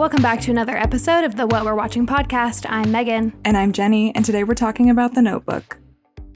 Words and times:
Welcome 0.00 0.22
back 0.22 0.40
to 0.40 0.50
another 0.50 0.78
episode 0.78 1.24
of 1.24 1.36
the 1.36 1.46
What 1.46 1.62
We're 1.62 1.74
Watching 1.74 2.06
podcast. 2.06 2.64
I'm 2.66 2.90
Megan. 2.90 3.34
And 3.44 3.54
I'm 3.54 3.70
Jenny, 3.70 4.14
and 4.14 4.24
today 4.24 4.44
we're 4.44 4.54
talking 4.54 4.88
about 4.88 5.12
The 5.12 5.20
Notebook. 5.20 5.76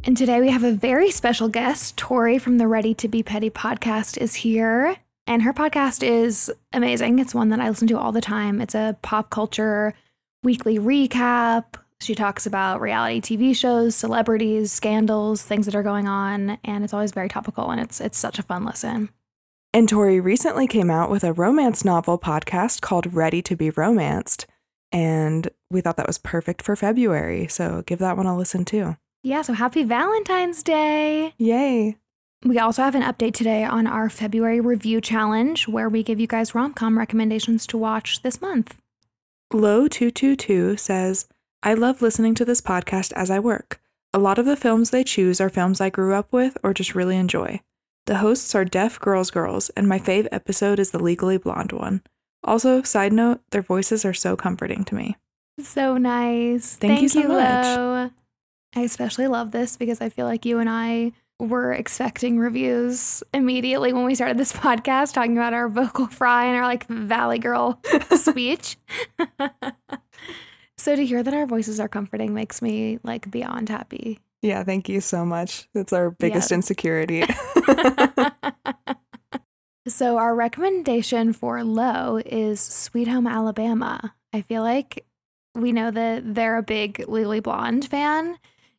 And 0.04 0.14
today 0.14 0.38
we 0.42 0.50
have 0.50 0.64
a 0.64 0.72
very 0.72 1.10
special 1.10 1.48
guest. 1.48 1.96
Torry 1.96 2.36
from 2.36 2.58
the 2.58 2.68
Ready 2.68 2.92
to 2.92 3.08
Be 3.08 3.22
Petty 3.22 3.48
podcast 3.48 4.18
is 4.18 4.34
here. 4.34 4.98
And 5.26 5.44
her 5.44 5.54
podcast 5.54 6.06
is 6.06 6.52
amazing. 6.74 7.20
It's 7.20 7.34
one 7.34 7.48
that 7.48 7.58
I 7.58 7.70
listen 7.70 7.88
to 7.88 7.98
all 7.98 8.12
the 8.12 8.20
time. 8.20 8.60
It's 8.60 8.74
a 8.74 8.98
pop 9.00 9.30
culture 9.30 9.94
weekly 10.42 10.78
recap. 10.78 11.64
She 12.02 12.14
talks 12.14 12.44
about 12.44 12.82
reality 12.82 13.22
TV 13.22 13.56
shows, 13.56 13.96
celebrities, 13.96 14.72
scandals, 14.72 15.42
things 15.42 15.64
that 15.64 15.74
are 15.74 15.82
going 15.82 16.06
on, 16.06 16.58
and 16.64 16.84
it's 16.84 16.92
always 16.92 17.12
very 17.12 17.30
topical 17.30 17.70
and 17.70 17.80
it's 17.80 17.98
it's 17.98 18.18
such 18.18 18.38
a 18.38 18.42
fun 18.42 18.66
listen. 18.66 19.08
And 19.74 19.88
Torry 19.88 20.20
recently 20.20 20.68
came 20.68 20.88
out 20.88 21.10
with 21.10 21.24
a 21.24 21.32
romance 21.32 21.84
novel 21.84 22.16
podcast 22.16 22.80
called 22.80 23.12
Ready 23.12 23.42
to 23.42 23.56
Be 23.56 23.70
Romanced. 23.70 24.46
And 24.92 25.48
we 25.68 25.80
thought 25.80 25.96
that 25.96 26.06
was 26.06 26.16
perfect 26.16 26.62
for 26.62 26.76
February. 26.76 27.48
So 27.48 27.82
give 27.84 27.98
that 27.98 28.16
one 28.16 28.26
a 28.26 28.36
listen 28.36 28.64
too. 28.64 28.96
Yeah, 29.24 29.42
so 29.42 29.52
happy 29.52 29.82
Valentine's 29.82 30.62
Day. 30.62 31.34
Yay. 31.38 31.96
We 32.44 32.60
also 32.60 32.82
have 32.82 32.94
an 32.94 33.02
update 33.02 33.34
today 33.34 33.64
on 33.64 33.88
our 33.88 34.08
February 34.08 34.60
review 34.60 35.00
challenge 35.00 35.66
where 35.66 35.88
we 35.88 36.04
give 36.04 36.20
you 36.20 36.28
guys 36.28 36.54
rom 36.54 36.72
com 36.72 36.96
recommendations 36.96 37.66
to 37.66 37.76
watch 37.76 38.22
this 38.22 38.40
month. 38.40 38.76
Low222 39.52 40.78
says, 40.78 41.26
I 41.64 41.74
love 41.74 42.00
listening 42.00 42.36
to 42.36 42.44
this 42.44 42.60
podcast 42.60 43.12
as 43.14 43.28
I 43.28 43.40
work. 43.40 43.80
A 44.12 44.20
lot 44.20 44.38
of 44.38 44.46
the 44.46 44.54
films 44.54 44.90
they 44.90 45.02
choose 45.02 45.40
are 45.40 45.50
films 45.50 45.80
I 45.80 45.90
grew 45.90 46.14
up 46.14 46.32
with 46.32 46.56
or 46.62 46.72
just 46.72 46.94
really 46.94 47.16
enjoy. 47.16 47.60
The 48.06 48.16
hosts 48.16 48.54
are 48.54 48.66
deaf 48.66 49.00
girls 49.00 49.30
girls, 49.30 49.70
and 49.70 49.88
my 49.88 49.98
fave 49.98 50.28
episode 50.30 50.78
is 50.78 50.90
the 50.90 51.02
Legally 51.02 51.38
Blonde 51.38 51.72
one. 51.72 52.02
Also, 52.42 52.82
side 52.82 53.14
note, 53.14 53.40
their 53.50 53.62
voices 53.62 54.04
are 54.04 54.12
so 54.12 54.36
comforting 54.36 54.84
to 54.84 54.94
me. 54.94 55.16
So 55.62 55.96
nice. 55.96 56.76
Thank 56.76 57.00
you 57.00 57.08
so 57.08 57.22
much. 57.22 57.64
Lo. 57.64 58.10
I 58.76 58.80
especially 58.80 59.26
love 59.26 59.52
this 59.52 59.78
because 59.78 60.02
I 60.02 60.10
feel 60.10 60.26
like 60.26 60.44
you 60.44 60.58
and 60.58 60.68
I 60.68 61.12
were 61.38 61.72
expecting 61.72 62.38
reviews 62.38 63.22
immediately 63.32 63.94
when 63.94 64.04
we 64.04 64.14
started 64.14 64.36
this 64.36 64.52
podcast, 64.52 65.14
talking 65.14 65.38
about 65.38 65.54
our 65.54 65.70
vocal 65.70 66.06
fry 66.06 66.44
and 66.44 66.56
our 66.56 66.64
like 66.64 66.86
Valley 66.88 67.38
Girl 67.38 67.80
speech. 68.10 68.76
so 70.76 70.94
to 70.94 71.06
hear 71.06 71.22
that 71.22 71.32
our 71.32 71.46
voices 71.46 71.80
are 71.80 71.88
comforting 71.88 72.34
makes 72.34 72.60
me 72.60 72.98
like 73.02 73.30
beyond 73.30 73.70
happy. 73.70 74.20
Yeah, 74.44 74.62
thank 74.62 74.90
you 74.90 75.00
so 75.00 75.24
much. 75.24 75.68
It's 75.74 75.94
our 75.94 76.10
biggest 76.10 76.50
Yeah. 76.50 76.56
insecurity. 76.56 77.24
so 79.88 80.18
our 80.18 80.34
recommendation 80.34 81.32
for 81.32 81.64
low 81.64 82.20
is 82.26 82.60
Sweet 82.60 83.08
Home 83.08 83.26
Alabama. 83.26 84.14
I 84.34 84.42
feel 84.42 84.62
like 84.62 85.06
we 85.54 85.72
know 85.72 85.90
that 85.90 86.34
they're 86.34 86.58
a 86.58 86.62
big 86.62 87.08
Legally 87.08 87.40
Blonde 87.40 87.88
fan. 87.88 88.36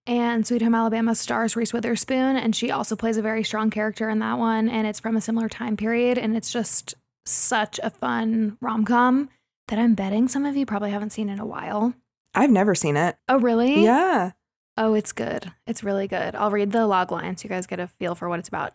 And 0.08 0.46
Sweet 0.46 0.62
Home 0.62 0.76
Alabama 0.76 1.16
stars 1.16 1.56
Reese 1.56 1.74
Witherspoon, 1.74 2.36
and 2.36 2.56
she 2.56 2.70
also 2.70 2.96
plays 2.96 3.18
a 3.18 3.24
very 3.24 3.44
strong 3.44 3.72
character 3.72 4.08
in 4.08 4.20
that 4.20 4.38
one. 4.38 4.70
And 4.70 4.86
it's 4.86 5.00
from 5.00 5.18
a 5.18 5.22
similar 5.22 5.50
time 5.50 5.76
period, 5.78 6.20
and 6.20 6.38
it's 6.38 6.54
just 6.54 6.94
such 7.26 7.80
a 7.82 7.90
fun 7.90 8.56
rom 8.62 8.86
com 8.86 9.30
that 9.68 9.80
I'm 9.80 9.96
betting 9.96 10.28
some 10.28 10.46
of 10.46 10.56
you 10.56 10.68
probably 10.68 10.92
haven't 10.92 11.10
seen 11.10 11.28
in 11.28 11.40
a 11.40 11.46
while. 11.46 11.96
I've 12.36 12.52
never 12.52 12.76
seen 12.76 12.98
it. 12.98 13.16
Oh, 13.28 13.40
really? 13.40 13.84
Yeah. 13.84 14.34
Oh, 14.78 14.94
it's 14.94 15.14
good. 15.14 15.54
It's 15.66 15.84
really 15.84 16.08
good. 16.08 16.36
I'll 16.36 16.52
read 16.52 16.72
the 16.72 16.86
log 16.86 17.12
line 17.12 17.38
so 17.38 17.46
you 17.46 17.50
guys 17.50 17.68
get 17.68 17.80
a 17.80 17.88
feel 17.88 18.14
for 18.14 18.28
what 18.28 18.40
it's 18.40 18.50
about. 18.50 18.74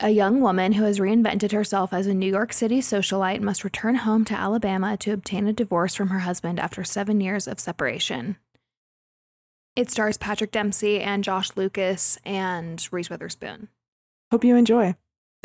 A 0.00 0.08
young 0.08 0.40
woman 0.40 0.72
who 0.72 0.84
has 0.84 0.98
reinvented 0.98 1.52
herself 1.52 1.92
as 1.92 2.06
a 2.06 2.14
New 2.14 2.30
York 2.30 2.52
City 2.52 2.80
socialite 2.80 3.40
must 3.40 3.62
return 3.62 3.96
home 3.96 4.24
to 4.24 4.34
Alabama 4.34 4.96
to 4.96 5.12
obtain 5.12 5.46
a 5.46 5.52
divorce 5.52 5.94
from 5.94 6.08
her 6.08 6.20
husband 6.20 6.58
after 6.58 6.82
seven 6.82 7.20
years 7.20 7.46
of 7.46 7.60
separation. 7.60 8.36
It 9.76 9.90
stars 9.90 10.16
Patrick 10.16 10.52
Dempsey 10.52 11.00
and 11.00 11.22
Josh 11.22 11.50
Lucas 11.54 12.18
and 12.24 12.86
Reese 12.90 13.10
Witherspoon. 13.10 13.68
Hope 14.30 14.44
you 14.44 14.56
enjoy. 14.56 14.96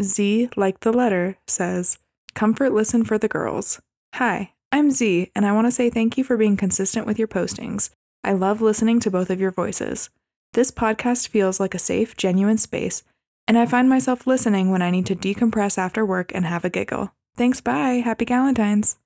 Z, 0.02 0.50
like 0.56 0.80
the 0.80 0.92
letter, 0.92 1.38
says, 1.48 2.00
Comfort 2.34 2.72
listen 2.72 3.04
for 3.04 3.18
the 3.18 3.28
girls. 3.28 3.82
Hi, 4.16 4.54
I'm 4.72 4.92
Z, 4.92 5.32
and 5.36 5.46
I 5.46 5.52
want 5.52 5.68
to 5.68 5.72
say 5.72 5.90
thank 5.90 6.18
you 6.18 6.24
for 6.24 6.38
being 6.38 6.58
consistent 6.58 7.06
with 7.06 7.20
your 7.20 7.28
postings. 7.28 7.90
I 8.24 8.34
love 8.34 8.62
listening 8.62 9.00
to 9.02 9.12
both 9.12 9.30
of 9.30 9.40
your 9.40 9.52
voices. 9.52 10.10
This 10.54 10.72
podcast 10.72 11.28
feels 11.28 11.60
like 11.60 11.74
a 11.76 11.80
safe, 11.80 12.18
genuine 12.18 12.58
space, 12.58 13.04
and 13.48 13.58
I 13.58 13.66
find 13.66 13.90
myself 13.90 14.28
listening 14.28 14.72
when 14.72 14.82
I 14.82 14.92
need 14.92 15.06
to 15.08 15.16
decompress 15.16 15.78
after 15.78 16.06
work 16.06 16.32
and 16.34 16.46
have 16.46 16.66
a 16.66 16.70
giggle. 16.70 17.14
Thanks, 17.36 17.62
bye. 17.62 18.02
Happy 18.04 18.26
Galentine's. 18.26 18.98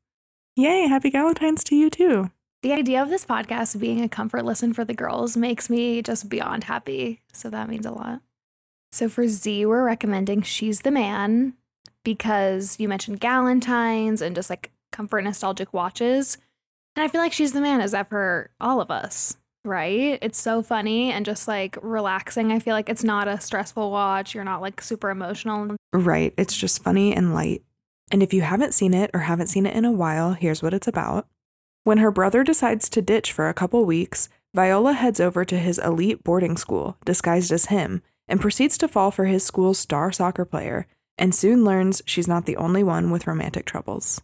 Yay, 0.55 0.87
happy 0.87 1.11
Galentine's 1.11 1.63
to 1.65 1.75
you 1.75 1.89
too. 1.89 2.31
The 2.63 2.73
idea 2.73 3.01
of 3.01 3.09
this 3.09 3.25
podcast 3.25 3.79
being 3.79 4.01
a 4.01 4.09
comfort 4.09 4.45
listen 4.45 4.73
for 4.73 4.85
the 4.85 4.93
girls 4.93 5.35
makes 5.35 5.69
me 5.69 6.01
just 6.01 6.29
beyond 6.29 6.65
happy. 6.65 7.21
So 7.33 7.49
that 7.49 7.69
means 7.69 7.85
a 7.85 7.91
lot. 7.91 8.21
So 8.91 9.09
for 9.09 9.27
Z, 9.27 9.65
we're 9.65 9.85
recommending 9.85 10.41
She's 10.41 10.81
the 10.81 10.91
Man 10.91 11.53
because 12.03 12.79
you 12.79 12.87
mentioned 12.87 13.19
Galentine's 13.19 14.21
and 14.21 14.35
just 14.35 14.49
like 14.49 14.71
comfort 14.91 15.23
nostalgic 15.23 15.73
watches. 15.73 16.37
And 16.95 17.03
I 17.03 17.07
feel 17.07 17.21
like 17.21 17.33
She's 17.33 17.53
the 17.53 17.61
Man 17.61 17.81
is 17.81 17.91
that 17.91 18.09
for 18.09 18.51
all 18.59 18.81
of 18.81 18.91
us, 18.91 19.37
right? 19.63 20.19
It's 20.21 20.39
so 20.39 20.61
funny 20.61 21.11
and 21.11 21.25
just 21.25 21.47
like 21.47 21.77
relaxing. 21.81 22.51
I 22.51 22.59
feel 22.59 22.73
like 22.73 22.89
it's 22.89 23.03
not 23.03 23.27
a 23.27 23.39
stressful 23.39 23.91
watch. 23.91 24.35
You're 24.35 24.43
not 24.43 24.61
like 24.61 24.81
super 24.81 25.09
emotional. 25.09 25.75
Right, 25.93 26.33
it's 26.37 26.55
just 26.55 26.83
funny 26.83 27.15
and 27.15 27.33
light. 27.33 27.63
And 28.11 28.21
if 28.21 28.33
you 28.33 28.41
haven't 28.41 28.73
seen 28.73 28.93
it 28.93 29.09
or 29.13 29.21
haven't 29.21 29.47
seen 29.47 29.65
it 29.65 29.75
in 29.75 29.85
a 29.85 29.91
while, 29.91 30.33
here's 30.33 30.61
what 30.61 30.73
it's 30.73 30.87
about. 30.87 31.27
When 31.83 31.97
her 31.99 32.11
brother 32.11 32.43
decides 32.43 32.89
to 32.89 33.01
ditch 33.01 33.31
for 33.31 33.47
a 33.47 33.53
couple 33.53 33.85
weeks, 33.85 34.27
Viola 34.53 34.93
heads 34.93 35.21
over 35.21 35.45
to 35.45 35.57
his 35.57 35.79
elite 35.79 36.23
boarding 36.23 36.57
school, 36.57 36.97
disguised 37.05 37.53
as 37.53 37.67
him, 37.67 38.01
and 38.27 38.41
proceeds 38.41 38.77
to 38.79 38.87
fall 38.87 39.11
for 39.11 39.25
his 39.25 39.45
school's 39.45 39.79
star 39.79 40.11
soccer 40.11 40.43
player, 40.43 40.87
and 41.17 41.33
soon 41.33 41.63
learns 41.63 42.01
she's 42.05 42.27
not 42.27 42.45
the 42.45 42.57
only 42.57 42.83
one 42.83 43.11
with 43.11 43.27
romantic 43.27 43.65
troubles. 43.65 44.21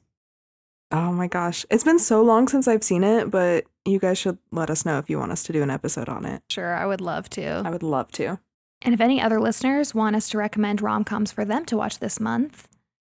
Oh 0.92 1.12
my 1.12 1.28
gosh, 1.28 1.66
it's 1.70 1.84
been 1.84 2.00
so 2.00 2.22
long 2.22 2.48
since 2.48 2.68
I've 2.68 2.84
seen 2.84 3.04
it, 3.04 3.30
but 3.30 3.66
you 3.86 4.00
guys 4.00 4.18
should 4.18 4.38
let 4.52 4.70
us 4.70 4.86
know 4.86 5.00
if 5.00 5.10
you 5.10 5.20
want 5.20 5.32
us 5.32 5.44
to 5.44 5.54
do 5.54 5.62
an 5.62 5.70
episode 5.70 6.08
on 6.08 6.26
it. 6.26 6.42
Sure, 6.50 6.76
I 6.76 6.86
would 6.86 7.02
love 7.02 7.30
to. 7.32 7.62
I 7.66 7.70
would 7.70 7.84
love 7.84 8.12
to. 8.14 8.40
And 8.82 8.94
if 8.94 9.02
any 9.02 9.22
other 9.22 9.40
listeners 9.40 9.94
want 9.94 10.16
us 10.16 10.30
to 10.30 10.38
recommend 10.38 10.82
rom 10.82 11.04
coms 11.04 11.32
for 11.32 11.44
them 11.44 11.66
to 11.66 11.78
watch 11.78 12.00
this 12.00 12.20
month, 12.20 12.68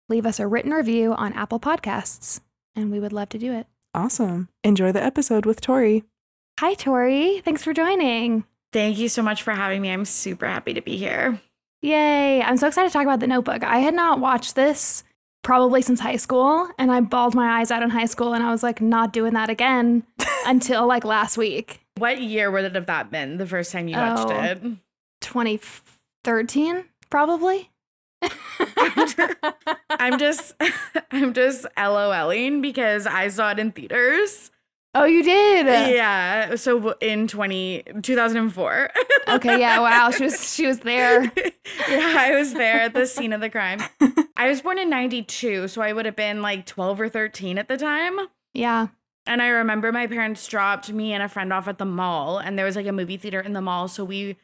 leave 0.10 0.26
us 0.26 0.40
a 0.40 0.48
written 0.48 0.72
review 0.72 1.14
on 1.14 1.32
Apple 1.34 1.60
Podcasts, 1.60 2.42
and 2.76 2.92
we 2.92 3.00
would 3.00 3.14
love 3.14 3.30
to 3.30 3.38
do 3.38 3.54
it. 3.54 3.68
Awesome. 3.94 4.50
Enjoy 4.64 4.92
the 4.92 5.04
episode 5.04 5.46
with 5.46 5.62
Torry. 5.62 6.04
Hi, 6.60 6.74
Torry. 6.74 7.42
Thanks 7.46 7.64
for 7.64 7.74
joining. 7.74 8.44
Thank 8.74 8.98
you 8.98 9.08
so 9.10 9.24
much 9.24 9.42
for 9.42 9.52
having 9.54 9.82
me. 9.82 9.90
I'm 9.90 10.06
super 10.06 10.46
happy 10.46 10.74
to 10.74 10.82
be 10.82 10.98
here. 10.98 11.40
Yay. 11.82 12.42
I'm 12.42 12.58
so 12.58 12.68
excited 12.68 12.90
to 12.90 12.94
talk 12.94 13.04
about 13.04 13.22
The 13.22 13.28
Notebook. 13.28 13.64
I 13.64 13.80
had 13.80 13.94
not 13.94 14.20
watched 14.20 14.56
this 14.56 15.04
probably 15.44 15.82
since 15.82 16.00
high 16.00 16.16
school, 16.18 16.68
and 16.78 16.92
I 16.92 17.00
bawled 17.02 17.34
my 17.36 17.60
eyes 17.60 17.72
out 17.72 17.84
in 17.84 17.90
high 17.90 18.06
school, 18.06 18.34
and 18.34 18.44
I 18.44 18.52
was 18.52 18.62
like, 18.64 18.82
not 18.82 19.14
doing 19.14 19.34
that 19.34 19.50
again 19.50 20.04
until 20.46 20.86
like 20.88 21.04
last 21.06 21.38
week, 21.38 21.82
What 21.98 22.22
year 22.22 22.52
would 22.52 22.66
it 22.66 22.76
have 22.76 22.86
that 22.88 23.10
been 23.12 23.38
the 23.38 23.46
first 23.48 23.72
time 23.72 23.88
you 23.88 23.96
watched 23.98 24.28
Oh. 24.32 24.40
it? 24.42 24.62
2013, 25.22 26.86
probably. 27.10 27.70
I'm 29.90 30.18
just 30.20 30.54
I'm 31.12 31.34
just 31.34 31.66
LOLing 31.78 32.62
because 32.62 33.08
I 33.08 33.30
saw 33.30 33.52
it 33.52 33.60
in 33.60 33.72
theaters. 33.72 34.52
Oh, 34.96 35.06
you 35.06 35.24
did? 35.24 35.66
Yeah, 35.66 36.56
so 36.56 36.96
in 37.02 37.28
20 37.28 37.84
2004. 38.02 38.92
Okay, 39.30 39.60
yeah, 39.60 39.80
wow. 39.80 40.10
She 40.10 40.24
was 40.24 40.56
she 40.56 40.66
was 40.66 40.80
there. 40.80 41.24
yeah, 41.88 42.16
I 42.18 42.32
was 42.34 42.54
there 42.54 42.82
at 42.82 42.96
the 42.96 43.06
scene 43.06 43.32
of 43.32 43.42
the 43.42 43.50
crime. 43.50 43.80
I 44.36 44.50
was 44.50 44.62
born 44.62 44.80
in 44.80 44.90
92, 44.90 45.68
so 45.68 45.84
I 45.84 45.94
would 45.94 46.08
have 46.08 46.16
been 46.16 46.42
like 46.42 46.66
12 46.66 47.00
or 47.00 47.10
13 47.10 47.60
at 47.60 47.68
the 47.68 47.78
time. 47.78 48.18
Yeah. 48.56 48.88
And 49.28 49.44
I 49.44 49.50
remember 49.50 49.92
my 49.92 50.08
parents 50.08 50.48
dropped 50.48 50.92
me 50.92 51.14
and 51.14 51.22
a 51.22 51.30
friend 51.30 51.54
off 51.54 51.68
at 51.68 51.78
the 51.78 51.86
mall, 51.86 52.40
and 52.40 52.58
there 52.58 52.66
was 52.66 52.76
like 52.76 52.88
a 52.88 52.92
movie 52.92 53.18
theater 53.18 53.40
in 53.40 53.54
the 53.54 53.62
mall. 53.62 53.88
So 53.88 54.04
we 54.04 54.38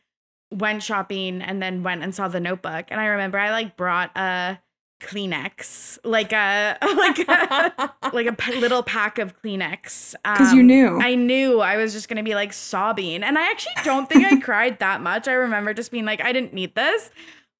went 0.51 0.83
shopping 0.83 1.41
and 1.41 1.63
then 1.63 1.81
went 1.81 2.03
and 2.03 2.13
saw 2.13 2.27
the 2.27 2.39
notebook. 2.39 2.85
And 2.89 2.99
I 3.01 3.07
remember 3.07 3.39
I 3.39 3.49
like 3.49 3.75
brought 3.75 4.15
a 4.15 4.59
Kleenex, 5.05 5.99
like 6.03 6.33
a 6.33 6.77
like 6.97 7.19
a, 7.19 7.93
like 8.11 8.25
a 8.27 8.33
p- 8.33 8.59
little 8.59 8.83
pack 8.83 9.19
of 9.19 9.39
Kleenex. 9.41 10.15
Because 10.23 10.51
you 10.53 10.61
Um, 10.61 10.67
knew. 10.67 10.99
I 11.01 11.15
knew 11.15 11.61
I 11.61 11.77
was 11.77 11.93
just 11.93 12.09
gonna 12.09 12.23
be 12.23 12.35
like 12.35 12.51
sobbing. 12.53 13.23
And 13.23 13.37
I 13.37 13.49
actually 13.51 13.75
don't 13.83 14.09
think 14.09 14.25
I 14.25 14.39
cried 14.41 14.79
that 14.79 15.01
much. 15.01 15.27
I 15.27 15.33
remember 15.33 15.73
just 15.73 15.91
being 15.91 16.05
like, 16.05 16.21
I 16.21 16.33
didn't 16.33 16.53
need 16.53 16.75
this. 16.75 17.11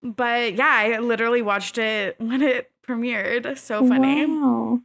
But 0.03 0.55
yeah, 0.55 0.69
I 0.71 0.99
literally 0.99 1.41
watched 1.41 1.77
it 1.77 2.15
when 2.19 2.41
it 2.41 2.71
premiered. 2.87 3.57
So 3.57 3.87
funny. 3.87 4.25
Wow. 4.25 4.79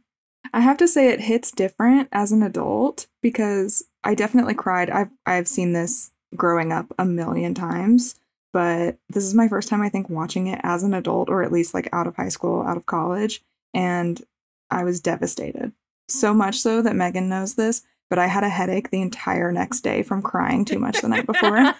I 0.53 0.59
have 0.61 0.77
to 0.77 0.87
say 0.87 1.09
it 1.09 1.21
hits 1.21 1.51
different 1.51 2.09
as 2.11 2.31
an 2.31 2.43
adult 2.43 3.07
because 3.21 3.83
I 4.03 4.15
definitely 4.15 4.53
cried. 4.55 4.89
I've 4.89 5.11
I've 5.25 5.47
seen 5.47 5.73
this 5.73 6.11
growing 6.35 6.71
up 6.71 6.87
a 6.97 7.05
million 7.05 7.53
times, 7.53 8.15
but 8.53 8.97
this 9.09 9.23
is 9.23 9.33
my 9.33 9.47
first 9.47 9.69
time 9.69 9.81
I 9.81 9.89
think 9.89 10.09
watching 10.09 10.47
it 10.47 10.59
as 10.63 10.83
an 10.83 10.93
adult 10.93 11.29
or 11.29 11.43
at 11.43 11.51
least 11.51 11.73
like 11.73 11.89
out 11.93 12.07
of 12.07 12.15
high 12.15 12.29
school, 12.29 12.61
out 12.61 12.77
of 12.77 12.85
college, 12.85 13.41
and 13.73 14.21
I 14.69 14.83
was 14.83 14.99
devastated. 14.99 15.71
So 16.07 16.33
much 16.33 16.59
so 16.59 16.81
that 16.81 16.95
Megan 16.95 17.29
knows 17.29 17.55
this, 17.55 17.83
but 18.09 18.19
I 18.19 18.27
had 18.27 18.43
a 18.43 18.49
headache 18.49 18.89
the 18.89 19.01
entire 19.01 19.53
next 19.53 19.79
day 19.81 20.03
from 20.03 20.21
crying 20.21 20.65
too 20.65 20.79
much 20.79 20.99
the 20.99 21.07
night 21.07 21.25
before. 21.25 21.57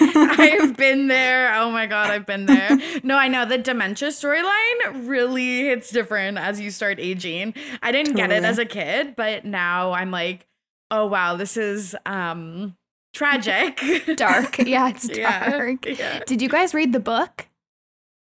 I've 0.00 0.76
been 0.78 1.08
there. 1.08 1.54
Oh 1.54 1.70
my 1.70 1.84
god, 1.84 2.08
I've 2.10 2.24
been 2.24 2.46
there. 2.46 2.78
No, 3.02 3.18
I 3.18 3.28
know 3.28 3.44
the 3.44 3.58
dementia 3.58 4.08
storyline 4.08 5.06
really 5.06 5.64
hits 5.64 5.90
different 5.90 6.38
as 6.38 6.58
you 6.58 6.70
start 6.70 6.98
aging. 6.98 7.52
I 7.82 7.92
didn't 7.92 8.14
get 8.14 8.32
it 8.32 8.44
as 8.44 8.58
a 8.58 8.64
kid, 8.64 9.14
but 9.14 9.44
now 9.44 9.92
I'm 9.92 10.10
like, 10.10 10.46
oh 10.90 11.04
wow, 11.04 11.36
this 11.36 11.58
is 11.58 11.94
um 12.06 12.76
tragic. 13.14 13.80
Dark. 14.16 14.58
Yeah, 14.58 14.90
it's 14.90 15.08
Yeah, 15.16 15.50
dark. 15.50 15.86
yeah. 15.86 16.20
Did 16.26 16.42
you 16.42 16.48
guys 16.48 16.74
read 16.74 16.92
the 16.92 17.00
book? 17.00 17.46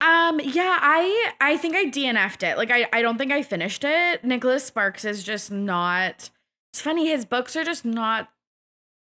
Um, 0.01 0.39
yeah, 0.43 0.77
I 0.81 1.31
I 1.39 1.57
think 1.57 1.75
I 1.75 1.85
DNF'd 1.85 2.43
it. 2.43 2.57
Like 2.57 2.69
I 2.71 2.87
I 2.93 3.01
don't 3.01 3.17
think 3.17 3.31
I 3.31 3.41
finished 3.41 3.83
it. 3.85 4.23
Nicholas 4.23 4.65
Sparks 4.65 5.05
is 5.05 5.23
just 5.23 5.49
not 5.51 6.29
it's 6.73 6.81
funny, 6.81 7.07
his 7.07 7.23
books 7.25 7.55
are 7.55 7.63
just 7.63 7.85
not 7.85 8.29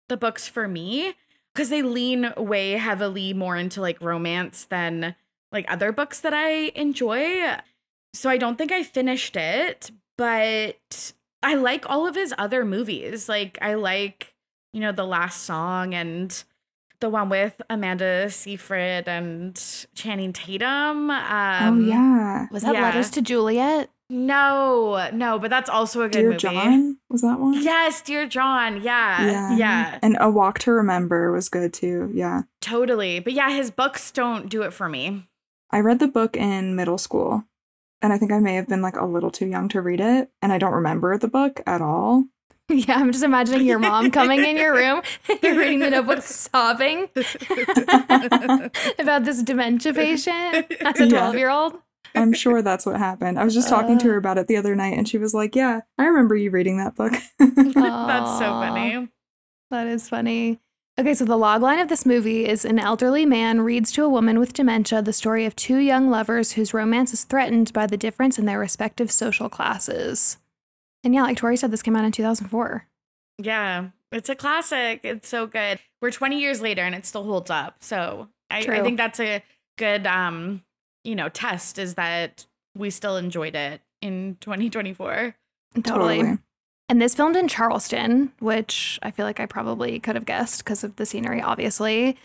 the 0.09 0.17
books 0.17 0.47
for 0.47 0.69
me 0.69 1.15
because 1.55 1.71
they 1.71 1.83
lean 1.83 2.33
way 2.37 2.73
heavily 2.73 3.33
more 3.33 3.57
into 3.57 3.81
like 3.81 4.01
romance 4.01 4.65
than 4.67 5.15
like 5.51 5.65
other 5.71 5.91
books 5.91 6.21
that 6.21 6.33
I 6.35 6.71
enjoy. 6.75 7.57
So 8.15 8.29
I 8.31 8.37
don't 8.37 8.57
think 8.57 8.71
I 8.73 8.83
finished 8.83 9.37
it, 9.37 9.91
but 10.19 11.13
I 11.43 11.55
like 11.55 11.89
all 11.89 12.07
of 12.07 12.15
his 12.15 12.35
other 12.39 12.65
movies. 12.65 13.29
Like 13.29 13.59
I 13.63 13.75
like, 13.75 14.32
you 14.73 14.81
know, 14.81 14.93
The 14.93 15.07
Last 15.07 15.43
Song 15.43 15.95
and 15.95 16.43
the 17.01 17.11
one 17.11 17.29
with 17.29 17.61
Amanda 17.69 18.31
Seyfried 18.31 19.09
and 19.09 19.57
Channing 19.95 20.33
Tatum. 20.33 21.11
Um, 21.11 21.85
oh 21.85 21.89
yeah. 21.89 22.47
Was 22.53 22.63
that 22.63 22.75
Yeah. 22.75 22.83
Letters 22.83 23.11
to 23.11 23.23
Juliet? 23.23 23.91
No, 24.09 25.09
no, 25.13 25.39
but 25.39 25.49
that's 25.51 25.71
also 25.71 26.03
a 26.03 26.09
good 26.09 26.13
Dear 26.19 26.25
movie. 26.29 26.39
John 26.39 26.99
was 27.09 27.23
that 27.23 27.41
one? 27.41 27.55
Yes, 27.63 28.03
Dear 28.03 28.27
John. 28.27 28.83
Yeah, 28.83 29.57
yeah, 29.57 29.99
And 30.03 30.17
A 30.21 30.31
Walk 30.31 30.59
to 30.61 30.71
Remember 30.73 31.33
was 31.33 31.49
good 31.49 31.73
too. 31.73 32.11
Yeah. 32.15 32.43
totally. 32.61 33.21
But 33.21 33.33
yeah, 33.33 33.51
his 33.51 33.71
books 33.71 34.11
don't 34.11 34.49
do 34.51 34.63
it 34.63 34.73
for 34.75 34.89
me. 34.89 35.27
I 35.71 35.81
read 35.81 35.99
the 35.99 36.09
book 36.09 36.37
in 36.37 36.77
middle 36.77 36.99
school, 36.99 37.45
and 38.03 38.13
I 38.13 38.19
think 38.19 38.31
I 38.33 38.39
may 38.39 38.55
have 38.57 38.69
been 38.69 38.83
like 38.83 38.97
a 38.97 39.07
little 39.07 39.31
too 39.31 39.47
young 39.47 39.69
to 39.71 39.81
read 39.81 40.01
it, 40.01 40.31
and 40.43 40.53
I 40.53 40.59
don't 40.59 40.75
remember 40.75 41.17
the 41.17 41.29
book 41.29 41.63
at 41.67 41.81
all. 41.81 42.27
Yeah, 42.73 42.97
I'm 42.97 43.13
just 43.13 43.25
imagining 43.25 43.67
your 43.67 43.79
mom 43.79 44.11
coming 44.11 44.43
in 44.45 44.57
your 44.57 44.73
room. 44.75 45.03
You're 45.43 45.59
reading 45.59 45.81
the 45.81 45.91
notebook, 45.91 46.23
sobbing 46.23 47.09
about 48.99 49.25
this 49.25 49.43
dementia 49.43 49.93
patient 49.93 50.73
as 50.81 51.01
a 51.01 51.05
Yeah. 51.05 51.11
12 51.11 51.35
year 51.37 51.51
old. 51.51 51.75
I'm 52.15 52.33
sure 52.33 52.63
that's 52.63 52.85
what 52.87 52.97
happened. 52.97 53.39
I 53.39 53.45
was 53.45 53.55
just 53.55 53.69
talking 53.69 53.99
to 53.99 54.09
Uh. 54.09 54.13
her 54.13 54.17
about 54.17 54.39
it 54.39 54.47
the 54.47 54.57
other 54.57 54.75
night, 54.75 54.97
and 54.99 55.09
she 55.09 55.19
was 55.19 55.33
like, 55.35 55.55
"Yeah, 55.57 55.81
I 55.99 56.05
remember 56.07 56.35
you 56.37 56.51
reading 56.51 56.77
that 56.79 56.95
book." 56.95 57.13
That's 57.39 58.39
so 58.39 58.51
funny. 58.51 59.09
That 59.71 59.87
is 59.87 60.09
funny. 60.09 60.61
Okay, 61.01 61.15
so 61.15 61.25
the 61.25 61.39
logline 61.39 61.81
of 61.81 61.89
this 61.89 62.05
movie 62.05 62.47
is 62.47 62.67
an 62.67 62.79
elderly 62.79 63.25
man 63.25 63.63
reads 63.63 63.93
to 63.93 64.05
a 64.05 64.09
woman 64.11 64.39
with 64.39 64.53
dementia 64.53 65.01
the 65.01 65.13
story 65.15 65.47
of 65.47 65.57
two 65.57 65.79
young 65.79 66.11
lovers 66.11 66.53
whose 66.53 66.75
romance 66.75 67.15
is 67.15 67.25
threatened 67.25 67.73
by 67.73 67.87
the 67.87 67.97
difference 67.97 68.39
in 68.39 68.45
their 68.45 68.59
respective 68.59 69.11
social 69.11 69.49
classes. 69.49 70.37
And 71.05 71.15
yeah, 71.15 71.23
like 71.23 71.37
Torry 71.37 71.57
said, 71.57 71.71
this 71.71 71.83
came 71.83 71.97
out 71.97 72.05
in 72.05 72.13
2004. 72.13 72.87
Yeah, 73.39 73.89
it's 74.11 74.29
a 74.29 74.35
classic. 74.35 75.01
It's 75.03 75.29
so 75.29 75.47
good. 75.47 75.79
We're 76.01 76.11
20 76.11 76.41
years 76.41 76.61
later 76.61 76.83
and 76.83 76.95
it 76.95 77.07
still 77.07 77.25
holds 77.25 77.51
up. 77.51 77.77
So 77.81 78.29
I, 78.51 78.59
I 78.59 78.83
think 78.83 78.97
that's 78.97 79.21
a 79.21 79.43
good, 79.79 80.07
um, 80.07 80.63
you 81.05 81.15
know, 81.15 81.29
test 81.29 81.79
is 81.79 81.95
that 81.95 82.47
we 82.77 82.91
still 82.91 83.17
enjoyed 83.17 83.55
it 83.55 83.81
in 84.01 84.37
2024. 84.41 85.35
Totally. 85.83 86.39
And 86.89 87.01
this 87.01 87.15
filmed 87.15 87.37
in 87.37 87.49
Charleston, 87.49 88.33
which 88.39 88.99
I 89.03 89.11
feel 89.11 89.25
like 89.25 89.41
I 89.41 89.47
probably 89.47 89.99
could 89.99 90.15
have 90.15 90.27
guessed 90.27 90.63
because 90.63 90.85
of 90.85 90.97
the 90.97 91.07
scenery, 91.07 91.41
obviously. 91.41 92.19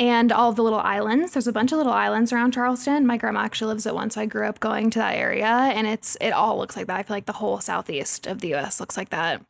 And 0.00 0.32
all 0.32 0.52
the 0.52 0.62
little 0.62 0.78
islands. 0.78 1.34
There's 1.34 1.46
a 1.46 1.52
bunch 1.52 1.72
of 1.72 1.76
little 1.78 1.92
islands 1.92 2.32
around 2.32 2.52
Charleston. 2.52 3.06
My 3.06 3.18
grandma 3.18 3.40
actually 3.40 3.68
lives 3.68 3.86
at 3.86 3.94
one, 3.94 4.08
so 4.08 4.22
I 4.22 4.26
grew 4.26 4.46
up 4.46 4.58
going 4.58 4.88
to 4.90 4.98
that 4.98 5.14
area, 5.14 5.46
and 5.46 5.86
it's 5.86 6.16
it 6.22 6.30
all 6.30 6.56
looks 6.56 6.74
like 6.74 6.86
that. 6.86 6.98
I 6.98 7.02
feel 7.02 7.16
like 7.16 7.26
the 7.26 7.34
whole 7.34 7.60
southeast 7.60 8.26
of 8.26 8.40
the 8.40 8.48
U.S. 8.48 8.80
looks 8.80 8.96
like 8.96 9.10
that. 9.10 9.42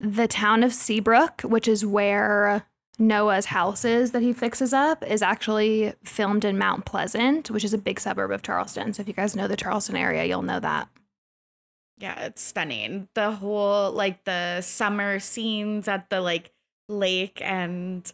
The 0.00 0.26
town 0.26 0.64
of 0.64 0.74
Seabrook, 0.74 1.42
which 1.42 1.68
is 1.68 1.86
where 1.86 2.66
Noah's 2.98 3.46
house 3.46 3.84
is 3.84 4.10
that 4.10 4.22
he 4.22 4.32
fixes 4.32 4.72
up, 4.72 5.04
is 5.06 5.22
actually 5.22 5.94
filmed 6.02 6.44
in 6.44 6.58
Mount 6.58 6.84
Pleasant, 6.84 7.48
which 7.48 7.62
is 7.62 7.72
a 7.72 7.78
big 7.78 8.00
suburb 8.00 8.32
of 8.32 8.42
Charleston. 8.42 8.92
So 8.92 9.02
if 9.02 9.08
you 9.08 9.14
guys 9.14 9.36
know 9.36 9.46
the 9.46 9.56
Charleston 9.56 9.94
area, 9.94 10.24
you'll 10.24 10.42
know 10.42 10.58
that. 10.58 10.88
Yeah, 11.98 12.18
it's 12.22 12.42
stunning. 12.42 13.06
The 13.14 13.30
whole 13.30 13.92
like 13.92 14.24
the 14.24 14.62
summer 14.62 15.20
scenes 15.20 15.86
at 15.86 16.10
the 16.10 16.20
like 16.20 16.50
lake 16.88 17.40
and 17.40 18.12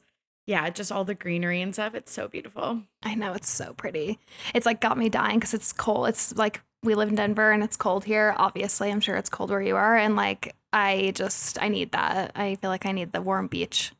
yeah, 0.48 0.70
just 0.70 0.90
all 0.90 1.04
the 1.04 1.14
greenery 1.14 1.60
and 1.60 1.74
stuff. 1.74 1.94
It's 1.94 2.10
so 2.10 2.26
beautiful. 2.26 2.80
I 3.02 3.14
know 3.14 3.34
it's 3.34 3.50
so 3.50 3.74
pretty. 3.74 4.18
It's 4.54 4.64
like 4.64 4.80
got 4.80 4.96
me 4.96 5.10
dying 5.10 5.38
because 5.38 5.52
it's 5.52 5.74
cold. 5.74 6.08
It's 6.08 6.34
like 6.36 6.62
we 6.82 6.94
live 6.94 7.10
in 7.10 7.16
Denver 7.16 7.52
and 7.52 7.62
it's 7.62 7.76
cold 7.76 8.06
here. 8.06 8.34
Obviously, 8.38 8.90
I'm 8.90 9.00
sure 9.00 9.16
it's 9.16 9.28
cold 9.28 9.50
where 9.50 9.60
you 9.60 9.76
are. 9.76 9.94
And 9.94 10.16
like, 10.16 10.54
I 10.72 11.12
just, 11.14 11.62
I 11.62 11.68
need 11.68 11.92
that. 11.92 12.32
I 12.34 12.54
feel 12.54 12.70
like 12.70 12.86
I 12.86 12.92
need 12.92 13.12
the 13.12 13.20
warm 13.20 13.48
beach. 13.48 13.92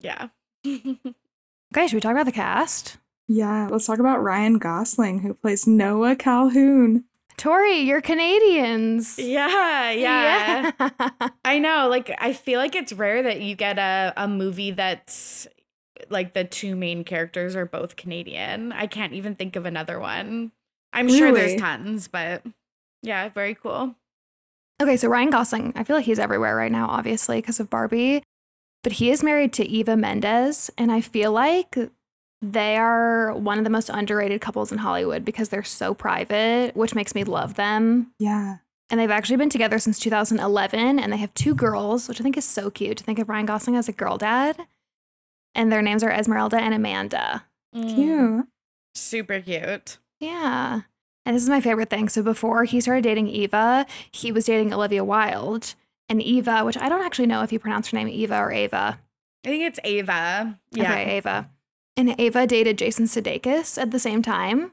Yeah. 0.00 0.28
Okay, 1.74 1.86
should 1.86 1.94
we 1.94 2.00
talk 2.02 2.12
about 2.12 2.26
the 2.26 2.32
cast? 2.32 2.98
Yeah, 3.28 3.66
let's 3.70 3.86
talk 3.86 3.98
about 3.98 4.22
Ryan 4.22 4.58
Gosling, 4.58 5.20
who 5.20 5.32
plays 5.32 5.66
Noah 5.66 6.14
Calhoun. 6.16 7.04
Torry, 7.38 7.78
you're 7.78 8.02
Canadians. 8.02 9.18
yeah, 9.18 9.90
yeah. 9.90 10.72
Yeah. 10.78 11.28
I 11.46 11.58
know. 11.58 11.88
Like, 11.88 12.14
I 12.18 12.34
feel 12.34 12.58
like 12.58 12.74
it's 12.74 12.92
rare 12.92 13.22
that 13.22 13.40
you 13.40 13.56
get 13.56 13.78
a, 13.78 14.12
a 14.18 14.28
movie 14.28 14.72
that's 14.72 15.48
like 16.10 16.32
the 16.32 16.44
two 16.44 16.76
main 16.76 17.04
characters 17.04 17.56
are 17.56 17.66
both 17.66 17.96
Canadian. 17.96 18.72
I 18.72 18.86
can't 18.86 19.12
even 19.12 19.34
think 19.34 19.56
of 19.56 19.66
another 19.66 19.98
one. 19.98 20.52
I'm 20.92 21.08
sure 21.08 21.32
there's 21.32 21.60
tons, 21.60 22.08
but 22.08 22.42
yeah, 23.02 23.28
very 23.30 23.54
cool. 23.54 23.94
Okay, 24.80 24.96
so 24.96 25.08
Ryan 25.08 25.30
Gosling, 25.30 25.72
I 25.76 25.84
feel 25.84 25.96
like 25.96 26.04
he's 26.04 26.18
everywhere 26.18 26.56
right 26.56 26.72
now, 26.72 26.88
obviously, 26.88 27.38
because 27.38 27.60
of 27.60 27.70
Barbie. 27.70 28.22
But 28.82 28.92
he 28.92 29.10
is 29.10 29.22
married 29.22 29.52
to 29.54 29.64
Eva 29.64 29.96
Mendes, 29.96 30.70
and 30.76 30.90
I 30.90 31.00
feel 31.00 31.30
like 31.32 31.76
they 32.40 32.76
are 32.76 33.32
one 33.34 33.58
of 33.58 33.64
the 33.64 33.70
most 33.70 33.88
underrated 33.88 34.40
couples 34.40 34.72
in 34.72 34.78
Hollywood 34.78 35.24
because 35.24 35.50
they're 35.50 35.62
so 35.62 35.94
private, 35.94 36.74
which 36.74 36.94
makes 36.94 37.14
me 37.14 37.22
love 37.22 37.54
them. 37.54 38.12
Yeah. 38.18 38.56
And 38.90 38.98
they've 38.98 39.10
actually 39.10 39.36
been 39.36 39.48
together 39.48 39.78
since 39.78 40.00
2011, 40.00 40.98
and 40.98 41.12
they 41.12 41.16
have 41.16 41.32
two 41.34 41.54
girls, 41.54 42.08
which 42.08 42.20
I 42.20 42.24
think 42.24 42.36
is 42.36 42.44
so 42.44 42.68
cute 42.68 42.98
to 42.98 43.04
think 43.04 43.20
of 43.20 43.28
Ryan 43.28 43.46
Gosling 43.46 43.76
as 43.76 43.88
a 43.88 43.92
girl 43.92 44.18
dad. 44.18 44.66
And 45.54 45.70
their 45.72 45.82
names 45.82 46.02
are 46.02 46.10
Esmeralda 46.10 46.56
and 46.58 46.74
Amanda. 46.74 47.44
Mm, 47.74 47.94
Cute. 47.94 48.46
super 48.94 49.40
cute. 49.40 49.98
Yeah. 50.20 50.82
And 51.24 51.36
this 51.36 51.42
is 51.42 51.48
my 51.48 51.60
favorite 51.60 51.90
thing. 51.90 52.08
So 52.08 52.22
before 52.22 52.64
he 52.64 52.80
started 52.80 53.02
dating 53.04 53.28
Eva, 53.28 53.86
he 54.10 54.32
was 54.32 54.46
dating 54.46 54.72
Olivia 54.72 55.04
Wilde. 55.04 55.74
And 56.08 56.20
Eva, 56.20 56.64
which 56.64 56.76
I 56.76 56.88
don't 56.88 57.02
actually 57.04 57.26
know 57.26 57.42
if 57.42 57.52
you 57.52 57.58
pronounce 57.58 57.88
her 57.90 57.96
name 57.96 58.08
Eva 58.08 58.36
or 58.38 58.52
Ava. 58.52 58.98
I 59.44 59.48
think 59.48 59.62
it's 59.62 59.80
Ava. 59.84 60.58
Yeah. 60.72 60.82
Okay, 60.92 61.16
Ava. 61.16 61.48
And 61.96 62.14
Ava 62.18 62.46
dated 62.46 62.76
Jason 62.78 63.06
Sudeikis 63.06 63.80
at 63.80 63.90
the 63.92 63.98
same 63.98 64.20
time. 64.22 64.72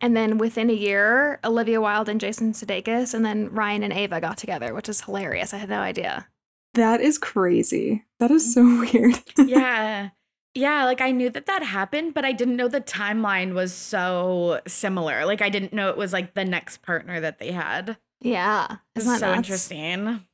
And 0.00 0.16
then 0.16 0.38
within 0.38 0.70
a 0.70 0.74
year, 0.74 1.38
Olivia 1.44 1.80
Wilde 1.80 2.08
and 2.08 2.20
Jason 2.20 2.52
Sudeikis, 2.52 3.12
and 3.14 3.24
then 3.24 3.50
Ryan 3.52 3.82
and 3.82 3.92
Ava 3.92 4.20
got 4.20 4.38
together, 4.38 4.72
which 4.74 4.88
is 4.88 5.02
hilarious. 5.02 5.52
I 5.52 5.58
had 5.58 5.68
no 5.68 5.80
idea. 5.80 6.26
That 6.74 7.00
is 7.00 7.18
crazy. 7.18 8.04
That 8.18 8.30
is 8.30 8.54
so 8.54 8.62
weird. 8.92 9.20
yeah. 9.38 10.10
Yeah, 10.54 10.84
like 10.84 11.00
I 11.00 11.12
knew 11.12 11.30
that 11.30 11.46
that 11.46 11.62
happened, 11.62 12.14
but 12.14 12.24
I 12.24 12.32
didn't 12.32 12.56
know 12.56 12.66
the 12.66 12.80
timeline 12.80 13.54
was 13.54 13.72
so 13.72 14.60
similar. 14.66 15.24
Like 15.24 15.42
I 15.42 15.48
didn't 15.48 15.72
know 15.72 15.88
it 15.90 15.96
was 15.96 16.12
like 16.12 16.34
the 16.34 16.44
next 16.44 16.82
partner 16.82 17.20
that 17.20 17.38
they 17.38 17.52
had. 17.52 17.96
Yeah. 18.20 18.76
It's 18.94 19.04
Isn't 19.04 19.12
that 19.12 19.20
so 19.20 19.26
nuts? 19.26 19.38
interesting. 19.38 20.26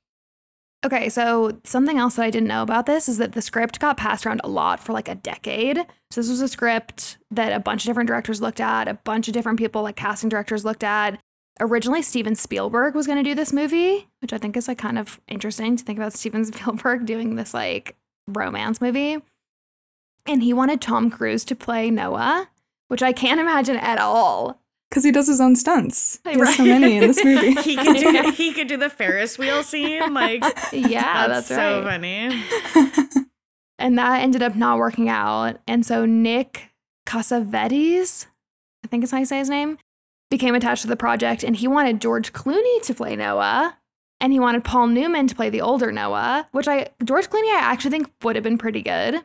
Okay, 0.85 1.09
so 1.09 1.61
something 1.65 1.99
else 1.99 2.15
that 2.17 2.23
I 2.25 2.31
didn't 2.31 2.49
know 2.49 2.63
about 2.63 2.87
this 2.87 3.09
is 3.09 3.19
that 3.19 3.33
the 3.33 3.43
script 3.43 3.81
got 3.81 3.97
passed 3.97 4.25
around 4.25 4.41
a 4.45 4.49
lot 4.49 4.79
for 4.81 4.93
like 4.93 5.09
a 5.09 5.15
decade. 5.17 5.79
So 6.11 6.21
this 6.21 6.31
was 6.31 6.41
a 6.41 6.49
script 6.49 7.19
that 7.31 7.53
a 7.53 7.59
bunch 7.61 7.83
of 7.83 7.87
different 7.87 8.07
directors 8.09 8.41
looked 8.41 8.61
at, 8.61 8.87
a 8.87 8.95
bunch 8.95 9.27
of 9.27 9.35
different 9.35 9.59
people 9.59 9.83
like 9.83 9.97
casting 9.97 10.29
directors 10.29 10.65
looked 10.65 10.85
at. 10.85 11.19
Originally 11.59 12.03
Steven 12.03 12.37
Spielberg 12.37 12.95
was 12.95 13.07
going 13.07 13.19
to 13.23 13.29
do 13.29 13.35
this 13.35 13.53
movie, 13.53 14.07
which 14.21 14.33
I 14.33 14.39
think 14.39 14.57
is 14.57 14.69
like 14.69 14.79
kind 14.79 14.99
of 14.99 15.21
interesting 15.27 15.77
to 15.77 15.85
think 15.85 15.99
about 15.99 16.13
Steven 16.13 16.45
Spielberg 16.53 17.05
doing 17.05 17.35
this 17.35 17.53
like 17.53 17.97
romance 18.29 18.81
movie. 18.81 19.19
And 20.27 20.43
he 20.43 20.53
wanted 20.53 20.81
Tom 20.81 21.11
Cruise 21.11 21.45
to 21.45 21.55
play 21.55 21.91
Noah, 21.91 22.49
which 22.89 23.03
I 23.03 23.13
can't 23.13 23.41
imagine 23.41 23.77
at 23.77 23.99
all. 23.99 24.61
Because 24.91 25.05
he 25.05 25.11
does 25.13 25.27
his 25.27 25.41
own 25.41 25.57
stunts. 25.57 26.21
He 26.25 26.39
has 26.39 26.57
so 26.57 26.65
many 26.65 26.97
in 26.97 27.09
this 27.09 27.25
movie. 27.25 27.55
he 27.63 27.77
could 27.77 27.97
do 27.97 28.31
he 28.37 28.53
could 28.53 28.69
do 28.69 28.77
the 28.77 28.89
Ferris 28.91 29.37
wheel 29.39 29.63
scene. 29.63 30.15
Like 30.15 30.43
Yeah, 30.73 31.27
that's, 31.29 31.49
that's, 31.49 31.49
so 31.49 31.83
right. 31.83 32.01
funny. 32.01 33.27
and 33.79 33.99
that 33.99 34.23
ended 34.23 34.43
up 34.43 34.55
not 34.55 34.79
working 34.79 35.09
out. 35.09 35.59
And 35.67 35.85
so 35.85 36.07
Nick 36.07 36.71
Cassavetes, 37.07 38.27
I 38.85 38.89
think 38.89 39.05
is 39.05 39.11
how 39.11 39.19
you 39.19 39.25
say 39.27 39.39
his 39.39 39.51
name, 39.51 39.79
became 40.31 40.55
attached 40.55 40.83
to 40.83 40.89
the 40.89 40.97
project, 40.97 41.43
and 41.45 41.57
he 41.57 41.69
wanted 41.69 42.01
George 42.01 42.33
Clooney 42.33 42.83
to 42.83 42.95
play 42.95 43.17
Noah. 43.17 43.77
and 44.21 44.33
he 44.33 44.41
wanted 44.41 44.65
Paul 44.65 44.87
Newman 44.89 45.27
to 45.27 45.35
play 45.35 45.51
the 45.51 45.61
older 45.61 45.93
Noah, 45.93 46.49
which 46.53 46.69
I 46.69 46.89
George 47.05 47.29
Clooney 47.29 47.53
I 47.55 47.61
actually 47.61 47.91
think 47.91 48.11
would 48.23 48.37
have 48.37 48.43
been 48.45 48.59
pretty 48.59 48.83
good. 48.83 49.25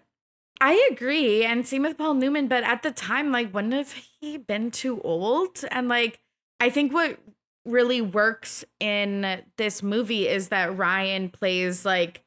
I 0.62 0.90
agree. 0.92 1.44
And 1.44 1.68
same 1.68 1.82
with 1.82 1.98
Paul 1.98 2.14
Newman. 2.14 2.48
But 2.48 2.64
at 2.64 2.84
the 2.84 2.92
time, 2.92 3.32
like, 3.32 3.54
wouldn't 3.54 3.74
have 3.74 3.94
he 4.22 4.38
been 4.38 4.70
too 4.72 5.02
old? 5.02 5.64
And 5.72 5.88
like, 5.90 6.20
I 6.60 6.70
think 6.70 6.94
what 6.94 7.20
really 7.66 8.02
works 8.02 8.64
in 8.80 9.42
this 9.58 9.84
movie 9.84 10.28
is 10.28 10.50
that 10.50 10.78
Ryan 10.78 11.30
plays 11.30 11.84
like 11.86 12.24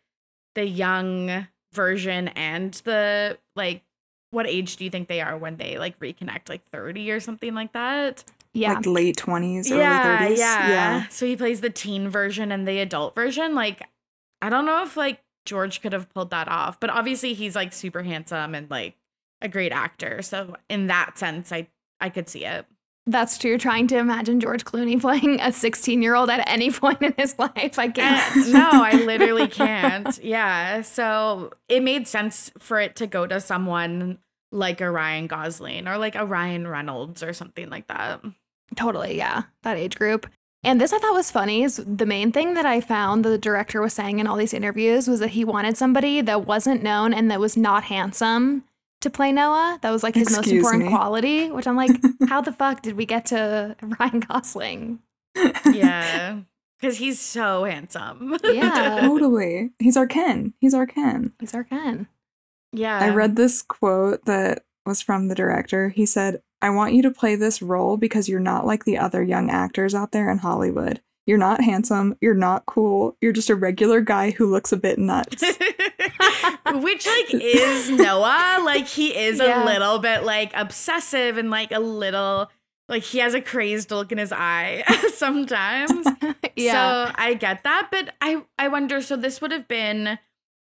the 0.55 0.67
young 0.67 1.47
version 1.73 2.29
and 2.29 2.75
the 2.85 3.37
like 3.57 3.83
what 4.31 4.47
age 4.47 4.77
do 4.77 4.85
you 4.85 4.91
think 4.91 5.09
they 5.09 5.21
are 5.21 5.37
when 5.37 5.57
they 5.57 5.77
like 5.77 5.99
reconnect 5.99 6.49
like 6.49 6.65
30 6.67 7.11
or 7.11 7.19
something 7.19 7.53
like 7.53 7.73
that 7.73 8.23
Yeah. 8.53 8.75
Like 8.75 8.87
late 8.87 9.17
20s, 9.17 9.73
early 9.73 9.81
yeah, 9.81 10.29
30s. 10.29 10.39
yeah 10.39 11.09
so 11.09 11.27
he 11.27 11.35
plays 11.37 11.61
the 11.63 11.71
teen 11.71 12.09
version 12.09 12.53
and 12.53 12.67
the 12.69 12.79
adult 12.79 13.17
version 13.17 13.57
like 13.57 13.83
i 14.41 14.49
don't 14.49 14.67
know 14.67 14.85
if 14.85 14.97
like 14.97 15.21
george 15.45 15.81
could 15.83 15.93
have 15.93 16.09
pulled 16.15 16.31
that 16.31 16.49
off 16.49 16.79
but 16.81 16.91
obviously 16.91 17.35
he's 17.35 17.55
like 17.55 17.73
super 17.73 18.03
handsome 18.03 18.55
and 18.55 18.71
like 18.71 18.97
a 19.43 19.49
great 19.49 19.73
actor 19.73 20.23
so 20.23 20.55
in 20.69 20.87
that 20.87 21.17
sense 21.19 21.53
i 21.53 21.67
i 22.01 22.09
could 22.09 22.29
see 22.29 22.45
it 22.45 22.65
That's 23.07 23.37
true. 23.37 23.59
Trying 23.59 23.87
to 23.89 23.99
imagine 23.99 24.41
George 24.41 24.65
Clooney 24.65 24.99
playing 25.07 25.39
a 25.39 25.53
16 25.53 26.01
year 26.01 26.15
old 26.15 26.31
at 26.31 26.49
any 26.49 26.71
point 26.71 27.03
in 27.03 27.13
his 27.19 27.39
life. 27.39 27.79
I 27.79 27.89
Uh, 27.89 27.93
can't. 27.93 28.49
no, 28.49 28.71
I 28.73 28.93
literally 29.05 29.47
can't. 29.47 30.19
Yeah. 30.25 30.81
So 30.81 31.53
it 31.69 31.83
made 31.83 32.09
sense 32.09 32.51
for 32.59 32.81
it 32.81 32.97
to 32.97 33.07
go 33.07 33.27
to 33.27 33.41
someone 33.43 34.21
like 34.53 34.81
a 34.81 34.91
Ryan 34.91 35.27
Gosling 35.27 35.87
or 35.87 35.99
like 35.99 36.15
a 36.15 36.25
Ryan 36.25 36.67
Reynolds 36.67 37.23
or 37.23 37.35
something 37.35 37.69
like 37.69 37.89
that. 37.89 38.23
Totally, 38.75 39.19
yeah. 39.19 39.43
That 39.65 39.77
age 39.77 39.97
group. 39.97 40.27
And 40.65 40.81
this 40.81 40.93
I 40.95 40.99
thought 40.99 41.13
was 41.13 41.31
funny 41.31 41.63
is 41.63 41.83
the 41.87 42.07
main 42.07 42.33
thing 42.33 42.55
that 42.55 42.65
I 42.65 42.81
found 42.81 43.25
the 43.25 43.37
director 43.37 43.83
was 43.83 43.93
saying 43.93 44.19
in 44.19 44.27
all 44.27 44.37
these 44.37 44.55
interviews 44.55 45.07
was 45.07 45.21
that 45.21 45.31
he 45.31 45.45
wanted 45.45 45.77
somebody 45.77 46.23
that 46.23 46.47
wasn't 46.47 46.83
known 46.83 47.13
and 47.13 47.31
that 47.31 47.39
was 47.39 47.57
not 47.57 47.85
handsome 47.85 48.65
to 49.03 49.11
play 49.11 49.31
Noah. 49.31 49.79
That 49.83 49.91
was 49.91 50.03
like 50.03 50.15
his 50.15 50.35
most 50.35 50.49
important 50.49 50.85
me. 50.85 50.89
quality, 50.89 51.51
which 51.51 51.67
I'm 51.67 51.77
like, 51.77 51.91
how 52.29 52.41
the 52.41 52.53
fuck 52.53 52.81
did 52.81 52.97
we 52.97 53.05
get 53.05 53.27
to 53.27 53.77
Ryan 54.01 54.21
Gosling? 54.21 55.01
Yeah. 55.71 56.41
Because 56.81 56.97
he's 56.97 57.21
so 57.21 57.65
handsome. 57.65 58.37
Yeah. 58.43 59.01
Totally. 59.03 59.71
He's 59.79 59.97
our 59.99 60.07
Ken. 60.07 60.55
He's 60.61 60.73
our 60.75 60.87
Ken. 60.87 61.35
He's 61.39 61.55
our 61.55 61.65
Ken. 61.65 62.07
yeah. 62.73 62.99
I 63.01 63.11
read 63.11 63.37
this 63.37 63.61
quote 63.61 64.25
that 64.25 64.65
was 64.87 65.03
from 65.03 65.29
the 65.29 65.35
director. 65.35 65.91
He 65.91 66.07
said, 66.07 66.43
I 66.65 66.71
want 66.71 66.95
you 66.95 67.03
to 67.03 67.11
play 67.11 67.37
this 67.37 67.61
role 67.61 67.99
because 67.99 68.27
you're 68.27 68.41
not 68.41 68.65
like 68.67 68.85
the 68.87 68.97
other 68.97 69.23
young 69.23 69.51
actors 69.51 69.95
out 69.95 70.13
there 70.13 70.31
in 70.31 70.39
Hollywood. 70.39 71.03
You're 71.27 71.37
not 71.39 71.61
handsome. 71.63 72.17
You're 72.23 72.33
not 72.35 72.65
cool. 72.65 73.17
You're 73.21 73.33
just 73.33 73.51
a 73.51 73.55
regular 73.55 74.01
guy 74.01 74.31
who 74.31 74.47
looks 74.51 74.73
a 74.73 74.77
bit 74.79 74.99
nuts. 74.99 75.43
Which 76.73 77.07
like 77.07 77.35
is 77.35 77.91
Noah. 77.91 78.63
Like 78.65 78.87
he 78.87 79.15
is 79.17 79.39
Yeah. 79.39 79.63
a 79.63 79.67
little 79.67 79.99
bit 79.99 80.25
like 80.25 80.53
obsessive 80.55 81.37
and 81.37 81.51
like 81.51 81.71
a 81.71 81.79
little 81.81 82.51
like 82.89 83.03
he 83.03 83.19
has 83.19 83.35
a 83.35 83.41
crazed 83.41 83.91
look 83.91 84.11
in 84.13 84.19
his 84.19 84.33
eye 84.33 84.85
sometimes. 85.15 86.07
yeah. 86.57 87.07
So 87.09 87.13
I 87.17 87.35
get 87.35 87.63
that, 87.65 87.89
but 87.91 88.15
I 88.21 88.43
I 88.59 88.69
wonder. 88.69 89.01
So 89.01 89.17
this 89.17 89.41
would 89.41 89.53
have 89.53 89.69
been 89.69 90.19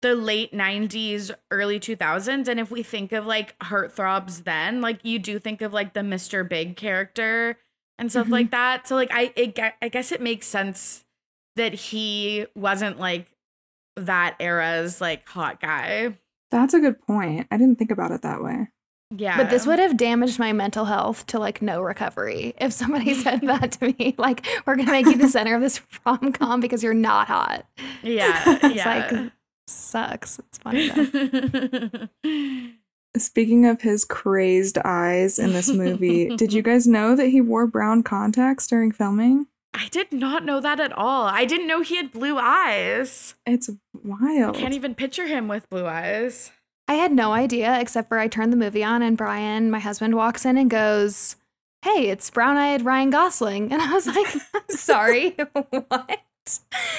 the 0.02 0.14
late 0.14 0.52
'90s, 0.52 1.30
early 1.50 1.80
2000s, 1.80 2.48
and 2.48 2.60
if 2.60 2.70
we 2.70 2.82
think 2.82 3.12
of 3.12 3.26
like 3.26 3.58
heartthrobs, 3.58 4.44
then 4.44 4.80
like 4.80 5.00
you 5.04 5.18
do 5.18 5.38
think 5.38 5.60
of 5.62 5.72
like 5.72 5.92
the 5.94 6.00
Mr. 6.00 6.48
Big 6.48 6.76
character 6.76 7.56
and 7.98 8.10
stuff 8.10 8.28
Mhm. 8.28 8.32
like 8.32 8.50
that. 8.52 8.86
So 8.86 8.94
like 8.94 9.10
I 9.12 9.32
it, 9.36 9.54
gue- 9.56 9.72
I 9.82 9.88
guess 9.88 10.12
it 10.12 10.20
makes 10.20 10.46
sense 10.46 11.04
that 11.56 11.74
he 11.74 12.46
wasn't 12.54 12.98
like 13.00 13.26
that 13.96 14.36
era's 14.38 15.00
like 15.00 15.26
hot 15.28 15.60
guy. 15.60 16.16
That's 16.50 16.72
a 16.74 16.80
good 16.80 17.00
point. 17.04 17.46
I 17.50 17.56
didn't 17.56 17.76
think 17.78 17.90
about 17.90 18.12
it 18.12 18.22
that 18.22 18.42
way. 18.42 18.68
Yeah, 19.10 19.38
But 19.38 19.48
this 19.50 19.66
would 19.66 19.78
have 19.78 19.96
damaged 19.96 20.38
my 20.38 20.52
mental 20.52 20.84
health 20.84 21.24
to 21.28 21.38
like 21.38 21.62
no 21.62 21.80
recovery 21.80 22.54
if 22.58 22.72
somebody 22.74 23.14
said 23.22 23.40
that 23.40 23.72
to 23.72 23.86
me. 23.98 24.14
Like, 24.18 24.46
we're 24.66 24.76
gonna 24.76 24.92
make 24.92 25.06
you 25.06 25.16
the 25.16 25.28
center 25.28 25.54
of 25.54 25.62
this 25.62 25.80
rom 26.06 26.30
com 26.32 26.60
because 26.60 26.82
you're 26.84 26.92
not 26.94 27.26
hot. 27.26 27.66
yeah, 28.02 28.42
it's 28.62 28.76
yeah. 28.76 28.86
like 29.12 29.32
sucks. 29.68 30.38
It's 30.38 30.58
funny 30.58 30.88
though. 30.88 32.08
Speaking 33.16 33.66
of 33.66 33.80
his 33.82 34.04
crazed 34.04 34.78
eyes 34.84 35.38
in 35.38 35.52
this 35.52 35.70
movie, 35.70 36.36
did 36.36 36.52
you 36.52 36.62
guys 36.70 36.86
know 36.86 37.16
that 37.16 37.28
he 37.28 37.40
wore 37.40 37.66
brown 37.66 38.02
contacts 38.02 38.66
during 38.66 38.92
filming? 38.92 39.46
I 39.74 39.88
did 39.90 40.12
not 40.12 40.44
know 40.44 40.60
that 40.60 40.80
at 40.80 40.92
all. 40.92 41.24
I 41.24 41.44
didn't 41.44 41.66
know 41.66 41.80
he 41.82 41.96
had 41.96 42.12
blue 42.12 42.38
eyes. 42.38 43.34
It's 43.46 43.68
I 43.70 43.74
wild. 44.04 44.56
can't 44.56 44.74
even 44.74 44.94
picture 44.94 45.26
him 45.26 45.48
with 45.48 45.68
blue 45.70 45.86
eyes. 45.86 46.52
I 46.86 46.94
had 46.94 47.12
no 47.12 47.32
idea 47.32 47.78
except 47.80 48.08
for 48.08 48.18
I 48.18 48.28
turned 48.28 48.52
the 48.52 48.56
movie 48.56 48.84
on 48.84 49.02
and 49.02 49.16
Brian, 49.16 49.70
my 49.70 49.78
husband, 49.78 50.14
walks 50.14 50.44
in 50.44 50.56
and 50.56 50.70
goes, 50.70 51.36
Hey, 51.82 52.08
it's 52.08 52.30
brown 52.30 52.56
eyed 52.56 52.84
Ryan 52.84 53.10
Gosling. 53.10 53.72
And 53.72 53.80
I 53.80 53.92
was 53.92 54.06
like, 54.06 54.26
sorry. 54.70 55.30
what? 55.52 56.18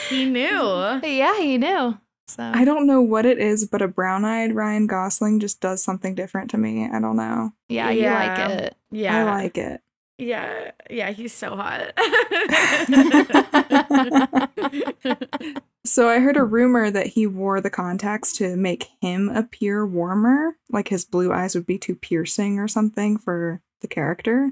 He 0.10 0.26
knew. 0.26 1.02
Yeah, 1.04 1.38
he 1.40 1.58
knew. 1.58 1.98
So 2.30 2.52
I 2.54 2.64
don't 2.66 2.86
know 2.88 3.02
what 3.02 3.26
it 3.26 3.40
is, 3.40 3.66
but 3.66 3.82
a 3.82 3.88
brown 3.88 4.26
eyed 4.26 4.54
Ryan 4.54 4.88
Gosling 4.88 5.40
just 5.40 5.62
does 5.62 5.84
something 5.84 6.16
different 6.16 6.50
to 6.52 6.58
me. 6.58 6.88
I 6.92 7.00
don't 7.00 7.16
know. 7.18 7.54
yeah, 7.68 7.90
you 7.90 8.02
Yeah. 8.04 8.20
like 8.38 8.50
it. 8.52 8.76
Yeah. 8.92 9.18
I 9.18 9.24
like 9.24 9.58
it. 9.58 9.82
Yeah. 10.18 10.72
Yeah, 10.90 11.12
he's 11.12 11.34
so 11.34 11.56
hot. 11.56 11.94
So 15.86 16.10
I 16.10 16.20
heard 16.20 16.36
a 16.38 16.44
rumor 16.44 16.92
that 16.92 17.08
he 17.08 17.26
wore 17.26 17.62
the 17.62 17.70
contacts 17.70 18.34
to 18.34 18.56
make 18.58 18.90
him 19.02 19.30
appear 19.30 19.88
warmer, 19.88 20.58
like 20.70 20.90
his 20.90 21.06
blue 21.06 21.32
eyes 21.34 21.56
would 21.56 21.66
be 21.66 21.78
too 21.80 21.96
piercing 21.96 22.60
or 22.60 22.68
something 22.68 23.18
for 23.18 23.62
the 23.82 23.88
character. 23.88 24.52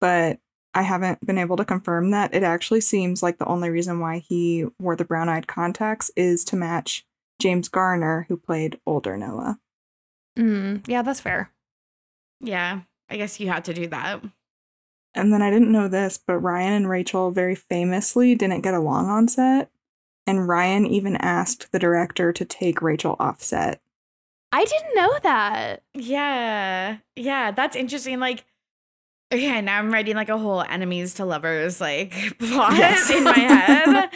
But 0.00 0.38
I 0.72 0.82
haven't 0.82 1.26
been 1.26 1.38
able 1.38 1.56
to 1.56 1.64
confirm 1.64 2.12
that. 2.12 2.32
It 2.32 2.44
actually 2.44 2.80
seems 2.82 3.20
like 3.22 3.38
the 3.38 3.46
only 3.46 3.68
reason 3.68 3.98
why 3.98 4.20
he 4.20 4.64
wore 4.78 4.94
the 4.96 5.04
brown 5.04 5.28
eyed 5.28 5.48
contacts 5.48 6.10
is 6.16 6.44
to 6.44 6.56
match 6.56 7.04
James 7.40 7.68
Garner, 7.68 8.26
who 8.28 8.36
played 8.36 8.78
older 8.86 9.16
Noah. 9.16 9.58
Mm, 10.38 10.86
yeah, 10.88 11.02
that's 11.02 11.20
fair. 11.20 11.50
yeah. 12.40 12.80
I 13.12 13.16
guess 13.16 13.40
you 13.40 13.48
had 13.48 13.64
to 13.64 13.74
do 13.74 13.88
that. 13.88 14.22
And 15.14 15.32
then 15.32 15.42
I 15.42 15.50
didn't 15.50 15.72
know 15.72 15.88
this, 15.88 16.16
but 16.24 16.38
Ryan 16.38 16.72
and 16.74 16.88
Rachel 16.88 17.32
very 17.32 17.56
famously 17.56 18.36
didn't 18.36 18.60
get 18.60 18.72
along 18.74 19.08
on 19.10 19.26
set. 19.26 19.68
And 20.28 20.46
Ryan 20.46 20.86
even 20.86 21.16
asked 21.16 21.72
the 21.72 21.80
director 21.80 22.32
to 22.32 22.44
take 22.44 22.80
Rachel 22.80 23.16
off 23.18 23.42
set. 23.42 23.80
I 24.52 24.64
didn't 24.64 24.94
know 24.94 25.18
that. 25.24 25.82
Yeah. 25.94 26.98
Yeah. 27.16 27.50
That's 27.50 27.74
interesting. 27.74 28.20
Like, 28.20 28.44
okay, 29.34 29.60
now 29.60 29.78
I'm 29.80 29.92
writing 29.92 30.14
like 30.14 30.28
a 30.28 30.38
whole 30.38 30.62
enemies 30.62 31.14
to 31.14 31.24
lovers 31.24 31.80
like 31.80 32.12
plot 32.38 32.76
Yes. 32.76 33.10
in 33.10 33.24
my 33.24 33.32
head. 33.32 34.10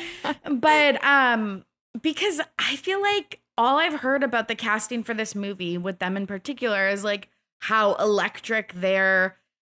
but 0.60 1.04
um 1.04 1.64
because 2.00 2.40
I 2.58 2.76
feel 2.76 3.00
like 3.00 3.40
all 3.56 3.78
I've 3.78 4.00
heard 4.00 4.22
about 4.22 4.48
the 4.48 4.54
casting 4.54 5.02
for 5.02 5.14
this 5.14 5.34
movie 5.34 5.78
with 5.78 5.98
them 5.98 6.16
in 6.16 6.26
particular 6.26 6.88
is 6.88 7.04
like 7.04 7.28
how 7.60 7.94
electric 7.94 8.72
their 8.74 9.36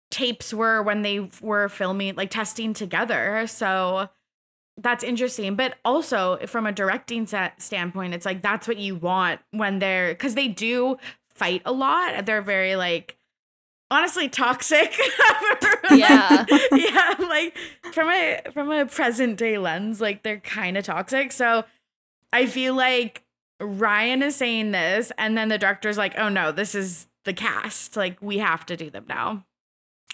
tapes 0.09 0.53
were 0.53 0.81
when 0.81 1.01
they 1.01 1.29
were 1.41 1.69
filming 1.69 2.15
like 2.15 2.31
testing 2.31 2.73
together. 2.73 3.45
So 3.47 4.09
that's 4.77 5.03
interesting. 5.03 5.55
But 5.55 5.75
also 5.85 6.37
from 6.47 6.65
a 6.65 6.71
directing 6.71 7.27
set 7.27 7.61
standpoint, 7.61 8.13
it's 8.13 8.25
like 8.25 8.41
that's 8.41 8.67
what 8.67 8.77
you 8.77 8.95
want 8.95 9.41
when 9.51 9.79
they're 9.79 10.09
because 10.09 10.35
they 10.35 10.47
do 10.47 10.97
fight 11.33 11.61
a 11.65 11.71
lot. 11.71 12.25
They're 12.25 12.41
very 12.41 12.75
like 12.75 13.17
honestly 13.91 14.29
toxic. 14.29 14.97
Yeah. 15.89 16.45
yeah. 16.73 17.13
Like 17.17 17.57
from 17.93 18.09
a 18.09 18.41
from 18.53 18.69
a 18.71 18.85
present 18.85 19.37
day 19.37 19.57
lens, 19.57 20.01
like 20.01 20.23
they're 20.23 20.41
kind 20.41 20.77
of 20.77 20.83
toxic. 20.83 21.31
So 21.31 21.63
I 22.33 22.45
feel 22.45 22.75
like 22.75 23.23
Ryan 23.59 24.21
is 24.21 24.35
saying 24.35 24.71
this, 24.71 25.11
and 25.17 25.37
then 25.37 25.49
the 25.49 25.57
director's 25.57 25.97
like, 25.97 26.17
oh 26.17 26.29
no, 26.29 26.51
this 26.51 26.75
is 26.75 27.07
the 27.25 27.33
cast. 27.33 27.95
Like 27.95 28.21
we 28.21 28.37
have 28.39 28.65
to 28.67 28.77
do 28.77 28.89
them 28.89 29.05
now. 29.07 29.45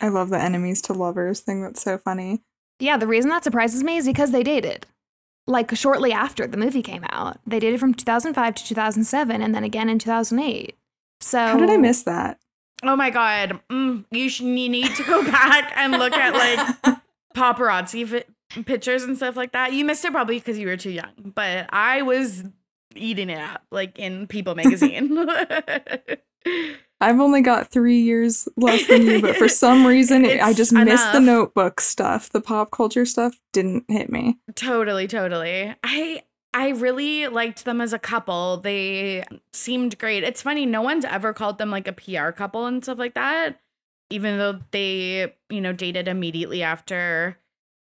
I 0.02 0.10
love 0.10 0.30
the 0.30 0.42
enemies 0.42 0.82
to 0.84 0.94
lovers 0.94 1.42
thing. 1.42 1.62
That's 1.62 1.82
so 1.82 1.98
funny. 1.98 2.42
Yeah, 2.80 2.98
the 2.98 3.08
reason 3.08 3.30
that 3.30 3.44
surprises 3.44 3.84
me 3.84 3.98
is 3.98 4.06
because 4.06 4.32
they 4.32 4.44
dated. 4.44 4.86
Like 5.46 5.76
shortly 5.76 6.12
after 6.12 6.48
the 6.48 6.58
movie 6.58 6.82
came 6.82 7.06
out. 7.10 7.38
They 7.46 7.60
dated 7.60 7.80
from 7.80 7.94
2005 7.94 8.56
to 8.56 8.66
2007 8.66 9.42
and 9.42 9.54
then 9.54 9.64
again 9.64 9.90
in 9.90 10.00
2008. 10.00 10.78
So 11.22 11.38
How 11.38 11.58
did 11.58 11.70
I 11.70 11.78
miss 11.78 12.04
that? 12.04 12.40
Oh 12.82 12.96
my 12.96 13.10
god, 13.10 13.62
mm, 13.70 14.04
you 14.12 14.30
should 14.30 14.46
you 14.46 14.70
need 14.70 14.94
to 14.96 15.04
go 15.04 15.24
back 15.32 15.72
and 15.76 15.94
look 15.94 16.14
at 16.14 16.34
like 16.34 17.00
paparazzi 17.36 18.08
fi- 18.08 18.26
pictures 18.66 19.04
and 19.04 19.18
stuff 19.18 19.36
like 19.36 19.52
that. 19.54 19.74
You 19.74 19.86
missed 19.86 20.06
it 20.06 20.12
probably 20.12 20.40
because 20.40 20.58
you 20.58 20.68
were 20.68 20.78
too 20.78 20.92
young, 20.92 21.34
but 21.36 21.68
I 21.72 22.02
was 22.02 22.44
eating 22.96 23.30
it 23.30 23.40
up 23.40 23.64
like 23.72 23.98
in 23.98 24.28
People 24.28 24.56
magazine. 24.56 25.18
I've 27.02 27.20
only 27.20 27.42
got 27.42 27.70
three 27.70 28.00
years 28.00 28.48
less 28.56 28.88
than 28.88 29.02
you, 29.06 29.22
but 29.22 29.36
for 29.36 29.48
some 29.50 29.86
reason, 29.86 30.24
it, 30.24 30.42
I 30.42 30.54
just 30.54 30.72
missed 30.72 31.12
the 31.12 31.20
notebook 31.20 31.82
stuff. 31.82 32.30
The 32.30 32.40
pop 32.40 32.72
culture 32.72 33.06
stuff 33.06 33.36
didn't 33.52 33.86
hit 33.90 34.10
me. 34.10 34.40
Totally, 34.56 35.08
totally. 35.08 35.76
I 35.84 36.24
I 36.54 36.70
really 36.70 37.28
liked 37.28 37.66
them 37.66 37.82
as 37.82 37.92
a 37.92 38.00
couple. 38.00 38.58
They 38.58 39.26
seemed 39.52 39.98
great. 39.98 40.24
It's 40.24 40.42
funny, 40.42 40.66
no 40.66 40.82
one's 40.82 41.04
ever 41.04 41.34
called 41.34 41.58
them 41.58 41.72
like 41.72 41.88
a 41.88 41.94
PR 41.94 42.30
couple 42.30 42.68
and 42.68 42.84
stuff 42.84 43.00
like 43.00 43.16
that, 43.16 43.60
even 44.10 44.38
though 44.38 44.60
they, 44.72 45.34
you 45.50 45.62
know, 45.62 45.74
dated 45.74 46.08
immediately 46.08 46.64
after 46.64 47.38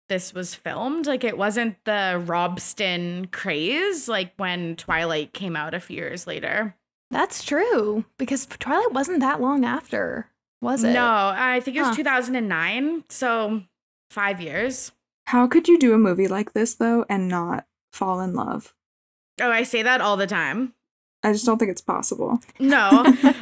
this 0.08 0.34
was 0.34 0.54
filmed. 0.54 1.06
Like 1.06 1.24
it 1.24 1.38
wasn't 1.38 1.76
the 1.84 2.22
Robsten 2.26 3.30
craze 3.30 4.08
like 4.08 4.32
when 4.36 4.76
Twilight 4.76 5.32
came 5.32 5.56
out 5.56 5.74
a 5.74 5.80
few 5.80 5.96
years 5.96 6.26
later. 6.26 6.74
That's 7.10 7.44
true 7.44 8.04
because 8.18 8.46
Twilight 8.46 8.92
wasn't 8.92 9.20
that 9.20 9.40
long 9.40 9.64
after, 9.64 10.28
was 10.60 10.82
it? 10.82 10.92
No, 10.92 11.32
I 11.34 11.60
think 11.60 11.76
it 11.76 11.80
was 11.80 11.90
Huh. 11.90 11.96
2009, 11.96 13.04
so 13.08 13.62
5 14.10 14.40
years. 14.40 14.92
How 15.26 15.46
could 15.46 15.68
you 15.68 15.78
do 15.78 15.94
a 15.94 15.98
movie 15.98 16.28
like 16.28 16.52
this, 16.52 16.74
though, 16.74 17.04
and 17.08 17.28
not 17.28 17.66
fall 17.92 18.20
in 18.20 18.34
love? 18.34 18.74
Oh, 19.40 19.50
I 19.50 19.62
say 19.62 19.82
that 19.82 20.00
all 20.00 20.16
the 20.16 20.26
time. 20.26 20.74
I 21.24 21.32
just 21.32 21.46
don't 21.46 21.56
think 21.58 21.70
it's 21.70 21.80
possible. 21.80 22.40
No, 22.58 22.88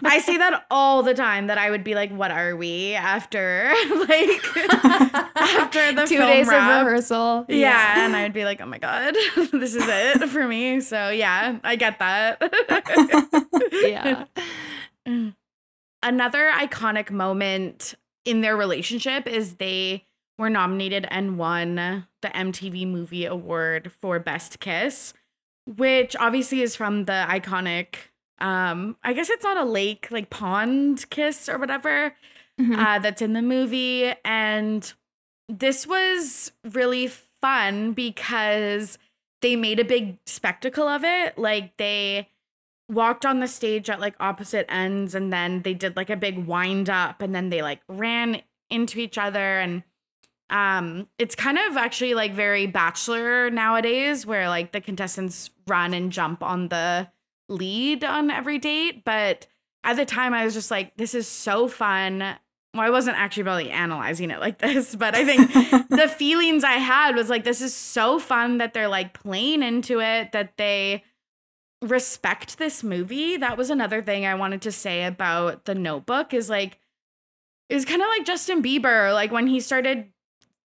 I 0.04 0.20
say 0.22 0.36
that 0.36 0.66
all 0.70 1.02
the 1.02 1.14
time 1.14 1.46
that 1.46 1.56
I 1.56 1.70
would 1.70 1.82
be 1.82 1.94
like, 1.94 2.10
what 2.10 2.30
are 2.30 2.54
we 2.54 2.92
after 2.94 3.72
like 4.08 4.56
after 5.36 5.92
the 5.94 6.04
Two 6.06 6.18
days 6.18 6.46
wrap? 6.46 6.82
of 6.82 6.86
rehearsal. 6.86 7.46
Yeah, 7.48 8.04
and 8.04 8.14
I 8.14 8.22
would 8.24 8.34
be 8.34 8.44
like, 8.44 8.60
oh 8.60 8.66
my 8.66 8.78
god, 8.78 9.14
this 9.52 9.74
is 9.74 9.84
it 9.86 10.28
for 10.28 10.46
me. 10.46 10.80
So 10.80 11.08
yeah, 11.08 11.58
I 11.64 11.76
get 11.76 11.98
that. 12.00 12.42
yeah. 13.82 14.24
Another 16.02 16.50
iconic 16.50 17.10
moment 17.10 17.94
in 18.24 18.40
their 18.40 18.56
relationship 18.56 19.26
is 19.26 19.56
they 19.56 20.04
were 20.38 20.50
nominated 20.50 21.06
and 21.10 21.36
won 21.38 21.74
the 21.76 22.28
MTV 22.28 22.86
Movie 22.86 23.26
Award 23.26 23.92
for 24.00 24.18
Best 24.18 24.60
Kiss, 24.60 25.12
which 25.76 26.16
obviously 26.16 26.62
is 26.62 26.74
from 26.76 27.04
the 27.04 27.26
iconic 27.28 27.96
um 28.38 28.96
I 29.04 29.12
guess 29.12 29.28
it's 29.30 29.44
not 29.44 29.56
a 29.56 29.64
lake, 29.64 30.08
like 30.10 30.30
pond 30.30 31.06
kiss 31.10 31.48
or 31.48 31.58
whatever 31.58 32.14
Mhm. 32.60 32.76
uh, 32.78 32.98
that's 32.98 33.22
in 33.22 33.32
the 33.32 33.42
movie. 33.42 34.12
And 34.24 34.92
this 35.48 35.86
was 35.86 36.52
really 36.64 37.06
fun 37.06 37.92
because 37.92 38.98
they 39.40 39.56
made 39.56 39.80
a 39.80 39.84
big 39.84 40.18
spectacle 40.26 40.86
of 40.86 41.02
it. 41.04 41.38
Like 41.38 41.76
they 41.78 42.28
walked 42.90 43.24
on 43.24 43.40
the 43.40 43.48
stage 43.48 43.88
at 43.88 44.00
like 44.00 44.14
opposite 44.20 44.66
ends 44.68 45.14
and 45.14 45.32
then 45.32 45.62
they 45.62 45.72
did 45.74 45.96
like 45.96 46.10
a 46.10 46.16
big 46.16 46.44
wind 46.46 46.90
up 46.90 47.22
and 47.22 47.34
then 47.34 47.48
they 47.50 47.62
like 47.62 47.80
ran 47.88 48.42
into 48.68 48.98
each 49.00 49.16
other 49.16 49.58
and 49.60 49.82
um 50.50 51.08
it's 51.18 51.34
kind 51.34 51.58
of 51.58 51.76
actually 51.76 52.14
like 52.14 52.32
very 52.32 52.66
bachelor 52.66 53.50
nowadays 53.50 54.26
where 54.26 54.48
like 54.48 54.72
the 54.72 54.80
contestants 54.80 55.50
run 55.66 55.94
and 55.94 56.12
jump 56.12 56.42
on 56.42 56.68
the 56.68 57.08
lead 57.48 58.04
on 58.04 58.30
every 58.30 58.58
date 58.58 59.04
but 59.04 59.46
at 59.84 59.96
the 59.96 60.04
time 60.04 60.34
I 60.34 60.44
was 60.44 60.54
just 60.54 60.70
like 60.70 60.96
this 60.96 61.14
is 61.14 61.26
so 61.26 61.68
fun 61.68 62.36
well, 62.74 62.86
I 62.86 62.90
wasn't 62.90 63.18
actually 63.18 63.44
really 63.44 63.70
analyzing 63.70 64.30
it 64.30 64.40
like 64.40 64.58
this, 64.60 64.94
but 64.94 65.14
I 65.14 65.24
think 65.24 65.52
the 65.88 66.08
feelings 66.08 66.64
I 66.64 66.74
had 66.74 67.16
was 67.16 67.28
like, 67.28 67.44
this 67.44 67.60
is 67.60 67.74
so 67.74 68.18
fun 68.18 68.58
that 68.58 68.74
they're 68.74 68.88
like 68.88 69.14
playing 69.14 69.62
into 69.62 70.00
it, 70.00 70.32
that 70.32 70.56
they 70.56 71.04
respect 71.82 72.58
this 72.58 72.84
movie. 72.84 73.36
That 73.36 73.56
was 73.56 73.70
another 73.70 74.02
thing 74.02 74.26
I 74.26 74.34
wanted 74.34 74.62
to 74.62 74.72
say 74.72 75.04
about 75.04 75.64
the 75.64 75.74
notebook 75.74 76.34
is 76.34 76.50
like, 76.50 76.78
it 77.68 77.74
was 77.74 77.84
kind 77.84 78.02
of 78.02 78.08
like 78.08 78.26
Justin 78.26 78.62
Bieber, 78.62 79.12
like 79.14 79.32
when 79.32 79.46
he 79.46 79.60
started 79.60 80.12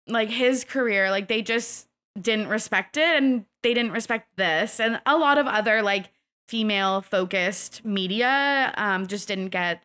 like 0.07 0.31
his 0.31 0.65
career, 0.65 1.11
like 1.11 1.29
they 1.29 1.43
just 1.43 1.89
didn't 2.21 2.49
respect 2.49 2.97
it 2.97 3.23
and 3.23 3.45
they 3.63 3.75
didn't 3.75 3.93
respect 3.93 4.29
this. 4.37 4.81
And 4.81 5.01
a 5.07 5.17
lot 5.17 5.39
of 5.39 5.47
other 5.47 5.83
like 5.83 6.11
female 6.49 7.01
focused 7.01 7.85
media 7.85 8.73
um, 8.77 9.07
just 9.07 9.29
didn't 9.29 9.49
get 9.49 9.83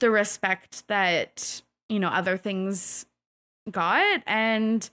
the 0.00 0.10
respect 0.10 0.86
that 0.88 1.62
you 1.88 1.98
know 1.98 2.08
other 2.08 2.36
things 2.36 3.06
got 3.70 4.22
and 4.26 4.90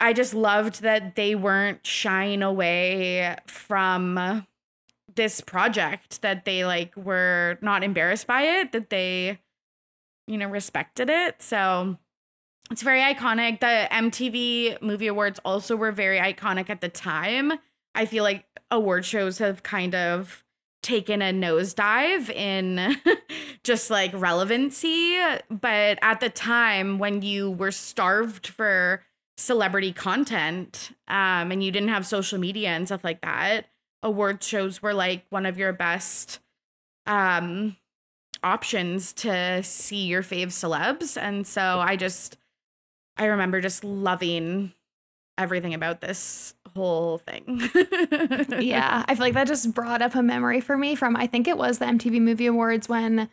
i 0.00 0.12
just 0.12 0.34
loved 0.34 0.82
that 0.82 1.16
they 1.16 1.34
weren't 1.34 1.84
shying 1.86 2.42
away 2.42 3.36
from 3.46 4.46
this 5.14 5.40
project 5.40 6.22
that 6.22 6.44
they 6.44 6.64
like 6.64 6.96
were 6.96 7.58
not 7.60 7.82
embarrassed 7.82 8.26
by 8.26 8.42
it 8.42 8.72
that 8.72 8.90
they 8.90 9.38
you 10.26 10.36
know 10.36 10.48
respected 10.48 11.08
it 11.08 11.40
so 11.40 11.98
it's 12.70 12.82
very 12.82 13.00
iconic 13.00 13.60
the 13.60 13.88
mtv 13.90 14.80
movie 14.82 15.06
awards 15.06 15.40
also 15.44 15.76
were 15.76 15.92
very 15.92 16.18
iconic 16.18 16.70
at 16.70 16.80
the 16.80 16.88
time 16.88 17.52
i 17.94 18.04
feel 18.06 18.24
like 18.24 18.44
award 18.70 19.04
shows 19.04 19.38
have 19.38 19.62
kind 19.62 19.94
of 19.94 20.44
taken 20.84 21.22
a 21.22 21.32
nosedive 21.32 22.28
in 22.30 22.96
just 23.64 23.90
like 23.90 24.12
relevancy. 24.14 25.18
But 25.50 25.98
at 26.02 26.20
the 26.20 26.28
time 26.28 26.98
when 26.98 27.22
you 27.22 27.50
were 27.50 27.72
starved 27.72 28.46
for 28.46 29.02
celebrity 29.36 29.92
content 29.92 30.90
um, 31.08 31.50
and 31.50 31.64
you 31.64 31.72
didn't 31.72 31.88
have 31.88 32.06
social 32.06 32.38
media 32.38 32.68
and 32.68 32.86
stuff 32.86 33.02
like 33.02 33.22
that, 33.22 33.66
award 34.02 34.42
shows 34.42 34.82
were 34.82 34.94
like 34.94 35.24
one 35.30 35.46
of 35.46 35.58
your 35.58 35.72
best 35.72 36.38
um, 37.06 37.76
options 38.42 39.14
to 39.14 39.62
see 39.62 40.04
your 40.04 40.22
fave 40.22 40.48
celebs. 40.48 41.20
And 41.20 41.46
so 41.46 41.80
I 41.80 41.96
just, 41.96 42.36
I 43.16 43.26
remember 43.26 43.60
just 43.60 43.84
loving 43.84 44.72
everything 45.38 45.74
about 45.74 46.00
this 46.00 46.54
whole 46.74 47.18
thing. 47.18 47.60
yeah, 48.60 49.04
I 49.08 49.14
feel 49.14 49.26
like 49.26 49.34
that 49.34 49.46
just 49.46 49.74
brought 49.74 50.02
up 50.02 50.14
a 50.14 50.22
memory 50.22 50.60
for 50.60 50.76
me 50.76 50.94
from 50.94 51.16
I 51.16 51.26
think 51.26 51.48
it 51.48 51.58
was 51.58 51.78
the 51.78 51.86
MTV 51.86 52.20
Movie 52.20 52.46
Awards 52.46 52.88
when 52.88 53.28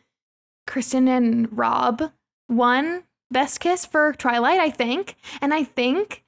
Kristen 0.67 1.07
and 1.07 1.55
Rob 1.57 2.11
won 2.49 3.03
Best 3.31 3.59
Kiss 3.59 3.85
for 3.85 4.13
Twilight, 4.13 4.59
I 4.59 4.69
think. 4.69 5.15
And 5.41 5.53
I 5.53 5.63
think 5.63 6.23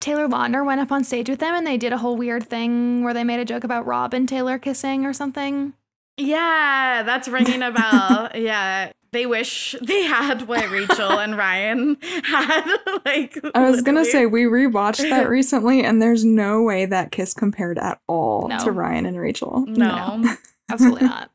Taylor 0.00 0.26
Lautner 0.28 0.64
went 0.64 0.80
up 0.80 0.90
on 0.90 1.04
stage 1.04 1.28
with 1.28 1.38
them 1.38 1.54
and 1.54 1.66
they 1.66 1.76
did 1.76 1.92
a 1.92 1.98
whole 1.98 2.16
weird 2.16 2.48
thing 2.48 3.02
where 3.04 3.14
they 3.14 3.24
made 3.24 3.40
a 3.40 3.44
joke 3.44 3.64
about 3.64 3.86
Rob 3.86 4.14
and 4.14 4.28
Taylor 4.28 4.58
kissing 4.58 5.06
or 5.06 5.12
something. 5.12 5.74
Yeah, 6.20 7.02
that's 7.04 7.28
ringing 7.28 7.62
a 7.62 7.70
bell. 7.70 8.30
yeah. 8.34 8.92
They 9.12 9.26
wish 9.26 9.74
they 9.82 10.02
had 10.04 10.46
what 10.46 10.70
Rachel 10.70 11.18
and 11.18 11.36
Ryan 11.36 11.96
had. 12.22 12.76
like 13.04 13.36
I 13.56 13.68
was 13.68 13.82
gonna 13.82 14.04
say 14.04 14.26
we 14.26 14.44
rewatched 14.44 15.08
that 15.10 15.28
recently, 15.28 15.82
and 15.82 16.00
there's 16.00 16.24
no 16.24 16.62
way 16.62 16.86
that 16.86 17.10
kiss 17.10 17.34
compared 17.34 17.76
at 17.78 18.00
all 18.06 18.46
No. 18.46 18.58
to 18.64 18.70
Ryan 18.70 19.06
and 19.06 19.18
Rachel. 19.18 19.64
no. 19.66 20.22
Absolutely 20.70 21.08
not. 21.08 21.30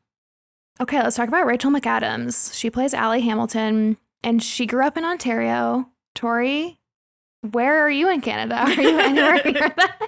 Okay, 0.80 1.02
let's 1.02 1.16
talk 1.16 1.28
about 1.28 1.44
Rachel 1.46 1.70
McAdams. 1.70 2.54
She 2.54 2.70
plays 2.70 2.94
Allie 2.94 3.20
Hamilton 3.20 3.98
and 4.24 4.42
she 4.42 4.64
grew 4.66 4.84
up 4.86 4.96
in 4.96 5.04
Ontario. 5.04 5.90
Torry, 6.14 6.78
where 7.50 7.84
are 7.84 7.90
you 7.90 8.08
in 8.08 8.22
Canada? 8.22 8.56
Are 8.56 8.70
you 8.72 8.98
anywhere 8.98 9.42
near 9.44 9.74
that? 9.76 9.98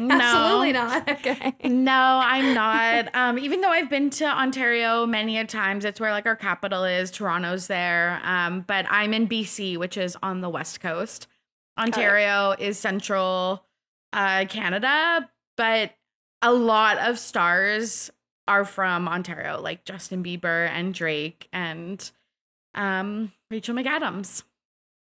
No. 0.00 0.14
Absolutely 0.14 0.72
not. 0.72 1.08
Okay. 1.14 1.54
No, 1.64 2.20
I'm 2.22 2.54
not. 2.54 3.14
Um, 3.14 3.38
even 3.38 3.60
though 3.60 3.70
I've 3.70 3.88
been 3.88 4.10
to 4.10 4.24
Ontario 4.26 5.06
many 5.06 5.38
a 5.38 5.44
times, 5.44 5.84
it's 5.84 6.00
where 6.00 6.10
like 6.10 6.26
our 6.26 6.36
capital 6.36 6.84
is. 6.84 7.10
Toronto's 7.10 7.66
there. 7.66 8.20
Um, 8.24 8.62
but 8.66 8.86
I'm 8.90 9.14
in 9.14 9.28
BC, 9.28 9.76
which 9.78 9.96
is 9.96 10.16
on 10.22 10.40
the 10.40 10.48
west 10.50 10.80
coast. 10.80 11.26
Ontario 11.78 12.54
is 12.58 12.78
central 12.78 13.64
uh, 14.12 14.44
Canada, 14.48 15.28
but 15.56 15.92
a 16.42 16.52
lot 16.52 16.98
of 16.98 17.18
stars 17.18 18.10
are 18.46 18.64
from 18.64 19.08
Ontario, 19.08 19.60
like 19.60 19.84
Justin 19.84 20.22
Bieber 20.22 20.68
and 20.68 20.92
Drake 20.94 21.48
and 21.52 22.10
um, 22.74 23.32
Rachel 23.50 23.74
McAdams. 23.74 24.42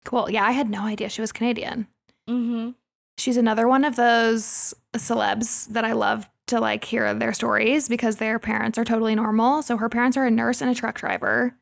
Cool. 0.05 0.29
Yeah, 0.29 0.43
I 0.45 0.51
had 0.51 0.69
no 0.69 0.83
idea 0.83 1.09
she 1.09 1.21
was 1.21 1.31
Canadian. 1.31 1.87
Mm-hmm. 2.29 2.71
She's 3.19 3.37
another 3.37 3.67
one 3.67 3.83
of 3.83 3.95
those 3.95 4.73
celebs 4.95 5.67
that 5.67 5.85
I 5.85 5.91
love 5.91 6.29
to 6.47 6.59
like 6.59 6.85
hear 6.85 7.13
their 7.13 7.33
stories 7.33 7.87
because 7.87 8.15
their 8.15 8.39
parents 8.39 8.77
are 8.77 8.85
totally 8.85 9.13
normal. 9.15 9.61
So 9.61 9.77
her 9.77 9.89
parents 9.89 10.17
are 10.17 10.25
a 10.25 10.31
nurse 10.31 10.61
and 10.61 10.71
a 10.71 10.75
truck 10.75 10.97
driver. 10.97 11.55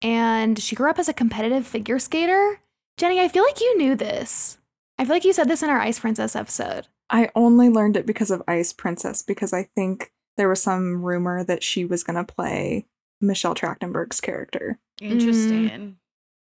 And 0.00 0.58
she 0.58 0.74
grew 0.74 0.90
up 0.90 0.98
as 0.98 1.08
a 1.08 1.14
competitive 1.14 1.66
figure 1.66 1.98
skater. 1.98 2.60
Jenny, 2.96 3.20
I 3.20 3.28
feel 3.28 3.44
like 3.44 3.60
you 3.60 3.76
knew 3.78 3.94
this. 3.94 4.58
I 4.98 5.04
feel 5.04 5.14
like 5.14 5.24
you 5.24 5.32
said 5.32 5.48
this 5.48 5.62
in 5.62 5.70
our 5.70 5.80
Ice 5.80 5.98
Princess 5.98 6.36
episode. 6.36 6.86
I 7.10 7.30
only 7.34 7.68
learned 7.68 7.96
it 7.96 8.06
because 8.06 8.30
of 8.30 8.42
Ice 8.48 8.72
Princess 8.72 9.22
because 9.22 9.52
I 9.52 9.64
think 9.74 10.12
there 10.36 10.48
was 10.48 10.62
some 10.62 11.02
rumor 11.02 11.44
that 11.44 11.62
she 11.62 11.84
was 11.84 12.02
gonna 12.02 12.24
play 12.24 12.86
Michelle 13.20 13.54
Trachtenberg's 13.54 14.20
character. 14.20 14.78
Interesting. 15.00 15.68
Mm. 15.68 15.94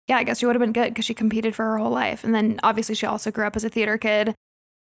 Yeah, 0.09 0.17
I 0.19 0.25
guess 0.25 0.39
she 0.39 0.47
would 0.47 0.55
have 0.55 0.61
been 0.61 0.73
good 0.73 0.91
because 0.93 1.05
she 1.05 1.15
competed 1.15 1.55
for 1.55 1.65
her 1.65 1.79
whole 1.79 1.91
life. 1.91 2.25
And 2.25 2.35
then 2.35 2.61
obviously 2.63 2.95
she 2.95 3.07
also 3.07 3.31
grew 3.31 3.47
up 3.47 3.57
as 3.57 3.65
a 3.65 3.69
theater 3.71 3.97
kid. 3.99 4.35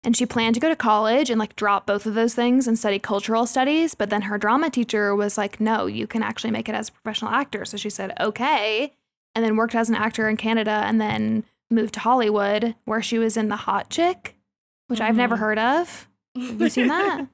And 0.06 0.16
she 0.16 0.26
planned 0.26 0.56
to 0.56 0.62
go 0.62 0.70
to 0.70 0.78
college 0.78 1.30
and 1.30 1.38
like 1.38 1.58
drop 1.58 1.86
both 1.86 2.06
of 2.06 2.14
those 2.14 2.34
things 2.34 2.68
and 2.70 2.80
study 2.80 3.00
cultural 3.00 3.46
studies. 3.46 3.96
But 3.96 4.10
then 4.10 4.22
her 4.24 4.38
drama 4.38 4.70
teacher 4.70 5.14
was 5.14 5.38
like, 5.38 5.60
no, 5.60 5.88
you 5.88 6.08
can 6.08 6.24
actually 6.24 6.52
make 6.52 6.70
it 6.70 6.76
as 6.76 6.88
a 6.88 6.92
professional 6.94 7.32
actor. 7.32 7.66
So 7.66 7.76
she 7.76 7.90
said, 7.90 8.14
okay. 8.18 8.94
And 9.36 9.44
then 9.44 9.58
worked 9.58 9.76
as 9.76 9.90
an 9.90 9.96
actor 9.96 10.30
in 10.30 10.38
Canada 10.38 10.84
and 10.86 11.02
then 11.02 11.44
moved 11.70 11.96
to 11.96 12.00
Hollywood 12.00 12.76
where 12.86 13.02
she 13.02 13.20
was 13.20 13.36
in 13.36 13.50
The 13.50 13.58
Hot 13.58 13.90
Chick, 13.90 14.38
which 14.88 15.02
I've 15.02 15.18
never 15.18 15.36
Mhm. 15.36 15.40
heard 15.40 15.60
of. 15.60 16.08
Have 16.38 16.62
you 16.62 16.70
seen 16.70 16.88
that? 16.88 17.28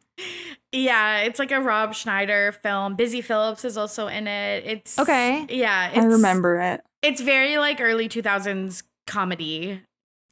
yeah, 0.71 1.19
it's 1.19 1.37
like 1.37 1.51
a 1.51 1.61
Rob 1.61 1.93
Schneider 1.93 2.51
film. 2.51 2.95
Busy 2.95 3.21
Philipps 3.21 3.63
is 3.63 3.77
also 3.77 4.07
in 4.07 4.27
it. 4.27 4.63
It's 4.65 4.97
Okay. 4.97 5.45
Yeah, 5.49 5.91
I 5.95 5.99
remember 6.03 6.59
it. 6.59 6.81
It's 7.05 7.21
very 7.21 7.57
like 7.57 7.79
early 7.79 8.09
2000s 8.09 8.83
comedy. 9.05 9.81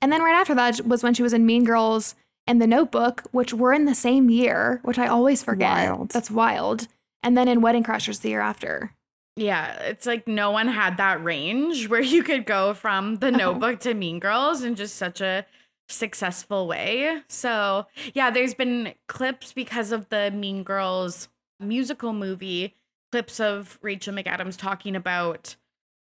And 0.02 0.12
then 0.12 0.22
right 0.24 0.36
after 0.36 0.56
that 0.56 0.86
was 0.86 1.04
when 1.04 1.14
she 1.14 1.24
was 1.24 1.32
in 1.34 1.46
Mean 1.46 1.64
Girls 1.66 2.16
and 2.48 2.62
The 2.62 2.68
Notebook, 2.68 3.24
which 3.32 3.54
were 3.54 3.72
in 3.74 3.86
the 3.86 3.96
same 3.96 4.30
year, 4.30 4.80
which 4.84 4.98
I 5.00 5.08
always 5.08 5.44
forget. 5.44 5.90
Wild. 5.90 6.10
That's 6.10 6.32
wild. 6.32 6.88
And 7.22 7.38
then 7.38 7.48
in 7.48 7.62
Wedding 7.62 7.84
Crashers 7.84 8.22
the 8.22 8.30
year 8.30 8.42
after. 8.42 8.92
Yeah, 9.36 9.72
it's 9.84 10.06
like 10.06 10.28
no 10.28 10.52
one 10.52 10.68
had 10.68 10.98
that 10.98 11.24
range 11.24 11.88
where 11.90 12.02
you 12.02 12.24
could 12.24 12.46
go 12.46 12.74
from 12.74 13.18
The 13.18 13.28
Uh-huh. 13.28 13.38
Notebook 13.38 13.80
to 13.82 13.94
Mean 13.94 14.20
Girls 14.20 14.64
in 14.64 14.76
just 14.76 14.96
such 14.96 15.22
a 15.22 15.46
successful 15.88 16.68
way. 16.68 17.22
So, 17.30 17.86
yeah, 18.14 18.30
there's 18.32 18.54
been 18.56 18.94
clips 19.08 19.54
because 19.54 19.92
of 19.92 20.10
the 20.10 20.32
Mean 20.32 20.64
Girls 20.64 21.30
musical 21.60 22.14
movie, 22.14 22.76
clips 23.12 23.40
of 23.40 23.78
Rachel 23.82 24.14
McAdams 24.14 24.58
talking 24.58 24.96
about 24.96 25.56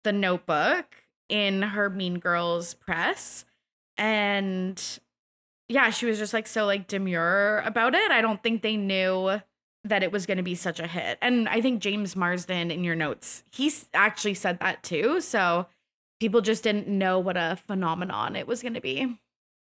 The 0.03 0.13
Notebook 0.13 1.03
in 1.27 1.61
her 1.61 1.89
Mean 1.89 2.19
Girls 2.19 2.73
press. 2.73 3.45
And 3.97 4.81
yeah, 5.67 5.89
she 5.89 6.05
was 6.05 6.17
just 6.17 6.33
like 6.33 6.47
so 6.47 6.65
like 6.65 6.87
demure 6.87 7.59
about 7.65 7.95
it. 7.95 8.11
I 8.11 8.21
don't 8.21 8.41
think 8.41 8.61
they 8.61 8.77
knew 8.77 9.41
that 9.83 10.03
it 10.03 10.11
was 10.11 10.25
going 10.25 10.37
to 10.37 10.43
be 10.43 10.55
such 10.55 10.79
a 10.79 10.87
hit. 10.87 11.17
And 11.21 11.47
I 11.47 11.61
think 11.61 11.81
James 11.81 12.15
Marsden 12.15 12.71
in 12.71 12.83
your 12.83 12.95
notes, 12.95 13.43
he 13.51 13.71
actually 13.93 14.33
said 14.33 14.59
that 14.59 14.83
too. 14.83 15.21
So 15.21 15.67
people 16.19 16.41
just 16.41 16.63
didn't 16.63 16.87
know 16.87 17.19
what 17.19 17.37
a 17.37 17.57
phenomenon 17.67 18.35
it 18.35 18.47
was 18.47 18.61
going 18.61 18.73
to 18.73 18.81
be. 18.81 19.17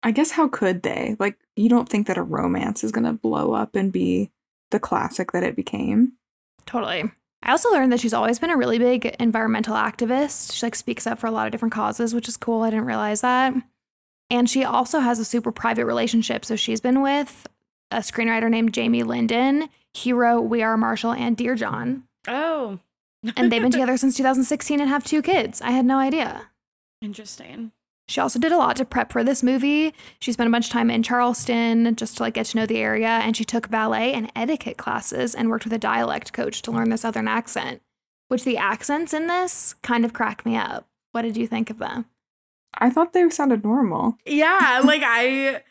I 0.04 0.12
guess 0.12 0.32
how 0.32 0.48
could 0.48 0.84
they? 0.84 1.16
Like, 1.20 1.38
you 1.56 1.70
don't 1.70 1.90
think 1.90 2.08
that 2.08 2.18
a 2.18 2.24
romance 2.24 2.84
is 2.84 2.92
going 2.92 3.04
to 3.04 3.14
blow 3.14 3.54
up 3.54 3.76
and 3.76 3.92
be 3.92 4.32
the 4.72 4.80
classic 4.80 5.32
that 5.32 5.44
it 5.44 5.56
became? 5.56 6.14
Totally. 6.66 7.12
I 7.44 7.52
also 7.52 7.72
learned 7.72 7.92
that 7.94 8.00
she's 8.00 8.14
always 8.14 8.40
been 8.40 8.50
a 8.50 8.58
really 8.58 8.80
big 8.80 9.06
environmental 9.20 9.76
activist. 9.76 10.54
She 10.54 10.66
like 10.66 10.76
speaks 10.76 11.06
up 11.08 11.20
for 11.20 11.28
a 11.28 11.32
lot 11.32 11.46
of 11.48 11.52
different 11.52 11.74
causes, 11.74 12.14
which 12.14 12.28
is 12.28 12.36
cool. 12.38 12.62
I 12.64 12.70
didn't 12.72 12.86
realize 12.86 13.22
that. 13.22 13.54
And 14.30 14.50
she 14.50 14.64
also 14.64 15.00
has 15.00 15.20
a 15.20 15.26
super 15.26 15.52
private 15.52 15.86
relationship. 15.86 16.44
So 16.44 16.56
she's 16.56 16.82
been 16.82 17.02
with 17.02 17.48
a 17.92 17.98
screenwriter 18.00 18.50
named 18.50 18.74
Jamie 18.74 19.04
Linden. 19.04 19.70
He 19.94 20.12
wrote 20.12 20.42
We 20.42 20.62
Are 20.64 20.76
Marshall 20.78 21.14
and 21.14 21.38
Dear 21.38 21.56
John. 21.56 22.04
Oh, 22.28 22.80
And 23.38 23.52
they've 23.52 23.62
been 23.62 23.72
together 23.78 23.96
since 23.98 24.18
2016 24.18 24.82
and 24.82 24.90
have 24.90 25.06
two 25.06 25.22
kids. 25.22 25.62
I 25.62 25.72
had 25.72 25.86
no 25.86 25.98
idea. 26.00 26.50
interesting. 27.02 27.72
She 28.08 28.22
also 28.22 28.40
did 28.40 28.54
a 28.54 28.58
lot 28.58 28.78
to 28.78 28.86
prep 28.86 29.12
for 29.12 29.24
this 29.24 29.44
movie. 29.44 29.94
She 30.20 30.32
spent 30.32 30.48
a 30.48 30.52
bunch 30.52 30.68
of 30.68 30.72
time 30.72 30.90
in 30.90 31.04
Charleston 31.04 31.94
just 31.96 32.18
to 32.18 32.24
like 32.24 32.36
get 32.36 32.46
to 32.48 32.58
know 32.58 32.66
the 32.66 32.80
area, 32.80 33.08
and 33.08 33.36
she 33.36 33.44
took 33.44 33.70
ballet 33.70 34.14
and 34.14 34.32
etiquette 34.36 34.78
classes 34.78 35.36
and 35.36 35.50
worked 35.50 35.66
with 35.66 35.74
a 35.74 35.78
dialect 35.78 36.32
coach 36.32 36.62
to 36.64 36.72
learn 36.72 36.90
the 36.90 36.98
southern 36.98 37.28
accent. 37.28 37.82
Which 38.30 38.44
the 38.44 38.58
accents 38.58 39.14
in 39.14 39.28
this 39.28 39.74
kind 39.84 40.06
of 40.06 40.14
crack 40.14 40.46
me 40.46 40.58
up. 40.58 40.88
What 41.12 41.22
did 41.24 41.38
you 41.38 41.48
think 41.48 41.70
of 41.70 41.80
them? 41.80 42.06
I 42.78 42.90
thought 42.90 43.14
they 43.14 43.30
sounded 43.30 43.64
normal. 43.64 44.18
Yeah, 44.26 44.82
like 44.86 45.02
I 45.04 45.64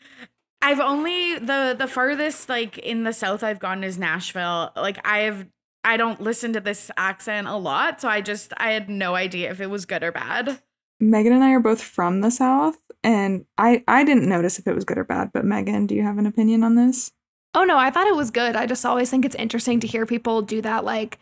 I've 0.61 0.79
only 0.79 1.39
the 1.39 1.75
the 1.77 1.87
farthest 1.87 2.49
like 2.49 2.77
in 2.77 3.03
the 3.03 3.13
south 3.13 3.43
I've 3.43 3.59
gone 3.59 3.83
is 3.83 3.97
Nashville. 3.97 4.71
Like 4.75 4.99
I've 5.05 5.47
I 5.83 5.97
don't 5.97 6.21
listen 6.21 6.53
to 6.53 6.59
this 6.59 6.91
accent 6.97 7.47
a 7.47 7.55
lot, 7.55 8.01
so 8.01 8.09
I 8.09 8.21
just 8.21 8.53
I 8.57 8.71
had 8.71 8.89
no 8.89 9.15
idea 9.15 9.49
if 9.49 9.61
it 9.61 9.69
was 9.69 9.85
good 9.85 10.03
or 10.03 10.11
bad. 10.11 10.61
Megan 10.99 11.33
and 11.33 11.43
I 11.43 11.51
are 11.51 11.59
both 11.59 11.81
from 11.81 12.21
the 12.21 12.31
South, 12.31 12.77
and 13.03 13.45
I, 13.57 13.83
I 13.87 14.03
didn't 14.03 14.29
notice 14.29 14.59
if 14.59 14.67
it 14.67 14.75
was 14.75 14.85
good 14.85 14.97
or 14.97 15.03
bad, 15.03 15.31
but 15.33 15.45
Megan, 15.45 15.85
do 15.87 15.95
you 15.95 16.03
have 16.03 16.17
an 16.17 16.25
opinion 16.25 16.63
on 16.63 16.75
this? 16.75 17.11
Oh 17.53 17.63
no, 17.63 17.77
I 17.77 17.89
thought 17.89 18.07
it 18.07 18.15
was 18.15 18.31
good. 18.31 18.55
I 18.55 18.65
just 18.65 18.85
always 18.85 19.09
think 19.09 19.25
it's 19.25 19.35
interesting 19.35 19.79
to 19.79 19.87
hear 19.87 20.05
people 20.05 20.41
do 20.41 20.61
that 20.61 20.83
like 20.83 21.19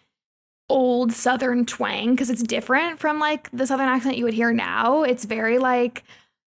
old 0.68 1.14
southern 1.14 1.66
twang 1.66 2.12
because 2.12 2.30
it's 2.30 2.42
different 2.42 3.00
from 3.00 3.20
like 3.20 3.50
the 3.52 3.68
southern 3.68 3.88
accent 3.88 4.18
you 4.18 4.26
would 4.26 4.34
hear 4.34 4.52
now. 4.52 5.04
It's 5.04 5.26
very 5.26 5.60
like 5.60 6.04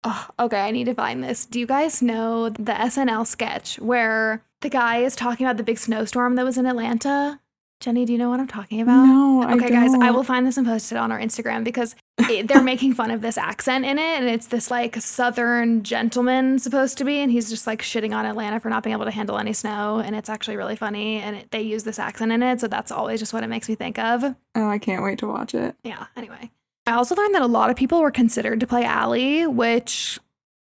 oh, 0.04 0.28
okay, 0.40 0.62
I 0.62 0.72
need 0.72 0.86
to 0.86 0.94
find 0.94 1.24
this. 1.24 1.46
Do 1.46 1.60
you 1.60 1.66
guys 1.66 2.02
know 2.02 2.50
the 2.50 2.72
SNL 2.74 3.28
sketch 3.28 3.80
where 3.80 4.44
the 4.62 4.70
guy 4.70 4.98
is 4.98 5.16
talking 5.16 5.46
about 5.46 5.58
the 5.58 5.64
big 5.64 5.78
snowstorm 5.78 6.36
that 6.36 6.46
was 6.46 6.58
in 6.58 6.66
Atlanta? 6.66 7.40
Jenny, 7.80 8.06
do 8.06 8.12
you 8.12 8.18
know 8.18 8.30
what 8.30 8.42
I'm 8.42 8.48
talking 8.48 8.82
about? 8.82 9.06
No, 9.06 9.50
Okay, 9.54 9.70
guys, 9.70 9.94
I 9.94 10.12
will 10.12 10.24
find 10.24 10.46
this 10.46 10.58
and 10.58 10.68
post 10.68 10.92
it 10.92 10.98
on 10.98 11.12
our 11.12 11.20
Instagram 11.20 11.64
because 11.64 11.96
it, 12.20 12.48
they're 12.48 12.64
making 12.64 12.94
fun 12.94 13.12
of 13.12 13.22
this 13.22 13.38
accent 13.38 13.86
in 13.86 13.98
it, 13.98 14.20
and 14.20 14.28
it's 14.28 14.48
this 14.48 14.70
like 14.70 14.96
Southern 14.98 15.84
gentleman 15.84 16.60
supposed 16.60 16.98
to 16.98 17.04
be, 17.04 17.20
and 17.20 17.32
he's 17.32 17.50
just 17.50 17.68
like 17.68 17.82
shitting 17.82 18.16
on 18.16 18.26
Atlanta 18.26 18.60
for 18.60 18.70
not 18.70 18.84
being 18.84 18.94
able 18.94 19.06
to 19.06 19.12
handle 19.12 19.38
any 19.38 19.54
snow, 19.54 20.00
and 20.00 20.16
it's 20.16 20.30
actually 20.30 20.58
really 20.58 20.76
funny, 20.76 21.18
and 21.18 21.36
it, 21.36 21.52
they 21.52 21.62
use 21.62 21.84
this 21.84 22.00
accent 22.00 22.32
in 22.32 22.44
it, 22.44 22.62
so 22.62 22.68
that's 22.68 22.92
always 22.92 23.20
just 23.20 23.34
what 23.34 23.44
it 23.44 23.48
makes 23.48 23.70
me 23.70 23.76
think 23.76 23.98
of. 24.00 24.24
Oh, 24.56 24.68
I 24.68 24.78
can't 24.78 25.04
wait 25.04 25.20
to 25.20 25.28
watch 25.28 25.54
it. 25.54 25.76
Yeah. 25.84 26.08
Anyway, 26.16 26.52
I 26.86 26.94
also 26.94 27.16
learned 27.16 27.36
that 27.36 27.42
a 27.42 27.48
lot 27.48 27.70
of 27.70 27.76
people 27.76 28.02
were 28.02 28.12
considered 28.12 28.60
to 28.60 28.68
play 28.68 28.84
Allie, 28.84 29.46
which 29.48 30.20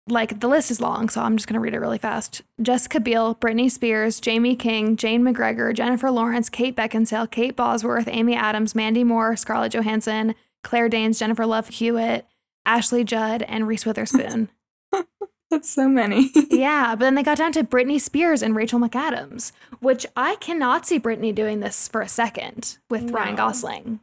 like 0.08 0.40
the 0.40 0.48
list 0.48 0.70
is 0.70 0.80
long, 0.80 1.10
so 1.10 1.22
I'm 1.22 1.36
just 1.36 1.48
gonna 1.48 1.60
read 1.60 1.74
it 1.74 1.80
really 1.80 1.98
fast. 1.98 2.42
Jessica 2.62 3.00
Biel, 3.00 3.36
Britney 3.36 3.72
Spears, 3.72 4.22
Jaime 4.24 4.56
King, 4.56 4.96
Jane 4.96 5.24
McGregor, 5.24 5.74
Jennifer 5.74 6.12
Lawrence, 6.12 6.50
Kate 6.50 6.76
Beckinsale, 6.76 7.30
Kate 7.30 7.56
Bosworth, 7.56 8.08
Amy 8.08 8.36
Adams, 8.36 8.76
Mandy 8.76 9.04
Moore, 9.04 9.36
Scarlett 9.36 9.74
Johansson, 9.74 10.36
Claire 10.66 10.90
Danes, 10.90 11.20
Jennifer 11.20 11.46
Love 11.46 11.70
Hewitt, 11.70 12.26
Ashley 12.66 13.04
Judd, 13.04 13.44
and 13.44 13.68
Reese 13.68 13.86
Witherspoon. 13.86 14.50
That's 15.52 15.70
so 15.70 15.88
many. 15.88 16.32
yeah, 16.50 16.96
but 16.96 17.06
then 17.06 17.16
they 17.16 17.24
got 17.24 17.38
down 17.38 17.52
to 17.54 17.64
Britney 17.64 18.02
Spears 18.02 18.42
and 18.42 18.56
Rachel 18.56 18.80
McAdams, 18.80 19.52
which 19.80 20.08
I 20.18 20.36
cannot 20.38 20.88
see 20.88 21.00
Britney 21.00 21.34
doing 21.34 21.60
this 21.60 21.88
for 21.88 22.02
a 22.02 22.10
second 22.10 22.80
with 22.90 23.12
Ryan 23.12 23.36
Gosling. 23.36 24.00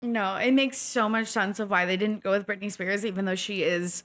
No, 0.00 0.36
it 0.36 0.52
makes 0.52 0.78
so 0.78 1.10
much 1.10 1.28
sense 1.28 1.60
of 1.60 1.70
why 1.70 1.84
they 1.84 1.98
didn't 1.98 2.22
go 2.22 2.30
with 2.30 2.46
Britney 2.46 2.72
Spears, 2.72 3.04
even 3.04 3.26
though 3.26 3.34
she 3.34 3.62
is 3.62 4.02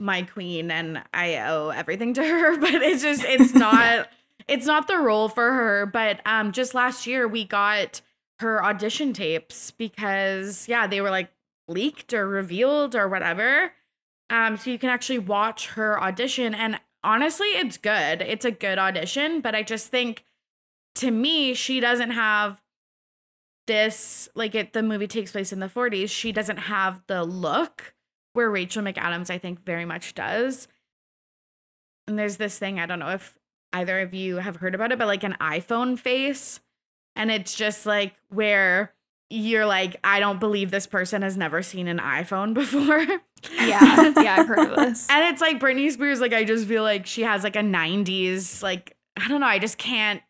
my 0.00 0.22
queen 0.22 0.70
and 0.70 1.02
I 1.12 1.36
owe 1.36 1.68
everything 1.68 2.14
to 2.14 2.24
her. 2.24 2.56
But 2.60 2.74
it's 2.74 3.02
just 3.02 3.24
it's 3.24 3.54
not 3.54 4.08
it's 4.48 4.66
not 4.66 4.88
the 4.88 4.98
role 4.98 5.28
for 5.28 5.52
her. 5.52 5.86
But 5.86 6.20
um 6.24 6.52
just 6.52 6.74
last 6.74 7.06
year 7.06 7.28
we 7.28 7.44
got 7.44 8.00
her 8.40 8.64
audition 8.64 9.12
tapes 9.12 9.70
because 9.70 10.66
yeah, 10.66 10.86
they 10.86 11.00
were 11.00 11.10
like 11.10 11.30
leaked 11.68 12.12
or 12.12 12.26
revealed 12.26 12.94
or 12.94 13.08
whatever. 13.08 13.72
Um, 14.30 14.56
so 14.56 14.70
you 14.70 14.78
can 14.78 14.88
actually 14.88 15.18
watch 15.18 15.68
her 15.68 16.00
audition 16.00 16.54
and 16.54 16.80
honestly 17.04 17.48
it's 17.48 17.76
good. 17.76 18.22
It's 18.22 18.44
a 18.44 18.50
good 18.50 18.78
audition, 18.78 19.40
but 19.40 19.54
I 19.54 19.62
just 19.62 19.88
think 19.88 20.24
to 20.96 21.10
me, 21.10 21.54
she 21.54 21.80
doesn't 21.80 22.10
have 22.10 22.62
this 23.66 24.28
like 24.34 24.54
it 24.54 24.72
the 24.72 24.82
movie 24.82 25.06
takes 25.06 25.32
place 25.32 25.52
in 25.52 25.60
the 25.60 25.68
40s 25.68 26.10
she 26.10 26.32
doesn't 26.32 26.56
have 26.56 27.00
the 27.06 27.22
look 27.22 27.94
where 28.32 28.50
rachel 28.50 28.82
mcadams 28.82 29.30
i 29.30 29.38
think 29.38 29.64
very 29.64 29.84
much 29.84 30.14
does 30.14 30.66
and 32.08 32.18
there's 32.18 32.38
this 32.38 32.58
thing 32.58 32.80
i 32.80 32.86
don't 32.86 32.98
know 32.98 33.10
if 33.10 33.38
either 33.72 34.00
of 34.00 34.12
you 34.12 34.36
have 34.36 34.56
heard 34.56 34.74
about 34.74 34.90
it 34.90 34.98
but 34.98 35.06
like 35.06 35.22
an 35.22 35.36
iphone 35.40 35.96
face 35.96 36.60
and 37.14 37.30
it's 37.30 37.54
just 37.54 37.86
like 37.86 38.14
where 38.30 38.94
you're 39.34 39.64
like 39.66 39.96
i 40.04 40.20
don't 40.20 40.38
believe 40.40 40.70
this 40.70 40.86
person 40.86 41.22
has 41.22 41.36
never 41.36 41.62
seen 41.62 41.88
an 41.88 41.98
iphone 41.98 42.52
before 42.62 43.00
Yeah, 43.60 44.12
yeah, 44.22 44.36
I've 44.38 44.46
heard 44.46 44.70
of 44.70 44.76
this. 44.76 45.08
and 45.10 45.24
it's 45.32 45.40
like 45.40 45.58
Britney 45.58 45.90
Spears, 45.90 46.20
like 46.20 46.32
I 46.32 46.44
just 46.44 46.68
feel 46.68 46.82
like 46.84 47.06
she 47.06 47.22
has 47.22 47.42
like 47.42 47.56
a 47.56 47.60
90s, 47.60 48.62
like 48.62 48.96
I 49.16 49.26
don't 49.28 49.40
know, 49.40 49.46
I 49.46 49.58
just 49.58 49.78
can't 49.78 50.22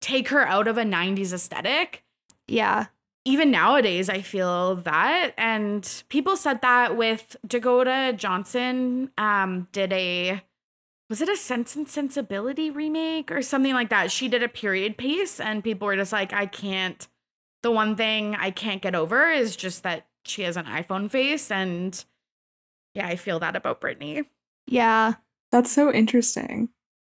take 0.00 0.28
her 0.28 0.46
out 0.46 0.68
of 0.68 0.78
a 0.78 0.82
90s 0.84 1.32
aesthetic. 1.32 2.04
Yeah. 2.46 2.86
Even 3.24 3.50
nowadays, 3.50 4.08
I 4.08 4.20
feel 4.22 4.76
that. 4.76 5.32
And 5.36 6.04
people 6.08 6.36
said 6.36 6.62
that 6.62 6.96
with 6.96 7.36
Dakota 7.46 8.14
Johnson, 8.16 9.10
um, 9.18 9.66
did 9.72 9.92
a 9.92 10.42
was 11.10 11.20
it 11.20 11.28
a 11.28 11.36
Sense 11.36 11.74
and 11.74 11.88
Sensibility 11.88 12.70
remake 12.70 13.32
or 13.32 13.42
something 13.42 13.74
like 13.74 13.88
that? 13.90 14.12
She 14.12 14.28
did 14.28 14.42
a 14.42 14.48
period 14.48 14.96
piece, 14.96 15.40
and 15.40 15.64
people 15.64 15.86
were 15.86 15.96
just 15.96 16.12
like, 16.12 16.32
I 16.32 16.46
can't. 16.46 17.06
The 17.62 17.70
one 17.70 17.96
thing 17.96 18.34
I 18.36 18.50
can't 18.50 18.82
get 18.82 18.94
over 18.94 19.30
is 19.30 19.56
just 19.56 19.82
that 19.82 20.06
she 20.24 20.42
has 20.42 20.56
an 20.56 20.66
iPhone 20.66 21.10
face, 21.10 21.50
and 21.50 22.02
yeah, 22.94 23.06
I 23.06 23.16
feel 23.16 23.38
that 23.40 23.56
about 23.56 23.80
Britney. 23.80 24.26
Yeah. 24.66 25.14
That's 25.50 25.70
so 25.72 25.92
interesting. 25.92 26.68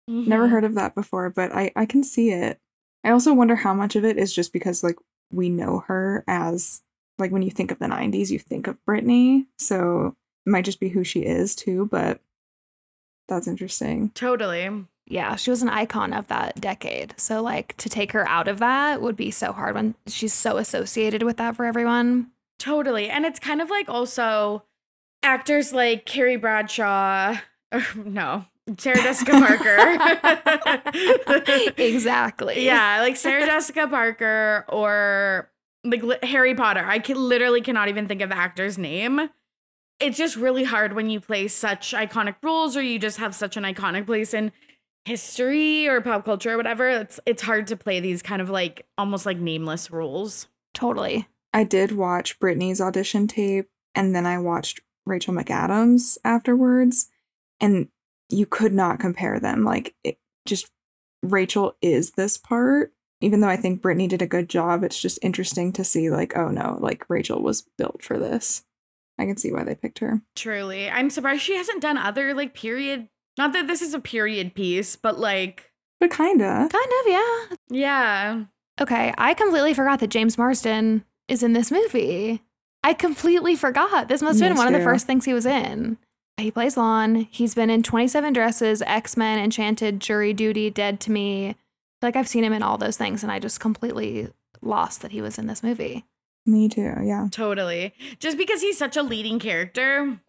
Never 0.06 0.46
Mhm. 0.46 0.50
heard 0.50 0.64
of 0.64 0.74
that 0.74 0.94
before, 0.94 1.30
but 1.30 1.52
I, 1.52 1.72
I 1.76 1.86
can 1.86 2.02
see 2.04 2.30
it. 2.30 2.58
I 3.04 3.10
also 3.10 3.32
wonder 3.34 3.56
how 3.56 3.74
much 3.74 3.96
of 3.96 4.04
it 4.04 4.16
is 4.18 4.34
just 4.34 4.52
because 4.52 4.82
like 4.82 4.96
we 5.32 5.48
know 5.48 5.80
her 5.86 6.24
as 6.26 6.82
like 7.18 7.30
when 7.30 7.42
you 7.42 7.50
think 7.50 7.70
of 7.70 7.78
the 7.78 7.86
90s, 7.86 8.30
you 8.30 8.38
think 8.38 8.66
of 8.66 8.78
Britney. 8.86 9.46
So 9.58 10.14
it 10.46 10.50
might 10.50 10.64
just 10.64 10.80
be 10.80 10.90
who 10.90 11.04
she 11.04 11.20
is 11.24 11.54
too, 11.54 11.86
but 11.90 12.20
That's 13.28 13.46
interesting. 13.46 14.10
Totally. 14.14 14.86
Yeah, 15.10 15.36
she 15.36 15.50
was 15.50 15.62
an 15.62 15.70
icon 15.70 16.12
of 16.12 16.28
that 16.28 16.60
decade. 16.60 17.14
So 17.16 17.42
like 17.42 17.76
to 17.78 17.88
take 17.88 18.12
her 18.12 18.28
out 18.28 18.46
of 18.46 18.58
that 18.58 19.00
would 19.00 19.16
be 19.16 19.30
so 19.30 19.52
hard 19.52 19.74
when 19.74 19.94
she's 20.06 20.34
so 20.34 20.58
associated 20.58 21.22
with 21.22 21.38
that 21.38 21.56
for 21.56 21.64
everyone. 21.64 22.30
Totally. 22.58 23.08
And 23.08 23.24
it's 23.24 23.38
kind 23.38 23.62
of 23.62 23.70
like 23.70 23.88
also 23.88 24.64
actors 25.22 25.72
like 25.72 26.04
Carrie 26.04 26.36
Bradshaw. 26.36 27.36
Or, 27.72 27.82
no, 27.96 28.44
Sarah 28.76 28.96
Jessica 28.96 29.32
Parker. 29.32 29.98
exactly. 31.82 32.64
yeah, 32.64 33.00
like 33.00 33.16
Sarah 33.16 33.46
Jessica 33.46 33.88
Parker 33.88 34.64
or 34.68 35.50
like 35.84 36.02
Harry 36.24 36.54
Potter. 36.54 36.84
I 36.84 36.98
can 36.98 37.16
literally 37.16 37.60
cannot 37.60 37.88
even 37.88 38.06
think 38.06 38.20
of 38.20 38.28
the 38.28 38.36
actor's 38.36 38.76
name. 38.76 39.30
It's 40.00 40.18
just 40.18 40.36
really 40.36 40.64
hard 40.64 40.92
when 40.92 41.10
you 41.10 41.20
play 41.20 41.48
such 41.48 41.92
iconic 41.92 42.36
roles 42.42 42.76
or 42.76 42.82
you 42.82 42.98
just 42.98 43.18
have 43.18 43.34
such 43.34 43.56
an 43.56 43.64
iconic 43.64 44.06
place 44.06 44.34
in 44.34 44.52
history 45.08 45.88
or 45.88 46.00
pop 46.00 46.24
culture 46.24 46.52
or 46.52 46.56
whatever. 46.56 46.88
It's 46.88 47.18
it's 47.26 47.42
hard 47.42 47.66
to 47.68 47.76
play 47.76 47.98
these 48.00 48.22
kind 48.22 48.42
of 48.42 48.50
like 48.50 48.86
almost 48.96 49.26
like 49.26 49.38
nameless 49.38 49.90
roles. 49.90 50.46
Totally. 50.74 51.26
I 51.52 51.64
did 51.64 51.92
watch 51.92 52.38
Britney's 52.38 52.80
audition 52.80 53.26
tape 53.26 53.68
and 53.94 54.14
then 54.14 54.26
I 54.26 54.38
watched 54.38 54.80
Rachel 55.08 55.34
McAdams 55.34 56.18
afterwards, 56.24 57.08
and 57.60 57.88
you 58.28 58.46
could 58.46 58.72
not 58.72 59.00
compare 59.00 59.40
them. 59.40 59.64
Like, 59.64 59.94
it 60.04 60.18
just 60.46 60.70
Rachel 61.22 61.76
is 61.82 62.12
this 62.12 62.36
part. 62.36 62.92
Even 63.20 63.40
though 63.40 63.48
I 63.48 63.56
think 63.56 63.82
Britney 63.82 64.08
did 64.08 64.22
a 64.22 64.28
good 64.28 64.48
job, 64.48 64.84
it's 64.84 65.00
just 65.00 65.18
interesting 65.22 65.72
to 65.72 65.82
see, 65.82 66.10
like, 66.10 66.36
oh 66.36 66.48
no, 66.50 66.78
like 66.80 67.10
Rachel 67.10 67.42
was 67.42 67.66
built 67.76 68.02
for 68.02 68.18
this. 68.18 68.64
I 69.18 69.24
can 69.24 69.36
see 69.36 69.50
why 69.50 69.64
they 69.64 69.74
picked 69.74 69.98
her. 69.98 70.22
Truly. 70.36 70.88
I'm 70.88 71.10
surprised 71.10 71.42
she 71.42 71.56
hasn't 71.56 71.82
done 71.82 71.98
other 71.98 72.34
like 72.34 72.54
period 72.54 73.08
not 73.38 73.52
that 73.54 73.66
this 73.66 73.80
is 73.80 73.94
a 73.94 74.00
period 74.00 74.54
piece, 74.54 74.96
but 74.96 75.18
like 75.18 75.72
But 76.00 76.10
kinda. 76.10 76.68
Kind 76.70 76.92
of, 77.00 77.06
yeah. 77.06 77.44
yeah. 77.70 78.44
Okay, 78.80 79.12
I 79.16 79.34
completely 79.34 79.74
forgot 79.74 80.00
that 80.00 80.08
James 80.10 80.36
Marsden 80.36 81.04
is 81.28 81.42
in 81.42 81.52
this 81.52 81.70
movie. 81.70 82.42
I 82.84 82.92
completely 82.94 83.56
forgot. 83.56 84.08
This 84.08 84.22
must 84.22 84.38
have 84.40 84.50
Me 84.50 84.54
been 84.54 84.56
one 84.58 84.72
of 84.72 84.78
the 84.78 84.84
first 84.84 85.06
things 85.06 85.24
he 85.24 85.34
was 85.34 85.46
in. 85.46 85.98
He 86.36 86.50
plays 86.52 86.76
Lon. 86.76 87.26
He's 87.30 87.54
been 87.54 87.70
in 87.70 87.82
27 87.82 88.32
Dresses, 88.32 88.82
X 88.82 89.16
Men, 89.16 89.38
Enchanted, 89.40 90.00
Jury 90.00 90.32
Duty, 90.32 90.70
Dead 90.70 91.00
to 91.00 91.10
Me. 91.10 91.56
Like 92.00 92.14
I've 92.14 92.28
seen 92.28 92.44
him 92.44 92.52
in 92.52 92.62
all 92.62 92.78
those 92.78 92.96
things, 92.96 93.24
and 93.24 93.32
I 93.32 93.40
just 93.40 93.58
completely 93.58 94.28
lost 94.62 95.02
that 95.02 95.10
he 95.10 95.20
was 95.20 95.36
in 95.38 95.46
this 95.48 95.64
movie. 95.64 96.04
Me 96.46 96.68
too, 96.68 96.94
yeah. 97.02 97.26
Totally. 97.32 97.92
Just 98.20 98.38
because 98.38 98.60
he's 98.62 98.78
such 98.78 98.96
a 98.96 99.02
leading 99.02 99.40
character, 99.40 100.20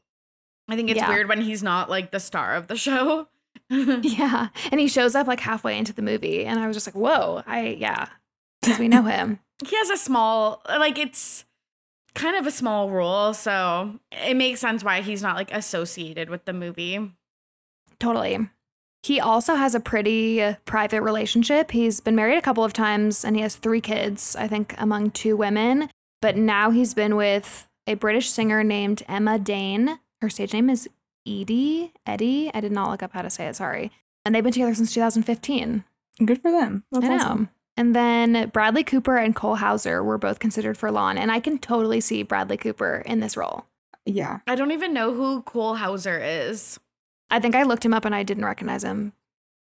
I 0.69 0.75
think 0.75 0.89
it's 0.89 0.97
Yeah. 0.97 1.09
weird 1.09 1.27
when 1.27 1.41
he's 1.41 1.63
not 1.63 1.89
like 1.89 2.11
the 2.11 2.19
star 2.19 2.55
of 2.55 2.67
the 2.67 2.75
show. 2.77 3.27
Yeah, 3.71 4.47
and 4.71 4.79
he 4.79 4.87
shows 4.87 5.13
up 5.15 5.27
like 5.27 5.39
halfway 5.41 5.77
into 5.77 5.93
the 5.93 6.01
movie, 6.01 6.45
and 6.45 6.59
I 6.59 6.65
was 6.67 6.75
just 6.75 6.87
like, 6.87 6.95
"Whoa!" 6.95 7.43
I 7.45 7.77
yeah, 7.79 8.07
because 8.61 8.79
we 8.79 8.87
know 8.87 9.03
him. 9.03 9.39
he 9.67 9.75
has 9.75 9.89
a 9.91 9.97
small 9.97 10.61
like 10.67 10.97
it's 10.97 11.45
kind 12.15 12.35
of 12.35 12.47
a 12.47 12.51
small 12.51 12.89
role, 12.89 13.33
so 13.35 13.99
it 14.11 14.35
makes 14.35 14.59
sense 14.59 14.83
why 14.83 15.01
he's 15.01 15.21
not 15.21 15.35
like 15.35 15.51
associated 15.53 16.29
with 16.31 16.45
the 16.45 16.53
movie. 16.53 17.11
Totally. 17.99 18.49
He 19.03 19.19
also 19.19 19.55
has 19.55 19.75
a 19.75 19.79
pretty 19.79 20.55
private 20.65 21.01
relationship. 21.01 21.71
He's 21.71 21.99
been 22.01 22.15
married 22.15 22.37
a 22.37 22.41
couple 22.41 22.63
of 22.63 22.73
times 22.73 23.23
and 23.23 23.35
he 23.35 23.41
has 23.43 23.55
three 23.55 23.81
kids, 23.81 24.35
I 24.35 24.47
think, 24.47 24.73
among 24.77 25.11
two 25.11 25.37
women. 25.37 25.89
But 26.21 26.35
now 26.35 26.71
he's 26.71 26.93
been 26.93 27.15
with 27.15 27.67
a 27.87 27.93
British 27.93 28.29
singer 28.29 28.63
named 28.63 29.03
Emma 29.07 29.39
Dane. 29.39 29.99
Her 30.21 30.29
stage 30.29 30.53
name 30.53 30.69
is 30.69 30.89
Edie. 31.25 31.93
Eddie. 32.05 32.51
I 32.53 32.59
did 32.61 32.71
not 32.71 32.89
look 32.89 33.03
up 33.03 33.13
how 33.13 33.21
to 33.21 33.29
say 33.29 33.47
it, 33.47 33.55
sorry. 33.55 33.91
And 34.25 34.33
they've 34.35 34.43
been 34.43 34.53
together 34.53 34.73
since 34.73 34.93
2015. 34.93 35.83
Good 36.25 36.41
for 36.41 36.51
them. 36.51 36.83
That's 36.91 37.05
I 37.05 37.09
know. 37.09 37.15
awesome. 37.15 37.49
And 37.77 37.95
then 37.95 38.49
Bradley 38.49 38.83
Cooper 38.83 39.17
and 39.17 39.33
Cole 39.33 39.55
Hauser 39.55 40.03
were 40.03 40.17
both 40.17 40.39
considered 40.39 40.77
for 40.77 40.91
Lon. 40.91 41.17
And 41.17 41.31
I 41.31 41.39
can 41.39 41.57
totally 41.57 42.01
see 42.01 42.23
Bradley 42.23 42.57
Cooper 42.57 43.01
in 43.05 43.21
this 43.21 43.37
role. 43.37 43.65
Yeah. 44.05 44.39
I 44.47 44.55
don't 44.55 44.71
even 44.71 44.93
know 44.93 45.13
who 45.13 45.43
Cole 45.43 45.75
Hauser 45.75 46.19
is. 46.19 46.79
I 47.31 47.39
think 47.39 47.55
I 47.55 47.63
looked 47.63 47.85
him 47.85 47.93
up 47.93 48.03
and 48.05 48.13
I 48.13 48.23
didn't 48.23 48.43
recognize 48.45 48.83
him. 48.83 49.13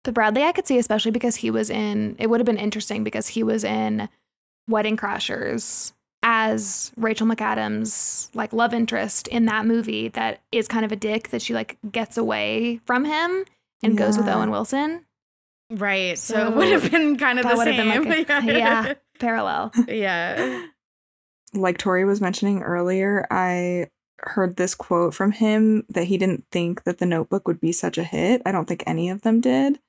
But 0.04 0.14
Bradley, 0.14 0.44
I 0.44 0.52
could 0.52 0.66
see, 0.66 0.80
especially 0.80 1.12
because 1.12 1.38
he 1.38 1.52
was 1.52 1.70
in, 1.70 2.16
it 2.18 2.28
would 2.30 2.40
have 2.40 2.46
been 2.46 2.58
interesting 2.58 3.04
because 3.04 3.28
he 3.28 3.44
was 3.44 3.64
in 3.64 4.10
Wedding 4.68 4.98
Crashers 4.98 5.92
as 6.30 6.92
Rachel 6.98 7.26
McAdams' 7.26 8.30
like 8.36 8.52
love 8.52 8.74
interest 8.74 9.30
in 9.30 9.46
that 9.46 9.66
movie 9.66 10.10
that 10.10 10.42
is 10.52 10.68
kind 10.68 10.84
of 10.84 10.92
a 10.92 10.98
dick 10.98 11.30
that 11.30 11.42
she 11.42 11.54
like 11.54 11.78
gets 11.90 12.18
away 12.18 12.82
from 12.86 13.06
him 13.06 13.46
and 13.82 13.98
goes 13.98 14.18
with 14.18 14.28
Owen 14.28 14.52
Wilson. 14.52 15.06
Right. 15.72 16.18
So, 16.20 16.34
So 16.34 16.48
it 16.50 16.56
would 16.56 16.68
have 16.68 16.92
been 16.92 17.16
kind 17.18 17.40
of 17.40 17.46
the 17.46 17.56
same. 17.64 18.04
been 18.04 18.10
like 18.10 18.30
a- 18.30 18.44
yeah. 18.46 18.94
Parallel. 19.20 19.72
yeah. 19.88 20.66
Like 21.54 21.78
Torry 21.78 22.04
was 22.04 22.20
mentioning 22.20 22.62
earlier, 22.62 23.26
I 23.32 23.88
heard 24.20 24.58
this 24.58 24.76
quote 24.76 25.14
from 25.14 25.32
him 25.32 25.86
that 25.88 26.06
he 26.06 26.18
didn't 26.18 26.44
think 26.52 26.84
that 26.84 26.98
the 26.98 27.06
notebook 27.06 27.48
would 27.48 27.62
be 27.62 27.72
such 27.72 27.98
a 27.98 28.04
hit. 28.04 28.42
I 28.46 28.52
don't 28.52 28.68
think 28.68 28.84
any 28.86 29.10
of 29.10 29.22
them 29.22 29.40
did. 29.40 29.80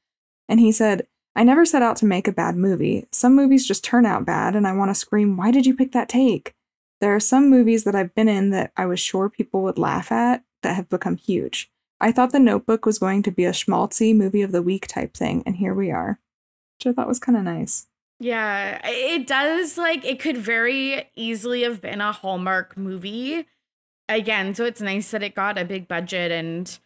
And 0.48 0.60
he 0.60 0.70
said, 0.70 1.08
I 1.38 1.44
never 1.44 1.64
set 1.64 1.82
out 1.82 1.94
to 1.98 2.04
make 2.04 2.26
a 2.26 2.32
bad 2.32 2.56
movie. 2.56 3.06
Some 3.12 3.36
movies 3.36 3.64
just 3.64 3.84
turn 3.84 4.04
out 4.04 4.26
bad, 4.26 4.56
and 4.56 4.66
I 4.66 4.72
want 4.72 4.90
to 4.90 4.94
scream, 4.96 5.36
Why 5.36 5.52
did 5.52 5.66
you 5.66 5.74
pick 5.74 5.92
that 5.92 6.08
take? 6.08 6.52
There 7.00 7.14
are 7.14 7.20
some 7.20 7.48
movies 7.48 7.84
that 7.84 7.94
I've 7.94 8.12
been 8.12 8.26
in 8.26 8.50
that 8.50 8.72
I 8.76 8.86
was 8.86 8.98
sure 8.98 9.30
people 9.30 9.62
would 9.62 9.78
laugh 9.78 10.10
at 10.10 10.42
that 10.64 10.74
have 10.74 10.88
become 10.88 11.16
huge. 11.16 11.70
I 12.00 12.10
thought 12.10 12.32
The 12.32 12.40
Notebook 12.40 12.84
was 12.84 12.98
going 12.98 13.22
to 13.22 13.30
be 13.30 13.44
a 13.44 13.52
schmaltzy 13.52 14.16
movie 14.16 14.42
of 14.42 14.50
the 14.50 14.64
week 14.64 14.88
type 14.88 15.14
thing, 15.14 15.44
and 15.46 15.54
here 15.54 15.74
we 15.74 15.92
are. 15.92 16.18
Which 16.76 16.88
I 16.88 16.92
thought 16.92 17.06
was 17.06 17.20
kind 17.20 17.38
of 17.38 17.44
nice. 17.44 17.86
Yeah, 18.18 18.80
it 18.82 19.28
does 19.28 19.78
like 19.78 20.04
it 20.04 20.18
could 20.18 20.38
very 20.38 21.08
easily 21.14 21.62
have 21.62 21.80
been 21.80 22.00
a 22.00 22.10
Hallmark 22.10 22.76
movie. 22.76 23.46
Again, 24.08 24.56
so 24.56 24.64
it's 24.64 24.80
nice 24.80 25.12
that 25.12 25.22
it 25.22 25.36
got 25.36 25.56
a 25.56 25.64
big 25.64 25.86
budget 25.86 26.32
and 26.32 26.76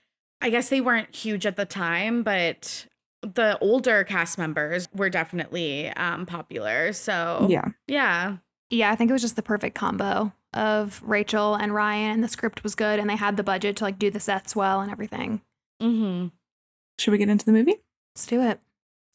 I 0.42 0.50
guess 0.50 0.68
they 0.68 0.82
weren't 0.82 1.14
huge 1.14 1.46
at 1.46 1.56
the 1.56 1.64
time, 1.64 2.22
but 2.22 2.86
the 3.22 3.58
older 3.60 4.04
cast 4.04 4.36
members 4.38 4.88
were 4.94 5.08
definitely 5.10 5.88
um 5.90 6.26
popular. 6.26 6.92
So 6.92 7.46
Yeah. 7.48 7.68
yeah. 7.86 8.36
Yeah, 8.70 8.90
I 8.90 8.96
think 8.96 9.10
it 9.10 9.12
was 9.12 9.22
just 9.22 9.36
the 9.36 9.42
perfect 9.42 9.74
combo 9.76 10.32
of 10.54 11.02
Rachel 11.04 11.54
and 11.54 11.74
Ryan, 11.74 12.12
and 12.12 12.24
the 12.24 12.28
script 12.28 12.62
was 12.62 12.74
good, 12.74 12.98
and 12.98 13.08
they 13.08 13.16
had 13.16 13.36
the 13.36 13.42
budget 13.42 13.76
to 13.76 13.84
like 13.84 13.98
do 13.98 14.10
the 14.10 14.20
sets 14.20 14.56
well 14.56 14.80
and 14.80 14.90
everything. 14.90 15.42
Mm-hmm. 15.82 16.28
Should 16.98 17.10
we 17.10 17.18
get 17.18 17.28
into 17.28 17.44
the 17.44 17.52
movie? 17.52 17.76
Let's 18.14 18.26
do 18.26 18.40
it. 18.42 18.60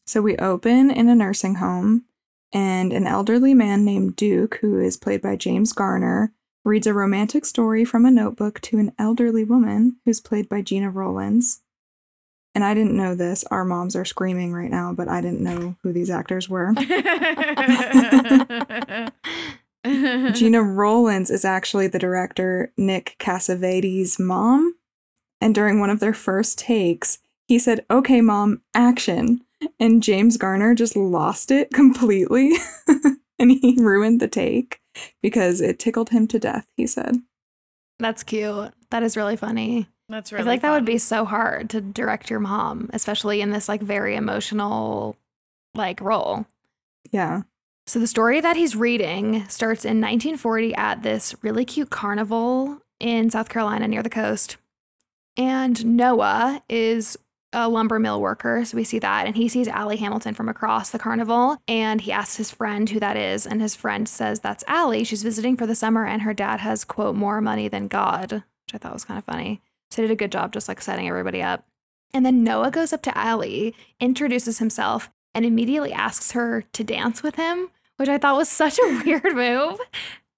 So 0.06 0.22
we 0.22 0.36
open 0.36 0.90
in 0.90 1.08
a 1.08 1.14
nursing 1.14 1.56
home, 1.56 2.04
and 2.52 2.92
an 2.92 3.06
elderly 3.06 3.52
man 3.52 3.84
named 3.84 4.14
Duke, 4.16 4.58
who 4.60 4.78
is 4.80 4.96
played 4.96 5.20
by 5.22 5.34
James 5.36 5.72
Garner, 5.72 6.32
reads 6.64 6.86
a 6.86 6.94
romantic 6.94 7.44
story 7.44 7.84
from 7.84 8.04
a 8.06 8.10
notebook 8.10 8.60
to 8.62 8.78
an 8.78 8.92
elderly 8.98 9.44
woman 9.44 9.96
who's 10.04 10.20
played 10.20 10.48
by 10.48 10.62
Gena 10.62 10.90
Rowlands. 10.90 11.62
And 12.58 12.64
I 12.64 12.74
didn't 12.74 12.96
know 12.96 13.14
this. 13.14 13.44
Our 13.52 13.64
moms 13.64 13.94
are 13.94 14.04
screaming 14.04 14.52
right 14.52 14.68
now, 14.68 14.92
but 14.92 15.06
I 15.06 15.20
didn't 15.20 15.42
know 15.42 15.76
who 15.84 15.92
these 15.92 16.10
actors 16.10 16.48
were. 16.48 16.72
Gena 19.84 20.60
Rowlands 20.60 21.30
is 21.30 21.44
actually 21.44 21.86
the 21.86 22.00
director 22.00 22.72
Nick 22.76 23.14
Cassavetes' 23.20 24.18
mom. 24.18 24.74
And 25.40 25.54
during 25.54 25.78
one 25.78 25.88
of 25.88 26.00
their 26.00 26.12
first 26.12 26.58
takes, 26.58 27.20
he 27.46 27.60
said, 27.60 27.86
Okay, 27.92 28.20
mom, 28.20 28.62
action. 28.74 29.42
And 29.78 30.02
James 30.02 30.36
Garner 30.36 30.74
just 30.74 30.96
lost 30.96 31.52
it 31.52 31.70
completely. 31.70 32.54
and 33.38 33.52
he 33.52 33.78
ruined 33.80 34.18
the 34.18 34.26
take 34.26 34.80
because 35.22 35.60
it 35.60 35.78
tickled 35.78 36.10
him 36.10 36.26
to 36.26 36.40
death, 36.40 36.66
he 36.76 36.88
said. 36.88 37.18
That's 38.00 38.24
cute. 38.24 38.72
That 38.90 39.04
is 39.04 39.16
really 39.16 39.36
funny. 39.36 39.86
That's 40.08 40.32
right. 40.32 40.38
I 40.38 40.42
really 40.42 40.44
feel 40.44 40.52
like 40.52 40.62
that 40.62 40.72
would 40.72 40.84
be 40.84 40.98
so 40.98 41.24
hard 41.24 41.70
to 41.70 41.80
direct 41.80 42.30
your 42.30 42.40
mom, 42.40 42.88
especially 42.92 43.40
in 43.40 43.50
this 43.50 43.68
like 43.68 43.82
very 43.82 44.16
emotional 44.16 45.16
like 45.74 46.00
role. 46.00 46.46
Yeah. 47.10 47.42
So 47.86 47.98
the 47.98 48.06
story 48.06 48.40
that 48.40 48.56
he's 48.56 48.76
reading 48.76 49.48
starts 49.48 49.84
in 49.84 50.00
1940 50.00 50.74
at 50.74 51.02
this 51.02 51.34
really 51.42 51.64
cute 51.64 51.90
carnival 51.90 52.80
in 53.00 53.30
South 53.30 53.48
Carolina 53.48 53.88
near 53.88 54.02
the 54.02 54.10
coast. 54.10 54.56
And 55.36 55.96
Noah 55.96 56.62
is 56.68 57.16
a 57.52 57.68
lumber 57.68 57.98
mill 57.98 58.20
worker, 58.20 58.62
so 58.64 58.76
we 58.76 58.84
see 58.84 58.98
that 58.98 59.26
and 59.26 59.36
he 59.36 59.48
sees 59.48 59.68
Allie 59.68 59.96
Hamilton 59.96 60.34
from 60.34 60.50
across 60.50 60.90
the 60.90 60.98
carnival 60.98 61.56
and 61.66 62.02
he 62.02 62.12
asks 62.12 62.36
his 62.36 62.50
friend 62.50 62.90
who 62.90 63.00
that 63.00 63.16
is 63.16 63.46
and 63.46 63.62
his 63.62 63.74
friend 63.74 64.06
says 64.06 64.40
that's 64.40 64.64
Allie. 64.66 65.04
She's 65.04 65.22
visiting 65.22 65.56
for 65.56 65.66
the 65.66 65.74
summer 65.74 66.04
and 66.04 66.22
her 66.22 66.34
dad 66.34 66.60
has 66.60 66.84
quote 66.84 67.14
more 67.14 67.40
money 67.40 67.68
than 67.68 67.88
God, 67.88 68.32
which 68.32 68.74
I 68.74 68.78
thought 68.78 68.92
was 68.92 69.04
kind 69.04 69.16
of 69.16 69.24
funny. 69.24 69.62
So 69.90 70.02
he 70.02 70.08
did 70.08 70.14
a 70.14 70.16
good 70.16 70.32
job 70.32 70.52
just 70.52 70.68
like 70.68 70.80
setting 70.80 71.08
everybody 71.08 71.42
up. 71.42 71.64
And 72.14 72.24
then 72.24 72.44
Noah 72.44 72.70
goes 72.70 72.92
up 72.92 73.02
to 73.02 73.16
Allie, 73.16 73.74
introduces 74.00 74.58
himself, 74.58 75.10
and 75.34 75.44
immediately 75.44 75.92
asks 75.92 76.32
her 76.32 76.62
to 76.72 76.84
dance 76.84 77.22
with 77.22 77.36
him, 77.36 77.68
which 77.96 78.08
I 78.08 78.18
thought 78.18 78.36
was 78.36 78.48
such 78.48 78.78
a 78.78 79.02
weird 79.04 79.34
move 79.34 79.78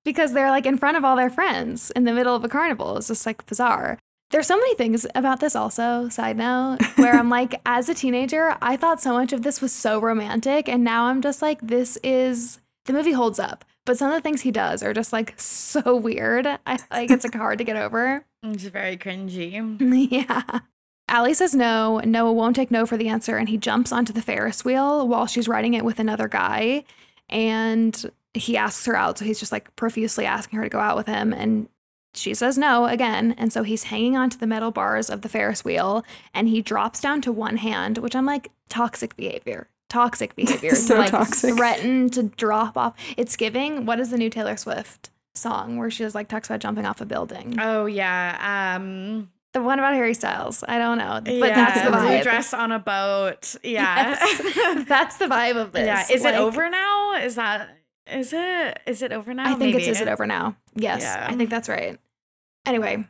because 0.05 0.33
they're 0.33 0.51
like 0.51 0.67
in 0.67 0.79
front 0.79 0.97
of 0.97 1.05
all 1.05 1.17
their 1.17 1.31
friends 1.31 1.91
in 1.93 2.05
the 2.05 2.13
middle 2.13 2.35
of 2.35 2.45
a 2.45 2.49
carnival. 2.49 2.97
It's 2.97 3.09
just 3.09 3.27
like 3.27 3.47
bizarre. 3.47 3.99
There's 4.31 4.47
so 4.47 4.57
many 4.57 4.75
things 4.77 5.07
about 5.15 5.41
this 5.41 5.57
also, 5.57 6.09
side 6.09 6.37
note, 6.37 6.79
where 6.97 7.15
I'm 7.15 7.29
like, 7.31 7.61
as 7.67 7.89
a 7.89 7.95
teenager, 7.95 8.57
I 8.63 8.77
thought 8.77 9.03
so 9.03 9.13
much 9.13 9.33
of 9.33 9.43
this 9.43 9.61
was 9.61 9.73
so 9.73 10.01
romantic. 10.01 10.69
And 10.69 10.85
now 10.85 11.07
I'm 11.07 11.21
just 11.21 11.43
like, 11.43 11.61
this 11.61 11.99
is 12.05 12.61
the 12.85 12.93
movie 12.93 13.13
holds 13.13 13.41
up. 13.41 13.65
But 13.91 13.99
some 13.99 14.13
of 14.13 14.15
the 14.15 14.21
things 14.21 14.43
he 14.43 14.53
does 14.53 14.85
are 14.85 14.95
just 14.95 15.13
like 15.13 15.35
so 15.37 15.97
weird. 15.97 16.47
I 16.47 16.79
like 16.93 17.11
it's 17.11 17.25
like 17.25 17.35
hard 17.35 17.59
to 17.59 17.65
get 17.65 17.77
over. 17.77 18.25
It's 18.45 18.63
very 18.63 18.97
cringy. 18.97 19.53
yeah. 20.13 20.61
Allie 21.09 21.35
says 21.35 21.55
no. 21.57 21.99
Noah 21.99 22.33
won't 22.33 22.55
take 22.55 22.71
no 22.71 22.87
for 22.87 22.97
the 22.97 23.09
answer, 23.09 23.37
and 23.37 23.49
he 23.49 23.59
jumps 23.59 23.91
onto 23.91 24.13
the 24.13 24.23
Ferris 24.23 24.65
wheel 24.65 25.09
while 25.09 25.27
she's 25.27 25.49
riding 25.49 25.75
it 25.75 25.85
with 25.85 25.99
another 25.99 26.29
guy. 26.29 26.85
And 27.29 28.11
he 28.33 28.57
asks 28.57 28.87
her 28.87 28.95
out. 28.95 29.19
So 29.19 29.25
he's 29.25 29.41
just 29.41 29.51
like 29.51 29.75
profusely 29.75 30.25
asking 30.25 30.57
her 30.59 30.65
to 30.65 30.71
go 30.71 30.79
out 30.79 30.97
with 30.97 31.09
him. 31.09 31.33
And 31.33 31.69
she 32.15 32.33
says 32.33 32.57
no 32.57 32.87
again. 32.87 33.35
And 33.37 33.53
so 33.53 33.65
he's 33.65 33.83
hanging 33.85 34.17
onto 34.17 34.39
the 34.39 34.47
metal 34.47 34.71
bars 34.71 35.11
of 35.11 35.23
the 35.23 35.29
Ferris 35.29 35.65
wheel 35.65 36.05
and 36.33 36.49
he 36.49 36.63
drops 36.63 37.01
down 37.01 37.21
to 37.23 37.33
one 37.33 37.57
hand, 37.57 37.99
which 37.99 38.15
I'm 38.15 38.25
like, 38.25 38.53
toxic 38.69 39.17
behavior. 39.17 39.69
Toxic 39.91 40.35
behavior. 40.37 40.75
So 40.75 40.95
to 40.95 41.01
like 41.01 41.11
toxic. 41.11 41.55
threaten 41.55 42.09
to 42.11 42.23
drop 42.23 42.79
off. 42.79 42.95
It's 43.19 43.37
giving. 43.37 43.85
What 43.85 44.01
is 44.01 44.11
the 44.11 44.17
new 44.17 44.31
Taylor 44.31 44.57
Swift 44.57 45.11
song 45.35 45.77
where 45.77 45.91
she 45.91 46.03
was 46.05 46.15
like 46.15 46.29
talks 46.29 46.49
about 46.49 46.61
jumping 46.61 46.87
off 46.87 47.01
a 47.03 47.05
building? 47.07 47.57
Oh 47.61 47.85
yeah. 47.87 48.75
Um 48.77 49.31
The 49.53 49.61
one 49.61 49.79
about 49.79 49.95
Harry 49.95 50.15
Styles. 50.15 50.65
I 50.69 50.79
don't 50.79 50.97
know. 50.97 51.21
But 51.23 51.35
yeah, 51.35 51.55
that's 51.55 51.83
the 51.83 51.91
blue 51.91 51.99
vibe. 52.01 52.23
dress 52.23 52.55
on 52.55 52.73
a 52.73 52.79
boat. 52.79 53.57
Yeah. 53.63 54.17
Yes. 54.21 54.85
that's 54.89 55.17
the 55.19 55.27
vibe 55.27 55.57
of 55.57 55.73
this. 55.73 55.85
yeah. 55.87 56.07
Is 56.11 56.23
Like, 56.23 56.35
it 56.35 56.39
over 56.39 56.71
now? 56.71 57.15
Is 57.17 57.35
that 57.35 57.77
is 58.11 58.33
it 58.33 58.81
is 58.87 59.03
it 59.03 59.13
over 59.13 59.35
now? 59.35 59.53
I 59.53 59.59
think 59.59 59.75
it's 59.77 59.87
is 59.87 60.01
it 60.01 60.09
over 60.09 60.27
now? 60.27 60.57
Yes. 60.75 61.03
Yeah. 61.03 61.27
I 61.29 61.35
think 61.37 61.51
that's 61.51 61.69
right. 61.69 61.99
Anyway, 62.65 63.05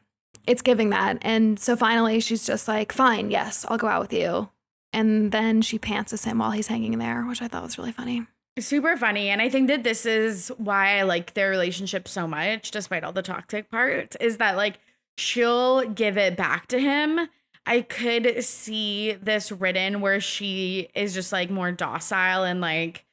it's 0.46 0.62
giving 0.62 0.90
that. 0.90 1.18
And 1.22 1.58
so 1.60 1.76
finally 1.76 2.20
she's 2.20 2.46
just 2.46 2.68
like, 2.68 2.92
fine, 2.92 3.30
yes, 3.30 3.66
I'll 3.68 3.78
go 3.78 3.86
out 3.88 4.00
with 4.00 4.12
you. 4.12 4.48
And 4.92 5.32
then 5.32 5.62
she 5.62 5.78
pantses 5.78 6.24
him 6.24 6.38
while 6.38 6.50
he's 6.50 6.66
hanging 6.66 6.98
there, 6.98 7.24
which 7.24 7.40
I 7.40 7.48
thought 7.48 7.62
was 7.62 7.78
really 7.78 7.92
funny. 7.92 8.26
Super 8.58 8.96
funny. 8.96 9.28
And 9.28 9.40
I 9.40 9.48
think 9.48 9.68
that 9.68 9.84
this 9.84 10.04
is 10.04 10.50
why 10.58 10.98
I 10.98 11.02
like 11.02 11.34
their 11.34 11.50
relationship 11.50 12.08
so 12.08 12.26
much, 12.26 12.70
despite 12.70 13.04
all 13.04 13.12
the 13.12 13.22
toxic 13.22 13.70
parts, 13.70 14.16
is 14.20 14.38
that 14.38 14.56
like 14.56 14.80
she'll 15.16 15.82
give 15.88 16.18
it 16.18 16.36
back 16.36 16.66
to 16.68 16.80
him. 16.80 17.28
I 17.66 17.82
could 17.82 18.42
see 18.42 19.12
this 19.12 19.52
written 19.52 20.00
where 20.00 20.20
she 20.20 20.88
is 20.94 21.14
just 21.14 21.32
like 21.32 21.50
more 21.50 21.70
docile 21.70 22.44
and 22.44 22.60
like 22.60 23.04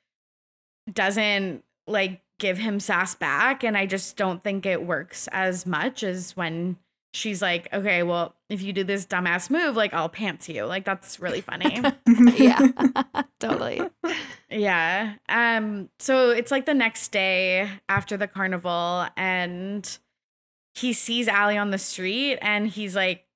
doesn't 0.92 1.64
like 1.86 2.22
give 2.40 2.58
him 2.58 2.80
sass 2.80 3.14
back. 3.14 3.64
And 3.64 3.78
I 3.78 3.86
just 3.86 4.18
don't 4.18 4.44
think 4.44 4.66
it 4.66 4.84
works 4.84 5.28
as 5.32 5.66
much 5.66 6.04
as 6.04 6.36
when 6.36 6.78
she's 7.14 7.42
like, 7.42 7.68
okay, 7.74 8.04
well, 8.04 8.36
if 8.50 8.62
you 8.62 8.74
do 8.74 8.84
this 8.84 9.06
dumbass 9.06 9.50
move, 9.50 9.76
like 9.76 9.94
I'll 9.94 10.10
pants 10.10 10.48
you. 10.50 10.66
Like 10.66 10.86
that's 10.86 11.20
really 11.20 11.42
funny. 11.42 11.82
yeah. 12.36 12.60
totally. 13.40 13.82
Yeah. 14.50 15.16
Um 15.30 15.90
so 16.00 16.30
it's 16.32 16.52
like 16.52 16.66
the 16.66 16.74
next 16.74 17.12
day 17.12 17.70
after 17.90 18.18
the 18.18 18.28
carnival 18.28 19.08
and 19.16 19.98
he 20.76 20.94
sees 20.94 21.28
Allie 21.28 21.58
on 21.58 21.72
the 21.72 21.78
street 21.78 22.38
and 22.42 22.68
he's 22.68 22.96
like 22.96 23.27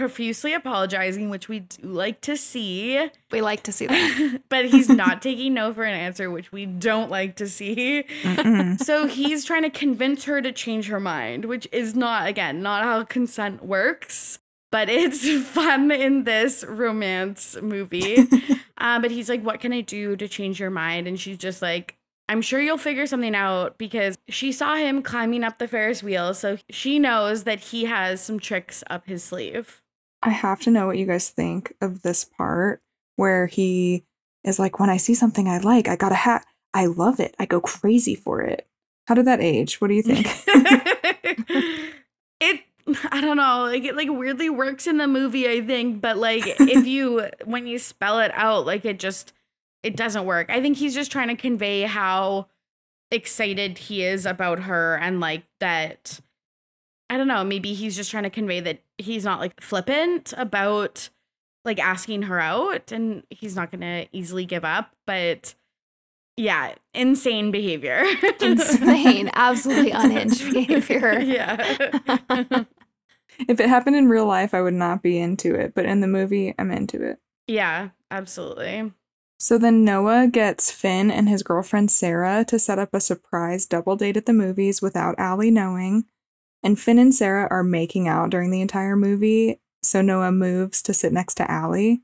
profusely 0.00 0.54
apologizing, 0.54 1.28
which 1.28 1.46
we 1.46 1.60
do 1.60 1.86
like 1.86 2.22
to 2.22 2.34
see. 2.34 3.10
We 3.30 3.42
like 3.42 3.62
to 3.64 3.72
see 3.72 3.86
that. 3.86 4.40
but 4.48 4.64
he's 4.64 4.88
not 4.88 5.20
taking 5.20 5.52
no 5.52 5.74
for 5.74 5.84
an 5.84 5.92
answer, 5.92 6.30
which 6.30 6.50
we 6.50 6.64
don't 6.64 7.10
like 7.10 7.36
to 7.36 7.46
see. 7.46 8.04
Mm-mm. 8.22 8.80
So 8.80 9.06
he's 9.06 9.44
trying 9.44 9.64
to 9.64 9.68
convince 9.68 10.24
her 10.24 10.40
to 10.40 10.52
change 10.52 10.88
her 10.88 11.00
mind, 11.00 11.44
which 11.44 11.68
is 11.70 11.94
not 11.94 12.26
again 12.26 12.62
not 12.62 12.82
how 12.82 13.04
consent 13.04 13.62
works. 13.62 14.38
But 14.72 14.88
it's 14.88 15.28
fun 15.48 15.90
in 15.90 16.24
this 16.24 16.64
romance 16.64 17.56
movie. 17.60 18.26
Uh, 18.82 18.98
but 18.98 19.10
he's 19.10 19.28
like, 19.28 19.42
What 19.42 19.60
can 19.60 19.74
I 19.74 19.82
do 19.82 20.16
to 20.16 20.26
change 20.26 20.58
your 20.58 20.70
mind? 20.70 21.06
And 21.06 21.20
she's 21.20 21.36
just 21.36 21.60
like, 21.60 21.98
I'm 22.30 22.40
sure 22.40 22.62
you'll 22.62 22.78
figure 22.78 23.06
something 23.06 23.34
out 23.34 23.76
because 23.76 24.16
she 24.28 24.52
saw 24.52 24.76
him 24.76 25.02
climbing 25.02 25.44
up 25.44 25.58
the 25.58 25.68
Ferris 25.68 26.02
wheel. 26.02 26.32
So 26.32 26.56
she 26.70 26.98
knows 26.98 27.44
that 27.44 27.58
he 27.58 27.84
has 27.84 28.22
some 28.22 28.40
tricks 28.40 28.82
up 28.88 29.06
his 29.06 29.22
sleeve. 29.22 29.82
I 30.22 30.30
have 30.30 30.60
to 30.62 30.70
know 30.70 30.86
what 30.86 30.98
you 30.98 31.06
guys 31.06 31.30
think 31.30 31.74
of 31.80 32.02
this 32.02 32.24
part 32.24 32.82
where 33.16 33.46
he 33.46 34.04
is 34.44 34.58
like, 34.58 34.78
when 34.78 34.90
I 34.90 34.96
see 34.96 35.14
something 35.14 35.48
I 35.48 35.58
like, 35.58 35.88
I 35.88 35.96
got 35.96 36.12
a 36.12 36.16
hat. 36.16 36.46
I 36.72 36.86
love 36.86 37.20
it. 37.20 37.34
I 37.38 37.46
go 37.46 37.60
crazy 37.60 38.14
for 38.14 38.40
it. 38.40 38.66
How 39.06 39.14
did 39.14 39.26
that 39.26 39.40
age? 39.40 39.80
What 39.80 39.88
do 39.88 39.94
you 39.94 40.02
think? 40.02 40.26
it 42.40 42.60
I 43.10 43.20
don't 43.20 43.36
know, 43.36 43.64
like 43.64 43.84
it 43.84 43.96
like 43.96 44.08
weirdly 44.10 44.50
works 44.50 44.86
in 44.86 44.98
the 44.98 45.06
movie, 45.06 45.48
I 45.48 45.60
think, 45.64 46.00
but 46.00 46.16
like 46.16 46.44
if 46.46 46.86
you 46.88 47.28
when 47.44 47.66
you 47.66 47.78
spell 47.78 48.20
it 48.20 48.30
out, 48.34 48.66
like 48.66 48.84
it 48.84 48.98
just 48.98 49.32
it 49.82 49.96
doesn't 49.96 50.24
work. 50.24 50.50
I 50.50 50.60
think 50.60 50.76
he's 50.76 50.94
just 50.94 51.10
trying 51.10 51.28
to 51.28 51.36
convey 51.36 51.82
how 51.82 52.48
excited 53.10 53.78
he 53.78 54.04
is 54.04 54.26
about 54.26 54.60
her 54.60 54.96
and 54.96 55.20
like 55.20 55.44
that 55.58 56.20
I 57.10 57.16
don't 57.16 57.28
know, 57.28 57.42
maybe 57.42 57.74
he's 57.74 57.96
just 57.96 58.10
trying 58.10 58.22
to 58.22 58.30
convey 58.30 58.60
that 58.60 58.80
he's 58.96 59.24
not 59.24 59.40
like 59.40 59.60
flippant 59.60 60.32
about 60.36 61.10
like 61.64 61.80
asking 61.80 62.22
her 62.22 62.40
out 62.40 62.92
and 62.92 63.24
he's 63.30 63.56
not 63.56 63.70
going 63.70 63.80
to 63.80 64.06
easily 64.12 64.46
give 64.46 64.64
up, 64.64 64.94
but 65.06 65.54
yeah, 66.36 66.74
insane 66.94 67.50
behavior. 67.50 68.04
Insane. 68.40 69.30
Absolutely 69.34 69.90
unhinged 69.94 70.54
behavior. 70.54 71.20
yeah. 71.20 72.64
if 73.48 73.60
it 73.60 73.68
happened 73.68 73.96
in 73.96 74.08
real 74.08 74.24
life, 74.24 74.54
I 74.54 74.62
would 74.62 74.72
not 74.72 75.02
be 75.02 75.18
into 75.18 75.54
it, 75.54 75.74
but 75.74 75.84
in 75.84 76.00
the 76.00 76.06
movie, 76.06 76.54
I'm 76.58 76.70
into 76.70 77.02
it. 77.02 77.18
yeah, 77.46 77.90
absolutely. 78.10 78.92
So 79.38 79.58
then 79.58 79.84
Noah 79.84 80.28
gets 80.28 80.70
Finn 80.70 81.10
and 81.10 81.28
his 81.28 81.42
girlfriend 81.42 81.90
Sarah 81.90 82.44
to 82.46 82.58
set 82.58 82.78
up 82.78 82.94
a 82.94 83.00
surprise 83.00 83.66
double 83.66 83.96
date 83.96 84.16
at 84.16 84.26
the 84.26 84.32
movies 84.32 84.80
without 84.80 85.18
Allie 85.18 85.50
knowing. 85.50 86.04
And 86.62 86.78
Finn 86.78 86.98
and 86.98 87.14
Sarah 87.14 87.48
are 87.50 87.62
making 87.62 88.08
out 88.08 88.30
during 88.30 88.50
the 88.50 88.60
entire 88.60 88.96
movie, 88.96 89.60
so 89.82 90.02
Noah 90.02 90.32
moves 90.32 90.82
to 90.82 90.94
sit 90.94 91.12
next 91.12 91.34
to 91.36 91.50
Allie. 91.50 92.02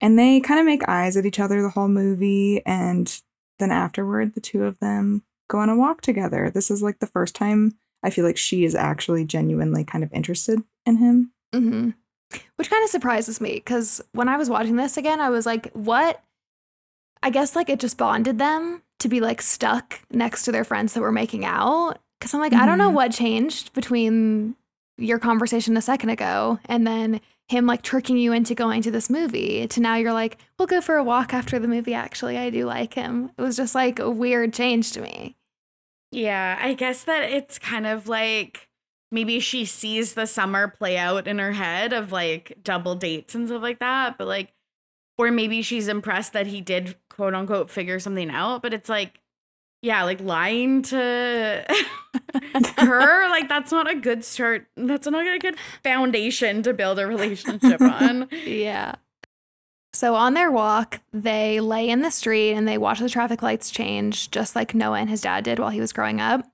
And 0.00 0.18
they 0.18 0.40
kind 0.40 0.60
of 0.60 0.66
make 0.66 0.88
eyes 0.88 1.16
at 1.16 1.26
each 1.26 1.40
other 1.40 1.62
the 1.62 1.70
whole 1.70 1.88
movie, 1.88 2.64
and 2.66 3.20
then 3.58 3.70
afterward, 3.70 4.34
the 4.34 4.40
two 4.40 4.64
of 4.64 4.78
them 4.78 5.22
go 5.48 5.58
on 5.58 5.68
a 5.68 5.76
walk 5.76 6.02
together. 6.02 6.50
This 6.50 6.70
is 6.70 6.82
like 6.82 6.98
the 6.98 7.06
first 7.06 7.34
time 7.34 7.76
I 8.02 8.10
feel 8.10 8.24
like 8.24 8.36
she 8.36 8.64
is 8.64 8.74
actually 8.74 9.24
genuinely 9.24 9.84
kind 9.84 10.04
of 10.04 10.12
interested 10.12 10.60
in 10.86 10.98
him. 10.98 11.32
hmm 11.52 11.90
Which 12.56 12.70
kind 12.70 12.84
of 12.84 12.90
surprises 12.90 13.40
me 13.40 13.54
because 13.54 14.00
when 14.12 14.28
I 14.28 14.36
was 14.36 14.50
watching 14.50 14.76
this 14.76 14.96
again, 14.96 15.20
I 15.20 15.30
was 15.30 15.46
like, 15.46 15.70
what? 15.72 16.22
I 17.22 17.30
guess 17.30 17.56
like 17.56 17.68
it 17.68 17.80
just 17.80 17.98
bonded 17.98 18.38
them 18.38 18.82
to 19.00 19.08
be 19.08 19.20
like 19.20 19.42
stuck 19.42 20.00
next 20.10 20.44
to 20.44 20.52
their 20.52 20.64
friends 20.64 20.94
that 20.94 21.00
were 21.00 21.12
making 21.12 21.44
out. 21.44 21.98
Cause 22.20 22.34
I'm 22.34 22.40
like, 22.40 22.52
I 22.52 22.66
don't 22.66 22.78
know 22.78 22.90
Mhm. 22.90 22.94
what 22.94 23.12
changed 23.12 23.72
between 23.74 24.56
your 24.96 25.18
conversation 25.20 25.76
a 25.76 25.82
second 25.82 26.10
ago 26.10 26.58
and 26.64 26.84
then 26.86 27.20
him 27.48 27.64
like 27.66 27.82
tricking 27.82 28.18
you 28.18 28.32
into 28.32 28.54
going 28.54 28.82
to 28.82 28.90
this 28.90 29.08
movie 29.08 29.66
to 29.68 29.80
now 29.80 29.94
you're 29.94 30.12
like, 30.12 30.36
we'll 30.58 30.66
go 30.66 30.80
for 30.80 30.96
a 30.96 31.04
walk 31.04 31.32
after 31.32 31.58
the 31.58 31.68
movie. 31.68 31.94
Actually, 31.94 32.36
I 32.36 32.50
do 32.50 32.66
like 32.66 32.94
him. 32.94 33.30
It 33.38 33.42
was 33.42 33.56
just 33.56 33.74
like 33.74 33.98
a 33.98 34.10
weird 34.10 34.52
change 34.52 34.92
to 34.92 35.00
me. 35.00 35.36
Yeah, 36.10 36.58
I 36.60 36.74
guess 36.74 37.04
that 37.04 37.24
it's 37.30 37.58
kind 37.58 37.86
of 37.86 38.08
like 38.08 38.68
maybe 39.10 39.40
she 39.40 39.64
sees 39.64 40.14
the 40.14 40.26
summer 40.26 40.68
play 40.68 40.98
out 40.98 41.26
in 41.26 41.38
her 41.38 41.52
head 41.52 41.92
of 41.92 42.12
like 42.12 42.58
double 42.62 42.94
dates 42.94 43.34
and 43.34 43.46
stuff 43.48 43.62
like 43.62 43.78
that, 43.78 44.18
but 44.18 44.26
like, 44.26 44.52
or 45.16 45.30
maybe 45.30 45.62
she's 45.62 45.88
impressed 45.88 46.32
that 46.34 46.48
he 46.48 46.60
did 46.60 46.96
quote 47.08 47.34
unquote 47.34 47.70
figure 47.70 47.98
something 47.98 48.30
out, 48.30 48.60
but 48.62 48.74
it's 48.74 48.88
like, 48.88 49.20
yeah, 49.82 50.02
like 50.04 50.20
lying 50.20 50.82
to 50.82 51.64
her, 52.78 53.28
like 53.30 53.48
that's 53.48 53.70
not 53.70 53.90
a 53.90 53.94
good 53.94 54.24
start. 54.24 54.66
That's 54.76 55.06
not 55.06 55.26
a 55.26 55.38
good 55.38 55.56
foundation 55.82 56.62
to 56.62 56.74
build 56.74 56.98
a 56.98 57.06
relationship 57.06 57.80
on. 57.80 58.28
Yeah. 58.44 58.94
So 59.94 60.14
on 60.14 60.34
their 60.34 60.50
walk, 60.50 61.00
they 61.12 61.60
lay 61.60 61.88
in 61.88 62.02
the 62.02 62.10
street 62.10 62.52
and 62.52 62.68
they 62.68 62.78
watch 62.78 63.00
the 63.00 63.08
traffic 63.08 63.42
lights 63.42 63.70
change, 63.70 64.30
just 64.30 64.54
like 64.54 64.74
Noah 64.74 64.98
and 64.98 65.10
his 65.10 65.22
dad 65.22 65.44
did 65.44 65.58
while 65.58 65.70
he 65.70 65.80
was 65.80 65.92
growing 65.92 66.20
up. 66.20 66.46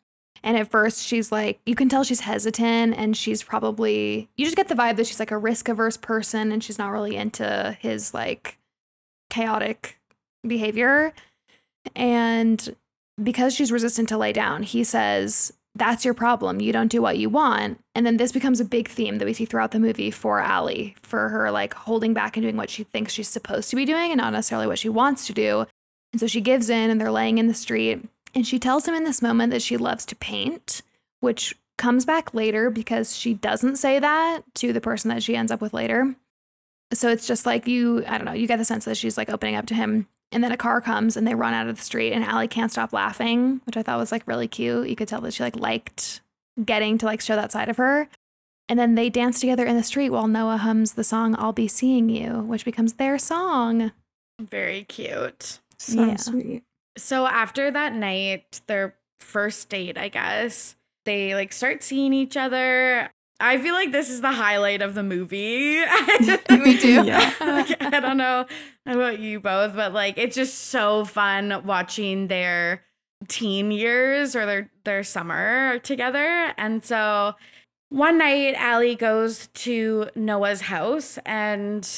And 0.43 0.57
at 0.57 0.71
first, 0.71 1.07
she's 1.07 1.33
like, 1.33 1.61
you 1.67 1.75
can 1.75 1.89
tell 1.89 2.05
she's 2.05 2.21
hesitant 2.21 2.95
and 2.97 3.17
she's 3.17 3.43
probably, 3.43 4.29
you 4.37 4.45
just 4.45 4.57
get 4.57 4.69
the 4.69 4.75
vibe 4.75 4.97
that 4.97 5.07
she's 5.07 5.19
like 5.19 5.31
a 5.31 5.39
risk 5.39 5.69
averse 5.69 5.97
person 5.97 6.53
and 6.53 6.63
she's 6.63 6.79
not 6.79 6.91
really 6.91 7.17
into 7.17 7.77
his 7.81 8.15
like 8.15 8.59
chaotic 9.31 9.99
behavior. 10.47 11.13
And 11.97 12.75
because 13.23 13.55
she's 13.55 13.73
resistant 13.73 14.09
to 14.09 14.19
lay 14.19 14.33
down, 14.33 14.63
he 14.63 14.85
says, 14.85 15.53
That's 15.75 16.05
your 16.05 16.15
problem. 16.15 16.61
You 16.61 16.73
don't 16.73 16.91
do 16.91 17.03
what 17.03 17.19
you 17.19 17.29
want. 17.29 17.81
And 17.95 18.05
then 18.05 18.17
this 18.17 18.33
becomes 18.33 18.61
a 18.61 18.65
big 18.65 18.89
theme 18.89 19.19
that 19.19 19.25
we 19.25 19.33
see 19.33 19.45
throughout 19.45 19.71
the 19.71 19.81
movie 19.81 20.11
for 20.11 20.41
Allie, 20.41 20.97
for 21.03 21.29
her 21.29 21.51
like 21.51 21.75
holding 21.75 22.15
back 22.15 22.37
and 22.37 22.43
doing 22.43 22.57
what 22.57 22.71
she 22.71 22.85
thinks 22.85 23.13
she's 23.13 23.29
supposed 23.29 23.71
to 23.71 23.77
be 23.77 23.85
doing 23.85 24.11
and 24.11 24.19
not 24.19 24.33
necessarily 24.33 24.67
what 24.67 24.79
she 24.79 24.89
wants 24.89 25.27
to 25.27 25.33
do. 25.33 25.67
And 26.13 26.21
so 26.21 26.27
she 26.27 26.41
gives 26.41 26.71
in 26.71 26.91
and 26.91 27.01
they're 27.01 27.11
laying 27.11 27.39
in 27.39 27.47
the 27.47 27.55
street. 27.55 28.09
And 28.35 28.47
she 28.47 28.59
tells 28.59 28.87
him 28.87 28.95
in 28.95 29.05
this 29.05 29.23
moment 29.23 29.53
that 29.53 29.63
she 29.63 29.77
loves 29.77 30.05
to 30.07 30.17
paint, 30.17 30.83
which 31.21 31.55
comes 31.77 32.05
back 32.05 32.35
later 32.35 32.71
because 32.71 33.17
she 33.17 33.35
doesn't 33.35 33.77
say 33.77 33.99
that 33.99 34.43
to 34.55 34.73
the 34.73 34.81
person 34.81 35.09
that 35.11 35.23
she 35.23 35.37
ends 35.37 35.53
up 35.53 35.61
with 35.61 35.75
later. 35.75 36.15
So 36.93 37.09
it's 37.09 37.27
just 37.27 37.47
like 37.47 37.67
you, 37.67 38.05
I 38.07 38.17
don't 38.17 38.27
know, 38.27 38.33
you 38.33 38.47
get 38.47 38.59
the 38.59 38.65
sense 38.65 38.85
that 38.85 38.97
she's 38.97 39.17
like 39.17 39.29
opening 39.29 39.57
up 39.57 39.67
to 39.67 39.75
him. 39.75 40.07
And 40.35 40.43
then 40.43 40.53
a 40.53 40.57
car 40.57 40.81
comes 40.81 41.17
and 41.17 41.27
they 41.27 41.35
run 41.35 41.55
out 41.55 41.69
of 41.69 41.77
the 41.77 41.83
street 41.83 42.13
and 42.13 42.25
Allie 42.25 42.49
can't 42.49 42.73
stop 42.73 42.93
laughing, 42.93 43.61
which 43.65 43.77
I 43.77 43.83
thought 43.83 43.99
was 43.99 44.11
like 44.13 44.27
really 44.27 44.49
cute. 44.49 44.89
You 44.89 44.97
could 44.97 45.09
tell 45.09 45.21
that 45.23 45.33
she 45.33 45.43
like 45.45 45.57
liked 45.57 46.21
getting 46.63 46.99
to 46.99 47.07
like 47.07 47.21
show 47.21 47.37
that 47.37 47.53
side 47.53 47.69
of 47.69 47.77
her. 47.77 48.09
And 48.69 48.79
then 48.79 48.95
they 48.95 49.11
dance 49.11 49.41
together 49.41 49.65
in 49.65 49.77
the 49.77 49.83
street 49.83 50.11
while 50.11 50.27
Noah 50.27 50.57
hums 50.57 50.95
the 50.95 51.05
song 51.05 51.37
I'll 51.39 51.53
Be 51.53 51.69
Seeing 51.69 52.09
You, 52.09 52.41
which 52.43 52.65
becomes 52.65 52.95
their 52.95 53.19
song. 53.19 53.93
Very 54.41 54.85
cute. 54.85 55.61
So 55.79 56.05
Yeah. 56.05 56.17
sweet. 56.17 56.65
So 56.97 57.27
after 57.27 57.71
that 57.71 57.95
night, 57.95 58.61
their 58.67 58.97
first 59.21 59.69
date, 59.69 59.99
I 59.99 60.09
guess, 60.09 60.77
they 61.05 61.35
like 61.35 61.53
start 61.53 61.83
seeing 61.83 62.13
each 62.13 62.37
other. 62.37 63.11
I 63.41 63.59
feel 63.59 63.75
like 63.75 63.93
this 63.93 64.11
is 64.11 64.21
the 64.21 64.33
highlight 64.33 64.81
of 64.81 64.95
the 64.95 65.03
movie. 65.03 65.81
We 66.65 66.79
do. 66.79 67.05
Yeah. 67.05 67.33
Like, 67.41 67.83
I 67.83 68.01
don't 68.01 68.17
know 68.17 68.47
about 68.87 69.19
you 69.19 69.39
both, 69.39 69.75
but 69.75 69.93
like 69.93 70.17
it's 70.17 70.35
just 70.35 70.55
so 70.55 71.05
fun 71.05 71.63
watching 71.67 72.29
their 72.29 72.83
teen 73.29 73.71
years 73.71 74.35
or 74.35 74.47
their 74.47 74.71
their 74.85 75.03
summer 75.03 75.79
together. 75.81 76.55
And 76.57 76.83
so 76.85 77.35
one 77.91 78.19
night 78.19 78.55
Allie 78.57 78.95
goes 78.95 79.49
to 79.49 80.09
Noah's 80.15 80.63
house 80.63 81.19
and 81.27 81.89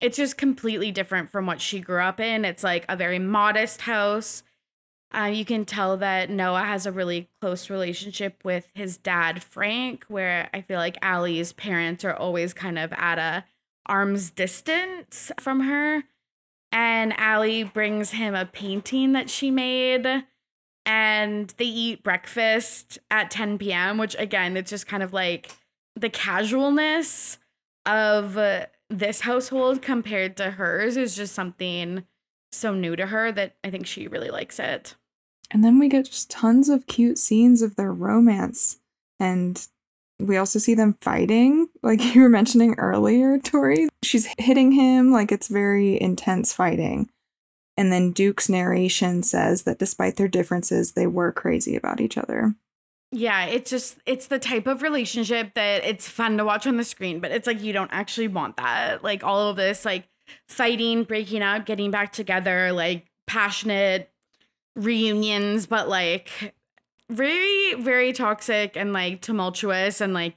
it's 0.00 0.16
just 0.16 0.36
completely 0.36 0.90
different 0.90 1.30
from 1.30 1.46
what 1.46 1.60
she 1.60 1.80
grew 1.80 2.02
up 2.02 2.20
in. 2.20 2.44
It's 2.44 2.64
like 2.64 2.84
a 2.88 2.96
very 2.96 3.18
modest 3.18 3.82
house. 3.82 4.42
Uh, 5.14 5.24
you 5.24 5.44
can 5.44 5.64
tell 5.64 5.96
that 5.98 6.30
Noah 6.30 6.64
has 6.64 6.86
a 6.86 6.92
really 6.92 7.28
close 7.40 7.68
relationship 7.68 8.42
with 8.44 8.70
his 8.74 8.96
dad, 8.96 9.42
Frank, 9.42 10.04
where 10.08 10.48
I 10.54 10.62
feel 10.62 10.78
like 10.78 10.96
Allie's 11.02 11.52
parents 11.52 12.04
are 12.04 12.14
always 12.14 12.54
kind 12.54 12.78
of 12.78 12.92
at 12.94 13.18
a 13.18 13.44
arm's 13.86 14.30
distance 14.30 15.30
from 15.38 15.60
her. 15.60 16.04
And 16.70 17.12
Allie 17.18 17.64
brings 17.64 18.12
him 18.12 18.34
a 18.34 18.46
painting 18.46 19.12
that 19.12 19.28
she 19.28 19.50
made. 19.50 20.24
And 20.86 21.54
they 21.58 21.66
eat 21.66 22.02
breakfast 22.02 22.98
at 23.10 23.30
10 23.30 23.58
p.m., 23.58 23.98
which 23.98 24.16
again, 24.18 24.56
it's 24.56 24.70
just 24.70 24.86
kind 24.86 25.02
of 25.02 25.12
like 25.12 25.52
the 25.94 26.08
casualness 26.08 27.38
of 27.84 28.38
uh, 28.38 28.66
this 28.88 29.20
household 29.20 29.82
compared 29.82 30.36
to 30.38 30.52
hers 30.52 30.96
is 30.96 31.14
just 31.14 31.34
something 31.34 32.04
so 32.50 32.74
new 32.74 32.96
to 32.96 33.06
her 33.06 33.30
that 33.32 33.56
I 33.62 33.70
think 33.70 33.86
she 33.86 34.08
really 34.08 34.30
likes 34.30 34.58
it. 34.58 34.96
And 35.52 35.62
then 35.62 35.78
we 35.78 35.88
get 35.88 36.06
just 36.06 36.30
tons 36.30 36.68
of 36.68 36.86
cute 36.86 37.18
scenes 37.18 37.60
of 37.60 37.76
their 37.76 37.92
romance. 37.92 38.78
And 39.20 39.64
we 40.18 40.36
also 40.36 40.58
see 40.58 40.74
them 40.74 40.96
fighting, 41.00 41.68
like 41.82 42.14
you 42.14 42.22
were 42.22 42.28
mentioning 42.28 42.74
earlier, 42.78 43.38
Torry. 43.38 43.88
She's 44.02 44.28
hitting 44.38 44.72
him, 44.72 45.12
like 45.12 45.30
it's 45.30 45.48
very 45.48 46.00
intense 46.00 46.52
fighting. 46.52 47.10
And 47.76 47.92
then 47.92 48.12
Duke's 48.12 48.48
narration 48.48 49.22
says 49.22 49.62
that 49.62 49.78
despite 49.78 50.16
their 50.16 50.28
differences, 50.28 50.92
they 50.92 51.06
were 51.06 51.32
crazy 51.32 51.76
about 51.76 52.00
each 52.00 52.18
other. 52.18 52.54
Yeah, 53.10 53.44
it's 53.44 53.70
just 53.70 53.98
it's 54.06 54.28
the 54.28 54.38
type 54.38 54.66
of 54.66 54.82
relationship 54.82 55.54
that 55.54 55.84
it's 55.84 56.08
fun 56.08 56.38
to 56.38 56.44
watch 56.44 56.66
on 56.66 56.78
the 56.78 56.84
screen, 56.84 57.20
but 57.20 57.30
it's 57.30 57.46
like 57.46 57.62
you 57.62 57.72
don't 57.72 57.92
actually 57.92 58.28
want 58.28 58.56
that. 58.56 59.04
Like 59.04 59.22
all 59.22 59.50
of 59.50 59.56
this 59.56 59.84
like 59.84 60.08
fighting, 60.48 61.04
breaking 61.04 61.42
up, 61.42 61.66
getting 61.66 61.90
back 61.90 62.12
together, 62.12 62.72
like 62.72 63.06
passionate 63.26 64.11
reunions, 64.76 65.66
but 65.66 65.88
like 65.88 66.54
very 67.10 67.74
very 67.74 68.12
toxic 68.12 68.76
and 68.76 68.92
like 68.92 69.20
tumultuous 69.20 70.00
and 70.00 70.14
like 70.14 70.36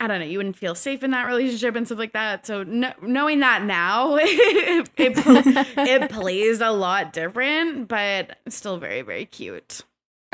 I 0.00 0.08
don't 0.08 0.18
know, 0.18 0.26
you 0.26 0.38
wouldn't 0.38 0.56
feel 0.56 0.74
safe 0.74 1.04
in 1.04 1.12
that 1.12 1.28
relationship 1.28 1.76
and 1.76 1.86
stuff 1.86 1.98
like 1.98 2.12
that. 2.12 2.44
So 2.44 2.64
no, 2.64 2.92
knowing 3.02 3.38
that 3.38 3.62
now, 3.62 4.16
it, 4.20 4.90
it, 4.96 5.14
pl- 5.16 5.42
it 5.86 6.10
plays 6.10 6.60
a 6.60 6.70
lot 6.70 7.12
different, 7.12 7.86
but 7.86 8.38
still 8.48 8.78
very 8.78 9.02
very 9.02 9.24
cute. 9.26 9.82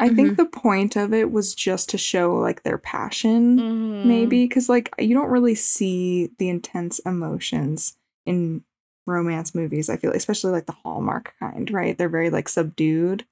I 0.01 0.11
think 0.11 0.37
the 0.37 0.45
point 0.47 0.95
of 0.95 1.13
it 1.13 1.33
was 1.33 1.57
just 1.57 1.89
to 1.91 1.99
show 1.99 2.33
like 2.37 2.63
their 2.63 2.79
passion, 2.79 3.59
Mhm. 3.59 4.05
maybe, 4.07 4.45
because 4.47 4.69
like 4.69 4.91
you 4.99 5.13
don't 5.13 5.29
really 5.29 5.57
see 5.57 6.31
the 6.39 6.49
intense 6.49 7.01
emotions 7.01 7.97
in 8.25 8.63
romance 9.07 9.57
movies. 9.57 9.91
I 9.91 9.97
feel, 9.97 10.13
especially 10.13 10.53
like 10.53 10.67
the 10.67 10.73
Hallmark 10.85 11.35
kind, 11.41 11.69
right? 11.73 11.99
They're 11.99 12.09
very 12.09 12.31
like 12.31 12.49
subdued, 12.49 13.27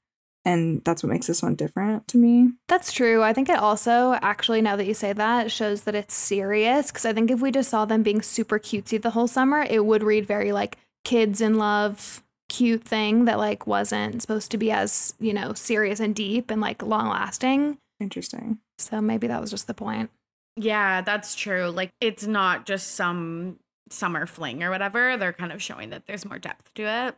and 0.47 0.82
that's 0.84 1.03
what 1.03 1.11
makes 1.11 1.26
this 1.26 1.42
one 1.42 1.57
different 1.57 2.07
to 2.09 2.16
me. 2.16 2.53
That's 2.68 2.92
true. 2.92 3.22
I 3.22 3.32
think 3.32 3.49
it 3.49 3.59
also, 3.59 4.16
actually, 4.22 4.62
now 4.62 4.76
that 4.76 4.86
you 4.86 4.94
say 4.94 5.12
that, 5.12 5.51
shows 5.51 5.82
that 5.82 5.94
it's 5.97 6.14
serious. 6.14 6.86
Because 6.90 7.05
I 7.05 7.12
think 7.12 7.30
if 7.30 7.40
we 7.40 7.51
just 7.51 7.68
saw 7.68 7.84
them 7.84 8.03
being 8.05 8.22
super 8.22 8.59
cutesy 8.59 9.03
the 9.03 9.11
whole 9.11 9.26
summer, 9.26 9.66
it 9.68 9.84
would 9.84 10.05
read 10.05 10.24
very 10.24 10.53
like 10.53 10.78
kids 11.05 11.40
in 11.40 11.59
love, 11.59 12.22
cute 12.49 12.84
thing 12.84 13.24
that 13.24 13.38
like 13.38 13.66
wasn't 13.66 14.22
supposed 14.22 14.53
to 14.53 14.57
be 14.57 14.70
as, 14.70 15.14
you 15.18 15.32
know, 15.34 15.53
serious 15.53 15.99
and 15.99 16.14
deep 16.14 16.51
and 16.51 16.61
like 16.61 16.80
long 16.82 17.09
lasting. 17.09 17.76
Interesting. 17.99 18.59
So 18.78 19.01
maybe 19.01 19.26
that 19.26 19.40
was 19.40 19.51
just 19.51 19.66
the 19.66 19.74
point. 19.74 20.11
Yeah, 20.55 21.01
that's 21.01 21.34
true. 21.34 21.70
Like 21.70 21.90
it's 22.01 22.26
not 22.26 22.66
just 22.66 22.92
some 22.94 23.59
summer 23.90 24.26
fling 24.26 24.62
or 24.62 24.70
whatever. 24.70 25.16
They're 25.16 25.32
kind 25.32 25.53
of 25.53 25.61
showing 25.61 25.90
that 25.90 26.07
there's 26.07 26.24
more 26.24 26.38
depth 26.38 26.72
to 26.74 26.82
it. 26.82 27.16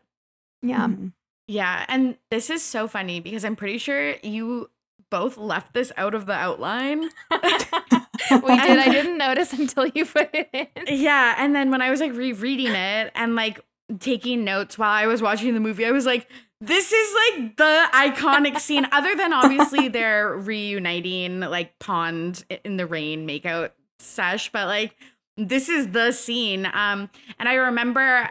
Yeah. 0.63 0.89
Mhm. 0.89 1.13
Yeah, 1.49 1.87
and 1.89 2.17
this 2.31 2.51
is 2.51 2.63
so 2.63 2.87
funny 2.87 3.21
because 3.21 3.45
I'm 3.45 3.57
pretty 3.57 3.79
sure 3.79 4.17
you 4.23 4.71
both 5.11 5.39
left 5.39 5.73
this 5.73 5.91
out 5.97 6.15
of 6.15 6.27
the 6.27 6.35
outline. 6.35 7.01
we 7.31 8.57
did. 8.57 8.79
I 8.79 8.89
didn't 8.91 9.17
notice 9.17 9.55
until 9.55 9.87
you 9.87 10.05
put 10.05 10.29
it 10.35 10.51
in. 10.53 10.67
Yeah, 10.87 11.35
and 11.39 11.55
then 11.55 11.71
when 11.71 11.81
I 11.81 11.91
was 11.91 12.01
like 12.01 12.13
rereading 12.13 12.73
it 12.73 13.11
and 13.15 13.35
like 13.35 13.61
taking 13.99 14.45
notes 14.45 14.77
while 14.77 14.93
I 14.93 15.07
was 15.07 15.23
watching 15.23 15.55
the 15.55 15.61
movie, 15.61 15.87
I 15.87 15.91
was 15.91 16.05
like, 16.05 16.29
this 16.61 16.93
is 16.93 17.15
like 17.15 17.57
the 17.57 17.87
iconic 17.93 18.59
scene, 18.59 18.87
other 18.93 19.15
than 19.15 19.33
obviously 19.33 19.89
they're 19.89 20.37
reuniting 20.37 21.41
like 21.41 21.79
pond 21.79 22.45
in 22.63 22.77
the 22.77 22.87
rain 22.87 23.27
makeout 23.27 23.71
sesh, 24.01 24.53
but 24.53 24.67
like 24.67 24.95
this 25.39 25.69
is 25.71 25.93
the 25.93 26.13
scene. 26.13 26.67
Um, 26.67 27.09
and 27.39 27.49
I 27.49 27.55
remember 27.55 28.29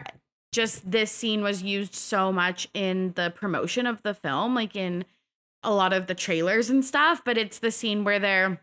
just 0.52 0.90
this 0.90 1.10
scene 1.10 1.42
was 1.42 1.62
used 1.62 1.94
so 1.94 2.32
much 2.32 2.68
in 2.74 3.12
the 3.14 3.32
promotion 3.34 3.86
of 3.86 4.02
the 4.02 4.14
film, 4.14 4.54
like 4.54 4.74
in 4.74 5.04
a 5.62 5.72
lot 5.72 5.92
of 5.92 6.06
the 6.06 6.14
trailers 6.14 6.70
and 6.70 6.84
stuff, 6.84 7.22
but 7.24 7.36
it's 7.36 7.58
the 7.58 7.70
scene 7.70 8.04
where 8.04 8.18
they're 8.18 8.60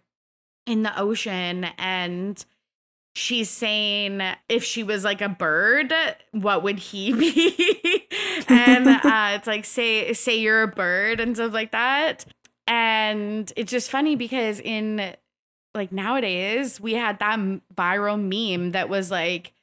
in 0.66 0.84
the 0.84 1.00
ocean 1.00 1.66
and 1.78 2.46
she's 3.16 3.50
saying 3.50 4.22
if 4.50 4.64
she 4.64 4.84
was 4.84 5.04
like 5.04 5.22
a 5.22 5.30
bird 5.30 5.94
what 6.32 6.64
would 6.64 6.80
he 6.80 7.14
be? 7.18 8.08
And 8.48 8.88
uh, 9.04 9.32
it's 9.36 9.48
like 9.48 9.66
say 9.66 10.12
say 10.14 10.38
you're 10.38 10.64
a 10.64 10.68
bird 10.68 11.20
and 11.20 11.36
stuff 11.36 11.54
like 11.54 11.72
that. 11.72 12.26
And 12.68 13.52
it's 13.56 13.72
just 13.72 13.92
funny 13.92 14.16
because 14.16 14.60
in 14.60 15.16
like 15.74 15.92
nowadays 15.92 16.80
we 16.82 16.94
had 16.94 17.20
that 17.20 17.40
viral 17.76 18.20
meme 18.20 18.72
that 18.72 18.90
was 18.90 19.12
like 19.12 19.54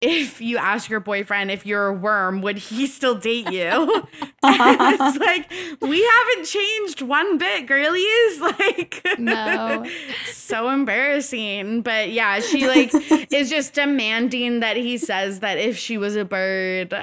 if 0.00 0.40
you 0.40 0.56
ask 0.56 0.88
your 0.88 1.00
boyfriend 1.00 1.50
if 1.50 1.66
you're 1.66 1.88
a 1.88 1.92
worm 1.92 2.40
would 2.40 2.56
he 2.58 2.86
still 2.86 3.16
date 3.16 3.50
you 3.50 4.06
it's 4.44 5.18
like 5.18 5.50
we 5.80 6.02
haven't 6.04 6.44
changed 6.46 7.02
one 7.02 7.36
bit 7.38 7.66
girlies 7.66 8.40
like 8.40 9.04
No. 9.18 9.84
so 10.32 10.68
embarrassing 10.70 11.82
but 11.82 12.10
yeah 12.10 12.38
she 12.40 12.66
like 12.68 12.92
is 13.32 13.50
just 13.50 13.74
demanding 13.74 14.60
that 14.60 14.76
he 14.76 14.98
says 14.98 15.40
that 15.40 15.58
if 15.58 15.76
she 15.76 15.98
was 15.98 16.14
a 16.16 16.24
bird 16.24 16.94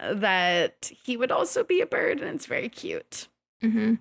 that 0.00 0.90
he 1.04 1.16
would 1.16 1.30
also 1.32 1.64
be 1.64 1.80
a 1.80 1.86
bird 1.86 2.20
and 2.20 2.34
it's 2.34 2.46
very 2.46 2.68
cute 2.68 3.28
hmm 3.62 3.94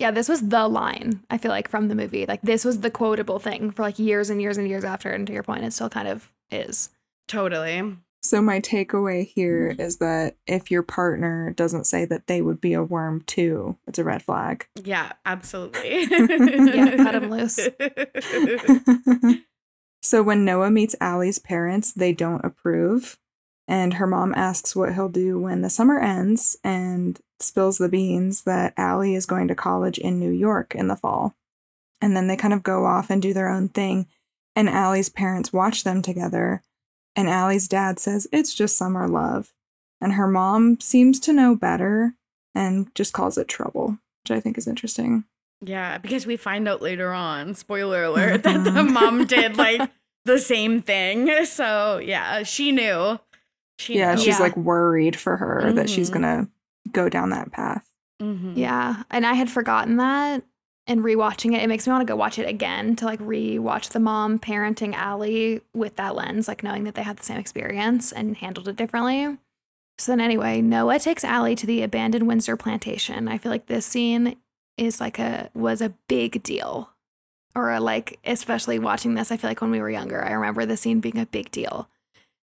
Yeah, 0.00 0.10
this 0.10 0.28
was 0.28 0.48
the 0.48 0.66
line, 0.66 1.22
I 1.30 1.38
feel 1.38 1.50
like, 1.52 1.68
from 1.68 1.86
the 1.88 1.94
movie. 1.94 2.26
Like, 2.26 2.42
this 2.42 2.64
was 2.64 2.80
the 2.80 2.90
quotable 2.90 3.38
thing 3.38 3.70
for 3.70 3.82
like 3.82 3.98
years 3.98 4.28
and 4.28 4.40
years 4.42 4.58
and 4.58 4.66
years 4.68 4.82
after. 4.84 5.10
And 5.10 5.24
to 5.28 5.32
your 5.32 5.44
point, 5.44 5.64
it 5.64 5.72
still 5.72 5.88
kind 5.88 6.08
of 6.08 6.32
is. 6.50 6.90
Totally 7.28 7.96
So 8.22 8.40
my 8.40 8.60
takeaway 8.60 9.26
here 9.26 9.70
mm-hmm. 9.72 9.80
is 9.80 9.98
that 9.98 10.36
if 10.46 10.70
your 10.70 10.82
partner 10.82 11.52
doesn't 11.52 11.84
say 11.84 12.04
that 12.06 12.26
they 12.26 12.40
would 12.40 12.60
be 12.60 12.72
a 12.72 12.82
worm 12.82 13.22
too, 13.26 13.76
it's 13.86 13.98
a 13.98 14.04
red 14.04 14.22
flag. 14.22 14.66
yeah 14.82 15.12
absolutely 15.26 16.04
Yeah, 16.10 16.96
cut 16.96 17.14
'em 17.14 17.30
loose. 17.30 17.68
so 20.02 20.22
when 20.22 20.44
Noah 20.44 20.70
meets 20.70 20.96
Allie's 21.00 21.38
parents, 21.38 21.92
they 21.92 22.12
don't 22.12 22.44
approve. 22.44 23.18
And 23.66 23.94
her 23.94 24.06
mom 24.06 24.34
asks 24.34 24.76
what 24.76 24.94
he'll 24.94 25.08
do 25.08 25.38
when 25.38 25.62
the 25.62 25.70
summer 25.70 25.98
ends 25.98 26.56
and 26.62 27.18
spills 27.40 27.78
the 27.78 27.88
beans 27.88 28.42
that 28.42 28.74
Allie 28.76 29.14
is 29.14 29.26
going 29.26 29.48
to 29.48 29.54
college 29.54 29.98
in 29.98 30.18
New 30.18 30.30
York 30.30 30.74
in 30.74 30.88
the 30.88 30.96
fall. 30.96 31.34
And 32.00 32.16
then 32.16 32.26
they 32.26 32.36
kind 32.36 32.52
of 32.52 32.62
go 32.62 32.84
off 32.84 33.08
and 33.08 33.22
do 33.22 33.32
their 33.32 33.48
own 33.48 33.68
thing. 33.68 34.06
And 34.54 34.68
Allie's 34.68 35.08
parents 35.08 35.52
watch 35.52 35.84
them 35.84 36.02
together. 36.02 36.62
And 37.16 37.28
Allie's 37.28 37.68
dad 37.68 37.98
says 37.98 38.26
it's 38.32 38.54
just 38.54 38.76
summer 38.76 39.06
love. 39.08 39.52
And 40.00 40.14
her 40.14 40.26
mom 40.26 40.80
seems 40.80 41.18
to 41.20 41.32
know 41.32 41.54
better 41.56 42.14
and 42.54 42.92
just 42.94 43.12
calls 43.12 43.38
it 43.38 43.48
trouble, 43.48 43.98
which 44.24 44.30
I 44.36 44.40
think 44.40 44.58
is 44.58 44.66
interesting. 44.66 45.24
Yeah, 45.60 45.98
because 45.98 46.26
we 46.26 46.36
find 46.36 46.68
out 46.68 46.82
later 46.82 47.12
on, 47.12 47.54
spoiler 47.54 48.04
alert, 48.04 48.42
that 48.42 48.64
the 48.64 48.70
Mhm. 48.70 48.92
mom 48.92 49.24
did 49.24 49.56
like 49.56 49.90
the 50.24 50.38
same 50.38 50.82
thing. 50.82 51.44
So 51.46 51.98
yeah, 51.98 52.42
she 52.42 52.72
knew. 52.72 53.18
She 53.78 53.96
yeah, 53.98 54.14
knew. 54.14 54.18
she's 54.20 54.38
Yeah. 54.38 54.44
like 54.44 54.56
worried 54.56 55.16
for 55.16 55.36
her 55.36 55.72
that 55.72 55.88
she's 55.88 56.10
Mhm. 56.10 56.14
gonna 56.14 56.48
go 56.92 57.08
down 57.08 57.30
that 57.30 57.50
path. 57.52 57.88
Mhm. 58.20 58.52
Yeah. 58.56 59.04
And 59.10 59.24
I 59.26 59.34
had 59.34 59.48
forgotten 59.50 59.96
that. 59.96 60.42
And 60.86 61.00
rewatching 61.00 61.54
it, 61.54 61.62
it 61.62 61.68
makes 61.68 61.86
me 61.86 61.92
want 61.92 62.06
to 62.06 62.12
go 62.12 62.16
watch 62.16 62.38
it 62.38 62.46
again 62.46 62.94
to 62.96 63.06
like 63.06 63.20
rewatch 63.20 63.90
the 63.90 64.00
mom 64.00 64.38
parenting 64.38 64.92
Allie 64.92 65.62
with 65.72 65.96
that 65.96 66.14
lens, 66.14 66.46
like 66.46 66.62
knowing 66.62 66.84
that 66.84 66.94
they 66.94 67.02
had 67.02 67.16
the 67.16 67.24
same 67.24 67.38
experience 67.38 68.12
and 68.12 68.36
handled 68.36 68.68
it 68.68 68.76
differently. 68.76 69.38
So 69.96 70.12
then, 70.12 70.20
anyway, 70.20 70.60
Noah 70.60 70.98
takes 70.98 71.24
Allie 71.24 71.56
to 71.56 71.66
the 71.66 71.82
abandoned 71.82 72.26
Windsor 72.26 72.56
plantation. 72.56 73.28
I 73.28 73.38
feel 73.38 73.50
like 73.50 73.66
this 73.66 73.86
scene 73.86 74.36
is 74.76 75.00
like 75.00 75.18
a 75.18 75.50
was 75.54 75.80
a 75.80 75.94
big 76.08 76.42
deal, 76.42 76.90
or 77.54 77.70
a, 77.70 77.80
like 77.80 78.18
especially 78.24 78.78
watching 78.78 79.14
this. 79.14 79.30
I 79.30 79.36
feel 79.36 79.48
like 79.48 79.60
when 79.60 79.70
we 79.70 79.80
were 79.80 79.90
younger, 79.90 80.24
I 80.24 80.32
remember 80.32 80.66
the 80.66 80.76
scene 80.76 81.00
being 81.00 81.18
a 81.18 81.26
big 81.26 81.50
deal. 81.50 81.88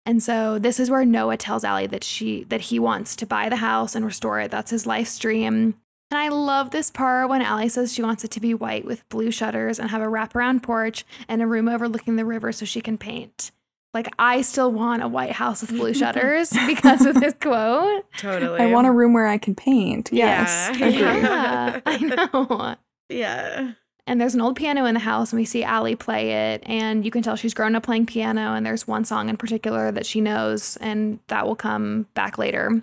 And 0.05 0.23
so 0.23 0.59
this 0.59 0.79
is 0.79 0.89
where 0.89 1.05
Noah 1.05 1.37
tells 1.37 1.63
Allie 1.63 1.87
that 1.87 2.03
she 2.03 2.43
that 2.45 2.61
he 2.61 2.79
wants 2.79 3.15
to 3.17 3.25
buy 3.25 3.49
the 3.49 3.57
house 3.57 3.95
and 3.95 4.05
restore 4.05 4.39
it. 4.39 4.51
That's 4.51 4.71
his 4.71 4.87
life's 4.87 5.17
dream. 5.19 5.75
And 6.11 6.17
I 6.19 6.29
love 6.29 6.71
this 6.71 6.89
part 6.89 7.29
when 7.29 7.41
Allie 7.43 7.69
says 7.69 7.93
she 7.93 8.01
wants 8.01 8.23
it 8.23 8.31
to 8.31 8.39
be 8.39 8.53
white 8.55 8.83
with 8.83 9.07
blue 9.09 9.29
shutters 9.29 9.77
and 9.79 9.91
have 9.91 10.01
a 10.01 10.05
wraparound 10.05 10.63
porch 10.63 11.05
and 11.27 11.41
a 11.41 11.47
room 11.47 11.67
overlooking 11.67 12.15
the 12.15 12.25
river 12.25 12.51
so 12.51 12.65
she 12.65 12.81
can 12.81 12.97
paint. 12.97 13.51
Like 13.93 14.07
I 14.17 14.41
still 14.41 14.71
want 14.71 15.03
a 15.03 15.07
white 15.07 15.33
house 15.33 15.61
with 15.61 15.71
blue 15.71 15.93
shutters 15.95 16.51
because 16.67 17.05
of 17.05 17.19
this 17.19 17.33
quote. 17.39 18.05
Totally. 18.17 18.59
I 18.59 18.67
want 18.67 18.87
a 18.87 18.91
room 18.91 19.13
where 19.13 19.27
I 19.27 19.37
can 19.37 19.53
paint. 19.55 20.09
Yes, 20.11 20.69
Yeah. 20.79 20.85
agree. 20.87 20.99
Yeah, 20.99 21.81
I 21.85 21.97
know. 22.33 22.75
Yeah. 23.09 23.71
And 24.07 24.19
there's 24.19 24.33
an 24.33 24.41
old 24.41 24.55
piano 24.55 24.85
in 24.85 24.95
the 24.95 24.99
house, 24.99 25.31
and 25.31 25.39
we 25.39 25.45
see 25.45 25.63
Allie 25.63 25.95
play 25.95 26.53
it. 26.53 26.63
And 26.65 27.05
you 27.05 27.11
can 27.11 27.21
tell 27.21 27.35
she's 27.35 27.53
grown 27.53 27.75
up 27.75 27.83
playing 27.83 28.07
piano. 28.07 28.53
And 28.55 28.65
there's 28.65 28.87
one 28.87 29.05
song 29.05 29.29
in 29.29 29.37
particular 29.37 29.91
that 29.91 30.07
she 30.07 30.19
knows, 30.19 30.77
and 30.77 31.19
that 31.27 31.45
will 31.45 31.55
come 31.55 32.07
back 32.15 32.39
later. 32.39 32.81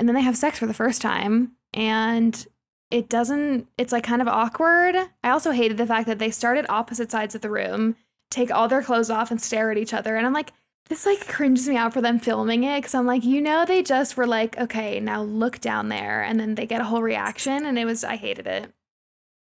And 0.00 0.08
then 0.08 0.14
they 0.16 0.22
have 0.22 0.36
sex 0.36 0.58
for 0.58 0.66
the 0.66 0.74
first 0.74 1.00
time. 1.00 1.52
And 1.72 2.46
it 2.90 3.08
doesn't, 3.08 3.68
it's 3.76 3.92
like 3.92 4.04
kind 4.04 4.22
of 4.22 4.28
awkward. 4.28 4.96
I 5.22 5.30
also 5.30 5.50
hated 5.50 5.76
the 5.76 5.86
fact 5.86 6.06
that 6.06 6.18
they 6.18 6.30
start 6.30 6.58
at 6.58 6.70
opposite 6.70 7.10
sides 7.10 7.34
of 7.34 7.40
the 7.40 7.50
room, 7.50 7.96
take 8.30 8.50
all 8.50 8.68
their 8.68 8.82
clothes 8.82 9.10
off, 9.10 9.30
and 9.30 9.40
stare 9.40 9.70
at 9.70 9.78
each 9.78 9.94
other. 9.94 10.16
And 10.16 10.26
I'm 10.26 10.32
like, 10.32 10.52
this 10.88 11.04
like 11.04 11.26
cringes 11.28 11.68
me 11.68 11.76
out 11.76 11.92
for 11.92 12.00
them 12.00 12.18
filming 12.18 12.64
it 12.64 12.78
because 12.78 12.94
I'm 12.94 13.06
like, 13.06 13.24
you 13.24 13.42
know, 13.42 13.66
they 13.66 13.82
just 13.82 14.16
were 14.16 14.26
like, 14.26 14.56
okay, 14.58 15.00
now 15.00 15.22
look 15.22 15.60
down 15.60 15.90
there. 15.90 16.22
And 16.22 16.40
then 16.40 16.54
they 16.54 16.66
get 16.66 16.80
a 16.80 16.84
whole 16.84 17.02
reaction. 17.02 17.66
And 17.66 17.78
it 17.78 17.84
was, 17.84 18.04
I 18.04 18.16
hated 18.16 18.46
it. 18.46 18.72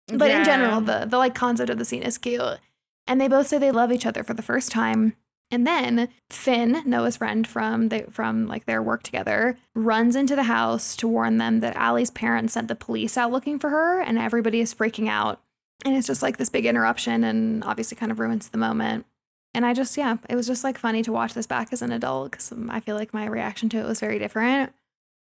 But 0.07 0.31
in 0.31 0.43
general, 0.45 0.81
the 0.81 1.05
the 1.05 1.17
like 1.17 1.35
concept 1.35 1.69
of 1.69 1.77
the 1.77 1.85
scene 1.85 2.03
is 2.03 2.17
cute. 2.17 2.59
And 3.07 3.19
they 3.19 3.27
both 3.27 3.47
say 3.47 3.57
they 3.57 3.71
love 3.71 3.91
each 3.91 4.05
other 4.05 4.23
for 4.23 4.33
the 4.33 4.41
first 4.41 4.71
time. 4.71 5.15
And 5.49 5.65
then 5.65 6.09
Finn, 6.29 6.81
Noah's 6.85 7.17
friend 7.17 7.47
from 7.47 7.89
the 7.89 8.05
from 8.11 8.47
like 8.47 8.65
their 8.65 8.83
work 8.83 9.03
together, 9.03 9.57
runs 9.73 10.15
into 10.15 10.35
the 10.35 10.43
house 10.43 10.95
to 10.97 11.07
warn 11.07 11.37
them 11.37 11.61
that 11.61 11.75
Allie's 11.75 12.11
parents 12.11 12.53
sent 12.53 12.67
the 12.67 12.75
police 12.75 13.17
out 13.17 13.31
looking 13.31 13.57
for 13.57 13.69
her, 13.69 14.01
and 14.01 14.17
everybody 14.17 14.59
is 14.59 14.73
freaking 14.73 15.07
out. 15.07 15.41
And 15.85 15.95
it's 15.95 16.07
just 16.07 16.21
like 16.21 16.37
this 16.37 16.49
big 16.49 16.65
interruption 16.65 17.23
and 17.23 17.63
obviously 17.63 17.95
kind 17.95 18.11
of 18.11 18.19
ruins 18.19 18.49
the 18.49 18.57
moment. 18.57 19.05
And 19.53 19.65
I 19.65 19.73
just, 19.73 19.95
yeah, 19.95 20.17
it 20.29 20.35
was 20.35 20.47
just 20.47 20.63
like 20.63 20.77
funny 20.77 21.01
to 21.03 21.11
watch 21.11 21.33
this 21.33 21.47
back 21.47 21.71
as 21.71 21.81
an 21.81 21.91
adult 21.91 22.31
because 22.31 22.53
I 22.69 22.79
feel 22.79 22.95
like 22.95 23.13
my 23.13 23.25
reaction 23.25 23.69
to 23.69 23.77
it 23.77 23.87
was 23.87 23.99
very 23.99 24.19
different. 24.19 24.73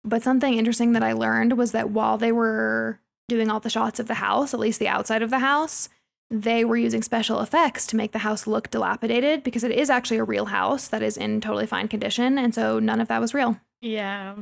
But 0.04 0.22
something 0.22 0.54
interesting 0.54 0.92
that 0.92 1.02
I 1.02 1.12
learned 1.12 1.58
was 1.58 1.72
that 1.72 1.90
while 1.90 2.16
they 2.18 2.32
were 2.32 3.00
doing 3.28 3.50
all 3.50 3.60
the 3.60 3.70
shots 3.70 3.98
of 3.98 4.06
the 4.06 4.14
house, 4.14 4.54
at 4.54 4.60
least 4.60 4.78
the 4.78 4.88
outside 4.88 5.22
of 5.22 5.30
the 5.30 5.40
house, 5.40 5.88
they 6.32 6.64
were 6.64 6.76
using 6.76 7.02
special 7.02 7.40
effects 7.40 7.86
to 7.88 7.96
make 7.96 8.12
the 8.12 8.20
house 8.20 8.46
look 8.46 8.70
dilapidated 8.70 9.42
because 9.42 9.64
it 9.64 9.70
is 9.70 9.90
actually 9.90 10.16
a 10.16 10.24
real 10.24 10.46
house 10.46 10.88
that 10.88 11.02
is 11.02 11.18
in 11.18 11.42
totally 11.42 11.66
fine 11.66 11.88
condition. 11.88 12.38
And 12.38 12.54
so 12.54 12.78
none 12.78 13.00
of 13.00 13.08
that 13.08 13.20
was 13.20 13.34
real. 13.34 13.60
Yeah. 13.82 14.36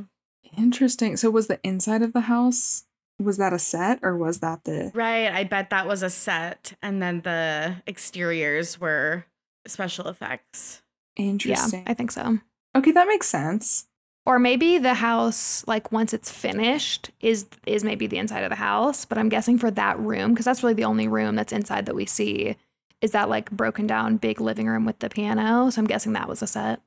Interesting. 0.57 1.17
So 1.17 1.29
was 1.29 1.47
the 1.47 1.59
inside 1.63 2.01
of 2.01 2.13
the 2.13 2.21
house 2.21 2.85
was 3.19 3.37
that 3.37 3.53
a 3.53 3.59
set 3.59 3.99
or 4.01 4.17
was 4.17 4.39
that 4.39 4.63
the 4.63 4.91
Right. 4.93 5.27
I 5.27 5.43
bet 5.43 5.69
that 5.69 5.85
was 5.85 6.01
a 6.01 6.09
set. 6.09 6.73
And 6.81 7.01
then 7.01 7.21
the 7.21 7.75
exteriors 7.85 8.79
were 8.79 9.25
special 9.67 10.07
effects. 10.07 10.81
interesting? 11.17 11.83
Yeah, 11.85 11.91
I 11.91 11.93
think 11.93 12.11
so. 12.11 12.39
okay, 12.75 12.91
that 12.91 13.07
makes 13.07 13.27
sense. 13.27 13.87
Or 14.31 14.39
maybe 14.39 14.77
the 14.77 14.93
house, 14.93 15.67
like 15.67 15.91
once 15.91 16.13
it's 16.13 16.31
finished, 16.31 17.11
is 17.19 17.47
is 17.65 17.83
maybe 17.83 18.07
the 18.07 18.17
inside 18.17 18.45
of 18.45 18.49
the 18.49 18.55
house. 18.55 19.03
But 19.03 19.17
I'm 19.17 19.27
guessing 19.27 19.57
for 19.57 19.69
that 19.71 19.99
room, 19.99 20.31
because 20.31 20.45
that's 20.45 20.63
really 20.63 20.73
the 20.73 20.85
only 20.85 21.09
room 21.09 21.35
that's 21.35 21.51
inside 21.51 21.85
that 21.87 21.95
we 21.95 22.05
see, 22.05 22.55
is 23.01 23.11
that 23.11 23.27
like 23.27 23.51
broken 23.51 23.87
down 23.87 24.15
big 24.15 24.39
living 24.39 24.67
room 24.67 24.85
with 24.85 24.99
the 24.99 25.09
piano. 25.09 25.69
So 25.69 25.81
I'm 25.81 25.85
guessing 25.85 26.13
that 26.13 26.29
was 26.29 26.41
a 26.41 26.47
set. 26.47 26.79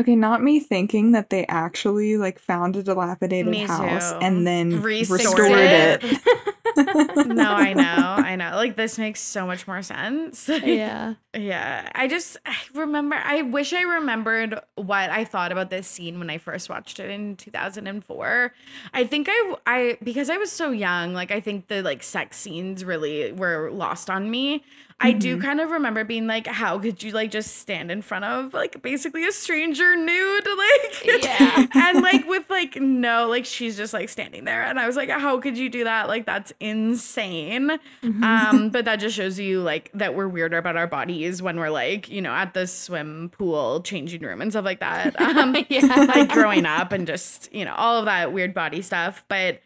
Okay, 0.00 0.16
not 0.16 0.42
me 0.42 0.58
thinking 0.58 1.12
that 1.12 1.30
they 1.30 1.46
actually 1.46 2.16
like 2.16 2.40
found 2.40 2.74
a 2.74 2.82
dilapidated 2.82 3.52
Me 3.52 3.60
house 3.60 4.10
too. 4.10 4.18
and 4.20 4.44
then 4.44 4.82
Restored 4.82 5.20
restored, 5.20 5.50
it. 5.52 6.00
it. 6.02 6.20
no, 6.76 7.52
I 7.52 7.72
know. 7.74 7.82
I 7.84 8.36
know. 8.36 8.52
Like 8.56 8.76
this 8.76 8.98
makes 8.98 9.20
so 9.20 9.46
much 9.46 9.66
more 9.66 9.82
sense. 9.82 10.48
yeah. 10.64 11.14
Yeah, 11.36 11.90
I 11.94 12.08
just 12.08 12.36
I 12.46 12.54
remember. 12.74 13.16
I 13.16 13.42
wish 13.42 13.72
I 13.72 13.82
remembered 13.82 14.58
what 14.76 15.10
I 15.10 15.24
thought 15.24 15.52
about 15.52 15.70
this 15.70 15.86
scene 15.86 16.18
when 16.18 16.30
I 16.30 16.38
first 16.38 16.68
watched 16.68 17.00
it 17.00 17.10
in 17.10 17.36
2004. 17.36 18.52
I 18.92 19.04
think 19.04 19.28
I 19.30 19.56
I 19.66 19.98
because 20.02 20.30
I 20.30 20.36
was 20.36 20.50
so 20.52 20.70
young. 20.70 21.12
Like 21.12 21.30
I 21.30 21.40
think 21.40 21.68
the 21.68 21.82
like 21.82 22.02
sex 22.02 22.36
scenes 22.36 22.84
really 22.84 23.32
were 23.32 23.70
lost 23.72 24.08
on 24.10 24.30
me. 24.30 24.62
I 25.04 25.12
do 25.12 25.40
kind 25.40 25.60
of 25.60 25.70
remember 25.70 26.02
being 26.04 26.26
like, 26.26 26.46
how 26.46 26.78
could 26.78 27.02
you 27.02 27.12
like 27.12 27.30
just 27.30 27.58
stand 27.58 27.90
in 27.90 28.02
front 28.02 28.24
of 28.24 28.52
like 28.54 28.80
basically 28.82 29.26
a 29.26 29.32
stranger 29.32 29.94
nude, 29.96 30.46
like 30.58 31.04
Yeah. 31.24 31.66
and 31.74 32.00
like 32.02 32.26
with 32.28 32.48
like 32.50 32.76
no, 32.76 33.28
like 33.28 33.44
she's 33.44 33.76
just 33.76 33.92
like 33.92 34.08
standing 34.08 34.44
there, 34.44 34.62
and 34.62 34.80
I 34.80 34.86
was 34.86 34.96
like, 34.96 35.10
how 35.10 35.38
could 35.40 35.56
you 35.58 35.68
do 35.68 35.84
that? 35.84 36.08
Like 36.08 36.26
that's 36.26 36.52
insane. 36.60 37.78
Um, 38.02 38.70
but 38.72 38.84
that 38.86 38.96
just 38.96 39.14
shows 39.16 39.38
you 39.38 39.60
like 39.60 39.90
that 39.94 40.14
we're 40.14 40.28
weirder 40.28 40.58
about 40.58 40.76
our 40.76 40.86
bodies 40.86 41.42
when 41.42 41.58
we're 41.58 41.70
like, 41.70 42.08
you 42.08 42.22
know, 42.22 42.32
at 42.32 42.54
the 42.54 42.66
swim 42.66 43.30
pool, 43.30 43.82
changing 43.82 44.22
room 44.22 44.40
and 44.40 44.50
stuff 44.52 44.64
like 44.64 44.80
that. 44.80 45.20
Um, 45.20 45.56
Yeah. 45.68 45.86
like 46.14 46.30
growing 46.30 46.66
up 46.66 46.92
and 46.92 47.06
just, 47.06 47.52
you 47.52 47.64
know, 47.64 47.74
all 47.74 47.98
of 47.98 48.06
that 48.06 48.32
weird 48.32 48.54
body 48.54 48.82
stuff. 48.82 49.24
But 49.28 49.60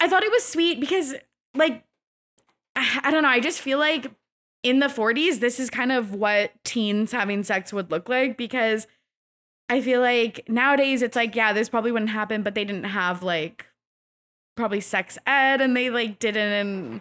I 0.00 0.08
thought 0.08 0.22
it 0.22 0.30
was 0.30 0.44
sweet 0.44 0.80
because 0.80 1.14
like 1.54 1.84
I 2.76 3.10
don't 3.10 3.22
know, 3.22 3.28
I 3.28 3.40
just 3.40 3.60
feel 3.60 3.78
like 3.78 4.10
in 4.62 4.80
the 4.80 4.86
40s, 4.86 5.40
this 5.40 5.58
is 5.58 5.70
kind 5.70 5.92
of 5.92 6.14
what 6.14 6.52
teens 6.64 7.12
having 7.12 7.44
sex 7.44 7.72
would 7.72 7.90
look 7.90 8.08
like 8.08 8.36
because 8.36 8.86
I 9.68 9.80
feel 9.80 10.00
like 10.00 10.44
nowadays 10.48 11.02
it's 11.02 11.16
like, 11.16 11.34
yeah, 11.34 11.52
this 11.52 11.68
probably 11.68 11.92
wouldn't 11.92 12.10
happen, 12.10 12.42
but 12.42 12.54
they 12.54 12.64
didn't 12.64 12.84
have 12.84 13.22
like 13.22 13.66
probably 14.56 14.80
sex 14.80 15.16
ed 15.26 15.60
and 15.60 15.76
they 15.76 15.90
like 15.90 16.18
didn't 16.18 16.52
and 16.52 17.00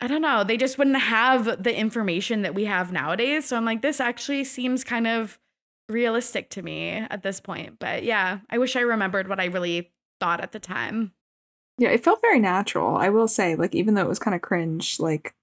I 0.00 0.08
don't 0.08 0.22
know, 0.22 0.42
they 0.42 0.56
just 0.56 0.78
wouldn't 0.78 0.98
have 0.98 1.62
the 1.62 1.76
information 1.76 2.42
that 2.42 2.56
we 2.56 2.64
have 2.64 2.90
nowadays. 2.90 3.44
So 3.46 3.56
I'm 3.56 3.64
like, 3.64 3.82
this 3.82 4.00
actually 4.00 4.42
seems 4.42 4.82
kind 4.82 5.06
of 5.06 5.38
realistic 5.88 6.50
to 6.50 6.62
me 6.62 6.90
at 6.90 7.22
this 7.22 7.38
point. 7.38 7.78
But 7.78 8.02
yeah, 8.02 8.40
I 8.50 8.58
wish 8.58 8.74
I 8.74 8.80
remembered 8.80 9.28
what 9.28 9.38
I 9.38 9.44
really 9.44 9.92
thought 10.18 10.40
at 10.40 10.50
the 10.50 10.58
time. 10.58 11.12
Yeah, 11.78 11.90
it 11.90 12.02
felt 12.02 12.20
very 12.20 12.40
natural. 12.40 12.96
I 12.96 13.10
will 13.10 13.28
say, 13.28 13.54
like, 13.54 13.74
even 13.74 13.94
though 13.94 14.02
it 14.02 14.08
was 14.08 14.18
kind 14.18 14.34
of 14.34 14.42
cringe, 14.42 14.98
like 14.98 15.34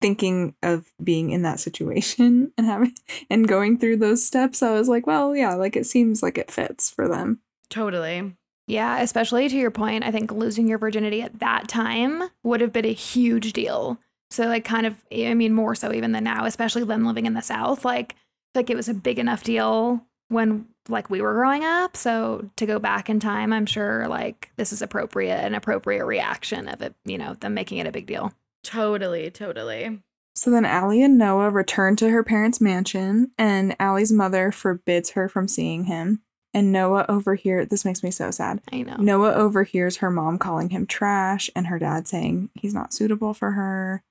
thinking 0.00 0.54
of 0.62 0.92
being 1.02 1.30
in 1.30 1.42
that 1.42 1.60
situation 1.60 2.52
and 2.58 2.66
having 2.66 2.94
and 3.30 3.48
going 3.48 3.78
through 3.78 3.98
those 3.98 4.24
steps, 4.24 4.62
I 4.62 4.72
was 4.72 4.88
like, 4.88 5.06
well, 5.06 5.34
yeah, 5.34 5.54
like 5.54 5.76
it 5.76 5.86
seems 5.86 6.22
like 6.22 6.38
it 6.38 6.50
fits 6.50 6.90
for 6.90 7.08
them. 7.08 7.40
Totally. 7.68 8.36
Yeah, 8.68 9.00
especially 9.00 9.48
to 9.48 9.56
your 9.56 9.70
point, 9.70 10.04
I 10.04 10.10
think 10.10 10.32
losing 10.32 10.66
your 10.66 10.78
virginity 10.78 11.22
at 11.22 11.38
that 11.38 11.68
time 11.68 12.30
would 12.42 12.60
have 12.60 12.72
been 12.72 12.84
a 12.84 12.92
huge 12.92 13.52
deal. 13.52 13.98
So 14.30 14.46
like 14.46 14.64
kind 14.64 14.86
of 14.86 14.96
I 15.12 15.34
mean 15.34 15.52
more 15.52 15.74
so 15.74 15.92
even 15.92 16.12
than 16.12 16.24
now, 16.24 16.46
especially 16.46 16.82
them 16.84 17.06
living 17.06 17.26
in 17.26 17.34
the 17.34 17.42
South, 17.42 17.84
like 17.84 18.16
like 18.54 18.70
it 18.70 18.76
was 18.76 18.88
a 18.88 18.94
big 18.94 19.18
enough 19.18 19.44
deal 19.44 20.04
when 20.28 20.66
like 20.88 21.10
we 21.10 21.20
were 21.20 21.34
growing 21.34 21.64
up. 21.64 21.96
So 21.96 22.50
to 22.56 22.66
go 22.66 22.78
back 22.80 23.08
in 23.08 23.20
time, 23.20 23.52
I'm 23.52 23.66
sure 23.66 24.08
like 24.08 24.50
this 24.56 24.72
is 24.72 24.82
appropriate 24.82 25.44
an 25.44 25.54
appropriate 25.54 26.04
reaction 26.04 26.68
of 26.68 26.82
it, 26.82 26.94
you 27.04 27.18
know, 27.18 27.34
them 27.34 27.54
making 27.54 27.78
it 27.78 27.86
a 27.86 27.92
big 27.92 28.06
deal. 28.06 28.32
Totally, 28.66 29.30
totally. 29.30 30.00
So 30.34 30.50
then 30.50 30.64
Allie 30.64 31.02
and 31.02 31.16
Noah 31.16 31.50
return 31.50 31.94
to 31.96 32.10
her 32.10 32.24
parents' 32.24 32.60
mansion, 32.60 33.30
and 33.38 33.76
Allie's 33.78 34.12
mother 34.12 34.50
forbids 34.50 35.10
her 35.10 35.28
from 35.28 35.46
seeing 35.46 35.84
him. 35.84 36.22
And 36.52 36.72
Noah 36.72 37.06
overhears 37.08 37.68
this 37.68 37.84
makes 37.84 38.02
me 38.02 38.10
so 38.10 38.30
sad. 38.32 38.60
I 38.72 38.82
know. 38.82 38.96
Noah 38.96 39.34
overhears 39.34 39.98
her 39.98 40.10
mom 40.10 40.38
calling 40.38 40.70
him 40.70 40.86
trash 40.86 41.48
and 41.54 41.68
her 41.68 41.78
dad 41.78 42.08
saying 42.08 42.50
he's 42.54 42.74
not 42.74 42.92
suitable 42.92 43.34
for 43.34 43.52
her. 43.52 44.02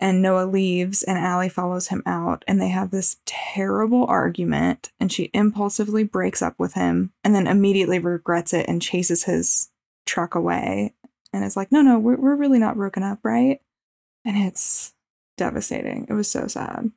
And 0.00 0.20
Noah 0.20 0.46
leaves 0.46 1.02
and 1.02 1.16
Allie 1.16 1.48
follows 1.48 1.88
him 1.88 2.02
out 2.04 2.44
and 2.48 2.60
they 2.60 2.70
have 2.70 2.90
this 2.90 3.18
terrible 3.24 4.04
argument 4.06 4.90
and 4.98 5.12
she 5.12 5.30
impulsively 5.32 6.02
breaks 6.02 6.42
up 6.42 6.58
with 6.58 6.74
him 6.74 7.12
and 7.22 7.34
then 7.34 7.46
immediately 7.46 8.00
regrets 8.00 8.52
it 8.52 8.66
and 8.68 8.82
chases 8.82 9.24
his 9.24 9.70
truck 10.06 10.34
away 10.34 10.92
and 11.34 11.44
is 11.44 11.56
like, 11.56 11.72
"No, 11.72 11.82
no, 11.82 11.98
we're 11.98 12.16
we're 12.16 12.36
really 12.36 12.58
not 12.58 12.76
broken 12.76 13.02
up, 13.02 13.18
right?" 13.24 13.60
And 14.24 14.36
it's 14.36 14.94
devastating. 15.36 16.06
It 16.08 16.14
was 16.14 16.30
so 16.30 16.46
sad. 16.46 16.92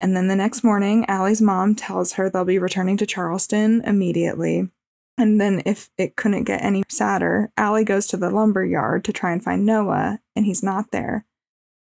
And 0.00 0.16
then 0.16 0.28
the 0.28 0.36
next 0.36 0.64
morning, 0.64 1.04
Allie's 1.08 1.42
mom 1.42 1.74
tells 1.74 2.14
her 2.14 2.30
they'll 2.30 2.44
be 2.44 2.58
returning 2.58 2.96
to 2.98 3.06
Charleston 3.06 3.82
immediately. 3.84 4.70
And 5.18 5.38
then, 5.40 5.62
if 5.66 5.90
it 5.98 6.16
couldn't 6.16 6.44
get 6.44 6.62
any 6.62 6.84
sadder, 6.88 7.52
Allie 7.58 7.84
goes 7.84 8.06
to 8.06 8.16
the 8.16 8.30
lumber 8.30 8.64
yard 8.64 9.04
to 9.04 9.12
try 9.12 9.32
and 9.32 9.44
find 9.44 9.66
Noah, 9.66 10.20
and 10.34 10.46
he's 10.46 10.62
not 10.62 10.92
there. 10.92 11.26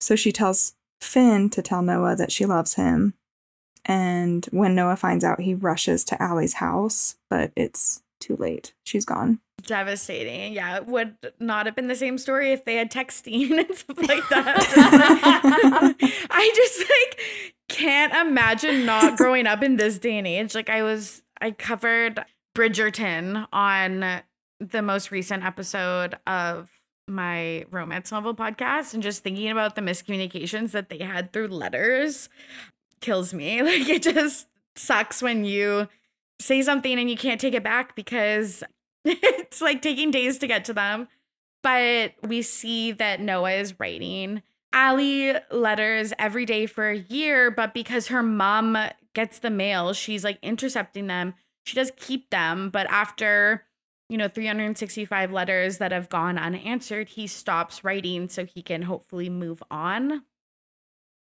So 0.01 0.17
she 0.17 0.33
tells 0.33 0.75
Finn 1.01 1.49
to 1.51 1.63
tell 1.63 1.81
Noah 1.81 2.17
that 2.17 2.33
she 2.33 2.45
loves 2.45 2.75
him. 2.75 3.15
And 3.87 4.45
when 4.51 4.75
Noah 4.75 4.97
finds 4.97 5.25
out, 5.25 5.41
he 5.41 5.55
rushes 5.55 6.05
to 6.05 6.23
Allie's 6.23 6.55
house, 6.55 7.17
but 7.31 7.53
it's 7.57 8.03
too 8.25 8.37
late. 8.37 8.75
She's 8.85 9.05
gone. 9.05 9.41
Devastating. 9.63 10.53
Yeah, 10.53 10.77
it 10.77 10.87
would 10.87 11.17
not 11.39 11.67
have 11.67 11.75
been 11.75 11.89
the 11.89 11.95
same 11.95 12.19
story 12.19 12.53
if 12.53 12.65
they 12.65 12.77
had 12.77 12.91
texting 12.91 13.51
and 13.59 13.77
stuff 13.77 13.99
like 13.99 14.29
that. 14.31 15.95
I 16.31 16.53
just 16.55 16.81
like 16.81 17.21
can't 17.69 18.15
imagine 18.15 18.85
not 18.87 19.17
growing 19.17 19.47
up 19.47 19.63
in 19.63 19.77
this 19.77 19.99
day 19.99 20.19
and 20.19 20.27
age. 20.27 20.55
Like 20.55 20.71
I 20.71 20.83
was 20.83 21.23
I 21.41 21.51
covered 21.51 22.25
Bridgerton 22.57 23.47
on 23.53 24.23
the 24.61 24.83
most 24.83 25.11
recent 25.11 25.45
episode 25.45 26.17
of 26.27 26.71
my 27.07 27.65
romance 27.71 28.11
novel 28.11 28.35
podcast 28.35 28.95
and 28.95 29.03
just 29.03 29.23
thinking 29.23 29.51
about 29.51 29.75
the 29.75 29.83
miscommunications 29.83 30.71
that 30.71 30.89
they 30.89 30.99
had 30.99 31.33
through 31.33 31.49
letters 31.49 32.29
kills 33.01 33.35
me. 33.35 33.63
Like 33.63 33.89
it 33.89 34.03
just 34.03 34.49
sucks 34.77 35.23
when 35.23 35.45
you 35.45 35.89
say 36.41 36.63
something 36.63 36.99
and 36.99 37.11
you 37.11 37.17
can't 37.17 37.41
take 37.41 37.55
it 37.55 37.65
back 37.65 37.95
because 37.95 38.63
it's 39.05 39.61
like 39.61 39.83
taking 39.83 40.11
days 40.11 40.39
to 40.39 40.47
get 40.47 40.65
to 40.67 40.73
them. 40.73 41.09
But 41.63 42.15
we 42.23 42.43
see 42.43 42.93
that 42.93 43.21
Noah 43.21 43.53
is 43.53 43.81
writing 43.81 44.43
Allie 44.75 45.35
letters 45.51 46.13
every 46.19 46.45
day 46.45 46.67
for 46.67 46.91
a 46.91 46.99
year, 46.99 47.51
but 47.51 47.73
because 47.73 48.09
her 48.09 48.23
mom 48.23 48.77
gets 49.15 49.39
the 49.39 49.51
mail, 49.51 49.93
she's 49.93 50.25
like 50.25 50.39
intercepting 50.43 51.07
them. 51.07 51.35
She 51.65 51.77
does 51.77 51.93
keep 51.97 52.29
them, 52.31 52.71
but 52.71 52.87
after, 52.91 53.65
you 54.11 54.19
know, 54.19 54.29
365 54.29 55.33
letters 55.33 55.79
that 55.79 55.93
have 55.93 56.09
gone 56.09 56.37
unanswered, 56.37 57.11
he 57.11 57.27
stops 57.27 57.85
writing 57.85 58.29
so 58.29 58.45
he 58.45 58.61
can 58.61 58.83
hopefully 58.83 59.31
move 59.31 59.63
on. 59.71 60.25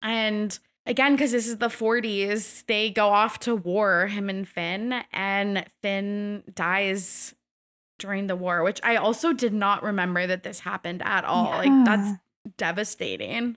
And 0.00 0.58
again, 0.86 1.14
because 1.14 1.32
this 1.32 1.46
is 1.46 1.58
the 1.58 1.68
40s, 1.68 2.64
they 2.66 2.90
go 2.90 3.08
off 3.08 3.38
to 3.40 3.54
war, 3.54 4.06
him 4.06 4.28
and 4.28 4.46
Finn, 4.48 5.02
and 5.12 5.64
Finn 5.82 6.42
dies 6.54 7.34
during 7.98 8.26
the 8.26 8.36
war, 8.36 8.62
which 8.62 8.80
I 8.82 8.96
also 8.96 9.32
did 9.32 9.52
not 9.52 9.82
remember 9.82 10.26
that 10.26 10.42
this 10.42 10.60
happened 10.60 11.02
at 11.02 11.24
all. 11.24 11.46
Yeah. 11.46 11.56
Like, 11.58 11.84
that's 11.84 12.18
devastating. 12.56 13.56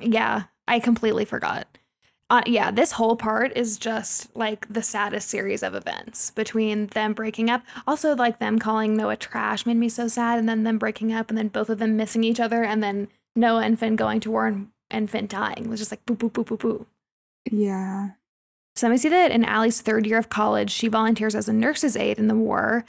Yeah, 0.00 0.44
I 0.66 0.80
completely 0.80 1.24
forgot. 1.24 1.66
Uh, 2.30 2.42
yeah, 2.46 2.70
this 2.70 2.92
whole 2.92 3.16
part 3.16 3.52
is 3.54 3.78
just 3.78 4.34
like 4.34 4.66
the 4.72 4.82
saddest 4.82 5.28
series 5.28 5.62
of 5.62 5.74
events 5.74 6.30
between 6.30 6.86
them 6.88 7.12
breaking 7.12 7.50
up. 7.50 7.62
Also, 7.86 8.16
like 8.16 8.38
them 8.38 8.58
calling 8.58 8.96
Noah 8.96 9.16
trash 9.16 9.66
made 9.66 9.76
me 9.76 9.88
so 9.88 10.08
sad, 10.08 10.38
and 10.38 10.48
then 10.48 10.64
them 10.64 10.78
breaking 10.78 11.12
up, 11.12 11.28
and 11.28 11.38
then 11.38 11.48
both 11.48 11.68
of 11.68 11.78
them 11.78 11.96
missing 11.96 12.24
each 12.24 12.40
other, 12.40 12.64
and 12.64 12.82
then 12.82 13.08
Noah 13.36 13.62
and 13.62 13.78
Finn 13.78 13.94
going 13.94 14.20
to 14.20 14.30
war 14.30 14.46
and, 14.46 14.68
and 14.94 15.10
Finn 15.10 15.26
dying 15.26 15.64
it 15.64 15.68
was 15.68 15.80
just 15.80 15.90
like 15.92 16.04
boo, 16.06 16.14
boo, 16.14 16.30
boo, 16.30 16.44
boo, 16.44 16.56
boo. 16.56 16.86
Yeah. 17.50 18.10
So 18.76 18.90
we 18.90 18.96
see 18.96 19.08
that 19.08 19.30
in 19.30 19.44
Allie's 19.44 19.80
third 19.80 20.06
year 20.06 20.18
of 20.18 20.28
college, 20.28 20.70
she 20.70 20.88
volunteers 20.88 21.34
as 21.34 21.48
a 21.48 21.52
nurse's 21.52 21.96
aide 21.96 22.18
in 22.18 22.26
the 22.28 22.34
war. 22.34 22.84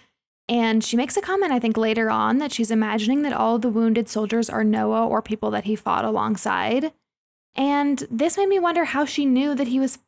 And 0.47 0.84
she 0.84 0.95
makes 0.95 1.18
a 1.18 1.22
comment, 1.22 1.51
I 1.51 1.60
think, 1.60 1.76
later 1.76 2.10
on 2.10 2.38
that 2.38 2.51
she's 2.51 2.70
imagining 2.70 3.24
that 3.24 3.34
all 3.34 3.58
the 3.58 3.70
wounded 3.70 4.08
soldiers 4.08 4.49
are 4.49 4.64
Noah 4.64 5.08
or 5.08 5.22
people 5.22 5.49
that 5.51 5.64
he 5.66 5.76
fought 5.76 6.06
alongside. 6.06 6.93
And 7.56 8.06
this 8.12 8.38
made 8.38 8.49
me 8.49 8.60
wonder 8.60 8.86
how 8.86 9.06
she 9.06 9.26
knew 9.26 9.56
that 9.56 9.68
he 9.68 9.80
was 9.80 9.99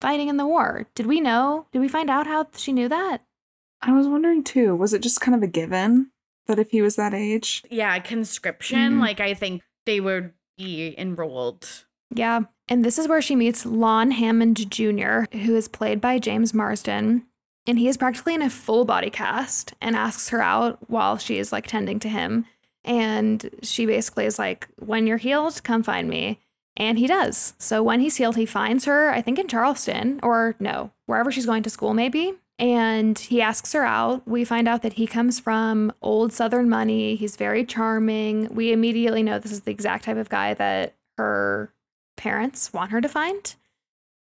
fighting 0.00 0.28
in 0.28 0.36
the 0.36 0.46
war. 0.46 0.86
Did 0.94 1.06
we 1.06 1.20
know? 1.20 1.66
Did 1.72 1.80
we 1.80 1.88
find 1.88 2.08
out 2.08 2.26
how 2.28 2.46
she 2.56 2.72
knew 2.72 2.88
that? 2.88 3.22
I 3.82 3.92
was 3.92 4.06
wondering 4.06 4.44
too, 4.44 4.74
was 4.76 4.92
it 4.92 5.02
just 5.02 5.20
kind 5.20 5.34
of 5.34 5.42
a 5.42 5.48
given 5.48 6.10
that 6.46 6.58
if 6.58 6.70
he 6.70 6.82
was 6.82 6.96
that 6.96 7.14
age? 7.14 7.64
Yeah, 7.70 7.98
conscription. 8.00 8.94
Mhm. 8.94 9.00
Like, 9.00 9.20
I 9.20 9.34
think 9.34 9.62
they 9.86 10.00
would 10.00 10.32
be 10.58 10.94
enrolled. 10.98 11.84
Yeah. 12.14 12.42
And 12.68 12.84
this 12.84 12.98
is 12.98 13.08
where 13.08 13.22
she 13.22 13.34
meets 13.34 13.64
Lon 13.64 14.10
Hammond 14.10 14.70
Jr., 14.70 15.22
who 15.32 15.56
is 15.56 15.68
played 15.68 16.00
by 16.00 16.18
James 16.18 16.52
Marsden. 16.52 17.24
And 17.66 17.78
he 17.78 17.88
is 17.88 17.96
practically 17.96 18.34
in 18.34 18.42
a 18.42 18.50
full 18.50 18.84
body 18.84 19.10
cast 19.10 19.74
and 19.80 19.96
asks 19.96 20.28
her 20.30 20.42
out 20.42 20.90
while 20.90 21.16
she 21.16 21.38
is 21.38 21.52
like 21.52 21.66
tending 21.66 21.98
to 22.00 22.08
him. 22.08 22.46
And 22.84 23.50
she 23.62 23.86
basically 23.86 24.24
is 24.26 24.38
like, 24.38 24.68
When 24.78 25.06
you're 25.06 25.18
healed, 25.18 25.62
come 25.64 25.82
find 25.82 26.08
me. 26.08 26.40
And 26.76 26.98
he 26.98 27.06
does. 27.06 27.54
So 27.58 27.82
when 27.82 28.00
he's 28.00 28.16
healed, 28.16 28.36
he 28.36 28.46
finds 28.46 28.84
her, 28.84 29.10
I 29.10 29.20
think 29.20 29.38
in 29.38 29.48
Charleston, 29.48 30.20
or 30.22 30.54
no, 30.60 30.92
wherever 31.06 31.30
she's 31.30 31.46
going 31.46 31.62
to 31.64 31.70
school, 31.70 31.92
maybe. 31.92 32.34
And 32.58 33.18
he 33.18 33.40
asks 33.40 33.72
her 33.72 33.84
out. 33.84 34.26
We 34.26 34.44
find 34.44 34.66
out 34.66 34.82
that 34.82 34.94
he 34.94 35.06
comes 35.06 35.38
from 35.38 35.92
old 36.02 36.32
Southern 36.32 36.68
money. 36.68 37.14
He's 37.14 37.36
very 37.36 37.64
charming. 37.64 38.52
We 38.52 38.72
immediately 38.72 39.22
know 39.22 39.38
this 39.38 39.52
is 39.52 39.60
the 39.60 39.70
exact 39.70 40.04
type 40.04 40.16
of 40.16 40.28
guy 40.28 40.54
that 40.54 40.94
her 41.16 41.72
parents 42.16 42.72
want 42.72 42.90
her 42.90 43.00
to 43.00 43.08
find. 43.08 43.54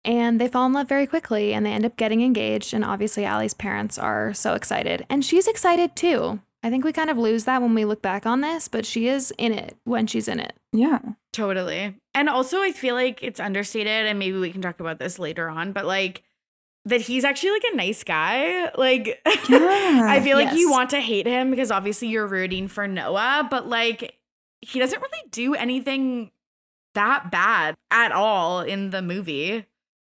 And 0.04 0.40
they 0.40 0.48
fall 0.48 0.66
in 0.66 0.74
love 0.74 0.88
very 0.88 1.06
quickly 1.06 1.54
and 1.54 1.66
they 1.66 1.74
end 1.74 1.86
up 1.86 1.98
getting 1.98 2.22
engaged. 2.22 2.74
And 2.74 2.86
obviously, 2.86 3.26
Allie's 3.26 3.54
parents 3.54 4.00
are 4.00 4.34
so 4.34 4.54
excited. 4.54 5.06
And 5.10 5.26
she's 5.26 5.48
excited 5.48 5.96
too. 5.96 6.40
I 6.64 6.70
think 6.70 6.86
we 6.86 6.94
kind 6.94 7.10
of 7.10 7.18
lose 7.18 7.46
that 7.46 7.62
when 7.62 7.74
we 7.74 7.86
look 7.86 8.02
back 8.02 8.26
on 8.26 8.42
this, 8.42 8.68
but 8.68 8.86
she 8.86 9.08
is 9.08 9.34
in 9.38 9.52
it 9.52 9.78
when 9.84 10.08
she's 10.08 10.28
in 10.28 10.40
it. 10.40 10.54
Yeah. 10.72 11.00
Totally. 11.34 11.96
And 12.14 12.30
also, 12.30 12.62
I 12.62 12.72
feel 12.72 12.94
like 12.94 13.24
it's 13.24 13.40
understated, 13.40 14.06
and 14.06 14.20
maybe 14.20 14.38
we 14.38 14.52
can 14.52 14.62
talk 14.62 14.80
about 14.80 15.00
this 15.00 15.18
later 15.18 15.50
on, 15.50 15.72
but 15.72 15.86
like 15.86 16.24
that 16.86 17.02
he's 17.02 17.24
actually 17.24 17.52
like 17.52 17.66
a 17.72 17.76
nice 17.76 18.04
guy. 18.04 18.72
Like, 18.76 19.22
Yeah. 19.50 20.08
I 20.10 20.20
feel 20.22 20.38
like 20.38 20.58
you 20.58 20.72
want 20.72 20.90
to 20.92 21.00
hate 21.00 21.28
him 21.28 21.52
because 21.52 21.72
obviously 21.72 22.08
you're 22.08 22.28
rooting 22.28 22.68
for 22.68 22.88
Noah, 22.88 23.48
but 23.50 23.68
like 23.68 24.16
he 24.62 24.80
doesn't 24.80 25.02
really 25.02 25.30
do 25.32 25.56
anything 25.56 26.32
that 26.94 27.32
bad 27.32 27.76
at 27.90 28.12
all 28.12 28.62
in 28.62 28.90
the 28.90 29.02
movie. 29.02 29.66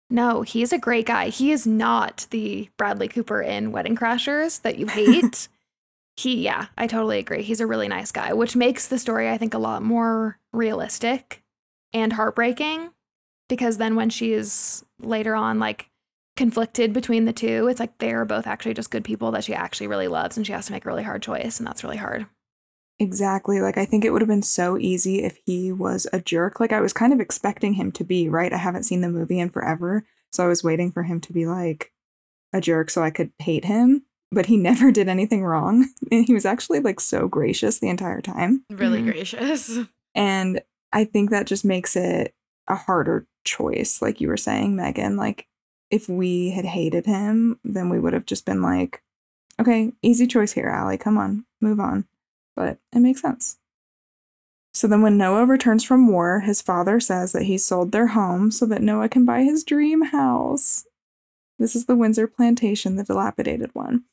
No, 0.09 0.41
he's 0.41 0.73
a 0.73 0.77
great 0.77 1.05
guy. 1.05 1.29
He 1.29 1.51
is 1.51 1.65
not 1.65 2.27
the 2.31 2.69
Bradley 2.77 3.07
Cooper 3.07 3.41
in 3.41 3.71
Wedding 3.71 3.95
Crashers 3.95 4.61
that 4.63 4.77
you 4.77 4.87
hate. 4.87 5.47
he, 6.17 6.43
yeah, 6.43 6.67
I 6.77 6.87
totally 6.87 7.17
agree. 7.17 7.43
He's 7.43 7.61
a 7.61 7.67
really 7.67 7.87
nice 7.87 8.11
guy, 8.11 8.33
which 8.33 8.55
makes 8.55 8.87
the 8.87 8.99
story, 8.99 9.29
I 9.29 9.37
think, 9.37 9.53
a 9.53 9.57
lot 9.59 9.83
more 9.83 10.37
realistic 10.51 11.43
and 11.93 12.11
heartbreaking 12.11 12.89
because 13.47 13.77
then 13.77 13.95
when 13.95 14.09
she 14.09 14.33
is 14.33 14.83
later 14.99 15.33
on, 15.33 15.59
like, 15.59 15.89
conflicted 16.41 16.91
between 16.93 17.25
the 17.25 17.33
two, 17.33 17.67
it's 17.67 17.79
like 17.79 17.97
they're 17.99 18.25
both 18.25 18.47
actually 18.47 18.73
just 18.73 18.91
good 18.91 19.03
people 19.03 19.31
that 19.31 19.43
she 19.43 19.53
actually 19.53 19.87
really 19.87 20.07
loves 20.07 20.37
and 20.37 20.45
she 20.45 20.53
has 20.53 20.65
to 20.65 20.71
make 20.71 20.85
a 20.85 20.89
really 20.89 21.03
hard 21.03 21.21
choice, 21.21 21.59
and 21.59 21.67
that's 21.67 21.83
really 21.83 21.97
hard. 21.97 22.25
Exactly. 22.99 23.61
Like, 23.61 23.77
I 23.77 23.85
think 23.85 24.05
it 24.05 24.11
would 24.11 24.21
have 24.21 24.29
been 24.29 24.43
so 24.43 24.77
easy 24.77 25.23
if 25.23 25.37
he 25.45 25.71
was 25.71 26.07
a 26.13 26.19
jerk. 26.21 26.59
Like, 26.59 26.71
I 26.71 26.81
was 26.81 26.93
kind 26.93 27.11
of 27.13 27.19
expecting 27.19 27.73
him 27.73 27.91
to 27.93 28.03
be, 28.03 28.29
right? 28.29 28.53
I 28.53 28.57
haven't 28.57 28.83
seen 28.83 29.01
the 29.01 29.09
movie 29.09 29.39
in 29.39 29.49
forever. 29.49 30.03
So 30.31 30.43
I 30.43 30.47
was 30.47 30.63
waiting 30.63 30.91
for 30.91 31.03
him 31.03 31.19
to 31.21 31.33
be 31.33 31.45
like 31.47 31.91
a 32.53 32.61
jerk 32.61 32.89
so 32.89 33.01
I 33.01 33.09
could 33.09 33.31
hate 33.39 33.65
him. 33.65 34.03
But 34.31 34.45
he 34.47 34.55
never 34.69 34.91
did 34.91 35.09
anything 35.09 35.43
wrong. 35.43 35.89
And 36.11 36.25
he 36.27 36.33
was 36.33 36.45
actually 36.45 36.79
like 36.79 36.99
so 36.99 37.27
gracious 37.27 37.79
the 37.79 37.89
entire 37.89 38.21
time. 38.21 38.65
Really 38.69 39.01
Mhm. 39.01 39.05
gracious. 39.11 39.77
And 40.13 40.61
I 40.91 41.05
think 41.05 41.29
that 41.29 41.47
just 41.47 41.63
makes 41.63 41.95
it 41.95 42.35
a 42.67 42.75
harder 42.75 43.25
choice, 43.45 44.01
like 44.01 44.19
you 44.19 44.27
were 44.27 44.35
saying, 44.37 44.75
Megan. 44.75 45.15
Like, 45.15 45.47
if 45.91 46.09
we 46.09 46.51
had 46.51 46.65
hated 46.65 47.05
him, 47.05 47.59
then 47.63 47.89
we 47.89 47.99
would 47.99 48.13
have 48.13 48.25
just 48.25 48.45
been 48.45 48.61
like, 48.61 49.01
okay, 49.59 49.93
easy 50.01 50.25
choice 50.25 50.53
here, 50.53 50.67
Allie. 50.67 50.97
Come 50.97 51.17
on, 51.17 51.45
move 51.59 51.79
on. 51.79 52.05
But 52.55 52.79
it 52.91 52.99
makes 52.99 53.21
sense. 53.21 53.57
So 54.73 54.87
then, 54.87 55.01
when 55.01 55.17
Noah 55.17 55.45
returns 55.45 55.83
from 55.83 56.07
war, 56.07 56.39
his 56.39 56.61
father 56.61 56.99
says 56.99 57.33
that 57.33 57.43
he 57.43 57.57
sold 57.57 57.91
their 57.91 58.07
home 58.07 58.51
so 58.51 58.65
that 58.67 58.81
Noah 58.81 59.09
can 59.09 59.25
buy 59.25 59.43
his 59.43 59.63
dream 59.63 60.01
house. 60.01 60.85
This 61.59 61.75
is 61.75 61.85
the 61.85 61.95
Windsor 61.95 62.27
plantation, 62.27 62.95
the 62.95 63.03
dilapidated 63.03 63.71
one. 63.73 64.05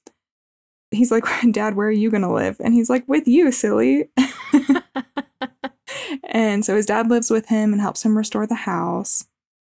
He's 0.91 1.13
like, 1.13 1.25
Dad, 1.53 1.77
where 1.77 1.89
are 1.89 1.93
you 1.93 2.11
going 2.11 2.23
to 2.23 2.33
live? 2.33 2.57
And 2.61 2.75
he's 2.75 2.91
like, 2.91 3.07
with 3.07 3.29
you, 3.29 3.53
silly. 3.53 4.11
and 6.25 6.65
so 6.65 6.77
his 6.77 6.87
dad 6.87 7.09
lives 7.09 7.31
with 7.31 7.49
him 7.49 7.73
and 7.73 7.81
helps 7.81 8.05
him 8.05 8.17
restore 8.17 8.47
the 8.47 8.55
house. 8.55 9.27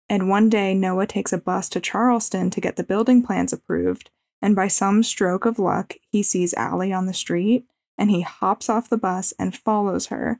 And 0.09 0.27
one 0.27 0.49
day, 0.49 0.73
Noah 0.73 1.05
takes 1.05 1.31
a 1.31 1.37
bus 1.37 1.69
to 1.69 1.79
Charleston 1.79 2.49
to 2.49 2.61
get 2.61 2.75
the 2.75 2.83
building 2.83 3.23
plans 3.23 3.53
approved. 3.53 4.09
And 4.41 4.55
by 4.55 4.67
some 4.67 5.03
stroke 5.03 5.45
of 5.45 5.59
luck, 5.59 5.95
he 6.11 6.23
sees 6.23 6.53
Allie 6.55 6.91
on 6.91 7.05
the 7.05 7.13
street 7.13 7.65
and 7.97 8.09
he 8.09 8.21
hops 8.21 8.69
off 8.69 8.89
the 8.89 8.97
bus 8.97 9.33
and 9.37 9.55
follows 9.55 10.07
her, 10.07 10.39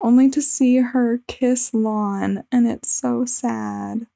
only 0.00 0.30
to 0.30 0.40
see 0.40 0.76
her 0.76 1.20
kiss 1.26 1.74
Lon. 1.74 2.44
And 2.50 2.66
it's 2.66 2.90
so 2.90 3.24
sad. 3.24 4.06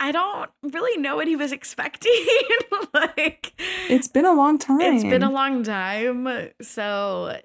I 0.00 0.12
don't 0.12 0.50
really 0.62 1.00
know 1.00 1.16
what 1.16 1.28
he 1.28 1.36
was 1.36 1.52
expecting. 1.52 2.12
like 2.94 3.52
It's 3.88 4.08
been 4.08 4.24
a 4.24 4.32
long 4.32 4.58
time. 4.58 4.80
It's 4.80 5.04
been 5.04 5.22
a 5.22 5.30
long 5.30 5.62
time. 5.62 6.50
So 6.60 7.40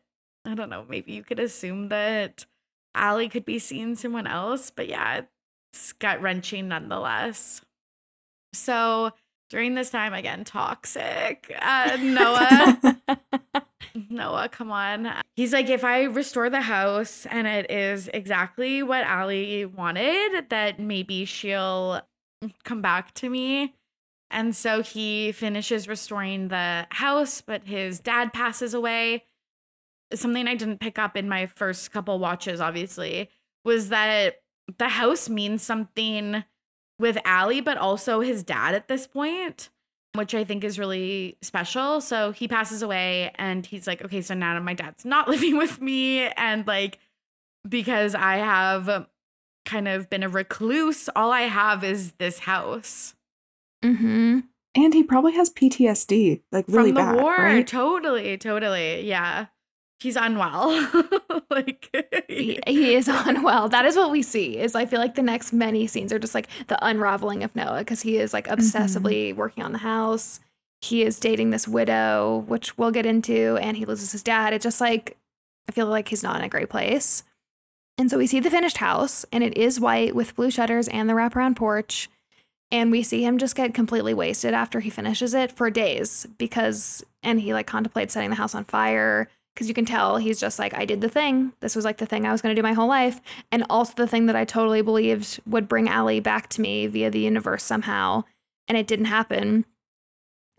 I 0.46 0.54
don't 0.54 0.70
know. 0.70 0.86
Maybe 0.90 1.14
you 1.14 1.24
could 1.24 1.40
assume 1.40 1.88
that 1.88 2.46
Allie 2.96 3.30
could 3.30 3.46
be 3.46 3.60
seeing 3.60 3.96
someone 3.96 4.28
else. 4.28 4.70
But 4.70 4.88
yeah, 4.88 5.22
it's 5.74 5.94
gut 5.94 6.22
wrenching 6.22 6.68
nonetheless. 6.68 7.62
So 8.54 9.12
during 9.50 9.74
this 9.74 9.90
time, 9.90 10.14
again, 10.14 10.44
toxic. 10.44 11.52
Uh, 11.60 11.98
Noah. 12.00 13.00
Noah, 14.10 14.50
come 14.50 14.72
on. 14.72 15.12
He's 15.36 15.54
like, 15.54 15.70
if 15.70 15.84
I 15.84 16.04
restore 16.04 16.50
the 16.50 16.62
house 16.62 17.26
and 17.28 17.48
it 17.48 17.70
is 17.70 18.10
exactly 18.14 18.82
what 18.84 19.04
Allie 19.04 19.66
wanted, 19.66 20.50
that 20.50 20.80
maybe 20.80 21.26
she'll 21.26 22.02
come 22.64 22.82
back 22.82 23.14
to 23.16 23.30
me. 23.30 23.74
And 24.32 24.56
so 24.56 24.82
he 24.82 25.32
finishes 25.32 25.88
restoring 25.88 26.48
the 26.48 26.88
house, 26.90 27.42
but 27.42 27.66
his 27.66 28.00
dad 28.00 28.34
passes 28.34 28.74
away. 28.74 29.26
Something 30.14 30.48
I 30.48 30.56
didn't 30.56 30.80
pick 30.80 30.98
up 30.98 31.16
in 31.16 31.30
my 31.30 31.46
first 31.46 31.92
couple 31.92 32.18
watches, 32.18 32.60
obviously, 32.60 33.30
was 33.64 33.90
that 33.90 34.43
the 34.78 34.90
house 34.90 35.30
means 35.30 35.62
something 35.62 36.44
with 37.00 37.18
Allie, 37.26 37.62
but 37.62 37.78
also 37.78 38.22
his 38.22 38.44
dad 38.44 38.76
at 38.76 38.88
this 38.88 39.08
point 39.08 39.70
which 40.16 40.36
I 40.36 40.44
think 40.44 40.64
is 40.64 40.78
really 40.78 41.38
special. 41.42 42.00
So 42.00 42.32
he 42.32 42.48
passes 42.48 42.82
away 42.82 43.32
and 43.36 43.66
he's 43.66 43.88
like, 43.88 44.04
okay, 44.06 44.22
so 44.22 44.34
now 44.34 44.60
my 44.60 44.74
dad's 44.74 45.06
not 45.06 45.28
living 45.30 45.58
with 45.58 45.82
me. 45.82 46.28
And 46.28 46.66
like, 46.68 47.00
because 47.68 48.16
I 48.16 48.38
have 48.38 49.08
kind 49.66 49.88
of 49.88 50.10
been 50.10 50.24
a 50.24 50.30
recluse, 50.30 51.10
all 51.16 51.32
I 51.32 51.42
have 51.42 51.84
is 51.84 52.14
this 52.14 52.40
house. 52.40 53.16
Mm-hmm. 53.84 54.40
And 54.76 54.94
he 54.94 55.04
probably 55.04 55.34
has 55.34 55.52
PTSD, 55.52 56.42
like 56.52 56.66
really 56.68 56.92
From 56.92 56.96
the 56.96 57.14
bad, 57.14 57.16
war. 57.22 57.36
right? 57.38 57.66
Totally, 57.66 58.38
totally. 58.38 59.02
Yeah. 59.08 59.48
He's 60.04 60.18
unwell. 60.18 60.70
like 61.50 62.26
He, 62.28 62.60
he 62.68 62.94
is 62.94 63.08
unwell. 63.12 63.70
That 63.70 63.86
is 63.86 63.96
what 63.96 64.12
we 64.12 64.22
see. 64.22 64.58
Is 64.58 64.76
I 64.76 64.86
feel 64.86 65.00
like 65.00 65.16
the 65.16 65.24
next 65.24 65.54
many 65.54 65.88
scenes 65.88 66.12
are 66.12 66.20
just 66.20 66.36
like 66.36 66.50
the 66.68 66.78
unraveling 66.86 67.42
of 67.42 67.56
Noah 67.56 67.80
because 67.80 68.02
he 68.02 68.18
is 68.18 68.34
like 68.34 68.50
obsessively 68.50 69.30
mm-hmm. 69.30 69.40
working 69.40 69.64
on 69.64 69.72
the 69.72 69.78
house. 69.78 70.42
He 70.82 71.04
is 71.04 71.22
dating 71.22 71.52
this 71.52 71.70
widow, 71.70 72.44
which 72.48 72.78
we'll 72.78 72.92
get 72.92 73.06
into, 73.06 73.58
and 73.62 73.78
he 73.78 73.86
loses 73.86 74.12
his 74.12 74.22
dad. 74.22 74.52
It 74.52 74.62
just 74.62 74.82
like 74.82 75.16
I 75.70 75.72
feel 75.72 75.88
like 75.88 76.10
he's 76.10 76.22
not 76.22 76.36
in 76.36 76.44
a 76.44 76.50
great 76.50 76.70
place. 76.70 77.24
And 77.98 78.12
so 78.12 78.18
we 78.18 78.28
see 78.28 78.42
the 78.42 78.52
finished 78.52 78.78
house, 78.78 79.26
and 79.32 79.42
it 79.42 79.56
is 79.56 79.80
white 79.80 80.14
with 80.14 80.36
blue 80.36 80.52
shutters 80.52 80.90
and 80.90 81.08
the 81.08 81.14
wraparound 81.14 81.56
porch. 81.56 82.10
And 82.72 82.92
we 82.92 83.04
see 83.04 83.24
him 83.24 83.38
just 83.38 83.56
get 83.56 83.74
completely 83.74 84.14
wasted 84.14 84.54
after 84.54 84.82
he 84.82 84.90
finishes 84.90 85.34
it 85.34 85.54
for 85.54 85.70
days 85.70 86.28
because, 86.38 87.06
and 87.22 87.40
he 87.40 87.54
like 87.54 87.68
contemplates 87.68 88.16
setting 88.16 88.32
the 88.32 88.36
house 88.36 88.54
on 88.54 88.66
fire 88.66 89.30
because 89.54 89.68
you 89.68 89.74
can 89.74 89.86
tell 89.86 90.18
he's 90.18 90.40
just 90.40 90.58
like, 90.58 90.74
I 90.74 90.86
did 90.86 91.02
the 91.02 91.10
thing. 91.10 91.54
This 91.60 91.76
was 91.76 91.86
like 91.86 91.98
the 91.98 92.06
thing 92.06 92.26
I 92.26 92.32
was 92.32 92.42
going 92.42 92.56
to 92.56 92.60
do 92.60 92.64
my 92.66 92.74
whole 92.74 92.88
life. 92.88 93.22
And 93.52 93.64
also 93.70 93.94
the 93.96 94.08
thing 94.08 94.26
that 94.26 94.36
I 94.36 94.46
totally 94.46 94.82
believed 94.82 95.40
would 95.46 95.68
bring 95.68 95.88
Allie 95.88 96.20
back 96.20 96.50
to 96.50 96.62
me 96.62 96.88
via 96.88 97.12
the 97.12 97.20
universe 97.20 97.64
somehow. 97.64 98.24
And 98.68 98.78
it 98.78 98.88
didn't 98.88 99.06
happen. 99.06 99.66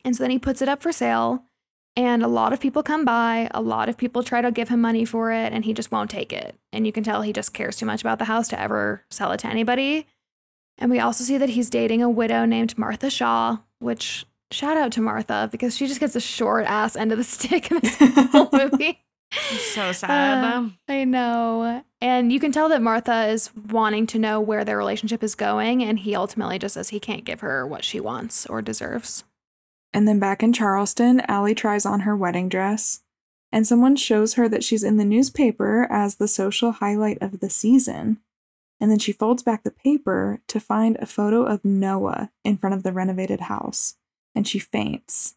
And 0.04 0.14
so 0.14 0.22
then 0.22 0.30
he 0.30 0.38
puts 0.38 0.62
it 0.62 0.68
up 0.68 0.82
for 0.82 0.92
sale. 0.92 1.44
And 1.96 2.22
a 2.22 2.28
lot 2.28 2.52
of 2.52 2.60
people 2.60 2.82
come 2.82 3.04
by. 3.04 3.48
A 3.52 3.60
lot 3.60 3.88
of 3.88 3.96
people 3.96 4.22
try 4.22 4.40
to 4.40 4.52
give 4.52 4.68
him 4.68 4.80
money 4.80 5.04
for 5.04 5.32
it. 5.32 5.52
And 5.52 5.64
he 5.64 5.72
just 5.72 5.90
won't 5.90 6.10
take 6.10 6.32
it. 6.32 6.56
And 6.72 6.86
you 6.86 6.92
can 6.92 7.02
tell 7.04 7.22
he 7.22 7.32
just 7.32 7.54
cares 7.54 7.76
too 7.76 7.86
much 7.86 8.00
about 8.00 8.18
the 8.18 8.26
house 8.26 8.48
to 8.48 8.60
ever 8.60 9.04
sell 9.10 9.32
it 9.32 9.38
to 9.38 9.48
anybody. 9.48 10.06
And 10.78 10.90
we 10.90 10.98
also 10.98 11.24
see 11.24 11.38
that 11.38 11.50
he's 11.50 11.70
dating 11.70 12.02
a 12.02 12.10
widow 12.10 12.44
named 12.44 12.76
Martha 12.76 13.10
Shaw, 13.10 13.58
which 13.78 14.26
shout 14.54 14.76
out 14.76 14.92
to 14.92 15.00
Martha 15.00 15.48
because 15.50 15.76
she 15.76 15.86
just 15.86 16.00
gets 16.00 16.16
a 16.16 16.20
short 16.20 16.64
ass 16.66 16.96
end 16.96 17.12
of 17.12 17.18
the 17.18 17.24
stick 17.36 17.70
in 17.70 17.80
this 17.80 17.96
whole 18.32 18.48
movie. 18.52 19.00
so 19.32 19.92
sad. 19.92 20.44
Uh, 20.44 20.68
I 20.88 21.04
know. 21.04 21.82
And 22.00 22.32
you 22.32 22.38
can 22.38 22.52
tell 22.52 22.68
that 22.68 22.82
Martha 22.82 23.26
is 23.26 23.50
wanting 23.70 24.06
to 24.08 24.18
know 24.18 24.40
where 24.40 24.64
their 24.64 24.78
relationship 24.78 25.22
is 25.22 25.34
going, 25.34 25.82
and 25.82 25.98
he 25.98 26.14
ultimately 26.14 26.58
just 26.58 26.74
says 26.74 26.90
he 26.90 27.00
can't 27.00 27.24
give 27.24 27.40
her 27.40 27.66
what 27.66 27.84
she 27.84 27.98
wants 27.98 28.46
or 28.46 28.62
deserves. 28.62 29.24
And 29.92 30.06
then 30.06 30.18
back 30.18 30.42
in 30.42 30.52
Charleston, 30.52 31.20
Allie 31.28 31.54
tries 31.54 31.86
on 31.86 32.00
her 32.00 32.16
wedding 32.16 32.48
dress, 32.48 33.02
and 33.52 33.66
someone 33.66 33.96
shows 33.96 34.34
her 34.34 34.48
that 34.48 34.64
she's 34.64 34.82
in 34.82 34.96
the 34.96 35.04
newspaper 35.04 35.86
as 35.90 36.16
the 36.16 36.28
social 36.28 36.72
highlight 36.72 37.18
of 37.20 37.40
the 37.40 37.48
season. 37.48 38.18
And 38.80 38.90
then 38.90 38.98
she 38.98 39.12
folds 39.12 39.42
back 39.44 39.62
the 39.62 39.70
paper 39.70 40.40
to 40.48 40.58
find 40.58 40.96
a 40.96 41.06
photo 41.06 41.44
of 41.44 41.64
Noah 41.64 42.30
in 42.44 42.56
front 42.56 42.74
of 42.74 42.82
the 42.82 42.92
renovated 42.92 43.42
house, 43.42 43.94
and 44.34 44.46
she 44.46 44.58
faints. 44.58 45.36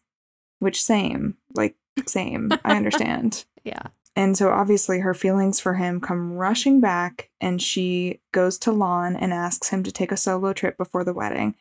Which, 0.60 0.82
same, 0.82 1.36
like, 1.54 1.76
same, 2.06 2.50
I 2.64 2.76
understand. 2.76 3.44
Yeah. 3.64 3.88
And 4.16 4.34
so 4.36 4.50
obviously 4.50 5.00
her 5.00 5.12
feelings 5.12 5.60
for 5.60 5.74
him 5.74 6.00
come 6.00 6.32
rushing 6.32 6.80
back, 6.80 7.28
and 7.40 7.60
she 7.60 8.20
goes 8.32 8.56
to 8.60 8.72
Lon 8.72 9.14
and 9.14 9.32
asks 9.32 9.68
him 9.68 9.82
to 9.82 9.92
take 9.92 10.10
a 10.10 10.16
solo 10.16 10.52
trip 10.54 10.78
before 10.78 11.04
the 11.04 11.12
wedding. 11.12 11.54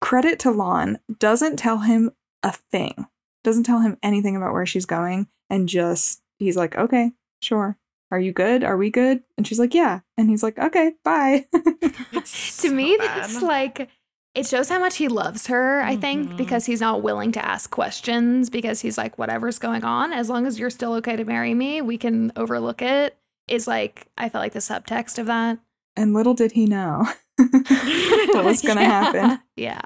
Credit 0.00 0.38
to 0.40 0.50
Lon, 0.50 0.98
doesn't 1.20 1.58
tell 1.58 1.78
him 1.78 2.10
a 2.42 2.52
thing, 2.52 3.06
doesn't 3.44 3.62
tell 3.62 3.80
him 3.80 3.98
anything 4.02 4.34
about 4.36 4.52
where 4.52 4.66
she's 4.66 4.84
going, 4.84 5.28
and 5.48 5.68
just, 5.68 6.20
he's 6.38 6.56
like, 6.56 6.76
okay, 6.76 7.12
sure. 7.40 7.78
Are 8.10 8.20
you 8.20 8.32
good? 8.32 8.64
Are 8.64 8.76
we 8.76 8.90
good? 8.90 9.22
And 9.38 9.46
she's 9.46 9.58
like, 9.58 9.74
yeah. 9.74 10.00
And 10.16 10.28
he's 10.28 10.42
like, 10.42 10.58
okay, 10.58 10.94
bye. 11.04 11.46
It's 12.12 12.56
to 12.62 12.68
so 12.68 12.74
me, 12.74 12.96
bad. 12.96 13.22
that's 13.22 13.42
like, 13.42 13.88
it 14.34 14.46
shows 14.46 14.68
how 14.68 14.78
much 14.78 14.96
he 14.96 15.08
loves 15.08 15.46
her, 15.46 15.80
I 15.82 15.96
think, 15.96 16.30
Mhm. 16.32 16.36
because 16.36 16.66
he's 16.66 16.80
not 16.80 17.02
willing 17.02 17.30
to 17.32 17.44
ask 17.44 17.70
questions 17.70 18.50
because 18.50 18.80
he's 18.80 18.98
like, 18.98 19.16
whatever's 19.18 19.58
going 19.58 19.84
on, 19.84 20.12
as 20.12 20.28
long 20.28 20.46
as 20.46 20.58
you're 20.58 20.70
still 20.70 20.94
okay 20.94 21.14
to 21.16 21.24
marry 21.24 21.54
me, 21.54 21.80
we 21.82 21.96
can 21.98 22.32
overlook 22.36 22.82
it. 22.82 23.16
Is 23.48 23.66
like, 23.68 24.06
I 24.18 24.28
felt 24.28 24.42
like 24.42 24.52
the 24.54 24.58
subtext 24.58 25.18
of 25.18 25.26
that. 25.26 25.58
and 25.96 26.12
little 26.14 26.34
did 26.34 26.52
he 26.52 26.66
know 26.66 27.06
what 27.38 28.44
was 28.44 28.62
going 28.62 28.76
to 28.78 28.82
Yeah. 28.82 28.88
happen. 29.12 29.40
Yeah. 29.56 29.80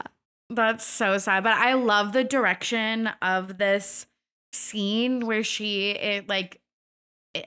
That's 0.48 0.84
so 0.84 1.18
sad. 1.18 1.42
But 1.44 1.52
I 1.54 1.74
love 1.74 2.12
the 2.12 2.24
direction 2.24 3.08
of 3.20 3.58
this 3.58 4.06
scene 4.54 5.26
where 5.26 5.44
she 5.44 5.90
it 5.90 6.26
like 6.28 6.60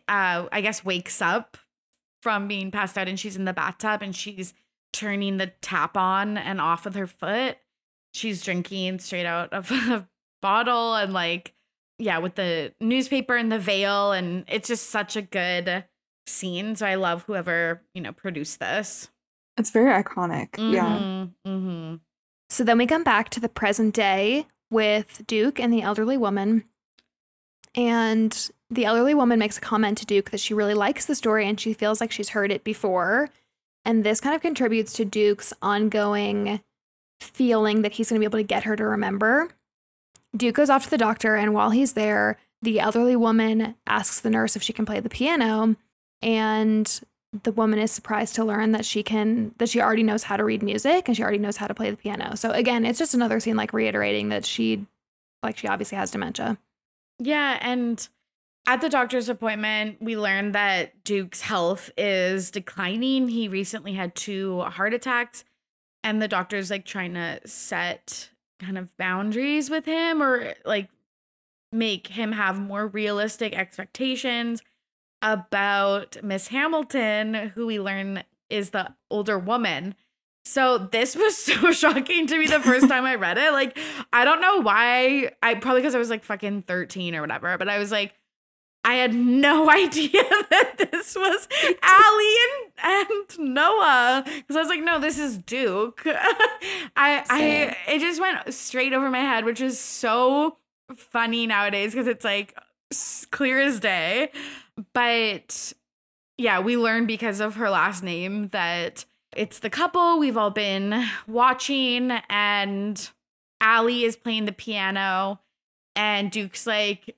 uh 0.07 0.45
I 0.51 0.61
guess 0.61 0.85
wakes 0.85 1.19
up 1.21 1.57
from 2.21 2.47
being 2.47 2.69
passed 2.69 2.97
out 2.97 3.07
and 3.07 3.19
she's 3.19 3.35
in 3.35 3.45
the 3.45 3.53
bathtub 3.53 4.03
and 4.03 4.15
she's 4.15 4.53
turning 4.93 5.37
the 5.37 5.47
tap 5.61 5.95
on 5.97 6.37
and 6.37 6.59
off 6.61 6.85
with 6.85 6.95
her 6.95 7.07
foot. 7.07 7.57
She's 8.13 8.43
drinking 8.43 8.99
straight 8.99 9.25
out 9.25 9.53
of 9.53 9.71
a 9.71 10.07
bottle 10.41 10.95
and 10.95 11.13
like 11.13 11.53
yeah, 11.99 12.17
with 12.17 12.33
the 12.33 12.73
newspaper 12.81 13.35
and 13.37 13.51
the 13.51 13.59
veil 13.59 14.11
and 14.11 14.43
it's 14.47 14.67
just 14.67 14.89
such 14.89 15.15
a 15.15 15.21
good 15.21 15.83
scene. 16.25 16.75
So 16.75 16.87
I 16.87 16.95
love 16.95 17.23
whoever, 17.23 17.83
you 17.93 18.01
know, 18.01 18.11
produced 18.11 18.59
this. 18.59 19.09
It's 19.57 19.69
very 19.69 19.91
iconic. 20.03 20.57
Yeah. 20.57 20.97
Mhm, 20.99 21.31
mhm. 21.47 21.99
So 22.49 22.63
then 22.63 22.79
we 22.79 22.87
come 22.87 23.03
back 23.03 23.29
to 23.29 23.39
the 23.39 23.49
present 23.49 23.93
day 23.93 24.47
with 24.71 25.21
Duke 25.27 25.59
and 25.59 25.71
the 25.71 25.83
elderly 25.83 26.17
woman. 26.17 26.63
And 27.75 28.49
the 28.69 28.85
elderly 28.85 29.13
woman 29.13 29.39
makes 29.39 29.57
a 29.57 29.61
comment 29.61 29.97
to 29.99 30.05
Duke 30.05 30.31
that 30.31 30.39
she 30.39 30.53
really 30.53 30.73
likes 30.73 31.05
the 31.05 31.15
story 31.15 31.47
and 31.47 31.59
she 31.59 31.73
feels 31.73 32.01
like 32.01 32.11
she's 32.11 32.29
heard 32.29 32.51
it 32.51 32.63
before. 32.63 33.29
And 33.86 34.03
this 34.03 34.21
kind 34.21 34.36
of 34.36 34.41
contributes 34.41 34.93
to 34.93 35.05
Duke's 35.05 35.53
ongoing 35.61 36.61
feeling 37.19 37.82
that 37.82 37.93
he's 37.93 38.09
going 38.09 38.17
to 38.17 38.19
be 38.19 38.25
able 38.25 38.39
to 38.39 38.43
get 38.43 38.63
her 38.63 38.75
to 38.75 38.84
remember. 38.84 39.49
Duke 40.36 40.55
goes 40.55 40.69
off 40.69 40.86
to 40.86 40.89
the 40.89 40.97
doctor, 40.97 41.36
and 41.36 41.53
while 41.53 41.71
he's 41.71 41.93
there, 41.93 42.38
the 42.61 42.79
elderly 42.79 43.15
woman 43.15 43.75
asks 43.88 44.19
the 44.21 44.29
nurse 44.29 44.55
if 44.55 44.63
she 44.63 44.73
can 44.73 44.86
play 44.86 44.99
the 44.99 45.09
piano. 45.09 45.75
And 46.21 47.01
the 47.43 47.51
woman 47.51 47.79
is 47.79 47.91
surprised 47.91 48.36
to 48.36 48.45
learn 48.45 48.71
that 48.73 48.86
she 48.86 49.03
can 49.03 49.53
that 49.57 49.69
she 49.69 49.82
already 49.82 50.03
knows 50.03 50.23
how 50.23 50.38
to 50.38 50.43
read 50.43 50.61
music 50.61 51.07
and 51.07 51.15
she 51.15 51.23
already 51.23 51.38
knows 51.38 51.57
how 51.57 51.67
to 51.67 51.73
play 51.73 51.89
the 51.89 51.97
piano. 51.97 52.36
So 52.36 52.51
again, 52.51 52.86
it's 52.86 52.99
just 52.99 53.13
another 53.13 53.39
scene 53.39 53.55
like 53.55 53.73
reiterating 53.73 54.29
that 54.29 54.45
she 54.45 54.86
like 55.41 55.57
she 55.57 55.67
obviously 55.67 55.97
has 55.97 56.11
dementia. 56.11 56.57
Yeah, 57.19 57.57
and 57.61 58.07
at 58.68 58.82
the 58.82 58.89
doctor's 58.89 59.30
appointment, 59.30 59.97
we 60.01 60.18
learned 60.18 60.53
that 60.55 61.03
Duke's 61.03 61.41
health 61.41 61.91
is 61.97 62.51
declining. 62.51 63.28
He 63.28 63.47
recently 63.47 63.93
had 63.93 64.16
two 64.16 64.62
heart 64.62 64.93
attacks, 64.93 65.43
and 66.03 66.22
the 66.22 66.28
doctor's 66.28 66.70
like 66.70 66.86
trying 66.86 67.16
to 67.16 67.39
set 67.45 68.30
kind 68.59 68.78
of 68.78 68.95
boundaries 68.97 69.70
with 69.70 69.86
him 69.86 70.22
or 70.22 70.53
like 70.66 70.89
make 71.72 72.07
him 72.07 72.34
have 72.34 72.59
more 72.59 72.88
realistic 72.88 73.57
expectations 73.57 74.62
about 75.22 76.18
Miss 76.24 76.47
Hamilton, 76.47 77.34
who 77.34 77.66
we 77.68 77.80
learn 77.80 78.24
is 78.49 78.72
the 78.72 78.93
older 79.09 79.39
woman. 79.39 79.95
So 80.45 80.78
this 80.78 81.16
was 81.18 81.38
so 81.38 81.72
shocking 81.72 82.28
to 82.28 82.38
me 82.38 82.47
the 82.47 82.59
first 82.59 82.88
time 82.88 83.05
I 83.05 83.16
read 83.16 83.38
it. 83.38 83.51
Like, 83.51 83.78
I 84.14 84.26
don't 84.26 84.41
know 84.41 84.62
why. 84.62 85.32
I 85.41 85.55
probably 85.55 85.82
because 85.82 85.95
I 85.95 85.99
was 85.99 86.09
like 86.09 86.24
fucking 86.24 86.64
13 86.64 87.16
or 87.16 87.22
whatever, 87.22 87.57
but 87.57 87.70
I 87.70 87.80
was 87.80 87.91
like, 87.91 88.14
I 88.84 88.95
had 88.95 89.13
no 89.13 89.69
idea 89.69 90.23
that 90.49 90.89
this 90.91 91.15
was 91.15 91.47
Allie 91.82 92.36
and, 92.84 93.07
and 93.39 93.53
Noah. 93.53 94.23
Because 94.25 94.55
I 94.55 94.59
was 94.59 94.69
like, 94.69 94.84
no, 94.84 94.99
this 94.99 95.19
is 95.19 95.38
Duke. 95.38 96.01
I 96.95 97.23
Same. 97.25 97.69
I 97.69 97.77
it 97.88 97.99
just 97.99 98.19
went 98.19 98.53
straight 98.53 98.93
over 98.93 99.09
my 99.09 99.19
head, 99.19 99.45
which 99.45 99.61
is 99.61 99.79
so 99.79 100.57
funny 100.95 101.47
nowadays 101.47 101.91
because 101.91 102.07
it's 102.07 102.25
like 102.25 102.57
clear 103.32 103.61
as 103.61 103.79
day. 103.79 104.32
But 104.93 105.73
yeah, 106.38 106.59
we 106.59 106.77
learned 106.77 107.07
because 107.07 107.39
of 107.39 107.55
her 107.55 107.69
last 107.69 108.03
name 108.03 108.49
that 108.49 109.05
it's 109.36 109.59
the 109.59 109.69
couple 109.69 110.19
we've 110.19 110.38
all 110.38 110.49
been 110.49 111.05
watching, 111.27 112.11
and 112.29 113.09
Allie 113.61 114.03
is 114.03 114.15
playing 114.15 114.45
the 114.45 114.51
piano, 114.51 115.39
and 115.95 116.32
Duke's 116.32 116.67
like, 116.67 117.15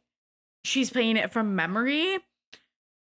she's 0.63 0.89
playing 0.89 1.17
it 1.17 1.31
from 1.31 1.55
memory, 1.55 2.19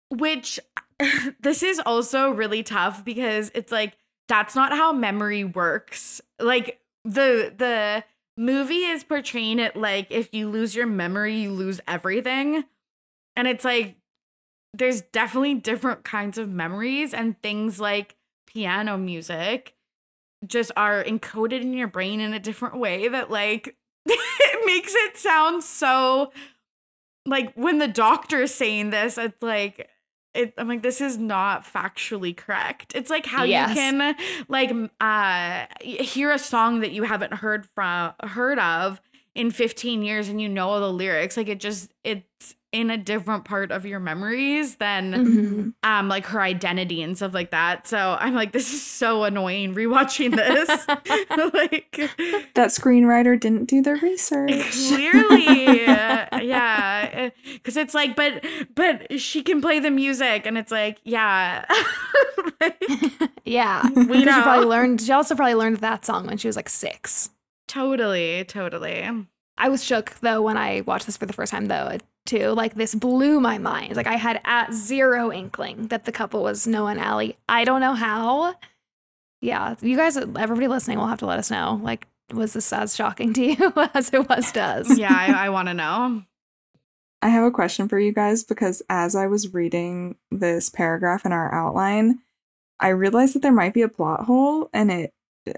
which 0.09 0.59
this 1.39 1.63
is 1.63 1.79
also 1.85 2.31
really 2.31 2.63
tough 2.63 3.03
because 3.03 3.51
it's 3.53 3.71
like, 3.71 3.97
that's 4.27 4.55
not 4.55 4.71
how 4.71 4.93
memory 4.93 5.43
works. 5.43 6.21
Like, 6.39 6.79
the, 7.03 7.53
the, 7.57 8.03
movie 8.37 8.85
is 8.85 9.03
portraying 9.03 9.59
it 9.59 9.75
like 9.75 10.07
if 10.09 10.33
you 10.33 10.49
lose 10.49 10.75
your 10.75 10.87
memory, 10.87 11.35
you 11.35 11.51
lose 11.51 11.79
everything. 11.87 12.63
And 13.35 13.47
it's 13.47 13.65
like 13.65 13.95
there's 14.73 15.01
definitely 15.01 15.55
different 15.55 16.03
kinds 16.03 16.37
of 16.37 16.49
memories 16.49 17.13
and 17.13 17.39
things 17.41 17.79
like 17.79 18.15
piano 18.47 18.97
music 18.97 19.75
just 20.45 20.71
are 20.75 21.03
encoded 21.03 21.61
in 21.61 21.73
your 21.73 21.87
brain 21.87 22.19
in 22.19 22.33
a 22.33 22.39
different 22.39 22.77
way 22.77 23.07
that 23.07 23.29
like 23.29 23.75
it 24.05 24.65
makes 24.65 24.93
it 24.95 25.17
sound 25.17 25.63
so 25.63 26.31
like 27.25 27.53
when 27.55 27.77
the 27.79 27.87
doctor 27.87 28.41
is 28.41 28.53
saying 28.53 28.89
this 28.89 29.17
it's 29.17 29.41
like 29.41 29.87
it, 30.33 30.53
I'm 30.57 30.69
like, 30.69 30.81
this 30.81 31.01
is 31.01 31.17
not 31.17 31.65
factually 31.65 32.35
correct. 32.35 32.93
It's 32.95 33.09
like 33.09 33.25
how 33.25 33.43
Yes. 33.43 33.69
you 33.69 33.75
can 33.75 34.15
like 34.47 34.71
uh 35.01 35.65
hear 35.81 36.31
a 36.31 36.39
song 36.39 36.79
that 36.79 36.91
you 36.93 37.03
haven't 37.03 37.33
heard 37.33 37.67
from 37.75 38.13
heard 38.23 38.57
of 38.57 39.01
in 39.35 39.49
15 39.51 40.01
years 40.03 40.27
and 40.29 40.41
you 40.41 40.49
know 40.49 40.69
all 40.69 40.79
the 40.79 40.91
lyrics. 40.91 41.37
Like 41.37 41.47
it 41.49 41.59
just 41.59 41.91
it's 42.03 42.55
in 42.73 42.89
a 42.89 42.97
different 42.97 43.43
part 43.43 43.69
of 43.69 43.85
your 43.85 43.99
memories 43.99 44.77
than 44.77 45.13
Mhm. 45.13 45.73
um 45.83 46.07
like 46.07 46.25
her 46.27 46.41
identity 46.41 47.01
and 47.01 47.17
stuff 47.17 47.33
like 47.33 47.51
that. 47.51 47.85
So 47.87 48.15
I'm 48.19 48.33
like, 48.33 48.53
this 48.53 48.73
is 48.73 48.81
so 48.81 49.23
annoying 49.25 49.75
rewatching 49.75 50.35
this. 50.35 50.69
like 51.53 51.91
That 52.55 52.69
screenwriter 52.69 53.37
didn't 53.39 53.65
do 53.65 53.81
their 53.81 53.97
research. 53.97 54.51
clearly 54.87 55.83
yeah 55.85 57.29
because 57.53 57.75
it's 57.77 57.93
like 57.93 58.15
but 58.15 58.43
but 58.73 59.19
she 59.19 59.43
can 59.43 59.61
play 59.61 59.79
the 59.79 59.91
music 59.91 60.45
and 60.45 60.57
it's 60.57 60.71
like 60.71 60.99
yeah 61.03 61.65
Like, 62.61 62.83
yeah. 63.43 63.81
We 63.95 64.05
Because 64.05 64.35
She 64.35 64.41
probably 64.41 64.65
learned, 64.65 65.01
she 65.01 65.11
also 65.11 65.35
probably 65.35 65.55
learned 65.55 65.77
that 65.77 66.05
song 66.05 66.27
when 66.27 66.37
she 66.37 66.47
was 66.47 66.55
like 66.55 66.69
six. 66.69 67.29
Totally 67.71 68.43
totally 68.45 69.09
I 69.57 69.69
was 69.69 69.83
shook 69.83 70.19
though 70.21 70.41
when 70.41 70.57
I 70.57 70.81
watched 70.81 71.05
this 71.05 71.17
for 71.17 71.25
the 71.25 71.33
first 71.33 71.51
time 71.51 71.67
though 71.67 71.97
too. 72.25 72.49
Like 72.49 72.75
this 72.75 72.95
blew 72.95 73.39
my 73.39 73.57
mind. 73.57 73.95
Like 73.95 74.07
I 74.07 74.15
had 74.15 74.41
at 74.43 74.73
zero 74.73 75.31
inkling 75.31 75.87
that 75.87 76.05
the 76.05 76.11
couple 76.11 76.43
was 76.43 76.65
Noah 76.67 76.91
and 76.91 76.99
Allie. 76.99 77.37
I 77.47 77.63
don't 77.63 77.81
know 77.81 77.93
how. 77.93 78.55
Yeah, 79.41 79.75
you 79.81 79.97
guys, 79.97 80.17
everybody 80.17 80.67
listening 80.67 80.99
will 80.99 81.07
have 81.07 81.19
to 81.19 81.25
let 81.25 81.39
us 81.39 81.49
know. 81.49 81.79
Like, 81.81 82.07
was 82.31 82.53
this 82.53 82.71
as 82.71 82.95
shocking 82.95 83.33
to 83.33 83.43
you 83.43 83.73
as 83.93 84.13
it 84.13 84.27
was 84.29 84.51
to 84.53 84.61
us? 84.61 84.97
yeah 84.97 85.13
i, 85.13 85.47
I 85.47 85.49
want 85.49 85.67
to 85.67 85.73
know 85.73 86.23
I 87.21 87.29
have 87.29 87.43
a 87.43 87.51
question 87.51 87.87
for 87.87 87.99
you 87.99 88.11
guys 88.11 88.43
because 88.43 88.81
as 88.89 89.15
I 89.15 89.27
was 89.27 89.53
reading 89.53 90.15
this 90.31 90.69
paragraph 90.69 91.23
in 91.23 91.31
our 91.31 91.53
outline, 91.53 92.19
I 92.79 92.87
realized 92.87 93.35
that 93.35 93.43
there 93.43 93.51
might 93.51 93.75
be 93.75 93.83
a 93.83 93.87
plot 93.87 94.25
hole 94.25 94.71
and 94.73 94.91
it 94.91 95.13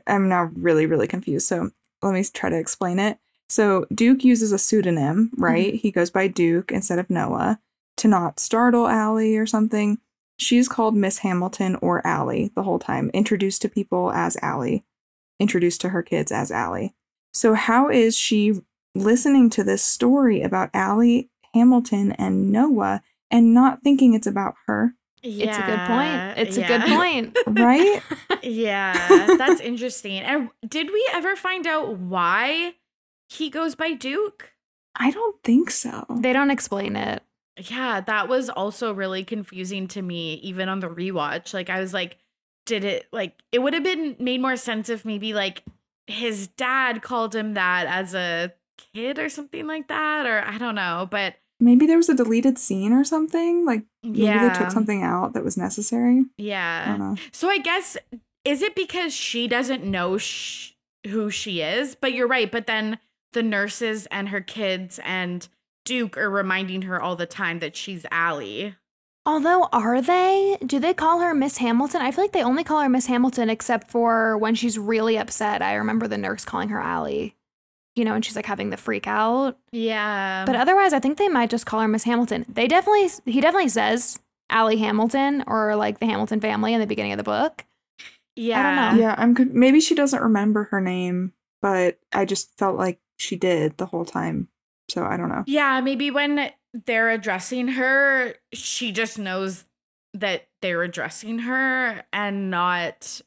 I'm 0.05 0.27
now 0.27 0.51
really 0.55 0.85
really 0.85 1.07
confused. 1.07 1.47
So, 1.47 1.71
let 2.03 2.13
me 2.13 2.23
try 2.23 2.49
to 2.49 2.59
explain 2.59 2.99
it. 2.99 3.17
So, 3.49 3.85
Duke 3.93 4.23
uses 4.23 4.51
a 4.51 4.57
pseudonym, 4.57 5.29
mm-hmm. 5.29 5.43
right? 5.43 5.75
He 5.75 5.91
goes 5.91 6.09
by 6.09 6.27
Duke 6.27 6.71
instead 6.71 6.99
of 6.99 7.09
Noah 7.09 7.59
to 7.97 8.07
not 8.07 8.39
startle 8.39 8.87
Allie 8.87 9.37
or 9.37 9.45
something. 9.45 9.99
She's 10.37 10.67
called 10.67 10.95
Miss 10.95 11.19
Hamilton 11.19 11.75
or 11.75 12.05
Allie 12.05 12.51
the 12.55 12.63
whole 12.63 12.79
time, 12.79 13.11
introduced 13.13 13.61
to 13.61 13.69
people 13.69 14.11
as 14.11 14.37
Allie, 14.41 14.83
introduced 15.39 15.81
to 15.81 15.89
her 15.89 16.01
kids 16.01 16.31
as 16.31 16.51
Allie. 16.51 16.95
So, 17.31 17.53
how 17.53 17.89
is 17.89 18.17
she 18.17 18.61
listening 18.95 19.49
to 19.51 19.63
this 19.63 19.83
story 19.83 20.41
about 20.41 20.69
Allie 20.73 21.29
Hamilton 21.53 22.11
and 22.13 22.51
Noah 22.51 23.01
and 23.29 23.53
not 23.53 23.81
thinking 23.83 24.13
it's 24.13 24.27
about 24.27 24.55
her, 24.67 24.95
It's 25.23 25.57
a 25.57 25.61
good 25.61 25.87
point. 25.87 26.37
It's 26.37 26.57
a 26.57 26.63
good 26.63 26.81
point. 26.81 27.37
right? 27.47 28.01
yeah 28.43 29.37
that's 29.37 29.61
interesting 29.61 30.19
and 30.19 30.49
did 30.67 30.91
we 30.91 31.07
ever 31.13 31.33
find 31.35 31.65
out 31.65 31.97
why 31.97 32.73
he 33.29 33.49
goes 33.49 33.73
by 33.73 33.93
duke 33.93 34.53
I 34.95 35.11
don't 35.11 35.41
think 35.43 35.71
so. 35.71 36.05
They 36.19 36.33
don't 36.33 36.51
explain 36.51 36.95
it. 36.95 37.23
Yeah, 37.57 38.01
that 38.01 38.27
was 38.27 38.49
also 38.49 38.93
really 38.93 39.23
confusing 39.23 39.87
to 39.89 40.01
me, 40.01 40.35
even 40.35 40.69
on 40.69 40.79
the 40.79 40.89
rewatch. 40.89 41.53
Like, 41.53 41.69
I 41.69 41.79
was 41.79 41.93
like, 41.93 42.17
did 42.65 42.83
it, 42.83 43.07
like, 43.11 43.41
it 43.51 43.59
would 43.59 43.73
have 43.73 43.83
been 43.83 44.15
made 44.19 44.41
more 44.41 44.55
sense 44.55 44.89
if 44.89 45.05
maybe, 45.05 45.33
like, 45.33 45.63
his 46.07 46.47
dad 46.47 47.01
called 47.01 47.35
him 47.35 47.53
that 47.53 47.87
as 47.87 48.13
a 48.13 48.53
kid 48.93 49.19
or 49.19 49.29
something 49.29 49.67
like 49.67 49.87
that, 49.87 50.25
or 50.25 50.43
I 50.45 50.57
don't 50.57 50.75
know. 50.75 51.07
But 51.09 51.35
Maybe 51.63 51.85
there 51.85 51.97
was 51.97 52.09
a 52.09 52.15
deleted 52.15 52.57
scene 52.59 52.91
or 52.93 53.03
something. 53.03 53.65
Like 53.65 53.83
maybe 54.03 54.23
yeah, 54.23 54.49
they 54.49 54.59
took 54.59 54.71
something 54.71 55.01
out 55.01 55.33
that 55.33 55.43
was 55.43 55.57
necessary. 55.57 56.19
I 56.19 56.25
yeah. 56.37 56.85
don't 56.85 56.99
know. 56.99 57.15
So 57.31 57.49
I 57.49 57.57
guess, 57.57 57.97
is 58.43 58.61
it 58.61 58.75
because 58.75 59.13
she 59.13 59.47
doesn't 59.47 59.83
know 59.83 60.17
sh- 60.17 60.73
who 61.07 61.29
she 61.29 61.61
is? 61.61 61.95
But 61.95 62.13
you're 62.13 62.27
right. 62.27 62.51
But 62.51 62.67
then 62.67 62.99
the 63.31 63.43
nurses 63.43 64.05
and 64.07 64.29
her 64.29 64.41
kids 64.41 64.99
and 65.03 65.47
Duke 65.85 66.17
are 66.17 66.29
reminding 66.29 66.83
her 66.83 67.01
all 67.01 67.15
the 67.15 67.25
time 67.25 67.59
that 67.59 67.75
she's 67.75 68.05
Allie. 68.11 68.75
Although, 69.25 69.69
are 69.71 70.01
they? 70.01 70.57
Do 70.65 70.79
they 70.79 70.93
call 70.93 71.21
her 71.21 71.33
Miss 71.33 71.57
Hamilton? 71.57 72.01
I 72.01 72.11
feel 72.11 72.25
like 72.25 72.33
they 72.33 72.43
only 72.43 72.65
call 72.65 72.81
her 72.81 72.89
Miss 72.89 73.05
Hamilton 73.05 73.49
except 73.49 73.89
for 73.89 74.37
when 74.37 74.53
she's 74.53 74.77
really 74.77 75.17
upset. 75.17 75.61
I 75.61 75.75
remember 75.75 76.09
the 76.09 76.17
nurse 76.17 76.43
calling 76.43 76.69
her 76.69 76.79
Allie, 76.79 77.37
you 77.95 78.03
know, 78.05 78.13
and 78.15 78.25
she's 78.25 78.35
like 78.35 78.45
having 78.45 78.69
the 78.69 78.77
freak 78.77 79.07
out. 79.07 79.57
Yeah. 79.71 80.45
But 80.45 80.55
otherwise, 80.55 80.93
I 80.93 80.99
think 80.99 81.17
they 81.17 81.29
might 81.29 81.49
just 81.49 81.65
call 81.65 81.81
her 81.81 81.87
Miss 81.87 82.03
Hamilton. 82.03 82.45
They 82.49 82.67
definitely, 82.67 83.09
he 83.31 83.39
definitely 83.41 83.69
says 83.69 84.19
Allie 84.49 84.77
Hamilton 84.77 85.43
or 85.47 85.75
like 85.75 85.99
the 85.99 86.05
Hamilton 86.05 86.39
family 86.41 86.73
in 86.73 86.79
the 86.79 86.87
beginning 86.87 87.11
of 87.13 87.17
the 87.17 87.23
book. 87.23 87.65
yeah. 88.35 88.59
I 88.59 88.63
don't 88.63 88.97
know. 88.97 89.03
Yeah, 89.03 89.15
I'm 89.17 89.33
good. 89.33 89.53
Maybe 89.53 89.79
she 89.79 89.95
doesn't 89.95 90.21
remember 90.21 90.65
her 90.65 90.81
name, 90.81 91.33
but 91.61 91.99
I 92.11 92.25
just 92.25 92.57
felt 92.57 92.77
like 92.77 92.99
she 93.17 93.35
did 93.35 93.77
the 93.77 93.85
whole 93.85 94.05
time. 94.05 94.47
So 94.89 95.03
I 95.03 95.15
don't 95.17 95.29
know. 95.29 95.43
Yeah, 95.47 95.79
maybe 95.81 96.11
when 96.11 96.51
they're 96.73 97.09
addressing 97.11 97.69
her, 97.69 98.35
she 98.53 98.91
just 98.91 99.17
knows 99.17 99.65
that 100.13 100.47
they're 100.61 100.83
addressing 100.83 101.39
her 101.39 102.03
and 102.11 102.51
not 102.51 103.21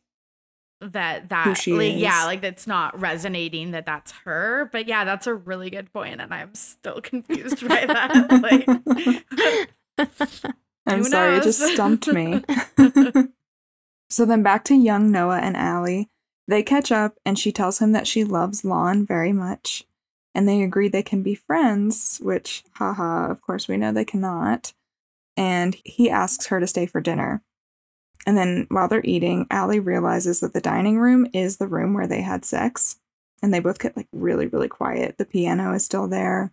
that 0.92 1.28
that 1.28 1.66
like 1.66 1.96
yeah, 1.96 2.24
like 2.24 2.40
that's 2.40 2.66
not 2.66 2.98
resonating 2.98 3.72
that 3.72 3.86
that's 3.86 4.12
her. 4.24 4.68
But 4.72 4.86
yeah, 4.88 5.04
that's 5.04 5.26
a 5.26 5.34
really 5.34 5.70
good 5.70 5.92
point 5.92 6.20
and 6.20 6.32
I'm 6.32 6.54
still 6.54 7.00
confused 7.02 7.66
by 7.66 7.86
that. 7.86 8.42
Like 9.98 10.08
I'm 10.86 11.04
sorry, 11.04 11.36
it 11.36 11.42
just 11.42 11.60
stumped 11.60 12.06
me. 12.08 12.42
so 14.10 14.24
then 14.24 14.42
back 14.42 14.64
to 14.64 14.74
young 14.74 15.10
Noah 15.10 15.38
and 15.38 15.56
Allie. 15.56 16.08
They 16.48 16.62
catch 16.62 16.92
up 16.92 17.16
and 17.24 17.38
she 17.38 17.50
tells 17.50 17.80
him 17.80 17.92
that 17.92 18.06
she 18.06 18.22
loves 18.22 18.64
Lon 18.64 19.04
very 19.04 19.32
much. 19.32 19.84
And 20.32 20.46
they 20.48 20.62
agree 20.62 20.88
they 20.88 21.02
can 21.02 21.22
be 21.22 21.34
friends, 21.34 22.18
which, 22.22 22.62
haha, 22.74 23.30
of 23.30 23.40
course 23.40 23.66
we 23.66 23.76
know 23.76 23.90
they 23.90 24.04
cannot. 24.04 24.74
And 25.36 25.76
he 25.84 26.08
asks 26.08 26.46
her 26.46 26.60
to 26.60 26.66
stay 26.66 26.86
for 26.86 27.00
dinner. 27.00 27.42
And 28.26 28.36
then 28.36 28.66
while 28.70 28.88
they're 28.88 29.00
eating, 29.04 29.46
Allie 29.50 29.80
realizes 29.80 30.40
that 30.40 30.52
the 30.52 30.60
dining 30.60 30.98
room 30.98 31.28
is 31.32 31.56
the 31.56 31.68
room 31.68 31.94
where 31.94 32.08
they 32.08 32.22
had 32.22 32.44
sex. 32.44 32.96
And 33.40 33.54
they 33.54 33.60
both 33.60 33.78
get 33.78 33.96
like 33.96 34.08
really, 34.12 34.46
really 34.46 34.68
quiet. 34.68 35.16
The 35.16 35.24
piano 35.24 35.72
is 35.72 35.84
still 35.84 36.08
there. 36.08 36.52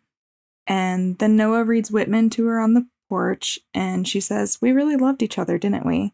And 0.68 1.18
then 1.18 1.36
Noah 1.36 1.64
reads 1.64 1.92
Whitman 1.92 2.30
to 2.32 2.46
her 2.46 2.60
on 2.60 2.76
the 2.76 2.88
porch 3.10 3.60
and 3.74 4.08
she 4.08 4.20
says, 4.20 4.60
We 4.62 4.72
really 4.72 4.96
loved 4.96 5.24
each 5.24 5.40
other, 5.40 5.58
didn't 5.58 5.86
we? 5.86 6.14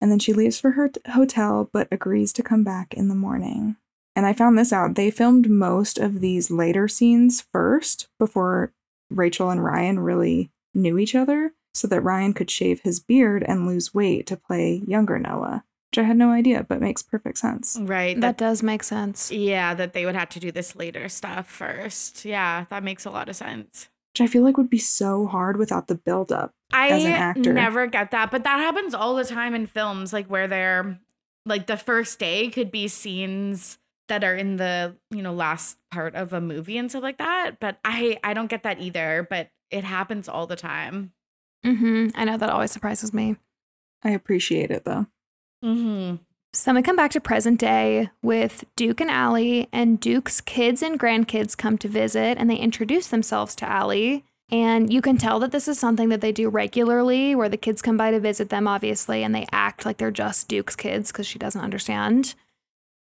And 0.00 0.10
then 0.10 0.18
she 0.18 0.32
leaves 0.32 0.58
for 0.58 0.72
her 0.72 0.88
t- 0.88 1.00
hotel 1.10 1.68
but 1.72 1.88
agrees 1.90 2.32
to 2.34 2.42
come 2.42 2.64
back 2.64 2.94
in 2.94 3.08
the 3.08 3.14
morning. 3.14 3.76
And 4.16 4.26
I 4.26 4.32
found 4.32 4.58
this 4.58 4.72
out. 4.72 4.94
They 4.94 5.10
filmed 5.10 5.50
most 5.50 5.98
of 5.98 6.20
these 6.20 6.50
later 6.50 6.88
scenes 6.88 7.40
first 7.52 8.08
before 8.18 8.72
Rachel 9.10 9.50
and 9.50 9.62
Ryan 9.62 9.98
really 10.00 10.50
knew 10.74 10.98
each 10.98 11.14
other 11.14 11.52
so 11.74 11.86
that 11.88 12.00
Ryan 12.00 12.32
could 12.32 12.50
shave 12.50 12.80
his 12.80 13.00
beard 13.00 13.44
and 13.46 13.66
lose 13.66 13.94
weight 13.94 14.26
to 14.28 14.36
play 14.36 14.82
younger 14.86 15.18
Noah, 15.18 15.64
which 15.90 15.98
I 15.98 16.02
had 16.02 16.16
no 16.16 16.30
idea, 16.32 16.64
but 16.68 16.80
makes 16.80 17.02
perfect 17.02 17.38
sense. 17.38 17.76
right. 17.80 18.14
That 18.20 18.38
That, 18.38 18.44
does 18.44 18.62
make 18.62 18.82
sense. 18.82 19.30
yeah, 19.30 19.74
that 19.74 19.92
they 19.92 20.04
would 20.04 20.14
have 20.16 20.28
to 20.30 20.40
do 20.40 20.50
this 20.52 20.74
later 20.76 21.08
stuff 21.08 21.46
first. 21.48 22.24
Yeah, 22.24 22.64
that 22.70 22.82
makes 22.82 23.04
a 23.04 23.10
lot 23.10 23.28
of 23.28 23.36
sense. 23.36 23.88
Which 24.12 24.20
I 24.22 24.26
feel 24.26 24.42
like 24.42 24.56
would 24.56 24.70
be 24.70 24.78
so 24.78 25.26
hard 25.26 25.56
without 25.56 25.86
the 25.86 25.94
buildup. 25.94 26.52
I 26.72 26.88
as 26.90 27.04
an 27.04 27.12
actor. 27.12 27.52
never 27.52 27.86
get 27.86 28.10
that, 28.10 28.30
but 28.32 28.42
that 28.44 28.58
happens 28.58 28.92
all 28.94 29.14
the 29.14 29.24
time 29.24 29.54
in 29.54 29.66
films, 29.66 30.12
like 30.12 30.26
where 30.26 30.48
they're 30.48 30.98
like 31.46 31.66
the 31.68 31.76
first 31.76 32.18
day 32.18 32.48
could 32.50 32.70
be 32.72 32.88
scenes 32.88 33.78
that 34.08 34.24
are 34.24 34.34
in 34.34 34.56
the 34.56 34.96
you 35.12 35.22
know 35.22 35.32
last 35.32 35.78
part 35.92 36.16
of 36.16 36.32
a 36.32 36.40
movie 36.40 36.76
and 36.76 36.90
stuff 36.90 37.02
like 37.04 37.18
that. 37.18 37.60
But 37.60 37.78
I 37.84 38.18
I 38.24 38.34
don't 38.34 38.50
get 38.50 38.64
that 38.64 38.80
either. 38.80 39.26
But 39.30 39.50
it 39.70 39.84
happens 39.84 40.28
all 40.28 40.48
the 40.48 40.56
time. 40.56 41.12
Hmm 41.64 42.08
I 42.14 42.24
know 42.24 42.36
that 42.36 42.50
always 42.50 42.70
surprises 42.70 43.12
me. 43.12 43.36
I 44.02 44.10
appreciate 44.10 44.70
it 44.70 44.84
though. 44.84 45.06
Mm-hmm. 45.64 46.16
So 46.52 46.74
we 46.74 46.82
come 46.82 46.96
back 46.96 47.12
to 47.12 47.20
present 47.20 47.60
day 47.60 48.10
with 48.22 48.64
Duke 48.74 49.00
and 49.00 49.10
Allie, 49.10 49.68
and 49.72 50.00
Duke's 50.00 50.40
kids 50.40 50.82
and 50.82 50.98
grandkids 50.98 51.56
come 51.56 51.78
to 51.78 51.88
visit 51.88 52.38
and 52.38 52.50
they 52.50 52.56
introduce 52.56 53.06
themselves 53.06 53.54
to 53.56 53.68
Allie. 53.68 54.24
And 54.50 54.92
you 54.92 55.00
can 55.00 55.16
tell 55.16 55.38
that 55.40 55.52
this 55.52 55.68
is 55.68 55.78
something 55.78 56.08
that 56.08 56.20
they 56.20 56.32
do 56.32 56.48
regularly, 56.48 57.36
where 57.36 57.48
the 57.48 57.56
kids 57.56 57.82
come 57.82 57.96
by 57.96 58.10
to 58.10 58.18
visit 58.18 58.48
them, 58.48 58.66
obviously, 58.66 59.22
and 59.22 59.32
they 59.32 59.46
act 59.52 59.86
like 59.86 59.98
they're 59.98 60.10
just 60.10 60.48
Duke's 60.48 60.74
kids 60.74 61.12
because 61.12 61.26
she 61.26 61.38
doesn't 61.38 61.60
understand. 61.60 62.34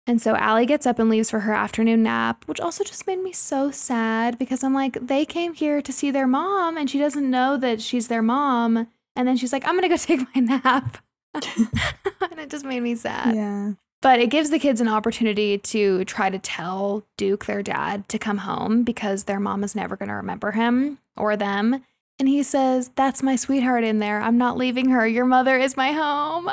And 0.09 0.23
so 0.23 0.35
Allie 0.37 0.65
gets 0.65 0.87
up 0.87 0.99
and 0.99 1.11
leaves 1.11 1.31
for 1.31 1.41
her 1.41 1.53
afternoon 1.53 2.03
nap, 2.03 2.45
which 2.47 2.61
also 2.61 2.83
just 2.83 3.07
made 3.07 3.23
me 3.23 3.31
so 3.31 3.71
sad 3.71 4.39
because 4.39 4.65
I'm 4.65 4.73
like, 4.73 4.97
they 5.07 5.27
came 5.27 5.53
here 5.53 5.83
to 5.83 5.93
see 5.93 6.11
their 6.11 6.27
mom 6.27 6.79
and 6.79 6.89
she 6.89 6.99
doesn't 6.99 7.31
know 7.31 7.59
that 7.59 7.83
she's 7.83 8.09
their 8.09 8.23
mom. 8.23 8.89
And 9.15 9.29
then 9.29 9.37
she's 9.37 9.53
like, 9.53 9.69
I'm 9.69 9.79
going 9.79 9.83
to 9.83 9.89
go 9.89 9.97
take 9.99 10.35
my 10.35 10.41
nap. 10.41 11.05
and 11.35 12.41
it 12.41 12.49
just 12.49 12.65
made 12.65 12.81
me 12.81 12.95
sad. 12.95 13.37
Yeah. 13.37 13.73
But 14.01 14.19
it 14.19 14.31
gives 14.31 14.49
the 14.49 14.59
kids 14.59 14.81
an 14.81 14.89
opportunity 14.89 15.59
to 15.59 16.07
try 16.07 16.31
to 16.31 16.39
tell 16.39 17.05
Duke, 17.19 17.45
their 17.45 17.63
dad, 17.63 18.09
to 18.09 18.19
come 18.19 18.39
home 18.39 18.85
because 18.85 19.25
their 19.25 19.41
mom 19.41 19.63
is 19.63 19.75
never 19.75 19.95
going 19.95 20.09
to 20.09 20.15
remember 20.15 20.53
him 20.53 21.01
or 21.19 21.37
them. 21.37 21.85
And 22.19 22.29
he 22.29 22.43
says, 22.43 22.93
That's 22.97 23.23
my 23.23 23.37
sweetheart 23.37 23.85
in 23.85 23.99
there. 23.99 24.23
I'm 24.23 24.39
not 24.39 24.57
leaving 24.57 24.89
her. 24.89 25.07
Your 25.07 25.27
mother 25.27 25.59
is 25.59 25.77
my 25.77 25.93
home. 25.93 26.51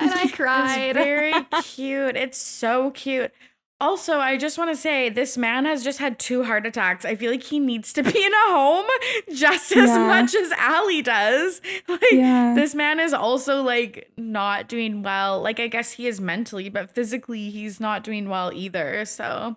And 0.00 0.10
I 0.12 0.26
cried. 0.32 0.96
It's 0.96 0.98
very 0.98 1.32
cute. 1.62 2.16
It's 2.16 2.38
so 2.38 2.90
cute. 2.92 3.32
Also, 3.78 4.18
I 4.18 4.38
just 4.38 4.56
want 4.56 4.70
to 4.70 4.76
say 4.76 5.10
this 5.10 5.36
man 5.36 5.66
has 5.66 5.84
just 5.84 5.98
had 5.98 6.18
two 6.18 6.44
heart 6.44 6.64
attacks. 6.66 7.04
I 7.04 7.14
feel 7.14 7.30
like 7.30 7.42
he 7.42 7.58
needs 7.58 7.92
to 7.92 8.02
be 8.12 8.24
in 8.24 8.32
a 8.32 8.50
home 8.50 8.86
just 9.34 9.70
as 9.76 9.90
Yeah. 9.90 10.06
much 10.06 10.34
as 10.34 10.50
Allie 10.52 11.02
does. 11.02 11.60
Like 11.86 12.00
Yeah. 12.10 12.54
this 12.56 12.74
man 12.74 12.98
is 13.00 13.12
also 13.12 13.60
like 13.62 14.10
not 14.16 14.66
doing 14.68 15.02
well. 15.02 15.42
Like 15.42 15.60
I 15.60 15.68
guess 15.68 15.92
he 15.92 16.06
is 16.06 16.20
mentally, 16.22 16.70
but 16.70 16.90
physically 16.90 17.50
he's 17.50 17.78
not 17.78 18.02
doing 18.02 18.30
well 18.30 18.50
either. 18.54 19.04
So 19.04 19.56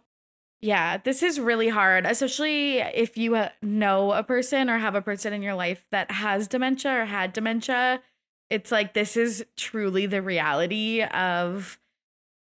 yeah, 0.62 0.98
this 0.98 1.24
is 1.24 1.40
really 1.40 1.70
hard, 1.70 2.06
especially 2.06 2.80
if 2.80 3.18
you 3.18 3.36
uh, 3.38 3.50
know 3.62 4.12
a 4.12 4.22
person 4.24 4.70
or 4.70 4.80
have 4.80 4.96
a 4.96 5.02
person 5.02 5.32
in 5.32 5.42
your 5.42 5.54
life 5.56 5.86
that 5.92 6.12
has 6.12 6.50
dementia 6.50 6.92
or 7.04 7.06
had 7.06 7.32
dementia. 7.32 8.02
It's 8.50 8.72
like 8.72 8.94
this 8.94 9.16
is 9.16 9.46
truly 9.56 10.06
the 10.06 10.22
reality 10.22 11.04
of 11.04 11.80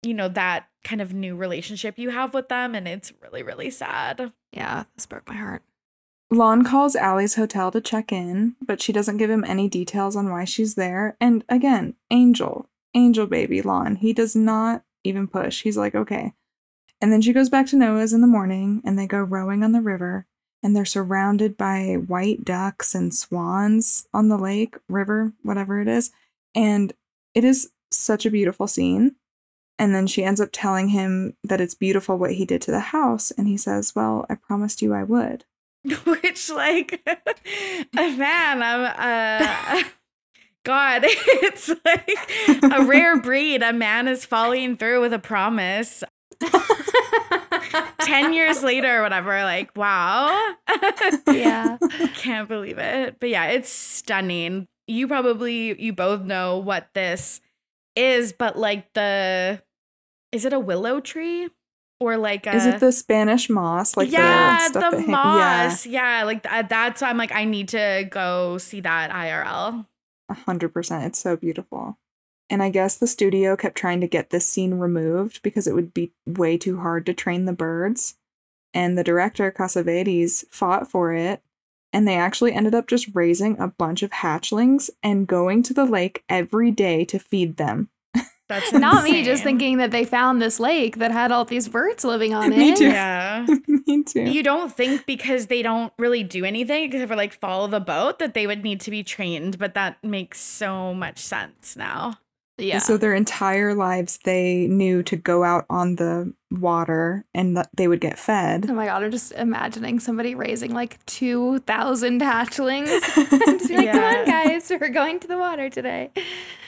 you 0.02 0.14
know 0.14 0.28
that 0.28 0.68
kind 0.84 1.00
of 1.00 1.12
new 1.12 1.36
relationship 1.36 1.98
you 1.98 2.10
have 2.10 2.32
with 2.32 2.48
them 2.48 2.74
and 2.74 2.86
it's 2.86 3.12
really 3.20 3.42
really 3.42 3.70
sad. 3.70 4.32
yeah, 4.52 4.84
this 4.94 5.06
broke 5.06 5.28
my 5.28 5.34
heart. 5.34 5.62
Lon 6.30 6.62
calls 6.62 6.94
Allie's 6.94 7.36
hotel 7.36 7.70
to 7.70 7.80
check 7.80 8.12
in, 8.12 8.54
but 8.60 8.82
she 8.82 8.92
doesn't 8.92 9.16
give 9.16 9.30
him 9.30 9.44
any 9.44 9.66
details 9.66 10.14
on 10.14 10.30
why 10.30 10.44
she's 10.44 10.74
there. 10.74 11.16
And 11.20 11.42
again, 11.48 11.94
Angel, 12.10 12.68
Angel 12.94 13.26
baby 13.26 13.62
Lon, 13.62 13.96
he 13.96 14.12
does 14.12 14.36
not 14.36 14.84
even 15.04 15.26
push. 15.26 15.62
He's 15.62 15.78
like, 15.78 15.94
okay. 15.94 16.34
And 17.00 17.12
then 17.12 17.22
she 17.22 17.32
goes 17.32 17.48
back 17.48 17.66
to 17.68 17.76
Noah's 17.76 18.12
in 18.12 18.20
the 18.20 18.26
morning 18.26 18.82
and 18.84 18.98
they 18.98 19.06
go 19.06 19.20
rowing 19.20 19.62
on 19.64 19.72
the 19.72 19.80
river. 19.80 20.26
And 20.62 20.74
they're 20.74 20.84
surrounded 20.84 21.56
by 21.56 21.94
white 21.94 22.44
ducks 22.44 22.94
and 22.94 23.14
swans 23.14 24.08
on 24.12 24.28
the 24.28 24.38
lake, 24.38 24.76
river, 24.88 25.32
whatever 25.42 25.80
it 25.80 25.88
is. 25.88 26.10
And 26.54 26.92
it 27.34 27.44
is 27.44 27.70
such 27.90 28.26
a 28.26 28.30
beautiful 28.30 28.66
scene. 28.66 29.14
And 29.78 29.94
then 29.94 30.08
she 30.08 30.24
ends 30.24 30.40
up 30.40 30.48
telling 30.52 30.88
him 30.88 31.36
that 31.44 31.60
it's 31.60 31.74
beautiful 31.74 32.18
what 32.18 32.32
he 32.32 32.44
did 32.44 32.60
to 32.62 32.72
the 32.72 32.80
house. 32.80 33.30
And 33.30 33.46
he 33.46 33.56
says, 33.56 33.94
Well, 33.94 34.26
I 34.28 34.34
promised 34.34 34.82
you 34.82 34.92
I 34.92 35.04
would. 35.04 35.44
Which 36.04 36.50
like 36.50 37.00
a 37.06 37.16
man, 38.16 38.62
I'm 38.62 38.94
uh 38.98 39.82
God, 40.64 41.02
it's 41.04 41.68
like 41.84 42.62
a 42.62 42.84
rare 42.84 43.20
breed. 43.20 43.62
A 43.62 43.72
man 43.72 44.08
is 44.08 44.26
following 44.26 44.76
through 44.76 45.00
with 45.00 45.12
a 45.12 45.18
promise. 45.18 46.02
10 48.00 48.32
years 48.32 48.62
later 48.62 48.98
or 48.98 49.02
whatever, 49.02 49.42
like, 49.42 49.76
wow. 49.76 50.54
yeah. 51.32 51.78
Can't 52.16 52.48
believe 52.48 52.78
it. 52.78 53.16
But 53.20 53.28
yeah, 53.30 53.46
it's 53.46 53.68
stunning. 53.70 54.66
You 54.86 55.06
probably 55.06 55.80
you 55.80 55.92
both 55.92 56.22
know 56.22 56.58
what 56.58 56.88
this 56.94 57.40
is, 57.94 58.32
but 58.32 58.58
like 58.58 58.92
the 58.94 59.62
is 60.32 60.44
it 60.44 60.52
a 60.52 60.58
willow 60.60 61.00
tree? 61.00 61.48
Or 62.00 62.16
like 62.16 62.46
a 62.46 62.54
Is 62.54 62.64
it 62.64 62.78
the 62.78 62.92
Spanish 62.92 63.50
moss? 63.50 63.96
Like 63.96 64.12
yeah, 64.12 64.68
the 64.68 64.78
the 64.78 65.00
hang- 65.00 65.10
moss. 65.10 65.84
Yeah. 65.84 66.22
like 66.24 66.44
th- 66.44 66.66
that's 66.68 67.02
I'm 67.02 67.16
like 67.16 67.32
I 67.32 67.44
need 67.44 67.68
to 67.68 68.06
go 68.08 68.56
see 68.58 68.80
that 68.82 69.10
IRL. 69.10 69.84
Yeah, 70.30 70.36
hundred 70.46 70.72
percent. 70.72 71.04
It's 71.06 71.18
so 71.18 71.36
beautiful. 71.36 71.98
And 72.50 72.62
I 72.62 72.70
guess 72.70 72.96
the 72.96 73.06
studio 73.06 73.56
kept 73.56 73.76
trying 73.76 74.00
to 74.00 74.08
get 74.08 74.30
this 74.30 74.48
scene 74.48 74.74
removed 74.74 75.42
because 75.42 75.66
it 75.66 75.74
would 75.74 75.92
be 75.92 76.12
way 76.26 76.56
too 76.56 76.80
hard 76.80 77.04
to 77.06 77.14
train 77.14 77.44
the 77.44 77.52
birds. 77.52 78.14
And 78.72 78.96
the 78.96 79.04
director 79.04 79.50
Cassavetes 79.50 80.44
fought 80.50 80.90
for 80.90 81.12
it. 81.12 81.42
And 81.92 82.06
they 82.06 82.16
actually 82.16 82.52
ended 82.52 82.74
up 82.74 82.86
just 82.86 83.08
raising 83.14 83.58
a 83.58 83.68
bunch 83.68 84.02
of 84.02 84.10
hatchlings 84.10 84.90
and 85.02 85.26
going 85.26 85.62
to 85.64 85.74
the 85.74 85.86
lake 85.86 86.22
every 86.28 86.70
day 86.70 87.04
to 87.06 87.18
feed 87.18 87.56
them. 87.56 87.88
That's 88.48 88.72
Not 88.74 89.04
me, 89.04 89.22
just 89.22 89.42
thinking 89.42 89.76
that 89.78 89.90
they 89.90 90.04
found 90.04 90.40
this 90.40 90.58
lake 90.58 90.96
that 90.96 91.12
had 91.12 91.32
all 91.32 91.44
these 91.44 91.68
birds 91.68 92.04
living 92.04 92.34
on 92.34 92.52
it. 92.52 92.58
Me 92.58 92.72
it. 92.72 92.78
too. 92.78 92.88
Yeah. 92.88 93.46
Me 93.86 94.02
too. 94.02 94.22
You 94.22 94.42
don't 94.42 94.72
think 94.72 95.06
because 95.06 95.46
they 95.46 95.62
don't 95.62 95.92
really 95.98 96.22
do 96.22 96.44
anything 96.44 96.84
except 96.84 97.08
for 97.08 97.16
like 97.16 97.34
follow 97.34 97.66
the 97.68 97.80
boat 97.80 98.18
that 98.18 98.34
they 98.34 98.46
would 98.46 98.62
need 98.62 98.80
to 98.82 98.90
be 98.90 99.02
trained, 99.02 99.58
but 99.58 99.74
that 99.74 100.02
makes 100.02 100.40
so 100.40 100.94
much 100.94 101.18
sense 101.18 101.76
now. 101.76 102.18
Yeah. 102.58 102.78
So 102.78 102.96
their 102.96 103.14
entire 103.14 103.74
lives, 103.74 104.18
they 104.24 104.66
knew 104.66 105.02
to 105.04 105.16
go 105.16 105.44
out 105.44 105.64
on 105.70 105.96
the 105.96 106.34
water 106.50 107.24
and 107.32 107.56
that 107.56 107.70
they 107.74 107.86
would 107.86 108.00
get 108.00 108.18
fed. 108.18 108.66
Oh 108.68 108.74
my 108.74 108.86
god, 108.86 109.04
I'm 109.04 109.10
just 109.10 109.32
imagining 109.32 110.00
somebody 110.00 110.34
raising 110.34 110.74
like 110.74 111.04
2,000 111.06 112.20
hatchlings. 112.20 112.88
just 113.14 113.68
be 113.68 113.76
like, 113.76 113.92
come 113.92 114.02
on, 114.02 114.24
guys, 114.24 114.70
we're 114.70 114.88
going 114.88 115.20
to 115.20 115.28
the 115.28 115.38
water 115.38 115.70
today. 115.70 116.10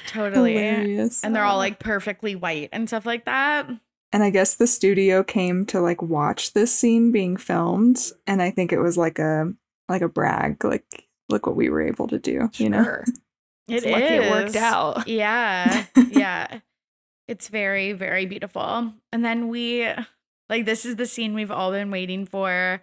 Totally. 0.06 0.54
Hilarious. 0.54 1.24
And 1.24 1.34
they're 1.34 1.44
all 1.44 1.58
like 1.58 1.78
perfectly 1.78 2.36
white 2.36 2.68
and 2.72 2.88
stuff 2.88 3.04
like 3.04 3.24
that. 3.24 3.68
And 4.12 4.22
I 4.22 4.30
guess 4.30 4.54
the 4.54 4.66
studio 4.66 5.22
came 5.22 5.64
to 5.66 5.80
like 5.80 6.02
watch 6.02 6.52
this 6.52 6.74
scene 6.74 7.12
being 7.12 7.36
filmed, 7.36 8.10
and 8.26 8.42
I 8.42 8.50
think 8.50 8.72
it 8.72 8.80
was 8.80 8.98
like 8.98 9.20
a 9.20 9.52
like 9.88 10.02
a 10.02 10.08
brag, 10.08 10.64
like 10.64 11.06
look 11.28 11.46
what 11.46 11.54
we 11.54 11.68
were 11.68 11.80
able 11.80 12.08
to 12.08 12.18
do, 12.18 12.50
you 12.56 12.70
know. 12.70 13.04
Sure. 13.70 13.76
It 13.78 13.84
It's 13.84 13.86
lucky 13.86 14.04
it 14.04 14.30
worked 14.30 14.56
out. 14.56 15.08
Yeah. 15.08 15.86
yeah. 16.10 16.60
It's 17.28 17.48
very, 17.48 17.92
very 17.92 18.26
beautiful. 18.26 18.92
And 19.12 19.24
then 19.24 19.48
we, 19.48 19.88
like, 20.48 20.64
this 20.64 20.84
is 20.84 20.96
the 20.96 21.06
scene 21.06 21.34
we've 21.34 21.50
all 21.50 21.70
been 21.70 21.90
waiting 21.90 22.26
for. 22.26 22.82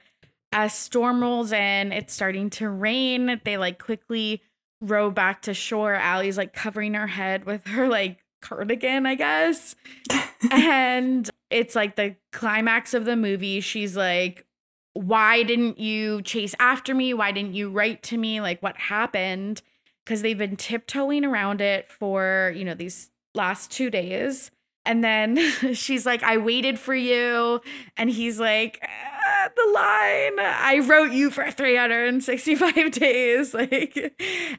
As 0.53 0.73
storm 0.73 1.21
rolls 1.21 1.51
in, 1.51 1.91
it's 1.91 2.13
starting 2.13 2.49
to 2.51 2.69
rain. 2.69 3.41
They 3.43 3.57
like 3.57 3.79
quickly 3.83 4.41
row 4.81 5.11
back 5.11 5.41
to 5.43 5.53
shore. 5.53 5.93
Allie's 5.93 6.37
like 6.37 6.53
covering 6.53 6.93
her 6.93 7.07
head 7.07 7.45
with 7.45 7.67
her 7.67 7.87
like 7.89 8.19
cardigan, 8.41 9.05
I 9.05 9.15
guess. 9.15 9.75
and 10.51 11.29
it's 11.49 11.75
like 11.75 11.95
the 11.95 12.15
climax 12.31 12.93
of 12.93 13.05
the 13.05 13.15
movie. 13.15 13.59
She's 13.59 13.97
like, 13.97 14.45
Why 14.93 15.43
didn't 15.43 15.79
you 15.79 16.21
chase 16.21 16.55
after 16.59 16.95
me? 16.95 17.13
Why 17.13 17.31
didn't 17.31 17.53
you 17.53 17.69
write 17.69 18.03
to 18.03 18.17
me? 18.17 18.39
Like, 18.39 18.61
what 18.63 18.77
happened? 18.77 19.61
Because 20.07 20.21
they've 20.21 20.37
been 20.37 20.55
tiptoeing 20.55 21.25
around 21.25 21.59
it 21.59 21.89
for, 21.91 22.53
you 22.55 22.63
know, 22.63 22.73
these 22.73 23.11
last 23.35 23.69
two 23.71 23.89
days. 23.89 24.51
And 24.85 25.03
then 25.03 25.35
she's 25.73 26.05
like, 26.05 26.23
I 26.23 26.37
waited 26.37 26.79
for 26.79 26.95
you. 26.95 27.59
And 27.97 28.09
he's 28.09 28.39
like, 28.39 28.79
"Ah, 28.81 29.49
the 29.53 29.71
line, 29.73 30.39
I 30.39 30.81
wrote 30.87 31.11
you 31.11 31.29
for 31.29 31.51
365 31.51 32.91
days. 32.91 33.53
Like, 33.53 34.13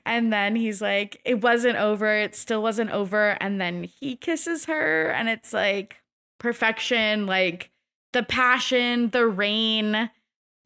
and 0.05 0.30
then 0.30 0.55
he's 0.55 0.82
like, 0.82 1.18
it 1.24 1.40
wasn't 1.40 1.78
over. 1.78 2.14
It 2.14 2.34
still 2.34 2.62
wasn't 2.62 2.90
over. 2.90 3.38
And 3.40 3.59
then 3.59 3.84
he 3.84 4.16
kisses 4.16 4.66
her. 4.66 5.09
And 5.09 5.30
it's 5.30 5.55
like 5.55 6.03
perfection, 6.38 7.24
like 7.24 7.70
the 8.12 8.22
passion, 8.22 9.09
the 9.11 9.26
rain. 9.26 10.11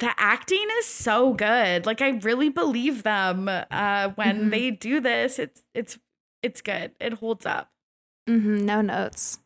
The 0.03 0.11
acting 0.19 0.67
is 0.79 0.87
so 0.87 1.33
good. 1.33 1.87
Like 1.87 2.03
I 2.03 2.09
really 2.11 2.49
believe 2.49 3.05
them 3.05 3.49
uh, 3.49 4.09
when 4.17 4.47
Mhm. 4.47 4.51
they 4.51 4.71
do 4.73 5.01
this. 5.01 5.39
It's 5.39 5.63
it's 5.75 5.99
it's 6.43 6.61
good. 6.61 6.91
It 6.99 7.15
holds 7.15 7.47
up. 7.47 7.71
hmm 8.27 8.65
no 8.67 8.81
notes. 8.83 9.39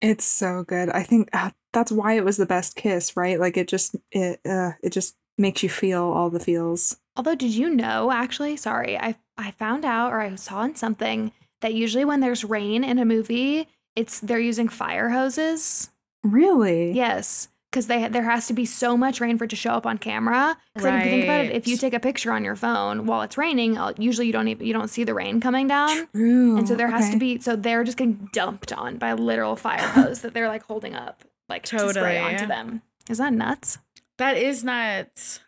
It's 0.00 0.24
so 0.24 0.62
good. 0.62 0.88
I 0.90 1.02
think 1.02 1.30
uh, 1.32 1.50
that's 1.72 1.90
why 1.90 2.12
it 2.12 2.24
was 2.24 2.36
the 2.36 2.46
best 2.46 2.76
kiss, 2.76 3.16
right? 3.16 3.40
Like 3.40 3.56
it 3.56 3.66
just 3.66 3.96
it 4.12 4.40
uh, 4.46 4.72
it 4.84 4.90
just 4.90 5.16
makes 5.36 5.62
you 5.64 5.68
feel 5.68 6.02
all 6.04 6.30
the 6.30 6.38
feels. 6.40 6.96
Although, 7.16 7.34
did 7.34 7.50
you 7.54 7.70
know, 7.70 8.10
actually, 8.12 8.56
sorry, 8.56 8.96
I, 8.98 9.16
I 9.36 9.50
found 9.52 9.84
out 9.84 10.12
or 10.12 10.20
I 10.20 10.34
saw 10.36 10.62
in 10.62 10.74
something 10.76 11.32
that 11.60 11.74
usually 11.74 12.04
when 12.04 12.20
there's 12.20 12.44
rain 12.44 12.84
in 12.84 12.98
a 13.00 13.04
movie, 13.04 13.66
it's 13.96 14.20
they're 14.20 14.38
using 14.38 14.68
fire 14.68 15.10
hoses. 15.10 15.90
Really? 16.22 16.92
Yes. 16.92 17.48
Because 17.74 17.88
they 17.88 18.06
there 18.06 18.22
has 18.22 18.46
to 18.46 18.52
be 18.52 18.64
so 18.64 18.96
much 18.96 19.20
rain 19.20 19.36
for 19.36 19.44
it 19.44 19.50
to 19.50 19.56
show 19.56 19.72
up 19.72 19.84
on 19.84 19.98
camera. 19.98 20.56
Because 20.74 20.86
like, 20.86 21.00
if 21.00 21.04
you 21.04 21.10
think 21.10 21.24
about 21.24 21.44
it, 21.44 21.50
if 21.50 21.66
you 21.66 21.76
take 21.76 21.92
a 21.92 21.98
picture 21.98 22.30
on 22.30 22.44
your 22.44 22.54
phone 22.54 23.04
while 23.04 23.22
it's 23.22 23.36
raining, 23.36 23.76
uh, 23.76 23.92
usually 23.98 24.28
you 24.28 24.32
don't 24.32 24.46
even 24.46 24.64
you 24.64 24.72
don't 24.72 24.88
see 24.88 25.02
the 25.02 25.12
rain 25.12 25.40
coming 25.40 25.66
down. 25.66 26.06
True. 26.14 26.56
And 26.56 26.68
so 26.68 26.76
there 26.76 26.88
has 26.88 27.10
to 27.10 27.16
be 27.16 27.40
so 27.40 27.56
they're 27.56 27.82
just 27.82 27.96
getting 27.96 28.28
dumped 28.32 28.72
on 28.72 28.96
by 28.96 29.08
a 29.08 29.16
literal 29.16 29.56
fire 29.56 29.80
hose 29.80 30.20
that 30.20 30.34
they're 30.34 30.46
like 30.46 30.62
holding 30.62 30.94
up 30.94 31.24
like 31.48 31.64
to 31.64 31.90
spray 31.90 32.20
onto 32.20 32.46
them. 32.46 32.82
Is 33.10 33.18
that 33.18 33.32
nuts? 33.32 33.78
That 34.18 34.36
is 34.36 34.62
nuts. 34.62 35.40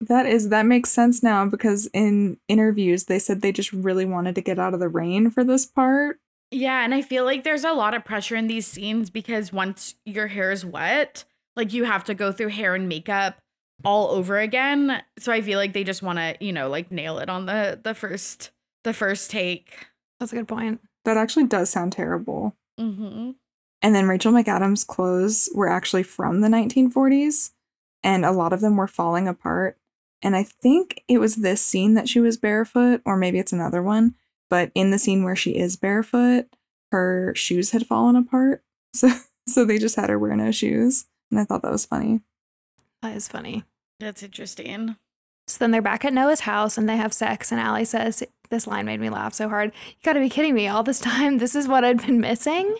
That 0.00 0.24
is 0.24 0.48
that 0.48 0.64
makes 0.64 0.90
sense 0.90 1.22
now 1.22 1.44
because 1.44 1.86
in 1.92 2.38
interviews 2.48 3.04
they 3.04 3.18
said 3.18 3.42
they 3.42 3.52
just 3.52 3.74
really 3.74 4.06
wanted 4.06 4.34
to 4.36 4.40
get 4.40 4.58
out 4.58 4.72
of 4.72 4.80
the 4.80 4.88
rain 4.88 5.30
for 5.30 5.44
this 5.44 5.66
part. 5.66 6.18
Yeah, 6.50 6.82
and 6.84 6.94
I 6.94 7.02
feel 7.02 7.24
like 7.24 7.42
there's 7.44 7.64
a 7.64 7.72
lot 7.72 7.94
of 7.94 8.04
pressure 8.04 8.36
in 8.36 8.46
these 8.46 8.66
scenes 8.66 9.10
because 9.10 9.52
once 9.52 9.96
your 10.04 10.28
hair 10.28 10.52
is 10.52 10.64
wet, 10.64 11.24
like 11.56 11.72
you 11.72 11.84
have 11.84 12.04
to 12.04 12.14
go 12.14 12.32
through 12.32 12.48
hair 12.48 12.74
and 12.74 12.88
makeup 12.88 13.36
all 13.84 14.10
over 14.10 14.38
again. 14.38 15.02
So 15.18 15.32
I 15.32 15.40
feel 15.40 15.58
like 15.58 15.72
they 15.72 15.84
just 15.84 16.02
want 16.02 16.18
to, 16.18 16.36
you 16.40 16.52
know, 16.52 16.68
like 16.68 16.90
nail 16.90 17.18
it 17.18 17.28
on 17.28 17.46
the 17.46 17.80
the 17.82 17.94
first 17.94 18.50
the 18.84 18.92
first 18.92 19.30
take. 19.30 19.86
That's 20.20 20.32
a 20.32 20.36
good 20.36 20.48
point. 20.48 20.80
That 21.04 21.16
actually 21.16 21.44
does 21.44 21.70
sound 21.70 21.92
terrible. 21.92 22.56
Mm-hmm. 22.78 23.32
And 23.82 23.94
then 23.94 24.08
Rachel 24.08 24.32
McAdams' 24.32 24.86
clothes 24.86 25.50
were 25.54 25.68
actually 25.68 26.04
from 26.04 26.40
the 26.40 26.48
1940s, 26.48 27.50
and 28.02 28.24
a 28.24 28.32
lot 28.32 28.52
of 28.52 28.60
them 28.60 28.76
were 28.76 28.86
falling 28.86 29.28
apart. 29.28 29.76
And 30.22 30.34
I 30.34 30.42
think 30.42 31.04
it 31.06 31.18
was 31.18 31.36
this 31.36 31.60
scene 31.60 31.92
that 31.94 32.08
she 32.08 32.20
was 32.20 32.38
barefoot, 32.38 33.02
or 33.04 33.16
maybe 33.16 33.38
it's 33.38 33.52
another 33.52 33.82
one. 33.82 34.14
But 34.48 34.70
in 34.74 34.90
the 34.90 34.98
scene 34.98 35.22
where 35.22 35.36
she 35.36 35.56
is 35.56 35.76
barefoot, 35.76 36.46
her 36.92 37.34
shoes 37.34 37.72
had 37.72 37.86
fallen 37.86 38.16
apart. 38.16 38.62
So, 38.94 39.10
so 39.48 39.64
they 39.64 39.78
just 39.78 39.96
had 39.96 40.08
her 40.08 40.20
wear 40.20 40.36
no 40.36 40.52
shoes. 40.52 41.06
And 41.30 41.40
I 41.40 41.44
thought 41.44 41.62
that 41.62 41.72
was 41.72 41.86
funny. 41.86 42.20
That 43.02 43.16
is 43.16 43.28
funny. 43.28 43.64
That's 44.00 44.22
interesting. 44.22 44.96
So 45.46 45.58
then 45.58 45.70
they're 45.70 45.82
back 45.82 46.04
at 46.04 46.14
Noah's 46.14 46.40
house 46.40 46.78
and 46.78 46.88
they 46.88 46.96
have 46.96 47.12
sex. 47.12 47.52
And 47.52 47.60
Allie 47.60 47.84
says, 47.84 48.22
This 48.50 48.66
line 48.66 48.86
made 48.86 49.00
me 49.00 49.10
laugh 49.10 49.34
so 49.34 49.48
hard. 49.48 49.72
You 49.88 49.96
gotta 50.04 50.20
be 50.20 50.30
kidding 50.30 50.54
me. 50.54 50.68
All 50.68 50.82
this 50.82 51.00
time, 51.00 51.38
this 51.38 51.54
is 51.54 51.68
what 51.68 51.84
I'd 51.84 52.04
been 52.04 52.20
missing. 52.20 52.76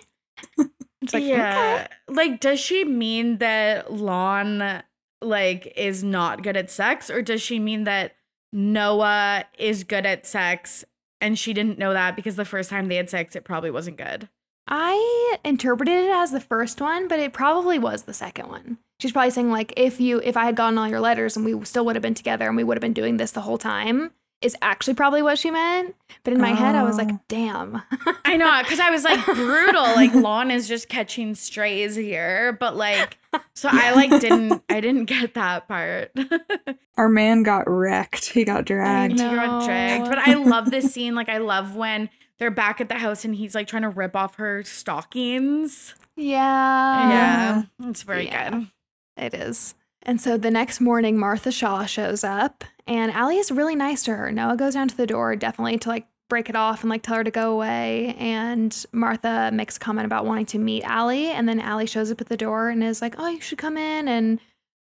It's 1.04 1.12
like, 1.12 1.24
yeah. 1.24 1.86
Like, 2.08 2.40
does 2.40 2.58
she 2.58 2.82
mean 2.82 3.36
that 3.36 3.92
Lon 3.92 4.82
like 5.20 5.72
is 5.76 6.02
not 6.02 6.42
good 6.42 6.56
at 6.56 6.70
sex, 6.70 7.10
or 7.10 7.22
does 7.22 7.42
she 7.42 7.58
mean 7.58 7.84
that 7.84 8.16
Noah 8.52 9.44
is 9.58 9.84
good 9.84 10.06
at 10.06 10.26
sex 10.26 10.84
and 11.20 11.38
she 11.38 11.52
didn't 11.52 11.78
know 11.78 11.92
that 11.92 12.16
because 12.16 12.36
the 12.36 12.44
first 12.44 12.70
time 12.70 12.88
they 12.88 12.96
had 12.96 13.10
sex, 13.10 13.36
it 13.36 13.44
probably 13.44 13.70
wasn't 13.70 13.96
good? 13.96 14.28
I 14.66 15.36
interpreted 15.44 15.94
it 16.06 16.10
as 16.10 16.30
the 16.30 16.40
first 16.40 16.80
one, 16.80 17.06
but 17.08 17.18
it 17.18 17.32
probably 17.32 17.78
was 17.78 18.04
the 18.04 18.14
second 18.14 18.48
one. 18.48 18.78
She's 19.00 19.12
probably 19.12 19.30
saying 19.30 19.50
like 19.50 19.72
if 19.76 20.00
you 20.00 20.20
if 20.24 20.36
I 20.36 20.44
had 20.46 20.56
gotten 20.56 20.78
all 20.78 20.88
your 20.88 21.00
letters 21.00 21.36
and 21.36 21.44
we 21.44 21.62
still 21.64 21.84
would 21.84 21.96
have 21.96 22.02
been 22.02 22.14
together 22.14 22.46
and 22.46 22.56
we 22.56 22.64
would 22.64 22.76
have 22.76 22.80
been 22.82 22.92
doing 22.94 23.16
this 23.18 23.32
the 23.32 23.42
whole 23.42 23.58
time 23.58 24.12
is 24.40 24.56
actually 24.62 24.94
probably 24.94 25.22
what 25.22 25.38
she 25.38 25.50
meant. 25.50 25.94
But 26.22 26.32
in 26.34 26.40
my 26.40 26.50
head 26.54 26.74
I 26.74 26.82
was 26.82 26.96
like, 26.96 27.08
Oh. 27.10 27.20
damn. 27.28 27.82
I 28.24 28.36
know, 28.36 28.60
because 28.62 28.80
I 28.80 28.90
was 28.90 29.02
like 29.04 29.24
brutal. 29.26 29.82
Like 29.82 30.14
Lon 30.14 30.50
is 30.50 30.68
just 30.68 30.88
catching 30.88 31.34
strays 31.34 31.96
here, 31.96 32.52
but 32.58 32.76
like, 32.76 33.18
so 33.54 33.68
I 33.70 33.92
like 33.94 34.10
didn't 34.20 34.62
I 34.70 34.80
didn't 34.80 35.06
get 35.06 35.34
that 35.34 35.66
part. 35.68 36.12
Our 36.96 37.08
man 37.08 37.42
got 37.42 37.68
wrecked. 37.68 38.26
He 38.30 38.44
got 38.44 38.64
dragged. 38.64 39.14
He 39.14 39.18
got 39.18 39.64
dragged. 39.64 40.08
But 40.08 40.18
I 40.18 40.34
love 40.34 40.70
this 40.70 40.92
scene. 40.94 41.14
Like 41.14 41.28
I 41.28 41.38
love 41.38 41.74
when 41.74 42.08
they're 42.38 42.50
back 42.50 42.80
at 42.80 42.88
the 42.88 42.96
house 42.96 43.24
and 43.24 43.34
he's 43.34 43.54
like 43.54 43.66
trying 43.66 43.82
to 43.82 43.88
rip 43.88 44.16
off 44.16 44.36
her 44.36 44.62
stockings. 44.62 45.94
yeah. 46.16 47.08
yeah, 47.08 47.62
it's 47.88 48.02
very 48.02 48.26
yeah. 48.26 48.50
good. 48.50 48.68
It 49.16 49.34
is. 49.34 49.74
And 50.02 50.20
so 50.20 50.36
the 50.36 50.50
next 50.50 50.80
morning, 50.80 51.18
Martha 51.18 51.50
Shaw 51.50 51.86
shows 51.86 52.24
up, 52.24 52.62
and 52.86 53.10
Allie 53.12 53.38
is 53.38 53.50
really 53.50 53.74
nice 53.74 54.02
to 54.04 54.14
her. 54.14 54.30
Noah 54.30 54.56
goes 54.56 54.74
down 54.74 54.88
to 54.88 54.96
the 54.96 55.06
door, 55.06 55.34
definitely 55.34 55.78
to 55.78 55.88
like 55.88 56.06
break 56.28 56.50
it 56.50 56.56
off 56.56 56.82
and 56.82 56.90
like 56.90 57.02
tell 57.02 57.16
her 57.16 57.24
to 57.24 57.30
go 57.30 57.52
away. 57.52 58.14
And 58.18 58.84
Martha 58.92 59.50
makes 59.52 59.76
a 59.76 59.80
comment 59.80 60.04
about 60.04 60.26
wanting 60.26 60.46
to 60.46 60.58
meet 60.58 60.84
Allie, 60.84 61.30
and 61.30 61.48
then 61.48 61.58
Allie 61.58 61.86
shows 61.86 62.10
up 62.10 62.20
at 62.20 62.28
the 62.28 62.36
door 62.36 62.68
and 62.68 62.84
is 62.84 63.00
like, 63.00 63.14
"Oh, 63.18 63.28
you 63.28 63.40
should 63.40 63.58
come 63.58 63.78
in 63.78 64.06
and 64.08 64.40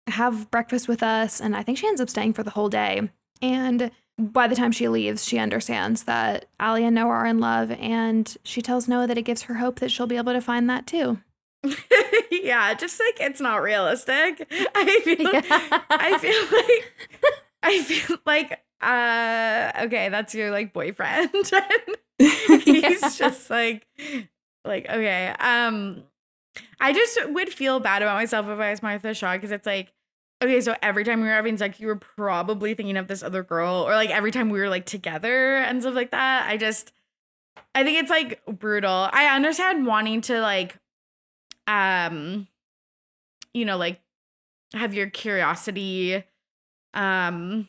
have 0.08 0.52
breakfast 0.52 0.88
with 0.88 1.02
us." 1.02 1.42
And 1.42 1.56
I 1.56 1.64
think 1.64 1.80
she 1.80 1.88
ends 1.88 2.02
up 2.02 2.10
staying 2.10 2.34
for 2.34 2.44
the 2.44 2.52
whole 2.52 2.70
day. 2.70 3.10
And 3.42 3.90
by 4.18 4.48
the 4.48 4.56
time 4.56 4.72
she 4.72 4.88
leaves, 4.88 5.26
she 5.26 5.38
understands 5.38 6.04
that 6.04 6.46
Allie 6.60 6.86
and 6.86 6.96
Noah 6.96 7.10
are 7.10 7.26
in 7.26 7.40
love, 7.40 7.72
and 7.72 8.36
she 8.44 8.62
tells 8.62 8.88
Noah 8.88 9.08
that 9.08 9.18
it 9.18 9.24
gives 9.24 9.44
her 9.44 9.56
hope 9.56 9.80
that 9.80 9.92
she'll 9.92 10.08
be 10.08 10.18
able 10.18 10.34
to 10.34 10.42
find 10.42 10.70
that 10.70 10.88
too. 10.88 11.20
yeah, 12.32 12.74
just 12.74 13.00
like 13.00 13.20
it's 13.20 13.42
not 13.42 13.62
realistic. 13.62 14.48
I 14.76 15.02
feel 15.04 15.22
Yeah. 15.22 15.82
I 15.90 16.18
feel 16.18 16.58
like 16.58 17.32
I 17.64 17.82
feel 17.84 18.18
like 18.26 18.60
uh 18.82 19.86
okay, 19.86 20.10
that's 20.10 20.34
your 20.36 20.52
like 20.52 20.74
boyfriend. 20.74 21.30
He's 22.20 23.18
just 23.18 23.50
like 23.50 23.88
like 24.66 24.90
okay. 24.90 25.34
Um 25.40 26.04
I 26.80 26.94
just 26.94 27.30
would 27.30 27.50
feel 27.50 27.80
bad 27.80 28.02
about 28.02 28.16
myself 28.16 28.48
if 28.48 28.60
I 28.60 28.72
was 28.72 28.82
Martha 28.82 29.14
Shaw 29.14 29.34
because 29.34 29.52
it's 29.52 29.66
like 29.66 29.92
okay, 30.44 30.62
so 30.62 30.76
every 30.82 31.04
time 31.04 31.22
we 31.22 31.28
were 31.28 31.34
having 31.34 31.58
sex, 31.58 31.80
you 31.80 31.88
were 31.88 31.96
probably 31.96 32.74
thinking 32.74 32.98
of 32.98 33.08
this 33.08 33.24
other 33.24 33.44
girl, 33.44 33.86
or 33.88 33.94
like 33.94 34.10
every 34.10 34.32
time 34.32 34.50
we 34.50 34.60
were 34.60 34.70
like 34.70 34.86
together 34.86 35.58
and 35.58 35.82
stuff 35.82 35.96
like 35.96 36.12
that. 36.12 36.48
I 36.48 36.58
just 36.58 36.92
I 37.76 37.84
think 37.84 38.00
it's 38.00 38.10
like 38.10 38.44
brutal. 38.46 39.10
I 39.12 39.36
understand 39.36 39.86
wanting 39.86 40.22
to 40.22 40.42
like 40.42 40.78
um 41.68 42.48
you 43.54 43.66
know 43.66 43.78
like 43.78 44.00
have 44.74 44.94
your 44.94 45.10
curiosity 45.10 46.24
um 46.94 47.68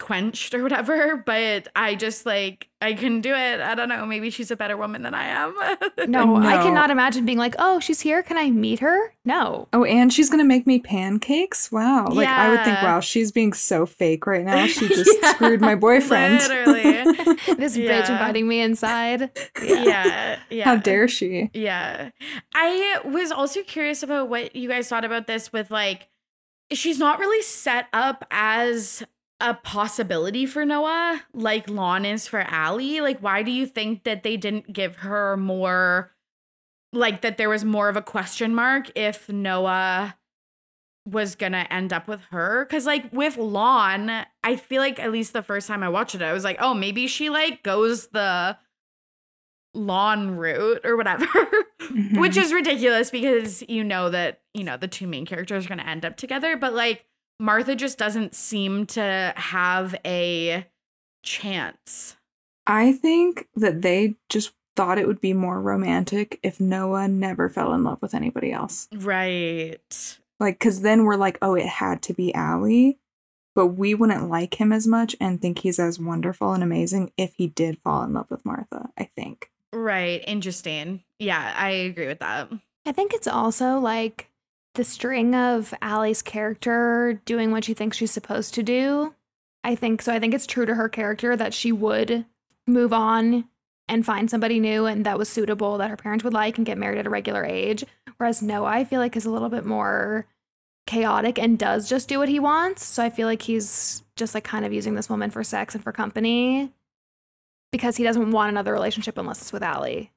quenched 0.00 0.54
or 0.54 0.62
whatever 0.64 1.16
but 1.18 1.68
i 1.76 1.94
just 1.94 2.24
like 2.26 2.68
i 2.80 2.92
couldn't 2.94 3.20
do 3.20 3.32
it 3.34 3.60
i 3.60 3.74
don't 3.76 3.88
know 3.88 4.04
maybe 4.04 4.30
she's 4.30 4.50
a 4.50 4.56
better 4.56 4.76
woman 4.76 5.02
than 5.02 5.14
i 5.14 5.24
am 5.26 5.54
No, 6.08 6.36
I 6.36 6.56
cannot 6.62 6.90
imagine 6.90 7.24
being 7.26 7.36
like, 7.38 7.54
oh, 7.58 7.78
she's 7.78 8.00
here. 8.00 8.22
Can 8.22 8.36
I 8.38 8.50
meet 8.50 8.80
her? 8.80 9.14
No. 9.24 9.68
Oh, 9.72 9.84
and 9.84 10.12
she's 10.12 10.30
gonna 10.30 10.44
make 10.44 10.66
me 10.66 10.78
pancakes. 10.80 11.70
Wow! 11.70 12.06
Like 12.10 12.26
I 12.28 12.48
would 12.48 12.64
think, 12.64 12.82
wow, 12.82 13.00
she's 13.00 13.30
being 13.30 13.52
so 13.52 13.84
fake 13.86 14.26
right 14.26 14.44
now. 14.44 14.66
She 14.74 14.88
just 14.88 15.10
Yeah, 15.22 15.34
screwed 15.34 15.60
my 15.60 15.74
boyfriend. 15.74 16.40
literally 16.40 16.92
this 17.56 17.76
bitch 17.76 18.08
inviting 18.08 18.48
me 18.48 18.60
inside. 18.60 19.30
yeah 19.62 20.38
yeah 20.48 20.64
How 20.64 20.76
dare 20.76 21.06
she? 21.06 21.50
Yeah. 21.52 22.10
I 22.54 23.00
was 23.04 23.30
also 23.30 23.62
curious 23.62 24.02
about 24.02 24.28
what 24.28 24.56
you 24.56 24.68
guys 24.68 24.88
thought 24.88 25.04
about 25.04 25.26
this 25.26 25.52
with 25.52 25.70
like 25.70 26.08
she's 26.72 26.98
not 26.98 27.18
really 27.18 27.42
set 27.42 27.86
up 27.92 28.24
as 28.30 29.02
a 29.40 29.54
possibility 29.54 30.44
for 30.46 30.64
Noah 30.66 31.22
like 31.32 31.68
Lon 31.68 32.04
is 32.04 32.26
for 32.28 32.40
Allie. 32.40 33.00
Like 33.00 33.20
why 33.20 33.42
do 33.42 33.50
you 33.50 33.66
think 33.66 34.04
that 34.04 34.22
they 34.22 34.36
didn't 34.36 34.72
give 34.72 34.96
her 34.96 35.36
more 35.36 36.12
like 36.92 37.22
that 37.22 37.38
there 37.38 37.48
was 37.48 37.64
more 37.64 37.88
of 37.88 37.96
a 37.96 38.02
question 38.02 38.54
mark 38.54 38.90
if 38.96 39.28
Noah 39.28 40.16
was 41.06 41.34
gonna 41.34 41.66
end 41.70 41.92
up 41.92 42.06
with 42.06 42.20
her 42.30 42.66
because 42.66 42.84
like 42.86 43.10
with 43.12 43.36
Lon, 43.38 44.10
I 44.44 44.56
feel 44.56 44.80
like 44.82 44.98
at 45.00 45.10
least 45.10 45.32
the 45.32 45.42
first 45.42 45.66
time 45.66 45.82
I 45.82 45.88
watched 45.88 46.14
it, 46.14 46.22
I 46.22 46.32
was 46.32 46.44
like, 46.44 46.58
oh, 46.60 46.74
maybe 46.74 47.06
she 47.06 47.30
like 47.30 47.62
goes 47.62 48.08
the 48.08 48.58
Lon 49.72 50.36
route 50.36 50.80
or 50.84 50.96
whatever, 50.96 51.26
Mhm. 51.80 52.18
which 52.20 52.36
is 52.36 52.52
ridiculous 52.52 53.10
because 53.10 53.62
you 53.68 53.84
know 53.84 54.10
that 54.10 54.40
you 54.52 54.64
know 54.64 54.76
the 54.76 54.88
two 54.88 55.06
main 55.06 55.24
characters 55.24 55.64
are 55.64 55.68
gonna 55.68 55.84
end 55.84 56.04
up 56.04 56.16
together, 56.16 56.56
but 56.56 56.74
like 56.74 57.06
Martha 57.40 57.74
just 57.74 57.96
doesn't 57.96 58.34
seem 58.34 58.84
to 58.84 59.32
have 59.34 59.96
a 60.04 60.66
chance. 61.22 62.16
I 62.66 62.92
think 62.92 63.48
that 63.56 63.80
they 63.80 64.16
just 64.28 64.52
thought 64.76 64.98
it 64.98 65.06
would 65.06 65.22
be 65.22 65.32
more 65.32 65.60
romantic 65.60 66.38
if 66.42 66.60
Noah 66.60 67.08
never 67.08 67.48
fell 67.48 67.72
in 67.72 67.82
love 67.82 68.00
with 68.02 68.14
anybody 68.14 68.52
else. 68.52 68.88
Right. 68.94 70.18
Like, 70.38 70.58
because 70.58 70.82
then 70.82 71.04
we're 71.04 71.16
like, 71.16 71.38
oh, 71.40 71.54
it 71.54 71.66
had 71.66 72.02
to 72.02 72.14
be 72.14 72.34
Allie. 72.34 72.98
But 73.54 73.68
we 73.68 73.94
wouldn't 73.94 74.28
like 74.28 74.60
him 74.60 74.72
as 74.72 74.86
much 74.86 75.16
and 75.20 75.40
think 75.40 75.58
he's 75.60 75.78
as 75.78 75.98
wonderful 75.98 76.52
and 76.52 76.62
amazing 76.62 77.10
if 77.16 77.34
he 77.34 77.48
did 77.48 77.78
fall 77.78 78.02
in 78.04 78.12
love 78.12 78.30
with 78.30 78.44
Martha, 78.44 78.90
I 78.96 79.04
think. 79.04 79.50
Right. 79.72 80.22
Interesting. 80.26 81.02
Yeah, 81.18 81.52
I 81.56 81.70
agree 81.70 82.06
with 82.06 82.20
that. 82.20 82.48
I 82.86 82.92
think 82.92 83.12
it's 83.12 83.26
also 83.26 83.78
like 83.78 84.29
the 84.74 84.84
string 84.84 85.34
of 85.34 85.74
Allie's 85.82 86.22
character 86.22 87.20
doing 87.24 87.50
what 87.50 87.64
she 87.64 87.74
thinks 87.74 87.96
she's 87.96 88.10
supposed 88.10 88.54
to 88.54 88.62
do. 88.62 89.14
I 89.64 89.74
think 89.74 90.02
so. 90.02 90.12
I 90.12 90.18
think 90.18 90.34
it's 90.34 90.46
true 90.46 90.66
to 90.66 90.74
her 90.74 90.88
character 90.88 91.36
that 91.36 91.52
she 91.52 91.72
would 91.72 92.24
move 92.66 92.92
on 92.92 93.48
and 93.88 94.06
find 94.06 94.30
somebody 94.30 94.60
new 94.60 94.86
and 94.86 95.04
that 95.04 95.18
was 95.18 95.28
suitable 95.28 95.78
that 95.78 95.90
her 95.90 95.96
parents 95.96 96.22
would 96.22 96.32
like 96.32 96.56
and 96.56 96.66
get 96.66 96.78
married 96.78 96.98
at 96.98 97.06
a 97.06 97.10
regular 97.10 97.44
age. 97.44 97.84
Whereas 98.16 98.42
Noah, 98.42 98.68
I 98.68 98.84
feel 98.84 99.00
like 99.00 99.16
is 99.16 99.26
a 99.26 99.30
little 99.30 99.48
bit 99.48 99.66
more 99.66 100.26
chaotic 100.86 101.38
and 101.38 101.58
does 101.58 101.88
just 101.88 102.08
do 102.08 102.18
what 102.18 102.28
he 102.28 102.38
wants. 102.38 102.84
So 102.84 103.02
I 103.02 103.10
feel 103.10 103.26
like 103.26 103.42
he's 103.42 104.02
just 104.16 104.34
like 104.34 104.44
kind 104.44 104.64
of 104.64 104.72
using 104.72 104.94
this 104.94 105.10
woman 105.10 105.30
for 105.30 105.42
sex 105.42 105.74
and 105.74 105.82
for 105.82 105.92
company 105.92 106.72
because 107.72 107.96
he 107.96 108.04
doesn't 108.04 108.30
want 108.30 108.50
another 108.50 108.72
relationship 108.72 109.18
unless 109.18 109.40
it's 109.42 109.52
with 109.52 109.62
Allie. 109.62 110.12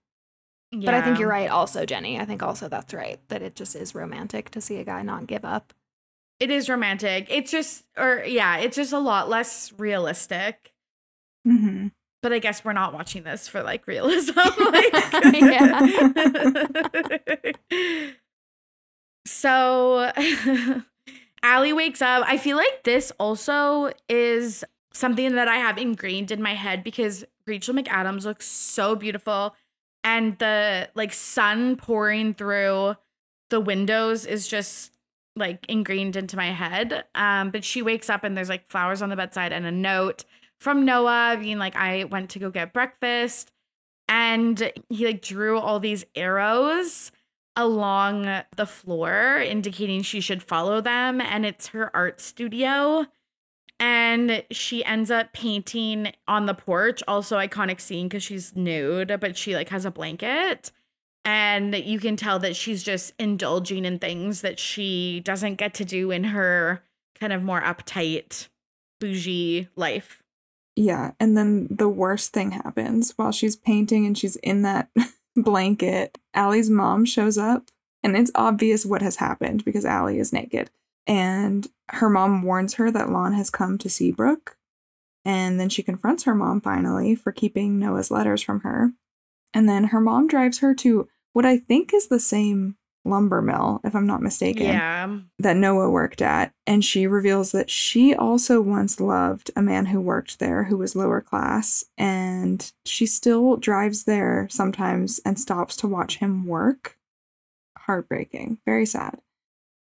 But 0.82 0.94
I 0.94 1.02
think 1.02 1.20
you're 1.20 1.30
right 1.30 1.50
also, 1.50 1.86
Jenny. 1.86 2.20
I 2.20 2.26
think 2.26 2.42
also 2.42 2.68
that's 2.68 2.94
right. 2.94 3.20
That 3.28 3.42
it 3.42 3.56
just 3.56 3.76
is 3.76 3.94
romantic 3.94 4.50
to 4.52 4.62
see 4.62 4.78
a 4.78 4.84
guy 4.84 5.02
not 5.04 5.28
give 5.28 5.46
up. 5.46 5.74
It 6.40 6.50
is 6.50 6.68
romantic. 6.70 7.28
It's 7.30 7.52
just, 7.52 7.86
or 7.98 8.24
yeah, 8.26 8.58
it's 8.58 8.76
just 8.76 8.92
a 8.92 9.00
lot 9.00 9.30
less 9.30 9.72
realistic. 9.78 10.74
Mm-hmm. 11.48 11.88
But 12.22 12.34
I 12.34 12.40
guess 12.40 12.66
we're 12.66 12.74
not 12.74 12.94
watching 12.94 13.24
this 13.24 13.48
for 13.48 13.62
like 13.62 13.86
realism. 13.86 14.34
like- 14.58 14.94
so 19.26 20.12
Allie 21.44 21.74
wakes 21.74 22.02
up. 22.02 22.24
I 22.28 22.38
feel 22.38 22.58
like 22.58 22.84
this 22.84 23.12
also 23.20 23.92
is 24.10 24.64
something 24.94 25.36
that 25.36 25.48
I 25.48 25.58
have 25.58 25.78
ingrained 25.78 26.32
in 26.32 26.42
my 26.42 26.54
head 26.54 26.84
because 26.84 27.26
Rachel 27.46 27.74
McAdams 27.74 28.26
looks 28.26 28.46
so 28.48 28.96
beautiful. 28.96 29.56
And 30.04 30.38
the 30.40 30.90
like 30.96 31.14
sun 31.14 31.76
pouring 31.76 32.34
through 32.34 32.96
the 33.50 33.60
windows 33.60 34.26
is 34.26 34.48
just 34.48 34.98
like 35.36 35.66
ingrained 35.68 36.16
into 36.16 36.36
my 36.36 36.52
head. 36.52 37.06
Um, 37.16 37.52
but 37.52 37.64
she 37.64 37.82
wakes 37.82 38.10
up 38.10 38.24
and 38.24 38.36
there's 38.36 38.50
like 38.50 38.70
flowers 38.70 39.02
on 39.02 39.10
the 39.10 39.16
bedside 39.16 39.52
and 39.52 39.66
a 39.66 39.72
note 39.72 40.26
from 40.60 40.86
Noah 40.86 41.38
being 41.40 41.58
like, 41.58 41.76
I 41.76 42.06
went 42.06 42.30
to 42.32 42.40
go 42.40 42.50
get 42.50 42.74
breakfast. 42.74 43.52
And 44.08 44.72
he 44.90 45.06
like 45.06 45.22
drew 45.22 45.58
all 45.58 45.80
these 45.80 46.06
arrows 46.16 47.12
along 47.56 48.44
the 48.56 48.66
floor, 48.66 49.38
indicating 49.38 50.02
she 50.02 50.22
should 50.22 50.44
follow 50.44 50.82
them. 50.82 51.22
And 51.22 51.46
it's 51.46 51.68
her 51.68 51.96
art 51.96 52.20
studio. 52.20 53.06
And 53.80 54.44
she 54.52 54.86
ends 54.86 55.12
up 55.12 55.34
painting 55.34 56.14
on 56.28 56.46
the 56.46 56.54
porch. 56.54 57.04
Also, 57.08 57.38
iconic 57.38 57.82
scene 57.82 58.08
because 58.08 58.24
she's 58.24 58.56
nude, 58.56 59.18
but 59.20 59.38
she 59.38 59.56
like 59.56 59.70
has 59.70 59.86
a 59.86 59.92
blanket. 59.92 60.72
And 61.26 61.74
you 61.76 62.00
can 62.00 62.16
tell 62.16 62.40
that 62.40 62.56
she's 62.56 62.84
just 62.84 63.14
indulging 63.18 63.86
in 63.86 64.00
things 64.00 64.42
that 64.42 64.60
she 64.60 65.22
doesn't 65.22 65.56
get 65.56 65.74
to 65.76 65.86
do 65.86 66.12
in 66.12 66.26
her 66.26 66.84
kind 67.20 67.32
of 67.32 67.42
more 67.42 67.62
uptight, 67.62 68.50
bougie 69.00 69.70
life. 69.76 70.22
Yeah, 70.76 71.12
and 71.20 71.38
then 71.38 71.68
the 71.70 71.90
worst 71.90 72.34
thing 72.34 72.52
happens 72.52 73.14
while 73.16 73.32
she's 73.32 73.56
painting 73.56 74.06
and 74.06 74.18
she's 74.18 74.36
in 74.38 74.64
that 74.64 74.90
blanket. 75.36 76.18
Allie's 76.34 76.70
mom 76.70 77.06
shows 77.06 77.38
up, 77.38 77.70
and 78.02 78.18
it's 78.18 78.32
obvious 78.36 78.86
what 78.86 79.02
has 79.02 79.18
happened 79.18 79.64
because 79.64 79.86
Allie 79.86 80.20
is 80.20 80.34
naked. 80.34 80.72
And 81.08 81.68
her 81.90 82.10
mom 82.10 82.44
warns 82.44 82.76
her 82.76 82.90
that 82.92 83.10
Lon 83.10 83.34
has 83.34 83.50
come 83.50 83.78
to 83.80 83.90
Seabrook. 83.90 84.58
And 85.26 85.60
then 85.60 85.70
she 85.70 85.84
confronts 85.84 86.24
her 86.24 86.36
mom 86.36 86.62
finally 86.62 87.16
for 87.16 87.32
keeping 87.32 87.80
Noah's 87.80 88.12
letters 88.12 88.42
from 88.42 88.62
her. 88.62 88.92
And 89.54 89.70
then 89.70 89.86
her 89.86 90.02
mom 90.02 90.28
drives 90.28 90.60
her 90.60 90.74
to 90.76 91.08
what 91.34 91.46
I 91.46 91.58
think 91.58 91.94
is 91.94 92.08
the 92.08 92.20
same 92.20 92.78
lumber 93.06 93.42
mill, 93.42 93.82
if 93.84 93.96
I'm 93.96 94.08
not 94.08 94.22
mistaken 94.22 94.68
Yeah. 94.68 95.18
that 95.40 95.58
Noah 95.58 95.90
worked 95.90 96.22
at, 96.22 96.54
and 96.66 96.86
she 96.86 97.06
reveals 97.06 97.52
that 97.52 97.70
she 97.70 98.16
also 98.16 98.62
once 98.62 99.00
loved 99.00 99.52
a 99.58 99.62
man 99.62 99.88
who 99.88 100.00
worked 100.00 100.40
there 100.40 100.64
who 100.66 100.78
was 100.78 100.96
lower 100.96 101.20
class, 101.20 101.84
and 101.98 102.72
she 102.86 103.06
still 103.06 103.58
drives 103.58 104.06
there 104.06 104.48
sometimes 104.50 105.20
and 105.26 105.38
stops 105.38 105.76
to 105.78 105.88
watch 105.88 106.18
him 106.20 106.46
work. 106.46 106.98
Heartbreaking, 107.78 108.60
very 108.66 108.86
sad. 108.86 109.20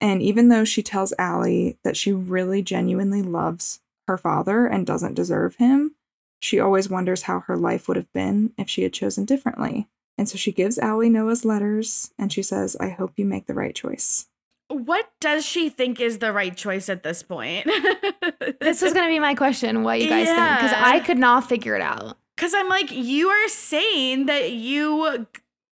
And 0.03 0.21
even 0.21 0.49
though 0.49 0.65
she 0.65 0.83
tells 0.83 1.15
Allie 1.17 1.79
that 1.85 1.97
she 1.97 2.13
really 2.13 2.61
genuinely 2.61 3.23
loves 3.23 3.81
her 4.09 4.19
father 4.19 4.67
and 4.67 4.85
doesn't 4.85 5.15
deserve 5.15 5.57
him, 5.57 5.95
she 6.41 6.59
always 6.59 6.91
wonders 6.91 7.23
how 7.23 7.41
her 7.41 7.57
life 7.57 7.87
would 7.87 7.97
have 7.97 8.13
been 8.13 8.53
if 8.59 8.69
she 8.69 8.83
had 8.83 8.93
chosen 8.93 9.25
differently. 9.25 9.89
And 10.19 10.29
so 10.29 10.37
she 10.37 10.51
gives 10.51 10.77
Allie 10.77 11.09
Noah's 11.09 11.45
letters 11.45 12.13
and 12.19 12.33
she 12.33 12.43
says, 12.43 12.77
I 12.81 12.89
hope 12.89 13.13
you 13.17 13.25
make 13.25 13.47
the 13.47 13.55
right 13.55 13.75
choice. 13.75 14.27
What 14.67 15.09
does 15.21 15.47
she 15.47 15.69
think 15.69 16.01
is 16.01 16.19
the 16.19 16.33
right 16.33 16.57
choice 16.57 16.89
at 16.89 17.05
this 17.05 17.23
point? 17.23 17.71
This 18.61 18.83
is 18.83 18.93
going 18.93 19.07
to 19.07 19.13
be 19.13 19.19
my 19.19 19.35
question 19.35 19.83
what 19.83 20.01
you 20.01 20.09
guys 20.09 20.27
think 20.27 20.61
because 20.61 20.73
I 20.73 21.01
could 21.01 21.19
not 21.19 21.49
figure 21.49 21.75
it 21.75 21.83
out. 21.83 22.17
Because 22.37 22.55
I'm 22.55 22.69
like, 22.69 22.91
you 22.91 23.29
are 23.29 23.49
saying 23.49 24.27
that 24.27 24.53
you 24.53 25.27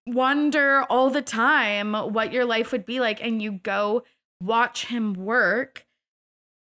wonder 0.07 0.83
all 0.91 1.11
the 1.11 1.23
time 1.23 1.95
what 1.95 2.33
your 2.33 2.45
life 2.45 2.73
would 2.73 2.85
be 2.85 3.01
like, 3.01 3.23
and 3.23 3.41
you 3.41 3.53
go 3.53 4.03
watch 4.43 4.87
him 4.87 5.15
work. 5.15 5.85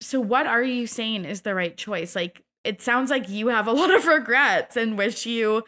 So, 0.02 0.20
what 0.20 0.46
are 0.48 0.64
you 0.64 0.86
saying 0.88 1.26
is 1.26 1.42
the 1.42 1.56
right 1.56 1.76
choice? 1.78 2.16
Like, 2.16 2.44
it 2.64 2.82
sounds 2.82 3.10
like 3.10 3.30
you 3.30 3.48
have 3.48 3.68
a 3.68 3.72
lot 3.80 3.94
of 3.94 4.06
regrets 4.08 4.76
and 4.78 4.98
wish 4.98 5.26
you 5.26 5.64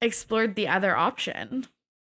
explored 0.00 0.54
the 0.54 0.68
other 0.68 0.96
option. 0.96 1.66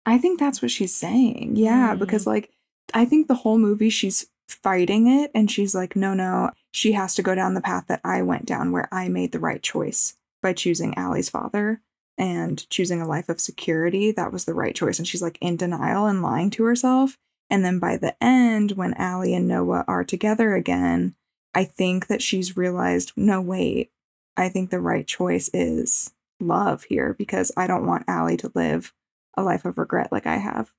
I 0.06 0.18
think 0.18 0.40
that's 0.40 0.62
what 0.62 0.72
she's 0.72 0.94
saying. 0.96 1.56
Yeah, 1.56 1.94
Mm. 1.96 2.00
because 2.00 2.26
like 2.26 2.50
I 2.94 3.06
think 3.06 3.28
the 3.28 3.36
whole 3.36 3.58
movie 3.60 3.90
she's 3.90 4.28
fighting 4.48 5.06
it 5.08 5.30
and 5.36 5.52
she's 5.52 5.76
like, 5.76 5.96
no, 5.96 6.14
no, 6.16 6.50
she 6.72 6.94
has 6.94 7.14
to 7.16 7.22
go 7.22 7.36
down 7.36 7.54
the 7.54 7.62
path 7.62 7.86
that 7.88 8.02
I 8.04 8.24
went 8.24 8.46
down 8.46 8.72
where 8.72 8.88
I 8.92 9.08
made 9.08 9.32
the 9.32 9.40
right 9.40 9.62
choice 9.62 10.16
by 10.42 10.54
choosing 10.54 10.98
Allie's 10.98 11.30
father 11.30 11.82
and 12.18 12.68
choosing 12.72 13.00
a 13.02 13.08
life 13.08 13.30
of 13.30 13.40
security. 13.40 14.12
That 14.12 14.32
was 14.34 14.46
the 14.46 14.56
right 14.56 14.74
choice. 14.74 14.98
And 14.98 15.08
she's 15.08 15.22
like 15.22 15.38
in 15.40 15.56
denial 15.58 16.08
and 16.08 16.24
lying 16.24 16.50
to 16.52 16.64
herself. 16.64 17.18
And 17.50 17.66
then 17.66 17.80
by 17.80 17.98
the 17.98 18.16
end, 18.24 18.72
when 18.74 18.94
Allie 18.96 19.34
and 19.34 19.48
Noah 19.48 19.84
are 19.88 20.04
together 20.04 20.54
again, 20.56 21.16
I 21.56 21.64
think 21.66 22.08
that 22.08 22.22
she's 22.22 22.56
realized, 22.58 23.12
no, 23.16 23.42
wait, 23.42 23.92
I 24.38 24.50
think 24.50 24.70
the 24.70 24.80
right 24.80 25.06
choice 25.08 25.50
is 25.54 26.14
love 26.40 26.84
here 26.84 27.14
because 27.18 27.52
I 27.58 27.68
don't 27.68 27.88
want 27.88 28.06
Allie 28.08 28.38
to 28.38 28.52
live 28.54 28.94
a 29.36 29.44
life 29.44 29.66
of 29.66 29.78
regret 29.78 30.12
like 30.12 30.28
I 30.28 30.38
have. 30.38 30.72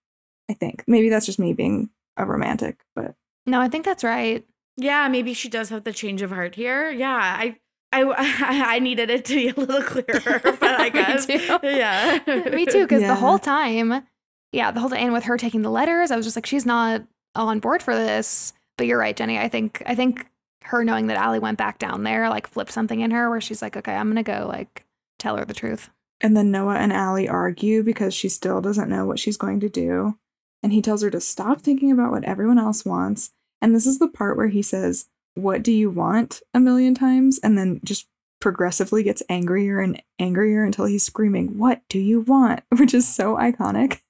I 0.48 0.54
think. 0.54 0.84
Maybe 0.86 1.08
that's 1.08 1.26
just 1.26 1.38
me 1.38 1.52
being 1.52 1.90
a 2.16 2.24
romantic, 2.24 2.80
but 2.96 3.14
No, 3.46 3.60
I 3.60 3.68
think 3.68 3.84
that's 3.84 4.02
right. 4.04 4.44
Yeah, 4.76 5.08
maybe 5.08 5.34
she 5.34 5.48
does 5.48 5.68
have 5.70 5.84
the 5.84 5.92
change 5.92 6.22
of 6.22 6.30
heart 6.30 6.54
here. 6.54 6.90
Yeah, 6.90 7.14
I. 7.16 7.56
I, 7.92 8.04
I 8.76 8.78
needed 8.78 9.10
it 9.10 9.24
to 9.24 9.34
be 9.34 9.48
a 9.48 9.54
little 9.54 9.82
clearer, 10.02 10.40
but 10.60 10.62
I 10.62 10.84
Me 10.84 10.90
guess. 10.90 11.26
too. 11.26 11.58
Yeah. 11.64 12.20
Me 12.52 12.64
too, 12.64 12.82
because 12.84 13.02
Yeah. 13.02 13.08
the 13.08 13.16
whole 13.16 13.40
time, 13.40 14.06
yeah, 14.52 14.70
the 14.70 14.80
whole 14.80 14.90
time, 14.90 14.98
and 15.00 15.12
with 15.12 15.24
her 15.24 15.36
taking 15.36 15.62
the 15.62 15.70
letters, 15.70 16.10
I 16.10 16.16
was 16.16 16.26
just 16.26 16.36
like, 16.36 16.46
she's 16.46 16.66
not 16.66 17.02
on 17.34 17.60
board 17.60 17.82
for 17.82 17.94
this. 17.94 18.52
But 18.76 18.86
you're 18.86 18.98
right, 18.98 19.16
Jenny. 19.16 19.38
I 19.38 19.48
think 19.48 19.82
I 19.86 19.94
think 19.94 20.26
her 20.64 20.84
knowing 20.84 21.06
that 21.08 21.16
Allie 21.16 21.38
went 21.38 21.58
back 21.58 21.78
down 21.78 22.02
there 22.02 22.28
like 22.28 22.46
flipped 22.46 22.72
something 22.72 23.00
in 23.00 23.10
her 23.10 23.28
where 23.30 23.40
she's 23.40 23.62
like, 23.62 23.76
okay, 23.76 23.94
I'm 23.94 24.08
gonna 24.08 24.22
go 24.22 24.46
like 24.48 24.84
tell 25.18 25.36
her 25.36 25.44
the 25.44 25.54
truth. 25.54 25.90
and 26.22 26.36
then 26.36 26.50
Noah 26.50 26.76
and 26.76 26.92
Allie 26.92 27.28
argue 27.28 27.82
because 27.82 28.12
she 28.14 28.28
still 28.28 28.60
doesn't 28.60 28.88
know 28.90 29.06
what 29.06 29.18
she's 29.18 29.36
going 29.38 29.60
to 29.60 29.68
do. 29.68 30.16
And 30.62 30.72
he 30.72 30.82
tells 30.82 31.02
her 31.02 31.10
to 31.10 31.20
stop 31.20 31.60
thinking 31.62 31.90
about 31.90 32.10
what 32.10 32.24
everyone 32.24 32.58
else 32.58 32.84
wants. 32.84 33.30
And 33.62 33.74
this 33.74 33.86
is 33.86 33.98
the 33.98 34.08
part 34.08 34.36
where 34.36 34.48
he 34.48 34.62
says, 34.62 35.06
What 35.34 35.62
do 35.62 35.72
you 35.72 35.90
want? 35.90 36.42
a 36.52 36.60
million 36.60 36.94
times, 36.94 37.38
and 37.42 37.56
then 37.56 37.80
just 37.84 38.06
progressively 38.40 39.02
gets 39.02 39.22
angrier 39.28 39.80
and 39.80 40.02
angrier 40.18 40.64
until 40.64 40.86
he's 40.86 41.04
screaming, 41.04 41.58
What 41.58 41.82
do 41.88 41.98
you 41.98 42.20
want? 42.22 42.62
which 42.78 42.94
is 42.94 43.06
so 43.06 43.36
iconic. 43.36 44.00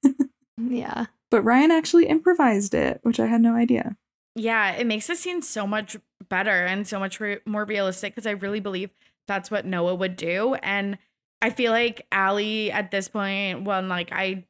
Yeah. 0.57 1.07
but 1.31 1.43
Ryan 1.43 1.71
actually 1.71 2.07
improvised 2.07 2.75
it, 2.75 3.01
which 3.03 3.19
I 3.19 3.27
had 3.27 3.41
no 3.41 3.55
idea. 3.55 3.97
Yeah, 4.37 4.73
it 4.73 4.87
makes 4.87 5.07
the 5.07 5.17
scene 5.17 5.43
so 5.43 5.67
much 5.67 5.97
better 6.29 6.65
and 6.67 6.87
so 6.87 6.99
much 6.99 7.19
re- 7.19 7.41
more 7.47 7.65
realistic 7.65 8.15
because 8.15 8.27
I 8.27 8.33
really 8.33 8.61
believe 8.61 8.91
that's 9.27 9.51
what 9.51 9.67
Noah 9.67 9.95
would 9.95 10.17
do. 10.17 10.55
And 10.63 10.99
I 11.43 11.51
feel 11.51 11.73
like 11.73 12.07
Allie 12.13 12.71
at 12.71 12.91
this 12.91 13.09
point, 13.09 13.65
well, 13.65 13.83
like 13.83 14.13
I 14.13 14.45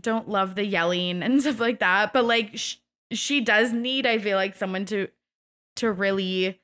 don't 0.00 0.28
love 0.28 0.54
the 0.54 0.64
yelling 0.64 1.22
and 1.22 1.40
stuff 1.42 1.58
like 1.60 1.80
that, 1.80 2.12
but 2.12 2.24
like 2.24 2.56
sh- 2.56 2.76
she 3.10 3.40
does 3.40 3.72
need, 3.72 4.06
I 4.06 4.18
feel 4.18 4.36
like, 4.36 4.54
someone 4.54 4.84
to 4.86 5.08
to 5.76 5.90
really 5.92 6.60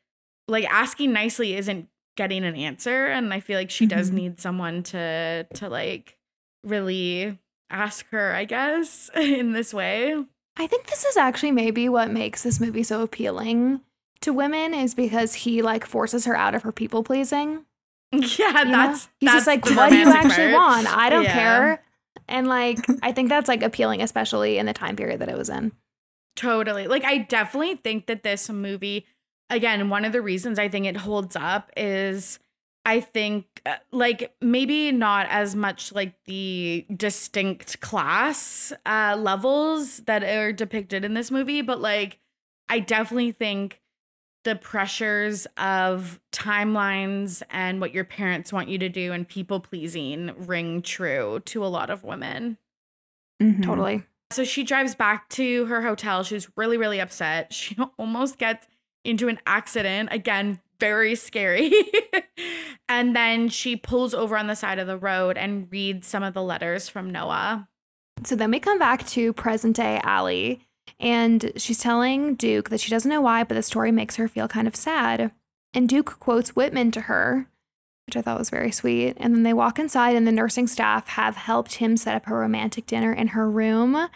like 0.49 0.67
asking 0.71 1.13
nicely 1.13 1.57
isn't 1.57 1.89
getting 2.17 2.45
an 2.45 2.55
answer, 2.57 3.07
and 3.07 3.33
I 3.35 3.41
feel 3.41 3.59
like 3.59 3.71
she 3.71 3.87
does 3.87 4.11
Mhm. 4.11 4.15
need 4.15 4.41
someone 4.41 4.83
to 4.85 5.45
to 5.55 5.69
like 5.69 6.17
really 6.63 7.39
ask 7.71 8.09
her, 8.11 8.33
I 8.33 8.45
guess, 8.45 9.11
in 9.17 9.53
this 9.53 9.75
way. 9.75 10.15
I 10.57 10.67
think 10.67 10.87
this 10.87 11.05
is 11.05 11.17
actually 11.17 11.51
maybe 11.53 11.89
what 11.89 12.11
makes 12.11 12.43
this 12.43 12.61
movie 12.61 12.85
so 12.85 13.03
appealing 13.03 13.81
to 14.21 14.33
women 14.33 14.73
is 14.73 14.95
because 14.95 15.35
he 15.35 15.61
like 15.63 15.85
forces 15.85 16.25
her 16.27 16.37
out 16.37 16.55
of 16.55 16.63
her 16.63 16.73
people 16.73 17.03
pleasing. 17.03 17.65
Yeah, 18.13 18.61
you 18.61 18.65
know? 18.67 18.71
that's 18.71 19.09
he's 19.19 19.27
that's 19.33 19.45
just 19.45 19.47
like, 19.49 19.65
what 19.77 19.91
do 19.91 19.97
you 19.99 20.07
actually 20.09 20.53
part." 20.53 20.85
want? 20.85 20.97
I 20.97 21.11
don't 21.11 21.25
Yeah. 21.25 21.33
care. 21.33 21.83
And 22.29 22.47
like, 22.47 22.79
I 23.03 23.11
think 23.11 23.29
that's 23.29 23.49
like 23.49 23.63
appealing, 23.65 24.01
especially 24.03 24.57
in 24.59 24.67
the 24.67 24.73
time 24.73 24.95
period 24.95 25.21
that 25.21 25.29
it 25.29 25.37
was 25.37 25.49
in. 25.51 25.73
Totally. 26.37 26.87
Like 26.87 27.05
I 27.05 27.19
definitely 27.19 27.75
think 27.77 28.07
that 28.07 28.23
this 28.23 28.49
movie 28.49 29.07
again, 29.55 29.89
one 29.89 30.05
of 30.05 30.13
the 30.13 30.23
reasons 30.23 30.59
I 30.59 30.69
think 30.69 30.87
it 30.87 30.97
holds 30.97 31.37
up 31.37 31.71
is 31.77 32.39
I 32.85 33.01
think 33.01 33.47
uh, 33.65 33.77
like 33.93 34.35
maybe 34.41 34.93
not 34.93 35.27
as 35.31 35.55
much 35.57 35.93
like 35.93 36.13
the 36.27 36.85
distinct 36.95 37.81
class 37.81 38.73
uh 38.85 39.17
levels 39.19 39.99
that 40.01 40.23
are 40.23 40.53
depicted 40.53 41.05
in 41.05 41.15
this 41.15 41.31
movie, 41.31 41.63
but 41.63 41.81
like 41.81 42.19
I 42.69 42.81
definitely 42.81 43.33
think 43.33 43.81
the 44.45 44.57
pressures 44.57 45.47
of 45.57 46.21
timelines 46.31 47.43
and 47.49 47.81
what 47.81 47.95
your 47.95 48.05
parents 48.05 48.53
want 48.53 48.69
you 48.69 48.77
to 48.79 48.91
do 48.91 49.13
and 49.13 49.27
people 49.27 49.59
pleasing 49.59 50.35
ring 50.37 50.83
true 50.83 51.41
to 51.47 51.65
a 51.65 51.69
lot 51.69 51.89
of 51.89 52.05
women. 52.05 52.59
Mhm. 53.43 53.63
Totally. 53.63 54.03
So 54.31 54.45
she 54.45 54.63
drives 54.65 54.95
back 54.95 55.29
to 55.31 55.65
her 55.67 55.81
hotel. 55.83 56.25
She's 56.25 56.49
really, 56.57 56.77
really 56.77 57.01
upset. 57.01 57.53
She 57.55 57.77
almost 57.99 58.37
gets 58.39 58.67
into 59.05 59.29
an 59.29 59.39
accident. 59.47 60.09
Again, 60.13 60.61
very 60.81 61.15
scary. 61.15 61.73
and 62.89 63.15
then 63.15 63.49
she 63.49 63.77
pulls 63.77 64.15
over 64.15 64.37
on 64.37 64.47
the 64.47 64.57
side 64.57 64.79
of 64.79 64.87
the 64.87 64.99
road 64.99 65.37
and 65.37 65.69
reads 65.71 66.07
some 66.07 66.23
of 66.23 66.35
the 66.35 66.43
letters 66.43 66.89
from 66.89 67.11
Noah. 67.11 67.69
So 68.25 68.37
then 68.37 68.51
we 68.51 68.61
come 68.61 68.79
back 68.79 69.07
to 69.09 69.33
present 69.33 69.77
day 69.77 70.01
Allie, 70.03 70.61
and 71.01 71.53
she's 71.57 71.79
telling 71.79 72.35
Duke 72.35 72.71
that 72.71 72.81
she 72.81 72.91
doesn't 72.91 73.11
know 73.11 73.21
why, 73.21 73.45
but 73.45 73.55
the 73.55 73.63
story 73.63 73.93
makes 73.93 74.17
her 74.17 74.29
feel 74.29 74.49
kind 74.49 74.69
of 74.69 74.77
sad. 74.77 75.33
And 75.73 75.89
Duke 75.89 76.19
quotes 76.21 76.55
Whitman 76.55 76.91
to 76.93 77.03
her, 77.03 77.49
which 78.07 78.17
I 78.17 78.23
thought 78.23 78.39
was 78.39 78.51
very 78.51 78.71
sweet. 78.71 79.17
And 79.19 79.35
then 79.35 79.43
they 79.43 79.53
walk 79.53 79.79
inside, 79.79 80.15
and 80.15 80.27
the 80.27 80.33
nursing 80.33 80.67
staff 80.67 81.09
have 81.09 81.37
helped 81.37 81.75
him 81.75 81.97
set 81.97 82.15
up 82.15 82.29
a 82.29 82.35
romantic 82.35 82.87
dinner 82.87 83.13
in 83.13 83.29
her 83.29 83.51
room, 83.51 84.09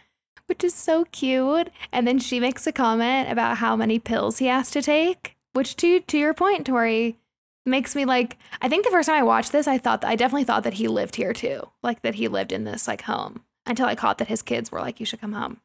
which 0.48 0.64
is 0.64 0.74
so 0.74 1.04
cute. 1.12 1.70
And 1.92 2.06
then 2.06 2.18
she 2.18 2.40
makes 2.40 2.66
a 2.66 2.72
comment 2.72 3.30
about 3.30 3.58
how 3.58 3.76
many 3.76 3.98
pills 3.98 4.38
he 4.38 4.46
has 4.46 4.70
to 4.72 4.82
take, 4.82 5.36
which, 5.52 5.76
to 5.76 6.00
to 6.00 6.18
your 6.18 6.34
point, 6.34 6.66
Torry, 6.66 7.16
makes 7.64 7.94
me 7.94 8.04
like. 8.04 8.36
I 8.60 8.68
think 8.68 8.84
the 8.84 8.90
first 8.90 9.08
time 9.08 9.18
I 9.18 9.22
watched 9.22 9.52
this, 9.52 9.68
I 9.68 9.78
thought 9.78 10.00
that, 10.00 10.08
I 10.08 10.16
definitely 10.16 10.44
thought 10.44 10.64
that 10.64 10.74
he 10.74 10.88
lived 10.88 11.16
here 11.16 11.32
too, 11.32 11.68
like 11.82 12.02
that 12.02 12.16
he 12.16 12.28
lived 12.28 12.52
in 12.52 12.64
this 12.64 12.88
like 12.88 13.02
home 13.02 13.44
until 13.66 13.86
I 13.86 13.94
caught 13.94 14.18
that 14.18 14.28
his 14.28 14.42
kids 14.42 14.72
were 14.72 14.80
like, 14.80 14.98
"You 15.00 15.06
should 15.06 15.20
come 15.20 15.34
home." 15.34 15.60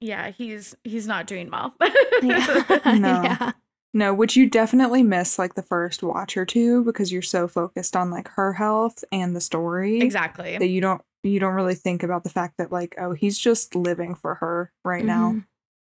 Yeah, 0.00 0.30
he's 0.30 0.74
he's 0.84 1.06
not 1.06 1.26
doing 1.26 1.50
well. 1.50 1.74
Yeah. 2.22 2.62
No. 2.98 3.22
yeah. 3.22 3.52
No, 3.94 4.14
which 4.14 4.36
you 4.36 4.48
definitely 4.48 5.02
miss 5.02 5.38
like 5.38 5.54
the 5.54 5.62
first 5.62 6.02
watch 6.02 6.36
or 6.36 6.46
two 6.46 6.82
because 6.82 7.12
you're 7.12 7.20
so 7.20 7.46
focused 7.46 7.94
on 7.94 8.10
like 8.10 8.28
her 8.28 8.54
health 8.54 9.04
and 9.12 9.36
the 9.36 9.40
story 9.40 10.00
exactly. 10.00 10.56
that 10.56 10.68
you 10.68 10.80
don't 10.80 11.02
you 11.22 11.40
don't 11.40 11.54
really 11.54 11.74
think 11.74 12.02
about 12.02 12.24
the 12.24 12.30
fact 12.30 12.58
that 12.58 12.72
like 12.72 12.94
oh 12.98 13.12
he's 13.12 13.38
just 13.38 13.74
living 13.74 14.14
for 14.14 14.36
her 14.36 14.72
right 14.84 15.04
now. 15.04 15.32
Mhm. 15.32 15.46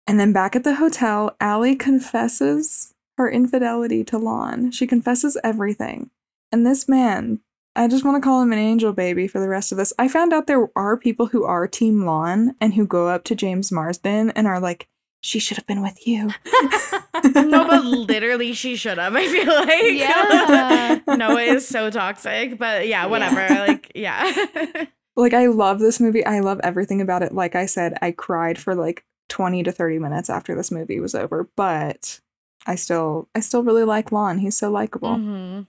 And 0.06 0.18
then 0.18 0.32
back 0.32 0.56
at 0.56 0.64
the 0.64 0.74
hotel, 0.74 1.36
Allie 1.40 1.76
confesses 1.76 2.94
her 3.16 3.30
infidelity 3.30 4.02
to 4.04 4.18
Lon. 4.18 4.70
She 4.72 4.86
confesses 4.86 5.38
everything. 5.44 6.10
And 6.50 6.66
this 6.66 6.88
man, 6.88 7.40
I 7.76 7.86
just 7.86 8.04
want 8.04 8.16
to 8.16 8.26
call 8.26 8.42
him 8.42 8.52
an 8.52 8.58
angel 8.58 8.92
baby 8.92 9.28
for 9.28 9.38
the 9.38 9.48
rest 9.48 9.70
of 9.70 9.78
this. 9.78 9.92
I 9.98 10.08
found 10.08 10.32
out 10.32 10.46
there 10.48 10.68
are 10.74 10.96
people 10.96 11.26
who 11.26 11.44
are 11.44 11.68
Team 11.68 12.04
Lon 12.04 12.56
and 12.60 12.74
who 12.74 12.86
go 12.86 13.08
up 13.08 13.22
to 13.24 13.36
James 13.36 13.70
Marsden 13.70 14.30
and 14.30 14.48
are 14.48 14.58
like, 14.58 14.88
she 15.20 15.38
should 15.38 15.58
have 15.58 15.66
been 15.66 15.82
with 15.82 16.06
you. 16.06 16.30
no, 17.24 17.66
but 17.68 17.84
literally 17.84 18.52
she 18.54 18.74
should 18.74 18.98
have, 18.98 19.14
I 19.14 19.28
feel 19.28 19.46
like. 19.46 19.92
Yeah. 19.92 21.00
Noah 21.16 21.42
is 21.42 21.68
so 21.68 21.90
toxic. 21.90 22.58
But 22.58 22.88
yeah, 22.88 23.06
whatever. 23.06 23.46
Like, 23.48 23.92
yeah. 23.94 24.46
like 25.16 25.34
I 25.34 25.46
love 25.46 25.78
this 25.80 26.00
movie. 26.00 26.24
I 26.24 26.40
love 26.40 26.60
everything 26.62 27.00
about 27.00 27.22
it. 27.22 27.32
Like 27.34 27.54
I 27.54 27.66
said, 27.66 27.98
I 28.02 28.10
cried 28.12 28.58
for 28.58 28.74
like 28.74 29.04
20 29.28 29.62
to 29.64 29.72
30 29.72 29.98
minutes 29.98 30.30
after 30.30 30.54
this 30.54 30.70
movie 30.70 31.00
was 31.00 31.14
over, 31.14 31.48
but 31.56 32.20
I 32.66 32.74
still 32.74 33.28
I 33.34 33.40
still 33.40 33.62
really 33.62 33.84
like 33.84 34.12
Lon. 34.12 34.38
He's 34.38 34.56
so 34.56 34.70
likable. 34.70 35.16
Mhm. 35.16 35.66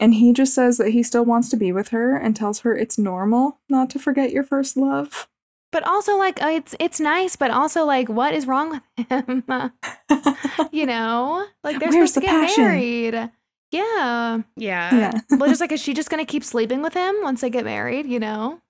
And 0.00 0.14
he 0.14 0.32
just 0.32 0.54
says 0.54 0.78
that 0.78 0.90
he 0.90 1.02
still 1.02 1.24
wants 1.24 1.48
to 1.48 1.56
be 1.56 1.72
with 1.72 1.88
her 1.88 2.16
and 2.16 2.36
tells 2.36 2.60
her 2.60 2.76
it's 2.76 2.98
normal 2.98 3.58
not 3.68 3.90
to 3.90 3.98
forget 3.98 4.30
your 4.30 4.44
first 4.44 4.76
love. 4.76 5.28
But 5.70 5.82
also, 5.86 6.16
like, 6.16 6.42
uh, 6.42 6.46
it's 6.48 6.74
it's 6.80 6.98
nice, 7.00 7.36
but 7.36 7.50
also, 7.50 7.84
like, 7.84 8.08
what 8.08 8.32
is 8.32 8.46
wrong 8.46 8.80
with 8.96 9.08
him? 9.08 9.44
you 10.72 10.86
know, 10.86 11.44
like 11.64 11.78
they're 11.78 11.90
Where's 11.90 12.12
supposed 12.12 12.14
to 12.14 12.20
get 12.20 12.30
passion? 12.30 12.64
married. 12.64 13.30
Yeah. 13.70 14.40
Yeah. 14.56 14.94
yeah. 14.94 15.20
Well, 15.30 15.48
just 15.48 15.60
like, 15.60 15.72
is 15.72 15.80
she 15.80 15.94
just 15.94 16.10
gonna 16.10 16.24
keep 16.24 16.44
sleeping 16.44 16.82
with 16.82 16.94
him 16.94 17.14
once 17.22 17.40
they 17.40 17.50
get 17.50 17.64
married? 17.64 18.06
You 18.06 18.20
know? 18.20 18.60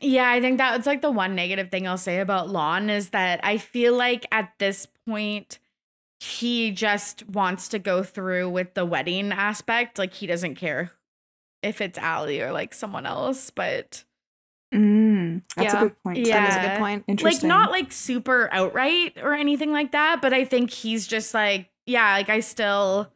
Yeah, 0.00 0.30
I 0.30 0.40
think 0.40 0.58
that's 0.58 0.86
like 0.86 1.02
the 1.02 1.10
one 1.10 1.34
negative 1.34 1.70
thing 1.70 1.86
I'll 1.88 1.98
say 1.98 2.20
about 2.20 2.48
Lon 2.48 2.88
is 2.88 3.10
that 3.10 3.40
I 3.42 3.58
feel 3.58 3.96
like 3.96 4.26
at 4.30 4.52
this 4.58 4.86
point 5.06 5.58
he 6.20 6.70
just 6.70 7.28
wants 7.28 7.68
to 7.68 7.78
go 7.78 8.02
through 8.02 8.48
with 8.50 8.74
the 8.74 8.84
wedding 8.84 9.32
aspect. 9.32 9.98
Like 9.98 10.14
he 10.14 10.26
doesn't 10.26 10.54
care 10.56 10.92
if 11.62 11.80
it's 11.80 11.98
Allie 11.98 12.40
or 12.40 12.52
like 12.52 12.74
someone 12.74 13.06
else, 13.06 13.50
but 13.50 14.04
Mm, 14.74 15.42
that's 15.56 15.72
Yeah. 15.72 15.80
a 15.80 15.82
good 15.84 16.02
point. 16.02 16.18
Yeah. 16.18 16.40
That 16.40 16.50
is 16.50 16.56
a 16.56 16.68
good 16.68 16.78
point. 16.78 17.04
Interesting. 17.08 17.48
Like 17.48 17.56
not 17.58 17.70
like 17.70 17.90
super 17.90 18.50
outright 18.52 19.16
or 19.22 19.32
anything 19.32 19.72
like 19.72 19.92
that, 19.92 20.20
but 20.20 20.34
I 20.34 20.44
think 20.44 20.70
he's 20.70 21.06
just 21.06 21.32
like, 21.32 21.70
yeah, 21.86 22.12
like 22.12 22.28
I 22.28 22.40
still 22.40 23.10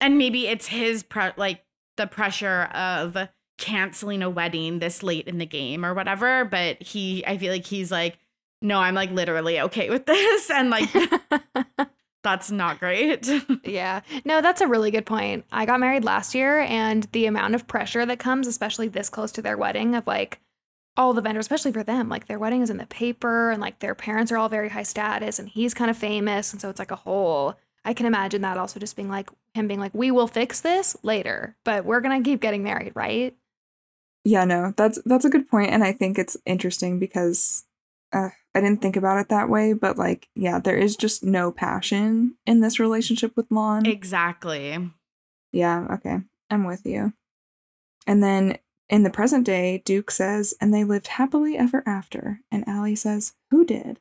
and 0.00 0.18
maybe 0.18 0.46
it's 0.46 0.66
his 0.66 1.02
pre- 1.02 1.32
like 1.36 1.64
the 1.96 2.06
pressure 2.06 2.64
of 2.74 3.16
canceling 3.58 4.22
a 4.22 4.28
wedding 4.28 4.78
this 4.78 5.02
late 5.02 5.26
in 5.26 5.38
the 5.38 5.46
game 5.46 5.84
or 5.84 5.94
whatever, 5.94 6.44
but 6.44 6.82
he 6.82 7.24
I 7.26 7.38
feel 7.38 7.52
like 7.52 7.66
he's 7.66 7.90
like 7.90 8.18
no, 8.62 8.78
I'm 8.78 8.94
like 8.94 9.10
literally 9.10 9.60
okay 9.60 9.90
with 9.90 10.06
this 10.06 10.50
and 10.50 10.70
like 10.70 10.88
that's 12.26 12.50
not 12.50 12.80
great. 12.80 13.28
Yeah. 13.64 14.00
No, 14.24 14.40
that's 14.40 14.60
a 14.60 14.66
really 14.66 14.90
good 14.90 15.06
point. 15.06 15.44
I 15.52 15.66
got 15.66 15.80
married 15.80 16.04
last 16.04 16.34
year, 16.34 16.60
and 16.60 17.02
the 17.12 17.26
amount 17.26 17.54
of 17.54 17.66
pressure 17.66 18.06
that 18.06 18.18
comes, 18.20 18.46
especially 18.46 18.88
this 18.88 19.08
close 19.08 19.32
to 19.32 19.42
their 19.42 19.56
wedding, 19.56 19.94
of 19.94 20.06
like 20.06 20.40
all 20.96 21.12
the 21.12 21.20
vendors, 21.20 21.44
especially 21.44 21.72
for 21.72 21.82
them, 21.82 22.08
like 22.08 22.26
their 22.26 22.38
wedding 22.38 22.62
is 22.62 22.70
in 22.70 22.78
the 22.78 22.86
paper, 22.86 23.50
and 23.50 23.60
like 23.60 23.80
their 23.80 23.94
parents 23.94 24.30
are 24.32 24.36
all 24.38 24.48
very 24.48 24.68
high 24.68 24.84
status, 24.84 25.38
and 25.38 25.48
he's 25.48 25.74
kind 25.74 25.90
of 25.90 25.96
famous. 25.96 26.52
And 26.52 26.60
so 26.60 26.70
it's 26.70 26.78
like 26.78 26.92
a 26.92 26.96
whole, 26.96 27.56
I 27.86 27.94
can 27.94 28.04
imagine 28.04 28.42
that 28.42 28.58
also 28.58 28.80
just 28.80 28.96
being 28.96 29.08
like 29.08 29.30
him 29.54 29.68
being 29.68 29.78
like, 29.78 29.94
we 29.94 30.10
will 30.10 30.26
fix 30.26 30.60
this 30.60 30.96
later, 31.04 31.56
but 31.64 31.84
we're 31.84 32.00
going 32.00 32.20
to 32.20 32.28
keep 32.28 32.40
getting 32.40 32.64
married, 32.64 32.92
right? 32.96 33.36
Yeah, 34.24 34.44
no, 34.44 34.74
that's 34.76 34.98
that's 35.06 35.24
a 35.24 35.30
good 35.30 35.48
point, 35.48 35.70
and 35.70 35.84
I 35.84 35.92
think 35.92 36.18
it's 36.18 36.36
interesting 36.44 36.98
because 36.98 37.64
uh, 38.12 38.30
I 38.56 38.60
didn't 38.60 38.82
think 38.82 38.96
about 38.96 39.20
it 39.20 39.28
that 39.28 39.48
way, 39.48 39.72
but 39.72 39.96
like, 39.96 40.28
yeah, 40.34 40.58
there 40.58 40.76
is 40.76 40.96
just 40.96 41.22
no 41.22 41.52
passion 41.52 42.34
in 42.44 42.60
this 42.60 42.80
relationship 42.80 43.36
with 43.36 43.52
Lon. 43.52 43.86
exactly. 43.86 44.90
Yeah, 45.52 45.86
okay, 45.92 46.18
I'm 46.50 46.64
with 46.64 46.84
you. 46.84 47.12
And 48.04 48.20
then 48.20 48.58
in 48.88 49.04
the 49.04 49.10
present 49.10 49.46
day, 49.46 49.80
Duke 49.84 50.10
says, 50.10 50.54
"And 50.60 50.74
they 50.74 50.82
lived 50.82 51.06
happily 51.06 51.56
ever 51.56 51.84
after," 51.86 52.40
and 52.50 52.66
Allie 52.66 52.96
says, 52.96 53.34
"Who 53.52 53.64
did?" 53.64 54.00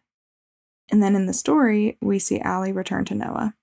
And 0.90 1.03
then 1.03 1.16
in 1.16 1.28
the 1.28 1.34
story, 1.34 1.99
we 2.02 2.18
see 2.18 2.40
Allie 2.40 2.72
return 2.72 3.06
to 3.06 3.16
Noah. 3.16 3.53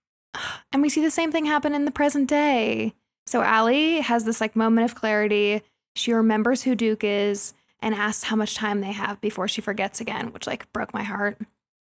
And 0.72 0.82
we 0.82 0.88
see 0.88 1.02
the 1.02 1.10
same 1.10 1.32
thing 1.32 1.46
happen 1.46 1.74
in 1.74 1.84
the 1.84 1.90
present 1.90 2.28
day. 2.28 2.94
So 3.26 3.42
Allie 3.42 4.00
has 4.00 4.24
this 4.24 4.40
like 4.40 4.56
moment 4.56 4.84
of 4.84 4.94
clarity. 4.94 5.62
She 5.94 6.12
remembers 6.12 6.62
who 6.62 6.74
Duke 6.74 7.04
is 7.04 7.54
and 7.80 7.94
asks 7.94 8.24
how 8.24 8.36
much 8.36 8.54
time 8.54 8.80
they 8.80 8.92
have 8.92 9.20
before 9.20 9.48
she 9.48 9.60
forgets 9.60 10.00
again, 10.00 10.32
which 10.32 10.46
like 10.46 10.72
broke 10.72 10.94
my 10.94 11.02
heart. 11.02 11.38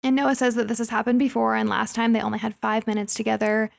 And 0.03 0.15
Noah 0.15 0.35
says 0.35 0.55
that 0.55 0.67
this 0.69 0.77
has 0.77 0.89
happened 0.89 1.19
before, 1.19 1.55
and 1.55 1.67
last 1.67 1.93
time 1.93 2.13
they 2.13 2.21
only 2.21 2.39
had 2.39 2.55
five 2.55 2.87
minutes 2.87 3.13
together. 3.13 3.69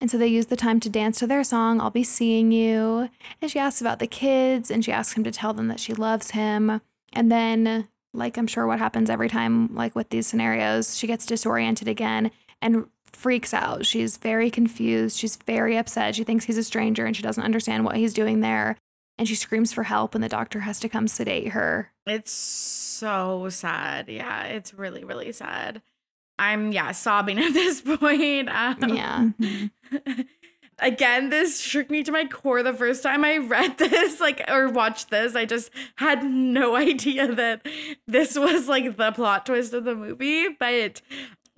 And 0.00 0.10
so 0.10 0.18
they 0.18 0.26
use 0.26 0.46
the 0.46 0.56
time 0.56 0.80
to 0.80 0.90
dance 0.90 1.18
to 1.18 1.26
their 1.26 1.44
song, 1.44 1.80
I'll 1.80 1.90
Be 1.90 2.02
Seeing 2.02 2.50
You. 2.50 3.10
And 3.40 3.50
she 3.50 3.58
asks 3.58 3.80
about 3.80 4.00
the 4.00 4.06
kids, 4.06 4.70
and 4.70 4.84
she 4.84 4.90
asks 4.90 5.16
him 5.16 5.24
to 5.24 5.30
tell 5.30 5.52
them 5.52 5.68
that 5.68 5.80
she 5.80 5.94
loves 5.94 6.32
him. 6.32 6.80
And 7.12 7.30
then, 7.30 7.88
like 8.12 8.36
I'm 8.36 8.46
sure 8.48 8.66
what 8.66 8.80
happens 8.80 9.08
every 9.08 9.28
time, 9.28 9.74
like 9.74 9.94
with 9.94 10.10
these 10.10 10.26
scenarios, 10.26 10.96
she 10.96 11.06
gets 11.06 11.26
disoriented 11.26 11.86
again 11.86 12.32
and 12.60 12.86
freaks 13.12 13.52
out. 13.54 13.86
She's 13.86 14.16
very 14.16 14.50
confused. 14.50 15.18
She's 15.18 15.36
very 15.36 15.76
upset. 15.76 16.14
She 16.14 16.24
thinks 16.24 16.44
he's 16.44 16.58
a 16.58 16.64
stranger 16.64 17.06
and 17.06 17.16
she 17.16 17.22
doesn't 17.22 17.42
understand 17.42 17.84
what 17.84 17.96
he's 17.96 18.14
doing 18.14 18.40
there. 18.40 18.76
And 19.18 19.26
she 19.26 19.34
screams 19.34 19.72
for 19.72 19.82
help, 19.82 20.14
and 20.14 20.22
the 20.22 20.28
doctor 20.28 20.60
has 20.60 20.78
to 20.78 20.88
come 20.88 21.08
sedate 21.08 21.48
her. 21.48 21.90
It's 22.06 22.30
so 22.30 23.48
sad. 23.48 24.08
Yeah, 24.08 24.44
it's 24.44 24.72
really, 24.72 25.02
really 25.02 25.32
sad. 25.32 25.82
I'm 26.38 26.70
yeah 26.70 26.92
sobbing 26.92 27.38
at 27.40 27.52
this 27.52 27.80
point. 27.82 28.48
Um, 28.48 28.94
Yeah. 28.94 29.30
Again, 30.80 31.30
this 31.30 31.58
shook 31.58 31.90
me 31.90 32.04
to 32.04 32.12
my 32.12 32.24
core 32.26 32.62
the 32.62 32.72
first 32.72 33.02
time 33.02 33.24
I 33.24 33.38
read 33.38 33.78
this, 33.78 34.20
like 34.20 34.44
or 34.48 34.68
watched 34.68 35.10
this. 35.10 35.34
I 35.34 35.44
just 35.44 35.70
had 35.96 36.22
no 36.22 36.76
idea 36.76 37.34
that 37.34 37.66
this 38.06 38.38
was 38.38 38.68
like 38.68 38.96
the 38.96 39.10
plot 39.10 39.46
twist 39.46 39.74
of 39.74 39.82
the 39.82 39.96
movie. 39.96 40.50
But 40.50 41.02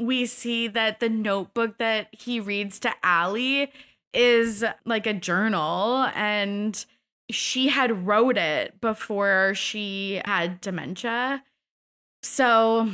we 0.01 0.27
see 0.27 0.69
that 0.69 1.01
the 1.01 1.09
notebook 1.09 1.79
that 1.79 2.09
he 2.13 2.41
reads 2.41 2.81
to 2.81 2.93
Allie 3.03 3.71
is 4.13 4.65
like 4.85 5.07
a 5.07 5.15
journal 5.15 6.09
and 6.15 6.85
she 7.31 7.69
had 7.69 8.07
wrote 8.07 8.37
it 8.37 8.81
before 8.81 9.53
she 9.55 10.21
had 10.25 10.61
dementia. 10.61 11.45
So 12.23 12.91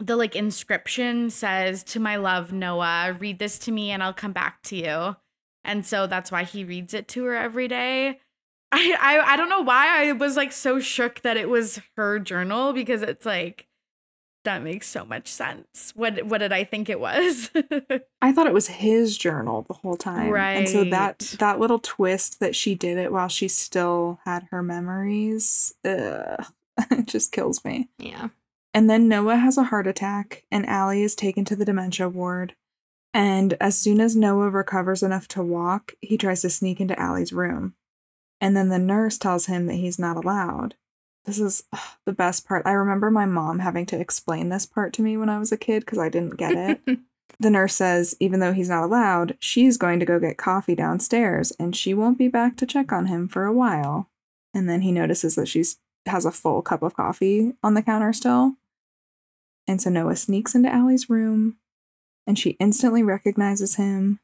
the 0.00 0.16
like 0.16 0.34
inscription 0.34 1.30
says 1.30 1.84
to 1.84 2.00
my 2.00 2.16
love 2.16 2.52
Noah, 2.52 3.16
read 3.18 3.38
this 3.38 3.58
to 3.60 3.72
me 3.72 3.90
and 3.90 4.02
I'll 4.02 4.12
come 4.12 4.32
back 4.32 4.62
to 4.64 4.76
you. 4.76 5.16
And 5.62 5.86
so 5.86 6.06
that's 6.06 6.32
why 6.32 6.44
he 6.44 6.64
reads 6.64 6.94
it 6.94 7.08
to 7.08 7.24
her 7.24 7.34
every 7.34 7.68
day. 7.68 8.20
I, 8.72 8.96
I 9.00 9.32
I 9.32 9.36
don't 9.36 9.48
know 9.48 9.62
why 9.62 10.08
I 10.08 10.12
was 10.12 10.36
like 10.36 10.52
so 10.52 10.80
shook 10.80 11.22
that 11.22 11.36
it 11.36 11.48
was 11.48 11.80
her 11.96 12.18
journal 12.18 12.72
because 12.72 13.02
it's 13.02 13.24
like 13.24 13.68
that 14.44 14.62
makes 14.62 14.86
so 14.86 15.04
much 15.04 15.28
sense. 15.28 15.92
What 15.94 16.24
what 16.26 16.38
did 16.38 16.52
I 16.52 16.64
think 16.64 16.88
it 16.88 17.00
was? 17.00 17.50
I 18.22 18.32
thought 18.32 18.46
it 18.46 18.54
was 18.54 18.68
his 18.68 19.18
journal 19.18 19.62
the 19.62 19.74
whole 19.74 19.96
time. 19.96 20.30
Right. 20.30 20.54
And 20.54 20.68
so 20.68 20.84
that 20.84 21.18
that 21.38 21.58
little 21.58 21.78
twist 21.78 22.40
that 22.40 22.54
she 22.54 22.74
did 22.74 22.98
it 22.98 23.12
while 23.12 23.28
she 23.28 23.48
still 23.48 24.20
had 24.24 24.48
her 24.50 24.62
memories, 24.62 25.74
ugh, 25.84 26.46
it 26.90 27.06
just 27.06 27.32
kills 27.32 27.64
me. 27.64 27.88
Yeah. 27.98 28.28
And 28.72 28.90
then 28.90 29.08
Noah 29.08 29.36
has 29.36 29.56
a 29.56 29.64
heart 29.64 29.86
attack, 29.86 30.44
and 30.50 30.66
Allie 30.66 31.02
is 31.02 31.14
taken 31.14 31.44
to 31.44 31.56
the 31.56 31.64
dementia 31.64 32.08
ward. 32.08 32.56
And 33.12 33.54
as 33.60 33.78
soon 33.78 34.00
as 34.00 34.16
Noah 34.16 34.50
recovers 34.50 35.02
enough 35.02 35.28
to 35.28 35.42
walk, 35.42 35.94
he 36.00 36.18
tries 36.18 36.42
to 36.42 36.50
sneak 36.50 36.80
into 36.80 36.98
Allie's 36.98 37.32
room. 37.32 37.74
And 38.40 38.56
then 38.56 38.70
the 38.70 38.80
nurse 38.80 39.16
tells 39.16 39.46
him 39.46 39.66
that 39.66 39.74
he's 39.74 40.00
not 40.00 40.16
allowed. 40.16 40.74
This 41.24 41.38
is 41.38 41.64
ugh, 41.72 41.96
the 42.04 42.12
best 42.12 42.46
part. 42.46 42.66
I 42.66 42.72
remember 42.72 43.10
my 43.10 43.26
mom 43.26 43.60
having 43.60 43.86
to 43.86 43.98
explain 43.98 44.48
this 44.48 44.66
part 44.66 44.92
to 44.94 45.02
me 45.02 45.16
when 45.16 45.28
I 45.28 45.38
was 45.38 45.52
a 45.52 45.56
kid 45.56 45.80
because 45.80 45.98
I 45.98 46.08
didn't 46.08 46.36
get 46.36 46.52
it. 46.86 46.98
the 47.40 47.50
nurse 47.50 47.74
says, 47.74 48.14
even 48.20 48.40
though 48.40 48.52
he's 48.52 48.68
not 48.68 48.84
allowed, 48.84 49.36
she's 49.40 49.76
going 49.76 50.00
to 50.00 50.06
go 50.06 50.20
get 50.20 50.36
coffee 50.36 50.74
downstairs 50.74 51.52
and 51.58 51.74
she 51.74 51.94
won't 51.94 52.18
be 52.18 52.28
back 52.28 52.56
to 52.58 52.66
check 52.66 52.92
on 52.92 53.06
him 53.06 53.28
for 53.28 53.44
a 53.44 53.52
while. 53.52 54.10
And 54.52 54.68
then 54.68 54.82
he 54.82 54.92
notices 54.92 55.34
that 55.34 55.48
she's 55.48 55.78
has 56.06 56.26
a 56.26 56.30
full 56.30 56.60
cup 56.60 56.82
of 56.82 56.94
coffee 56.94 57.54
on 57.62 57.72
the 57.72 57.82
counter 57.82 58.12
still. 58.12 58.56
And 59.66 59.80
so 59.80 59.88
Noah 59.88 60.16
sneaks 60.16 60.54
into 60.54 60.72
Allie's 60.72 61.08
room 61.08 61.56
and 62.26 62.38
she 62.38 62.50
instantly 62.60 63.02
recognizes 63.02 63.76
him. 63.76 64.20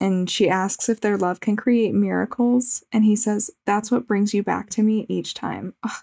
And 0.00 0.28
she 0.28 0.48
asks 0.48 0.88
if 0.88 1.00
their 1.00 1.16
love 1.16 1.40
can 1.40 1.56
create 1.56 1.94
miracles. 1.94 2.84
And 2.92 3.04
he 3.04 3.16
says, 3.16 3.50
That's 3.64 3.90
what 3.90 4.06
brings 4.06 4.34
you 4.34 4.42
back 4.42 4.68
to 4.70 4.82
me 4.82 5.06
each 5.08 5.32
time. 5.32 5.74
Ugh. 5.82 6.02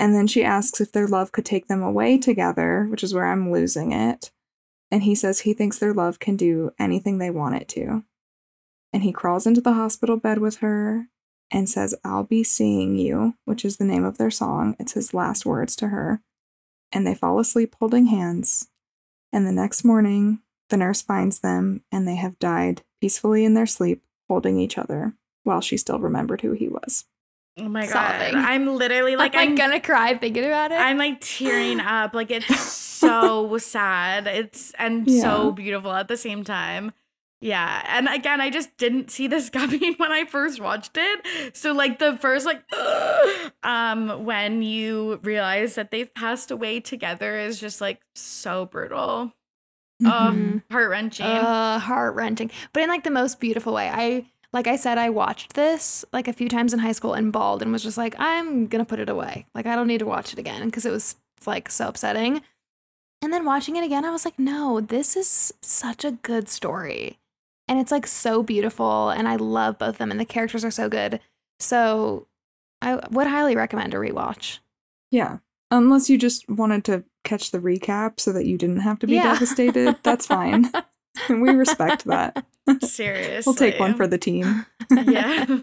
And 0.00 0.14
then 0.14 0.26
she 0.26 0.42
asks 0.42 0.80
if 0.80 0.92
their 0.92 1.06
love 1.06 1.30
could 1.30 1.44
take 1.44 1.68
them 1.68 1.82
away 1.82 2.16
together, 2.16 2.86
which 2.90 3.04
is 3.04 3.12
where 3.12 3.26
I'm 3.26 3.52
losing 3.52 3.92
it. 3.92 4.30
And 4.90 5.02
he 5.02 5.14
says 5.14 5.40
he 5.40 5.52
thinks 5.52 5.78
their 5.78 5.92
love 5.92 6.18
can 6.18 6.36
do 6.36 6.70
anything 6.78 7.18
they 7.18 7.30
want 7.30 7.56
it 7.56 7.68
to. 7.68 8.02
And 8.94 9.02
he 9.02 9.12
crawls 9.12 9.46
into 9.46 9.60
the 9.60 9.74
hospital 9.74 10.16
bed 10.16 10.38
with 10.38 10.56
her 10.56 11.08
and 11.50 11.68
says, 11.68 11.94
I'll 12.02 12.24
be 12.24 12.42
seeing 12.42 12.96
you, 12.96 13.34
which 13.44 13.62
is 13.62 13.76
the 13.76 13.84
name 13.84 14.04
of 14.04 14.16
their 14.16 14.30
song. 14.30 14.74
It's 14.80 14.94
his 14.94 15.12
last 15.12 15.44
words 15.44 15.76
to 15.76 15.88
her. 15.88 16.22
And 16.90 17.06
they 17.06 17.14
fall 17.14 17.38
asleep 17.38 17.76
holding 17.78 18.06
hands. 18.06 18.68
And 19.34 19.46
the 19.46 19.52
next 19.52 19.84
morning, 19.84 20.40
the 20.70 20.78
nurse 20.78 21.02
finds 21.02 21.40
them 21.40 21.82
and 21.92 22.08
they 22.08 22.16
have 22.16 22.38
died 22.38 22.82
peacefully 23.02 23.44
in 23.44 23.52
their 23.52 23.66
sleep, 23.66 24.02
holding 24.28 24.58
each 24.58 24.78
other 24.78 25.12
while 25.44 25.60
she 25.60 25.76
still 25.76 25.98
remembered 25.98 26.40
who 26.40 26.52
he 26.52 26.68
was. 26.68 27.04
Oh 27.58 27.68
my 27.68 27.86
Sobbing. 27.86 28.34
god. 28.34 28.44
I'm 28.44 28.66
literally 28.76 29.16
like 29.16 29.34
Like, 29.34 29.42
I'm 29.42 29.50
I'm 29.50 29.54
gonna 29.56 29.80
cry 29.80 30.14
thinking 30.16 30.44
about 30.44 30.72
it. 30.72 30.76
I'm 30.76 30.98
like 30.98 31.20
tearing 31.20 31.80
up. 31.80 32.14
Like 32.14 32.30
it's 32.30 32.58
so 32.60 33.58
sad. 33.58 34.26
It's 34.26 34.72
and 34.78 35.06
Yeah. 35.08 35.22
so 35.22 35.52
beautiful 35.52 35.92
at 35.92 36.08
the 36.08 36.16
same 36.16 36.44
time. 36.44 36.92
Yeah. 37.42 37.82
And 37.88 38.06
again, 38.08 38.40
I 38.40 38.50
just 38.50 38.76
didn't 38.76 39.10
see 39.10 39.26
this 39.26 39.48
coming 39.58 39.94
when 39.96 40.12
I 40.12 40.24
first 40.26 40.60
watched 40.60 40.96
it. 40.96 41.56
So 41.56 41.72
like 41.72 41.98
the 41.98 42.16
first 42.16 42.46
like 42.46 42.62
um 43.62 44.24
when 44.24 44.62
you 44.62 45.18
realize 45.22 45.74
that 45.74 45.90
they've 45.90 46.12
passed 46.14 46.50
away 46.50 46.80
together 46.80 47.36
is 47.38 47.60
just 47.60 47.80
like 47.80 48.00
so 48.14 48.66
brutal. 48.66 49.32
Mhm. 50.02 50.62
Oh, 50.70 50.74
heart 50.74 50.90
wrenching. 50.90 51.26
uh, 51.26 51.78
heart 51.78 52.14
wrenching, 52.14 52.50
but 52.72 52.82
in 52.82 52.88
like 52.88 53.04
the 53.04 53.10
most 53.10 53.38
beautiful 53.38 53.74
way. 53.74 53.90
I 53.92 54.24
like 54.52 54.66
I 54.66 54.76
said, 54.76 54.98
I 54.98 55.10
watched 55.10 55.54
this 55.54 56.04
like 56.12 56.26
a 56.28 56.32
few 56.32 56.48
times 56.48 56.72
in 56.72 56.80
high 56.80 56.92
school 56.92 57.14
and 57.14 57.32
bawled 57.32 57.62
and 57.62 57.70
was 57.72 57.82
just 57.82 57.98
like, 57.98 58.14
I'm 58.18 58.66
gonna 58.66 58.84
put 58.84 58.98
it 59.00 59.08
away. 59.08 59.46
Like 59.54 59.66
I 59.66 59.76
don't 59.76 59.86
need 59.86 59.98
to 59.98 60.06
watch 60.06 60.32
it 60.32 60.38
again 60.38 60.66
because 60.66 60.84
it 60.84 60.90
was 60.92 61.16
like 61.46 61.70
so 61.70 61.88
upsetting. 61.88 62.42
And 63.22 63.32
then 63.32 63.44
watching 63.44 63.76
it 63.76 63.84
again, 63.84 64.04
I 64.04 64.10
was 64.10 64.24
like, 64.24 64.38
no, 64.38 64.80
this 64.80 65.14
is 65.16 65.52
such 65.62 66.04
a 66.04 66.12
good 66.12 66.48
story. 66.48 67.18
And 67.68 67.78
it's 67.78 67.92
like 67.92 68.06
so 68.06 68.42
beautiful. 68.42 69.10
And 69.10 69.28
I 69.28 69.36
love 69.36 69.78
both 69.78 69.90
of 69.90 69.98
them. 69.98 70.10
And 70.10 70.18
the 70.18 70.24
characters 70.24 70.64
are 70.64 70.70
so 70.70 70.88
good. 70.88 71.20
So 71.60 72.26
I 72.82 72.96
would 73.10 73.26
highly 73.26 73.54
recommend 73.54 73.92
a 73.94 73.98
rewatch. 73.98 74.58
Yeah. 75.10 75.38
Unless 75.70 76.08
you 76.10 76.18
just 76.18 76.48
wanted 76.48 76.82
to 76.86 77.04
catch 77.22 77.50
the 77.50 77.58
recap 77.58 78.18
so 78.18 78.32
that 78.32 78.46
you 78.46 78.56
didn't 78.58 78.80
have 78.80 78.98
to 79.00 79.06
be 79.06 79.14
Yeah. 79.16 79.34
devastated, 79.34 79.96
that's 80.02 80.26
fine. 80.26 80.72
we 81.28 81.50
respect 81.50 82.06
that. 82.06 82.44
Seriously. 82.82 83.42
We'll 83.46 83.54
take 83.54 83.78
one 83.80 83.94
for 83.94 84.06
the 84.06 84.18
team. 84.18 84.66
Yeah. 84.90 85.44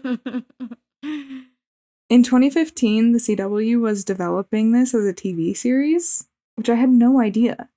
In 2.10 2.22
2015, 2.22 3.12
the 3.12 3.18
CW 3.18 3.78
was 3.78 4.02
developing 4.02 4.72
this 4.72 4.94
as 4.94 5.04
a 5.04 5.12
TV 5.12 5.54
series, 5.54 6.26
which 6.54 6.70
I 6.70 6.76
had 6.76 6.88
no 6.88 7.20
idea. 7.20 7.68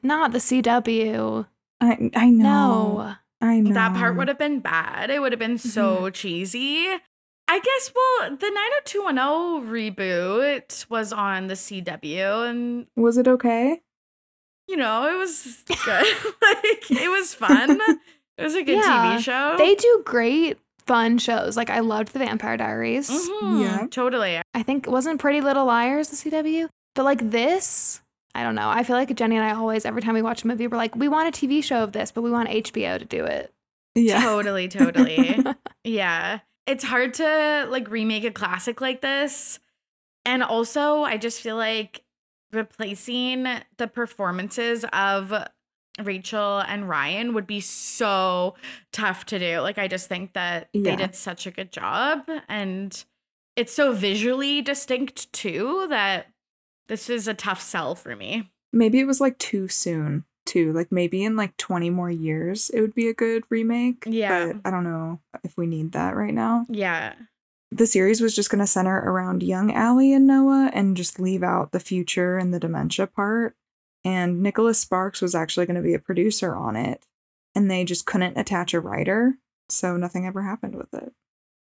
Not 0.00 0.30
the 0.30 0.38
CW. 0.38 1.46
I 1.80 2.10
I 2.14 2.30
know. 2.30 2.98
No. 2.98 3.14
I 3.40 3.60
know. 3.60 3.74
That 3.74 3.96
part 3.96 4.16
would 4.16 4.28
have 4.28 4.38
been 4.38 4.60
bad. 4.60 5.10
It 5.10 5.20
would 5.20 5.32
have 5.32 5.40
been 5.40 5.58
so 5.58 5.96
mm-hmm. 5.96 6.12
cheesy. 6.12 6.86
I 7.48 7.58
guess, 7.58 7.92
well, 7.94 8.36
the 8.36 8.50
90210 8.50 9.72
reboot 9.72 10.88
was 10.88 11.12
on 11.12 11.48
the 11.48 11.54
CW, 11.54 12.48
and, 12.48 12.86
Was 12.94 13.16
it 13.18 13.26
okay? 13.26 13.80
you 14.68 14.76
know, 14.76 15.08
it 15.08 15.16
was 15.16 15.64
good. 15.66 15.78
like, 16.42 16.90
it 16.90 17.10
was 17.10 17.34
fun. 17.34 17.80
It 18.38 18.42
was 18.44 18.54
a 18.54 18.62
good 18.62 18.76
Yeah. 18.78 19.16
TV 19.18 19.22
show. 19.22 19.56
They 19.58 19.74
do 19.74 20.02
great, 20.06 20.58
fun 20.86 21.18
shows. 21.18 21.56
Like 21.56 21.68
I 21.70 21.80
loved 21.80 22.12
The 22.12 22.20
Vampire 22.20 22.56
Diaries. 22.56 23.10
Mhm, 23.10 23.60
Yeah. 23.62 23.86
Totally. 23.90 24.40
I 24.54 24.62
think 24.62 24.86
it 24.86 24.90
wasn't 24.90 25.20
Pretty 25.20 25.40
Little 25.40 25.66
Liars 25.66 26.08
the 26.08 26.16
CW, 26.16 26.68
but 26.94 27.04
like 27.04 27.30
this, 27.30 28.00
I 28.34 28.42
don't 28.44 28.54
know. 28.54 28.68
I 28.70 28.84
feel 28.84 28.96
like 28.96 29.14
Jenny 29.16 29.36
and 29.36 29.44
I 29.44 29.54
always, 29.54 29.84
every 29.84 30.00
time 30.02 30.14
we 30.14 30.22
watch 30.22 30.44
a 30.44 30.46
movie, 30.46 30.66
we're 30.68 30.76
like, 30.76 30.94
we 30.94 31.08
want 31.08 31.28
a 31.36 31.46
TV 31.46 31.62
show 31.62 31.82
of 31.82 31.92
this, 31.92 32.12
but 32.12 32.22
we 32.22 32.30
want 32.30 32.48
HBO 32.48 32.96
to 32.98 33.04
do 33.04 33.24
it. 33.24 33.52
Yeah. 33.94 34.20
Totally, 34.22 34.68
totally. 34.68 35.44
yeah. 35.84 36.38
It's 36.66 36.84
hard 36.84 37.14
to 37.14 37.66
like 37.68 37.90
remake 37.90 38.24
a 38.24 38.30
classic 38.30 38.80
like 38.80 39.00
this. 39.00 39.58
And 40.24 40.42
also, 40.44 41.02
I 41.02 41.16
just 41.16 41.40
feel 41.40 41.56
like 41.56 42.04
replacing 42.52 43.46
the 43.78 43.88
performances 43.88 44.84
of 44.92 45.32
Rachel 46.02 46.58
and 46.60 46.88
Ryan 46.88 47.34
would 47.34 47.46
be 47.46 47.60
so 47.60 48.54
tough 48.92 49.26
to 49.26 49.38
do. 49.38 49.60
Like, 49.60 49.78
I 49.78 49.88
just 49.88 50.08
think 50.08 50.32
that 50.34 50.68
Yeah. 50.72 50.90
they 50.90 50.96
did 50.96 51.14
such 51.14 51.46
a 51.46 51.50
good 51.50 51.72
job. 51.72 52.28
And 52.48 53.04
it's 53.56 53.72
so 53.72 53.92
visually 53.92 54.62
distinct, 54.62 55.32
too, 55.32 55.86
that 55.88 56.28
this 56.88 57.10
is 57.10 57.26
a 57.28 57.34
tough 57.34 57.60
sell 57.60 57.94
for 57.94 58.14
me. 58.16 58.50
Maybe 58.72 59.00
it 59.00 59.06
was 59.06 59.20
like 59.20 59.38
too 59.38 59.68
soon, 59.68 60.24
too. 60.46 60.72
Like 60.72 60.92
maybe 60.92 61.24
in 61.24 61.36
like 61.36 61.56
20 61.56 61.90
more 61.90 62.10
years 62.10 62.70
it 62.70 62.80
would 62.80 62.94
be 62.94 63.08
a 63.08 63.14
good 63.14 63.44
remake. 63.50 64.04
Yeah. 64.06 64.52
But 64.52 64.56
I 64.64 64.70
don't 64.70 64.84
know 64.84 65.20
if 65.44 65.56
we 65.56 65.66
need 65.66 65.92
that 65.92 66.16
right 66.16 66.34
now. 66.34 66.66
Yeah. 66.68 67.14
The 67.70 67.86
series 67.86 68.22
was 68.22 68.34
just 68.34 68.48
going 68.48 68.60
to 68.60 68.66
center 68.66 68.96
around 68.96 69.42
young 69.42 69.70
Allie 69.74 70.14
and 70.14 70.26
Noah 70.26 70.70
and 70.72 70.96
just 70.96 71.20
leave 71.20 71.42
out 71.42 71.72
the 71.72 71.80
future 71.80 72.38
and 72.38 72.54
the 72.54 72.58
dementia 72.60 73.06
part. 73.06 73.54
And 74.04 74.42
Nicholas 74.42 74.78
Sparks 74.78 75.20
was 75.20 75.34
actually 75.34 75.66
going 75.66 75.76
to 75.76 75.82
be 75.82 75.94
a 75.94 75.98
producer 75.98 76.54
on 76.54 76.76
it. 76.76 77.04
And 77.54 77.70
they 77.70 77.84
just 77.84 78.06
couldn't 78.06 78.38
attach 78.38 78.72
a 78.74 78.80
writer. 78.80 79.34
So 79.68 79.96
nothing 79.96 80.26
ever 80.26 80.42
happened 80.42 80.76
with 80.76 80.92
it. 80.94 81.12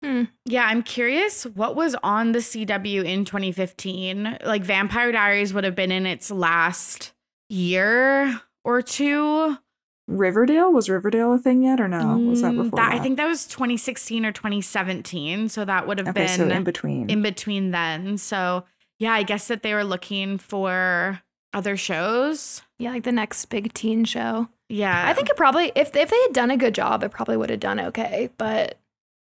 Hmm. 0.04 0.24
Yeah, 0.44 0.66
I'm 0.66 0.82
curious 0.82 1.44
what 1.44 1.74
was 1.74 1.96
on 2.02 2.32
the 2.32 2.40
CW 2.40 3.04
in 3.04 3.24
2015. 3.24 4.38
Like 4.44 4.62
Vampire 4.62 5.10
Diaries 5.10 5.54
would 5.54 5.64
have 5.64 5.74
been 5.74 5.90
in 5.90 6.04
its 6.06 6.30
last 6.30 7.12
year 7.48 8.40
or 8.64 8.82
two. 8.82 9.56
Riverdale? 10.08 10.72
Was 10.72 10.88
Riverdale 10.88 11.32
a 11.32 11.38
thing 11.38 11.64
yet 11.64 11.80
or 11.80 11.88
no? 11.88 12.16
Was 12.18 12.42
that 12.42 12.52
Mm, 12.52 12.64
before 12.64 12.76
that- 12.78 12.90
that? 12.90 12.92
I 12.92 13.02
think 13.02 13.16
that 13.16 13.26
was 13.26 13.46
2016 13.46 14.24
or 14.24 14.30
2017. 14.32 15.48
So 15.48 15.64
that 15.64 15.88
would 15.88 15.98
have 15.98 16.08
Okay, 16.08 16.26
been 16.26 16.36
so 16.36 16.48
in 16.48 16.62
between. 16.62 17.10
in 17.10 17.22
between 17.22 17.70
then. 17.72 18.16
So 18.18 18.64
yeah, 19.00 19.12
I 19.14 19.24
guess 19.24 19.48
that 19.48 19.62
they 19.62 19.74
were 19.74 19.82
looking 19.84 20.38
for 20.38 21.22
other 21.56 21.76
shows. 21.76 22.62
Yeah, 22.78 22.90
like 22.90 23.04
the 23.04 23.12
next 23.12 23.46
big 23.46 23.72
teen 23.72 24.04
show. 24.04 24.48
Yeah. 24.68 25.08
I 25.08 25.14
think 25.14 25.30
it 25.30 25.36
probably, 25.36 25.72
if, 25.74 25.96
if 25.96 26.10
they 26.10 26.20
had 26.22 26.32
done 26.32 26.50
a 26.50 26.56
good 26.56 26.74
job, 26.74 27.02
it 27.02 27.10
probably 27.10 27.36
would 27.36 27.50
have 27.50 27.60
done 27.60 27.80
okay. 27.80 28.30
But 28.36 28.78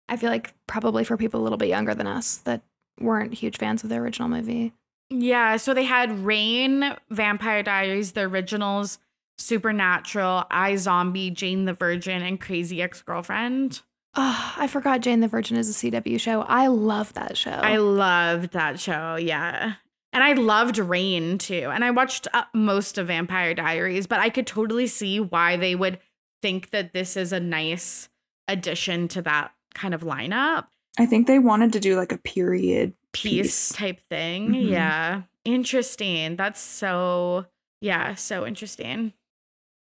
I 0.09 0.17
feel 0.17 0.29
like 0.29 0.53
probably 0.67 1.03
for 1.03 1.15
people 1.15 1.39
a 1.39 1.43
little 1.43 1.57
bit 1.57 1.69
younger 1.69 1.95
than 1.95 2.05
us 2.05 2.37
that 2.39 2.61
weren't 2.99 3.33
huge 3.33 3.57
fans 3.57 3.83
of 3.83 3.89
the 3.89 3.95
original 3.95 4.27
movie. 4.27 4.73
Yeah, 5.09 5.55
so 5.55 5.73
they 5.73 5.85
had 5.85 6.25
Reign, 6.25 6.95
Vampire 7.09 7.63
Diaries, 7.63 8.11
the 8.11 8.21
originals, 8.21 8.99
Supernatural, 9.37 10.43
iZombie, 10.51 11.33
Jane 11.33 11.63
the 11.63 11.73
Virgin, 11.73 12.21
and 12.23 12.41
Crazy 12.41 12.81
Ex 12.81 13.01
Girlfriend. 13.01 13.81
Oh, 14.15 14.53
I 14.57 14.67
forgot 14.67 15.01
Jane 15.01 15.21
the 15.21 15.27
Virgin 15.29 15.55
is 15.55 15.69
a 15.69 15.91
CW 15.91 16.19
show. 16.19 16.41
I 16.41 16.67
love 16.67 17.13
that 17.13 17.37
show. 17.37 17.51
I 17.51 17.77
loved 17.77 18.51
that 18.51 18.79
show, 18.79 19.15
yeah. 19.15 19.75
And 20.13 20.23
I 20.23 20.33
loved 20.33 20.77
Reign 20.77 21.37
too. 21.37 21.69
And 21.73 21.83
I 21.83 21.91
watched 21.91 22.27
uh, 22.33 22.45
most 22.53 22.97
of 22.97 23.07
Vampire 23.07 23.53
Diaries, 23.53 24.07
but 24.07 24.19
I 24.19 24.29
could 24.29 24.47
totally 24.47 24.87
see 24.87 25.19
why 25.19 25.57
they 25.57 25.75
would 25.75 25.99
think 26.41 26.69
that 26.71 26.93
this 26.93 27.17
is 27.17 27.31
a 27.33 27.39
nice 27.39 28.09
addition 28.47 29.07
to 29.09 29.21
that 29.23 29.51
kind 29.73 29.93
of 29.93 30.01
lineup 30.01 30.67
I 30.99 31.05
think 31.05 31.27
they 31.27 31.37
wanted 31.37 31.73
to 31.73 31.79
do 31.79 31.95
like 31.95 32.11
a 32.11 32.17
period 32.17 32.93
piece 33.11 33.69
piece. 33.69 33.73
type 33.73 33.99
thing. 34.09 34.49
Mhm. 34.49 34.69
Yeah. 34.71 35.21
Interesting. 35.45 36.35
That's 36.35 36.59
so, 36.59 37.45
yeah, 37.81 38.15
so 38.15 38.45
interesting. 38.47 39.13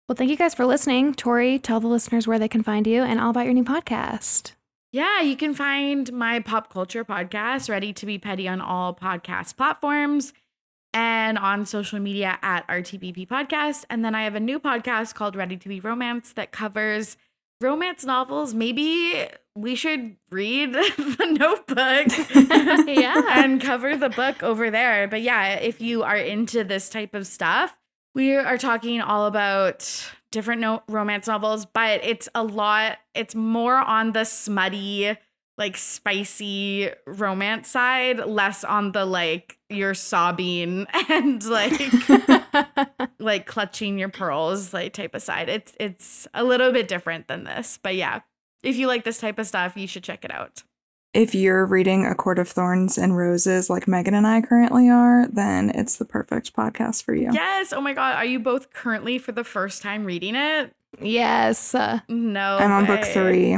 well, 0.08 0.16
thank 0.16 0.30
you 0.30 0.36
guys 0.36 0.54
for 0.54 0.64
listening. 0.64 1.12
Torry, 1.14 1.58
tell 1.58 1.80
the 1.80 1.86
listeners 1.86 2.26
where 2.26 2.38
they 2.38 2.48
can 2.48 2.62
find 2.62 2.86
you 2.86 3.02
and 3.02 3.20
all 3.20 3.30
about 3.30 3.44
your 3.44 3.54
new 3.54 3.64
podcast. 3.64 4.52
Yeah, 4.92 5.22
you 5.22 5.36
can 5.36 5.54
find 5.54 6.12
my 6.12 6.40
pop 6.40 6.70
culture 6.70 7.02
podcast, 7.04 7.70
Ready 7.70 7.94
to 7.94 8.04
Be 8.04 8.18
Petty, 8.18 8.46
on 8.46 8.60
all 8.60 8.94
podcast 8.94 9.56
platforms 9.56 10.34
and 10.92 11.38
on 11.38 11.64
social 11.64 11.98
media 11.98 12.38
at 12.42 12.68
RTBP 12.68 13.26
Podcast. 13.26 13.86
And 13.88 14.04
then 14.04 14.14
I 14.14 14.24
have 14.24 14.34
a 14.34 14.40
new 14.40 14.60
podcast 14.60 15.14
called 15.14 15.34
Ready 15.34 15.56
to 15.56 15.68
Be 15.68 15.80
Romanced 15.80 16.36
that 16.36 16.52
covers 16.52 17.16
romance 17.62 18.04
novels. 18.04 18.52
Maybe 18.52 19.26
we 19.54 19.74
should 19.76 20.16
read 20.30 20.72
the 20.74 21.36
notebook 21.38 22.86
Yeah. 22.86 23.22
and 23.42 23.62
cover 23.62 23.96
the 23.96 24.10
book 24.10 24.42
over 24.42 24.70
there. 24.70 25.08
But 25.08 25.22
yeah, 25.22 25.54
if 25.54 25.80
you 25.80 26.02
are 26.02 26.16
into 26.16 26.64
this 26.64 26.90
type 26.90 27.14
of 27.14 27.26
stuff, 27.26 27.74
we 28.14 28.34
are 28.36 28.58
talking 28.58 29.00
all 29.00 29.24
about 29.24 30.06
different 30.32 30.60
no- 30.60 30.82
romance 30.88 31.28
novels, 31.28 31.64
but 31.64 32.04
it's 32.04 32.28
a 32.34 32.42
lot, 32.42 32.98
it's 33.14 33.36
more 33.36 33.76
on 33.76 34.12
the 34.12 34.24
smutty, 34.24 35.16
like 35.56 35.76
spicy 35.76 36.90
romance 37.06 37.68
side, 37.68 38.18
less 38.26 38.64
on 38.64 38.90
the 38.90 39.04
like 39.04 39.58
you're 39.68 39.94
sobbing 39.94 40.86
and 41.08 41.44
like 41.44 41.80
like 43.20 43.46
clutching 43.46 43.98
your 43.98 44.08
pearls 44.08 44.74
like 44.74 44.92
type 44.92 45.14
of 45.14 45.22
side. 45.22 45.48
It's 45.48 45.76
it's 45.78 46.26
a 46.34 46.42
little 46.42 46.72
bit 46.72 46.88
different 46.88 47.28
than 47.28 47.44
this. 47.44 47.78
But 47.80 47.94
yeah, 47.94 48.20
if 48.64 48.76
you 48.76 48.88
like 48.88 49.04
this 49.04 49.18
type 49.18 49.38
of 49.38 49.46
stuff, 49.46 49.76
you 49.76 49.86
should 49.86 50.02
check 50.02 50.24
it 50.24 50.32
out. 50.32 50.64
If 51.14 51.34
you're 51.34 51.66
reading 51.66 52.06
A 52.06 52.14
Court 52.14 52.38
of 52.38 52.48
Thorns 52.48 52.96
and 52.96 53.14
Roses 53.14 53.68
like 53.68 53.86
Megan 53.86 54.14
and 54.14 54.26
I 54.26 54.40
currently 54.40 54.88
are, 54.88 55.28
then 55.28 55.68
it's 55.70 55.98
the 55.98 56.06
perfect 56.06 56.54
podcast 56.56 57.02
for 57.04 57.14
you. 57.14 57.28
Yes. 57.32 57.72
Oh 57.74 57.82
my 57.82 57.92
god, 57.92 58.16
are 58.16 58.24
you 58.24 58.38
both 58.38 58.72
currently 58.72 59.18
for 59.18 59.32
the 59.32 59.44
first 59.44 59.82
time 59.82 60.04
reading 60.04 60.34
it? 60.34 60.72
yes. 61.00 61.74
Uh, 61.74 62.00
No. 62.08 62.56
I'm 62.58 62.72
on 62.72 62.86
book 62.86 63.02
way. 63.02 63.12
three. 63.12 63.56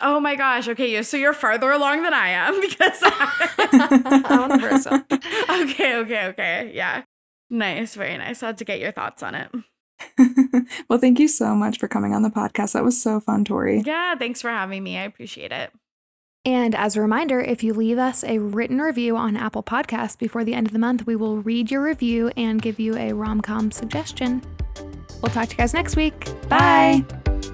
Oh 0.00 0.18
my 0.18 0.34
gosh. 0.34 0.66
Okay, 0.66 0.92
yeah, 0.92 1.02
so 1.02 1.16
you're 1.18 1.32
farther 1.34 1.70
along 1.70 2.02
than 2.02 2.14
I 2.14 2.28
am 2.28 2.58
because 2.60 2.98
I 3.02 4.22
wanna 4.30 4.58
burst 4.58 4.86
up. 4.90 5.04
Okay, 5.12 5.96
okay, 5.96 6.26
okay. 6.28 6.70
Yeah. 6.74 7.02
Nice, 7.50 7.94
very 7.96 8.16
nice. 8.16 8.42
I 8.42 8.46
had 8.46 8.58
to 8.58 8.64
get 8.64 8.80
your 8.80 8.92
thoughts 8.92 9.22
on 9.22 9.34
it. 9.34 9.50
well, 10.88 10.98
thank 10.98 11.18
you 11.18 11.28
so 11.28 11.54
much 11.54 11.78
for 11.78 11.86
coming 11.86 12.14
on 12.14 12.22
the 12.22 12.30
podcast. 12.30 12.72
That 12.72 12.82
was 12.84 13.00
so 13.00 13.20
fun, 13.20 13.44
Torry. 13.44 13.82
Yeah, 13.84 14.14
thanks 14.16 14.40
for 14.40 14.48
having 14.50 14.82
me. 14.82 14.96
I 14.98 15.02
appreciate 15.02 15.52
it. 15.52 15.70
And 16.46 16.74
as 16.74 16.96
a 16.96 17.00
reminder, 17.00 17.40
if 17.40 17.62
you 17.62 17.72
leave 17.72 17.98
us 17.98 18.22
a 18.22 18.38
written 18.38 18.80
review 18.80 19.16
on 19.16 19.36
Apple 19.36 19.62
Podcasts 19.62 20.18
before 20.18 20.44
the 20.44 20.52
end 20.52 20.66
of 20.66 20.72
the 20.72 20.78
month, 20.78 21.06
we 21.06 21.16
will 21.16 21.38
read 21.38 21.70
your 21.70 21.82
review 21.82 22.30
and 22.36 22.60
give 22.60 22.78
you 22.78 22.96
a 22.96 23.12
rom 23.12 23.40
com 23.40 23.70
suggestion. 23.70 24.42
We'll 25.22 25.32
talk 25.32 25.46
to 25.48 25.52
you 25.52 25.58
guys 25.58 25.72
next 25.72 25.96
week. 25.96 26.24
Bye. 26.48 27.04
Bye. 27.08 27.50